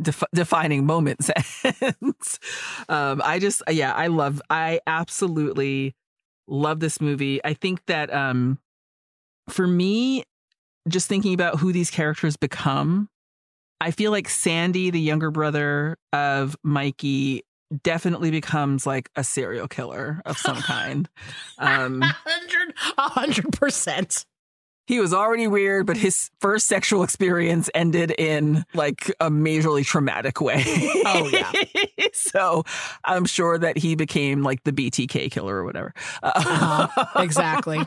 def- 0.00 0.22
defining 0.32 0.86
moment 0.86 1.24
sense. 1.50 2.38
um, 2.88 3.20
I 3.24 3.40
just, 3.40 3.60
yeah, 3.68 3.92
I 3.92 4.06
love, 4.06 4.40
I 4.48 4.78
absolutely 4.86 5.96
love 6.46 6.78
this 6.78 7.00
movie. 7.00 7.44
I 7.44 7.54
think 7.54 7.84
that, 7.86 8.14
um, 8.14 8.60
for 9.48 9.66
me, 9.66 10.22
just 10.88 11.08
thinking 11.08 11.34
about 11.34 11.58
who 11.58 11.72
these 11.72 11.90
characters 11.90 12.36
become, 12.36 13.08
I 13.80 13.90
feel 13.90 14.10
like 14.10 14.28
Sandy, 14.28 14.90
the 14.90 15.00
younger 15.00 15.30
brother 15.30 15.96
of 16.12 16.56
Mikey, 16.62 17.42
definitely 17.82 18.30
becomes 18.30 18.86
like 18.86 19.10
a 19.16 19.24
serial 19.24 19.66
killer 19.68 20.22
of 20.24 20.38
some 20.38 20.56
kind. 20.56 21.08
Um, 21.58 22.00
hundred 22.02 22.74
a 22.98 23.08
hundred 23.08 23.50
percent. 23.52 24.24
he 24.86 25.00
was 25.00 25.12
already 25.14 25.46
weird, 25.48 25.86
but 25.86 25.96
his 25.96 26.30
first 26.40 26.66
sexual 26.68 27.02
experience 27.02 27.68
ended 27.74 28.12
in 28.18 28.64
like 28.74 29.08
a 29.20 29.30
majorly 29.30 29.84
traumatic 29.84 30.40
way. 30.40 30.62
Oh, 31.06 31.28
yeah. 31.32 31.50
so 32.12 32.62
I'm 33.04 33.24
sure 33.24 33.58
that 33.58 33.78
he 33.78 33.94
became 33.96 34.42
like 34.42 34.62
the 34.64 34.72
BTK 34.72 35.30
killer 35.32 35.56
or 35.56 35.64
whatever. 35.64 35.92
Uh, 36.22 36.32
Uh-huh. 36.36 37.06
Exactly. 37.22 37.86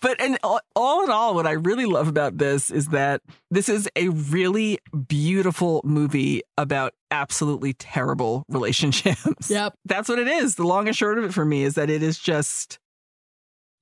But 0.00 0.20
and 0.20 0.38
all, 0.42 0.60
all 0.74 1.04
in 1.04 1.10
all, 1.10 1.34
what 1.34 1.46
I 1.46 1.52
really 1.52 1.86
love 1.86 2.08
about 2.08 2.38
this 2.38 2.70
is 2.70 2.88
that 2.88 3.22
this 3.50 3.68
is 3.68 3.88
a 3.96 4.08
really 4.08 4.78
beautiful 5.08 5.80
movie 5.84 6.42
about 6.56 6.94
absolutely 7.10 7.74
terrible 7.74 8.44
relationships. 8.48 9.50
Yep. 9.50 9.74
That's 9.84 10.08
what 10.08 10.18
it 10.18 10.28
is. 10.28 10.56
The 10.56 10.66
long 10.66 10.88
and 10.88 10.96
short 10.96 11.18
of 11.18 11.24
it 11.24 11.34
for 11.34 11.44
me 11.44 11.64
is 11.64 11.74
that 11.74 11.90
it 11.90 12.02
is 12.02 12.18
just 12.18 12.78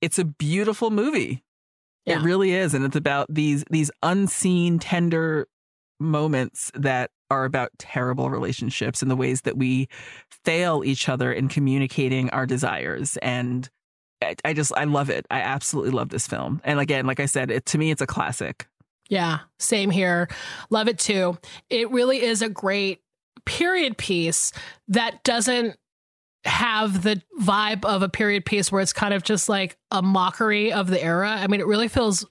it's 0.01 0.19
a 0.19 0.25
beautiful 0.25 0.89
movie. 0.89 1.43
Yeah. 2.05 2.19
It 2.19 2.23
really 2.23 2.53
is. 2.53 2.73
And 2.73 2.83
it's 2.83 2.95
about 2.95 3.27
these 3.29 3.63
these 3.69 3.91
unseen 4.01 4.79
tender 4.79 5.47
moments 5.99 6.71
that 6.73 7.11
are 7.29 7.45
about 7.45 7.71
terrible 7.77 8.29
relationships 8.29 9.01
and 9.01 9.09
the 9.09 9.15
ways 9.15 9.41
that 9.43 9.57
we 9.57 9.87
fail 10.43 10.83
each 10.83 11.07
other 11.07 11.31
in 11.31 11.47
communicating 11.47 12.29
our 12.31 12.45
desires. 12.45 13.17
And 13.17 13.69
I, 14.21 14.35
I 14.45 14.53
just 14.53 14.71
I 14.75 14.85
love 14.85 15.09
it. 15.09 15.25
I 15.31 15.41
absolutely 15.41 15.91
love 15.91 16.09
this 16.09 16.27
film. 16.27 16.61
And 16.63 16.79
again, 16.79 17.05
like 17.05 17.19
I 17.19 17.25
said, 17.25 17.51
it 17.51 17.65
to 17.67 17.77
me 17.77 17.91
it's 17.91 18.01
a 18.01 18.07
classic. 18.07 18.67
Yeah, 19.09 19.39
same 19.59 19.89
here. 19.89 20.29
Love 20.69 20.87
it 20.87 20.97
too. 20.97 21.37
It 21.69 21.91
really 21.91 22.21
is 22.21 22.41
a 22.41 22.49
great 22.49 23.01
period 23.45 23.97
piece 23.97 24.53
that 24.87 25.23
doesn't 25.23 25.77
have 26.45 27.03
the 27.03 27.21
vibe 27.39 27.85
of 27.85 28.01
a 28.01 28.09
period 28.09 28.45
piece 28.45 28.71
where 28.71 28.81
it's 28.81 28.93
kind 28.93 29.13
of 29.13 29.23
just 29.23 29.49
like 29.49 29.77
a 29.91 30.01
mockery 30.01 30.71
of 30.71 30.87
the 30.87 31.03
era. 31.03 31.29
I 31.29 31.47
mean, 31.47 31.59
it 31.59 31.67
really 31.67 31.87
feels 31.87 32.25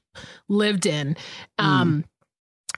lived 0.48 0.86
in. 0.86 1.16
Um, 1.58 2.04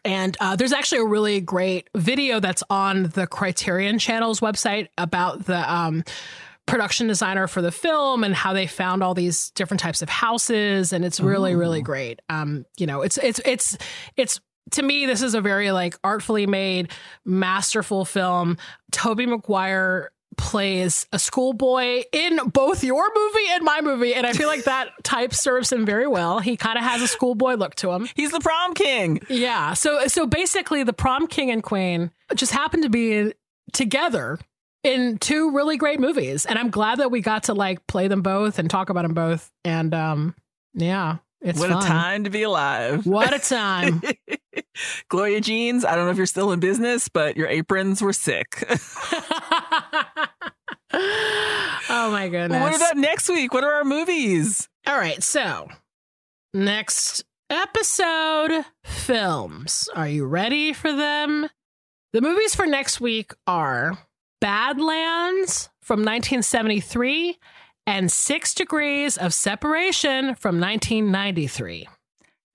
and 0.05 0.37
uh, 0.41 0.57
there's 0.57 0.73
actually 0.73 1.03
a 1.03 1.07
really 1.07 1.41
great 1.41 1.89
video 1.97 2.41
that's 2.41 2.63
on 2.69 3.05
the 3.05 3.27
Criterion 3.27 3.99
Channel's 3.99 4.41
website 4.41 4.89
about 4.99 5.47
the 5.47 5.73
um, 5.73 6.05
production 6.67 7.07
designer 7.07 7.47
for 7.47 7.61
the 7.61 7.73
film 7.73 8.25
and 8.25 8.35
how 8.35 8.53
they 8.53 8.67
found 8.67 9.03
all 9.03 9.15
these 9.15 9.51
different 9.51 9.81
types 9.81 10.03
of 10.03 10.09
houses, 10.09 10.93
and 10.93 11.05
it's 11.05 11.21
really, 11.21 11.55
really 11.55 11.83
great. 11.83 12.21
Um, 12.29 12.65
you 12.77 12.87
know, 12.87 13.03
it's 13.03 13.19
it's 13.19 13.41
it's 13.45 13.77
it's 14.17 14.41
to 14.73 14.83
me, 14.83 15.07
this 15.07 15.23
is 15.23 15.35
a 15.35 15.41
very 15.41 15.73
like 15.73 15.97
artfully 16.05 16.47
made, 16.47 16.91
masterful 17.25 18.05
film. 18.05 18.59
Tobey 18.91 19.27
Maguire 19.27 20.11
plays 20.39 21.07
a 21.13 21.19
schoolboy 21.19 22.05
in 22.13 22.39
both 22.47 22.83
your 22.83 23.05
movie 23.15 23.49
and 23.51 23.65
my 23.65 23.81
movie, 23.83 24.15
and 24.15 24.27
I 24.27 24.33
feel 24.33 24.49
like 24.49 24.65
that 24.65 24.89
type 25.05 25.35
serves 25.35 25.71
him 25.71 25.85
very 25.85 26.07
well. 26.07 26.39
He 26.39 26.57
kind 26.57 26.79
of 26.79 26.85
has 26.85 27.03
a 27.03 27.09
schoolboy 27.09 27.55
look 27.55 27.75
to 27.77 27.91
him. 27.91 28.09
He's 28.15 28.31
the 28.31 28.41
prom 28.41 28.75
king. 28.75 29.21
Yeah. 29.29 29.75
So 29.75 30.07
so 30.07 30.27
basically, 30.27 30.85
the 30.85 30.93
prom 30.93 31.27
king 31.27 31.51
and 31.51 31.63
queen 31.63 32.11
just 32.35 32.53
happened 32.53 32.85
to 32.85 32.91
be 32.91 33.33
together 33.73 34.39
in 34.85 35.19
two 35.19 35.53
really 35.53 35.77
great 35.77 36.01
movies, 36.01 36.47
and 36.47 36.59
I'm 36.59 36.71
glad 36.71 36.99
that 36.99 37.11
we 37.11 37.21
got 37.21 37.45
to 37.45 37.55
like 37.55 37.87
play 37.87 38.09
them 38.09 38.23
both 38.23 38.59
and 38.59 38.69
talk 38.69 38.91
about 38.91 39.03
them 39.03 39.15
both. 39.15 39.51
And 39.65 39.95
um, 39.95 40.35
yeah, 40.75 41.19
it's 41.41 41.59
what 41.59 41.71
fun. 41.71 41.83
a 41.83 41.87
time 41.87 42.25
to 42.25 42.31
be 42.31 42.43
alive. 42.43 43.07
What 43.07 43.35
a 43.35 43.39
time. 43.49 44.03
Gloria 45.09 45.41
Jean's, 45.41 45.85
I 45.85 45.95
don't 45.95 46.05
know 46.07 46.11
if 46.11 46.17
you're 46.17 46.27
still 46.27 46.53
in 46.53 46.61
business, 46.61 47.09
but 47.09 47.37
your 47.37 47.49
aprons 47.49 48.01
were 48.03 48.13
sick. 48.13 48.65
oh 50.93 52.11
my 52.11 52.29
goodness. 52.29 52.61
what 52.61 52.77
about 52.77 52.97
next 52.97 53.29
week? 53.29 53.53
What 53.53 53.65
are 53.65 53.73
our 53.73 53.85
movies? 53.85 54.69
All 54.87 54.97
right, 54.99 55.23
so 55.23 55.69
next 56.55 57.25
episode 57.51 58.65
films. 58.85 59.89
Are 59.95 60.09
you 60.09 60.27
ready 60.27 60.73
for 60.73 60.93
them? 60.93 61.49
The 62.13 62.21
movies 62.21 62.55
for 62.55 62.67
next 62.67 63.01
week 63.01 63.33
are 63.47 63.99
Badlands 64.43 65.71
from 65.81 66.01
1973 66.01 67.39
and 67.87 68.11
Six 68.11 68.55
Degrees 68.55 69.17
of 69.17 69.33
Separation 69.33 70.35
from 70.35 70.59
1993. 70.59 71.87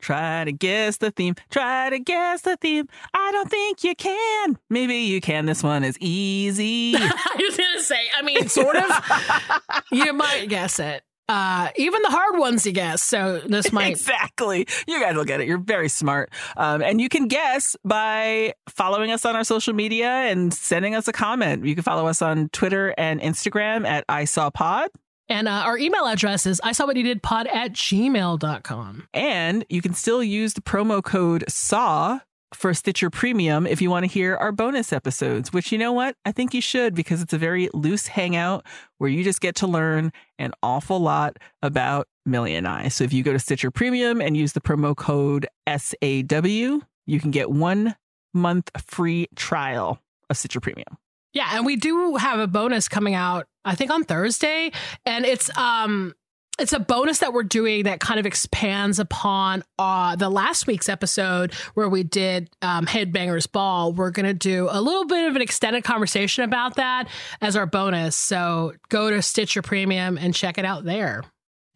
Try 0.02 0.44
to 0.44 0.52
guess 0.52 0.98
the 0.98 1.12
theme. 1.12 1.36
Try 1.50 1.90
to 1.90 2.00
guess 2.00 2.42
the 2.42 2.58
theme. 2.58 2.90
I 3.14 3.32
don't 3.32 3.50
think 3.50 3.86
you 3.86 3.96
can. 3.96 4.58
Maybe 4.70 4.96
you 4.96 5.22
can. 5.22 5.46
This 5.46 5.64
one 5.64 5.86
is 5.86 5.98
easy. 6.02 6.94
I 6.98 7.36
was 7.40 7.56
going 7.56 7.78
to 7.78 7.84
say, 7.84 8.08
I 8.18 8.22
mean, 8.22 8.50
sort 8.50 8.76
of. 8.76 9.84
you 9.94 10.12
might 10.12 10.50
guess 10.50 10.80
it. 10.80 11.04
Uh, 11.30 11.70
even 11.76 12.02
the 12.04 12.10
hard 12.10 12.40
ones 12.40 12.66
you 12.66 12.72
guess. 12.72 13.04
So 13.04 13.40
this 13.40 13.72
might 13.72 13.92
exactly. 13.92 14.68
You 14.88 15.02
guys 15.02 15.16
will 15.16 15.26
get 15.26 15.42
it. 15.42 15.48
You're 15.48 15.58
very 15.58 15.90
smart. 15.90 16.32
Um, 16.56 16.82
and 16.82 17.02
you 17.02 17.10
can 17.10 17.28
guess 17.28 17.76
by 17.84 18.54
following 18.70 19.12
us 19.12 19.26
on 19.26 19.36
our 19.36 19.44
social 19.44 19.74
media 19.74 20.08
and 20.08 20.54
sending 20.54 20.96
us 20.96 21.08
a 21.08 21.14
comment. 21.14 21.66
You 21.66 21.76
can 21.76 21.84
follow 21.84 22.08
us 22.08 22.22
on 22.22 22.50
Twitter 22.50 22.94
and 22.98 23.20
Instagram 23.20 23.86
at 23.86 24.06
I 24.08 24.26
Saw 24.26 24.50
Pod. 24.50 24.90
And 25.30 25.48
uh, 25.48 25.52
our 25.52 25.78
email 25.78 26.06
address 26.06 26.46
is 26.46 26.62
I 26.64 26.72
saw 26.72 26.86
what 26.86 26.96
you 26.96 27.04
did 27.04 27.22
pod 27.22 27.48
at 27.48 27.74
gmail.com. 27.74 29.08
And 29.14 29.66
you 29.70 29.82
can 29.82 29.94
still 29.94 30.24
use 30.24 30.54
the 30.54 30.62
promo 30.62 31.04
code 31.04 31.44
SAW 31.50 32.20
for 32.54 32.74
Stitcher 32.74 33.10
Premium 33.10 33.68
if 33.68 33.82
you 33.82 33.90
want 33.90 34.04
to 34.04 34.12
hear 34.12 34.36
our 34.36 34.52
bonus 34.52 34.94
episodes, 34.94 35.52
which 35.52 35.72
you 35.72 35.78
know 35.78 35.92
what? 35.92 36.16
I 36.26 36.32
think 36.32 36.54
you 36.54 36.62
should 36.62 36.96
because 36.96 37.22
it's 37.22 37.34
a 37.34 37.38
very 37.38 37.70
loose 37.74 38.08
hangout 38.08 38.66
where 38.98 39.10
you 39.10 39.24
just 39.24 39.42
get 39.42 39.56
to 39.58 39.68
learn 39.68 40.12
an 40.40 40.54
awful 40.64 41.00
lot 41.00 41.38
about 41.62 42.08
Millie 42.26 42.56
and 42.56 42.68
I. 42.68 42.88
So 42.88 43.04
if 43.04 43.14
you 43.14 43.24
go 43.24 43.34
to 43.34 43.40
Stitcher 43.40 43.72
Premium 43.72 44.22
and 44.22 44.36
use 44.38 44.54
the 44.54 44.62
promo 44.62 44.96
code 44.96 45.48
SAW, 45.68 46.80
you 47.06 47.20
can 47.20 47.32
get 47.32 47.50
one 47.50 47.96
month 48.34 48.70
free 48.86 49.28
trial 49.36 50.00
of 50.30 50.38
Stitcher 50.38 50.60
Premium. 50.60 50.98
Yeah, 51.34 51.50
and 51.54 51.66
we 51.66 51.76
do 51.76 52.16
have 52.16 52.40
a 52.40 52.48
bonus 52.48 52.88
coming 52.88 53.14
out, 53.14 53.48
I 53.64 53.76
think 53.76 53.92
on 53.92 54.04
Thursday, 54.04 54.72
and 55.06 55.26
it's 55.26 55.56
um 55.58 56.14
it's 56.60 56.74
a 56.74 56.80
bonus 56.80 57.20
that 57.20 57.34
we're 57.34 57.44
doing 57.44 57.84
that 57.84 58.00
kind 58.00 58.20
of 58.20 58.26
expands 58.26 59.00
upon 59.00 59.64
uh, 59.78 60.16
the 60.16 60.30
last 60.30 60.68
week's 60.68 60.90
episode 60.90 61.54
where 61.76 61.88
we 61.88 62.04
did 62.04 62.50
um, 62.62 62.86
Headbangers 62.86 63.52
Ball. 63.52 63.94
We're 63.94 64.12
going 64.12 64.26
to 64.26 64.34
do 64.34 64.68
a 64.72 64.82
little 64.82 65.06
bit 65.06 65.28
of 65.28 65.36
an 65.36 65.42
extended 65.42 65.84
conversation 65.84 66.44
about 66.44 66.76
that 66.76 67.08
as 67.42 67.56
our 67.56 67.66
bonus. 67.66 68.16
So 68.16 68.74
go 68.90 69.10
to 69.10 69.22
Stitcher 69.22 69.62
Premium 69.62 70.18
and 70.18 70.34
check 70.34 70.58
it 70.58 70.66
out 70.66 70.84
there. 70.84 71.24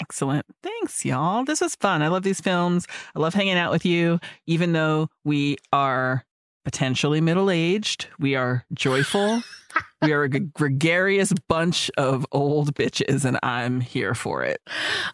Excellent. 0.02 0.46
Thanks, 0.64 1.06
y'all. 1.06 1.46
This 1.46 1.62
was 1.62 1.76
fun. 1.76 2.02
I 2.02 2.08
love 2.08 2.24
these 2.24 2.42
films. 2.42 2.88
I 3.16 3.20
love 3.20 3.36
hanging 3.36 3.58
out 3.58 3.72
with 3.72 3.86
you, 3.86 4.20
even 4.48 4.74
though 4.74 5.10
we 5.24 5.58
are 5.72 6.26
potentially 6.66 7.22
middle 7.22 7.52
aged. 7.52 8.08
We 8.20 8.36
are 8.36 8.66
joyful. 8.74 9.44
we 10.02 10.12
are 10.14 10.24
a 10.24 10.30
gregarious 10.30 11.34
bunch 11.48 11.92
of 11.98 12.26
old 12.32 12.74
bitches, 12.76 13.26
and 13.26 13.40
I'm 13.44 13.82
here 13.82 14.14
for 14.14 14.44
it. 14.44 14.62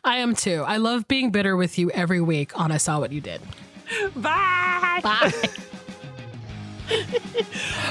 I 0.03 0.17
am 0.17 0.35
too. 0.35 0.63
I 0.65 0.77
love 0.77 1.07
being 1.07 1.31
bitter 1.31 1.57
with 1.57 1.77
you 1.77 1.89
every 1.91 2.21
week 2.21 2.57
on 2.59 2.71
I 2.71 2.77
Saw 2.77 2.99
What 2.99 3.11
You 3.11 3.21
Did. 3.21 3.41
Bye. 4.15 4.99
Bye. 5.03 5.31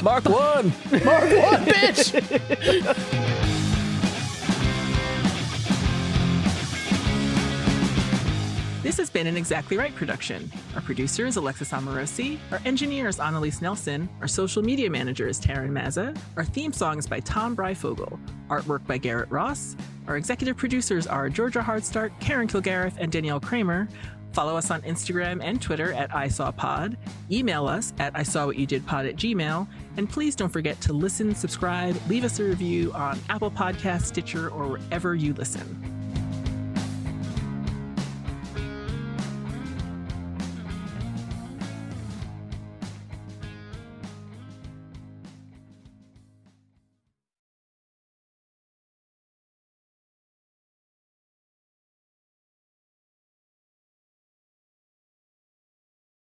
Mark 0.03 0.25
one. 0.25 0.73
Mark 1.05 1.31
one, 1.31 1.65
bitch. 1.67 3.33
This 8.87 8.99
has 8.99 9.11
been 9.11 9.27
an 9.27 9.37
Exactly 9.37 9.77
Right 9.77 9.93
production. 9.97 10.49
Our 10.77 10.81
producer 10.81 11.27
is 11.27 11.35
Alexis 11.35 11.73
Amorosi. 11.73 12.39
Our 12.53 12.61
engineer 12.65 13.09
is 13.09 13.19
Annalise 13.19 13.61
Nelson. 13.61 14.09
Our 14.21 14.29
social 14.29 14.63
media 14.63 14.89
manager 14.89 15.27
is 15.27 15.41
Taryn 15.41 15.71
Mazza. 15.71 16.17
Our 16.37 16.45
theme 16.45 16.73
song 16.73 16.97
is 16.97 17.09
by 17.09 17.19
Tom 17.19 17.57
Breyfogle. 17.57 18.17
Artwork 18.47 18.87
by 18.87 18.97
Garrett 18.99 19.29
Ross. 19.29 19.75
Our 20.07 20.17
executive 20.17 20.57
producers 20.57 21.09
are 21.09 21.29
Georgia 21.29 21.59
Hardstark, 21.59 22.13
Karen 22.21 22.47
Kilgariff, 22.47 22.93
and 22.97 23.11
Danielle 23.11 23.41
Kramer. 23.41 23.89
Follow 24.33 24.57
us 24.57 24.71
on 24.71 24.83
Instagram 24.83 25.43
and 25.43 25.61
Twitter 25.61 25.93
at 25.93 26.13
ISawPod. 26.13 26.97
Email 27.29 27.67
us 27.67 27.93
at 27.99 28.15
ISawWhatYouDidPod 28.15 29.09
at 29.09 29.17
Gmail. 29.17 29.67
And 29.97 30.09
please 30.09 30.37
don't 30.37 30.53
forget 30.53 30.81
to 30.83 30.93
listen, 30.93 31.35
subscribe, 31.35 32.01
leave 32.07 32.23
us 32.23 32.39
a 32.39 32.45
review 32.45 32.93
on 32.93 33.19
Apple 33.31 33.51
Podcasts, 33.51 34.05
Stitcher, 34.05 34.49
or 34.49 34.69
wherever 34.69 35.17
you 35.17 35.35
listen. 35.35 35.96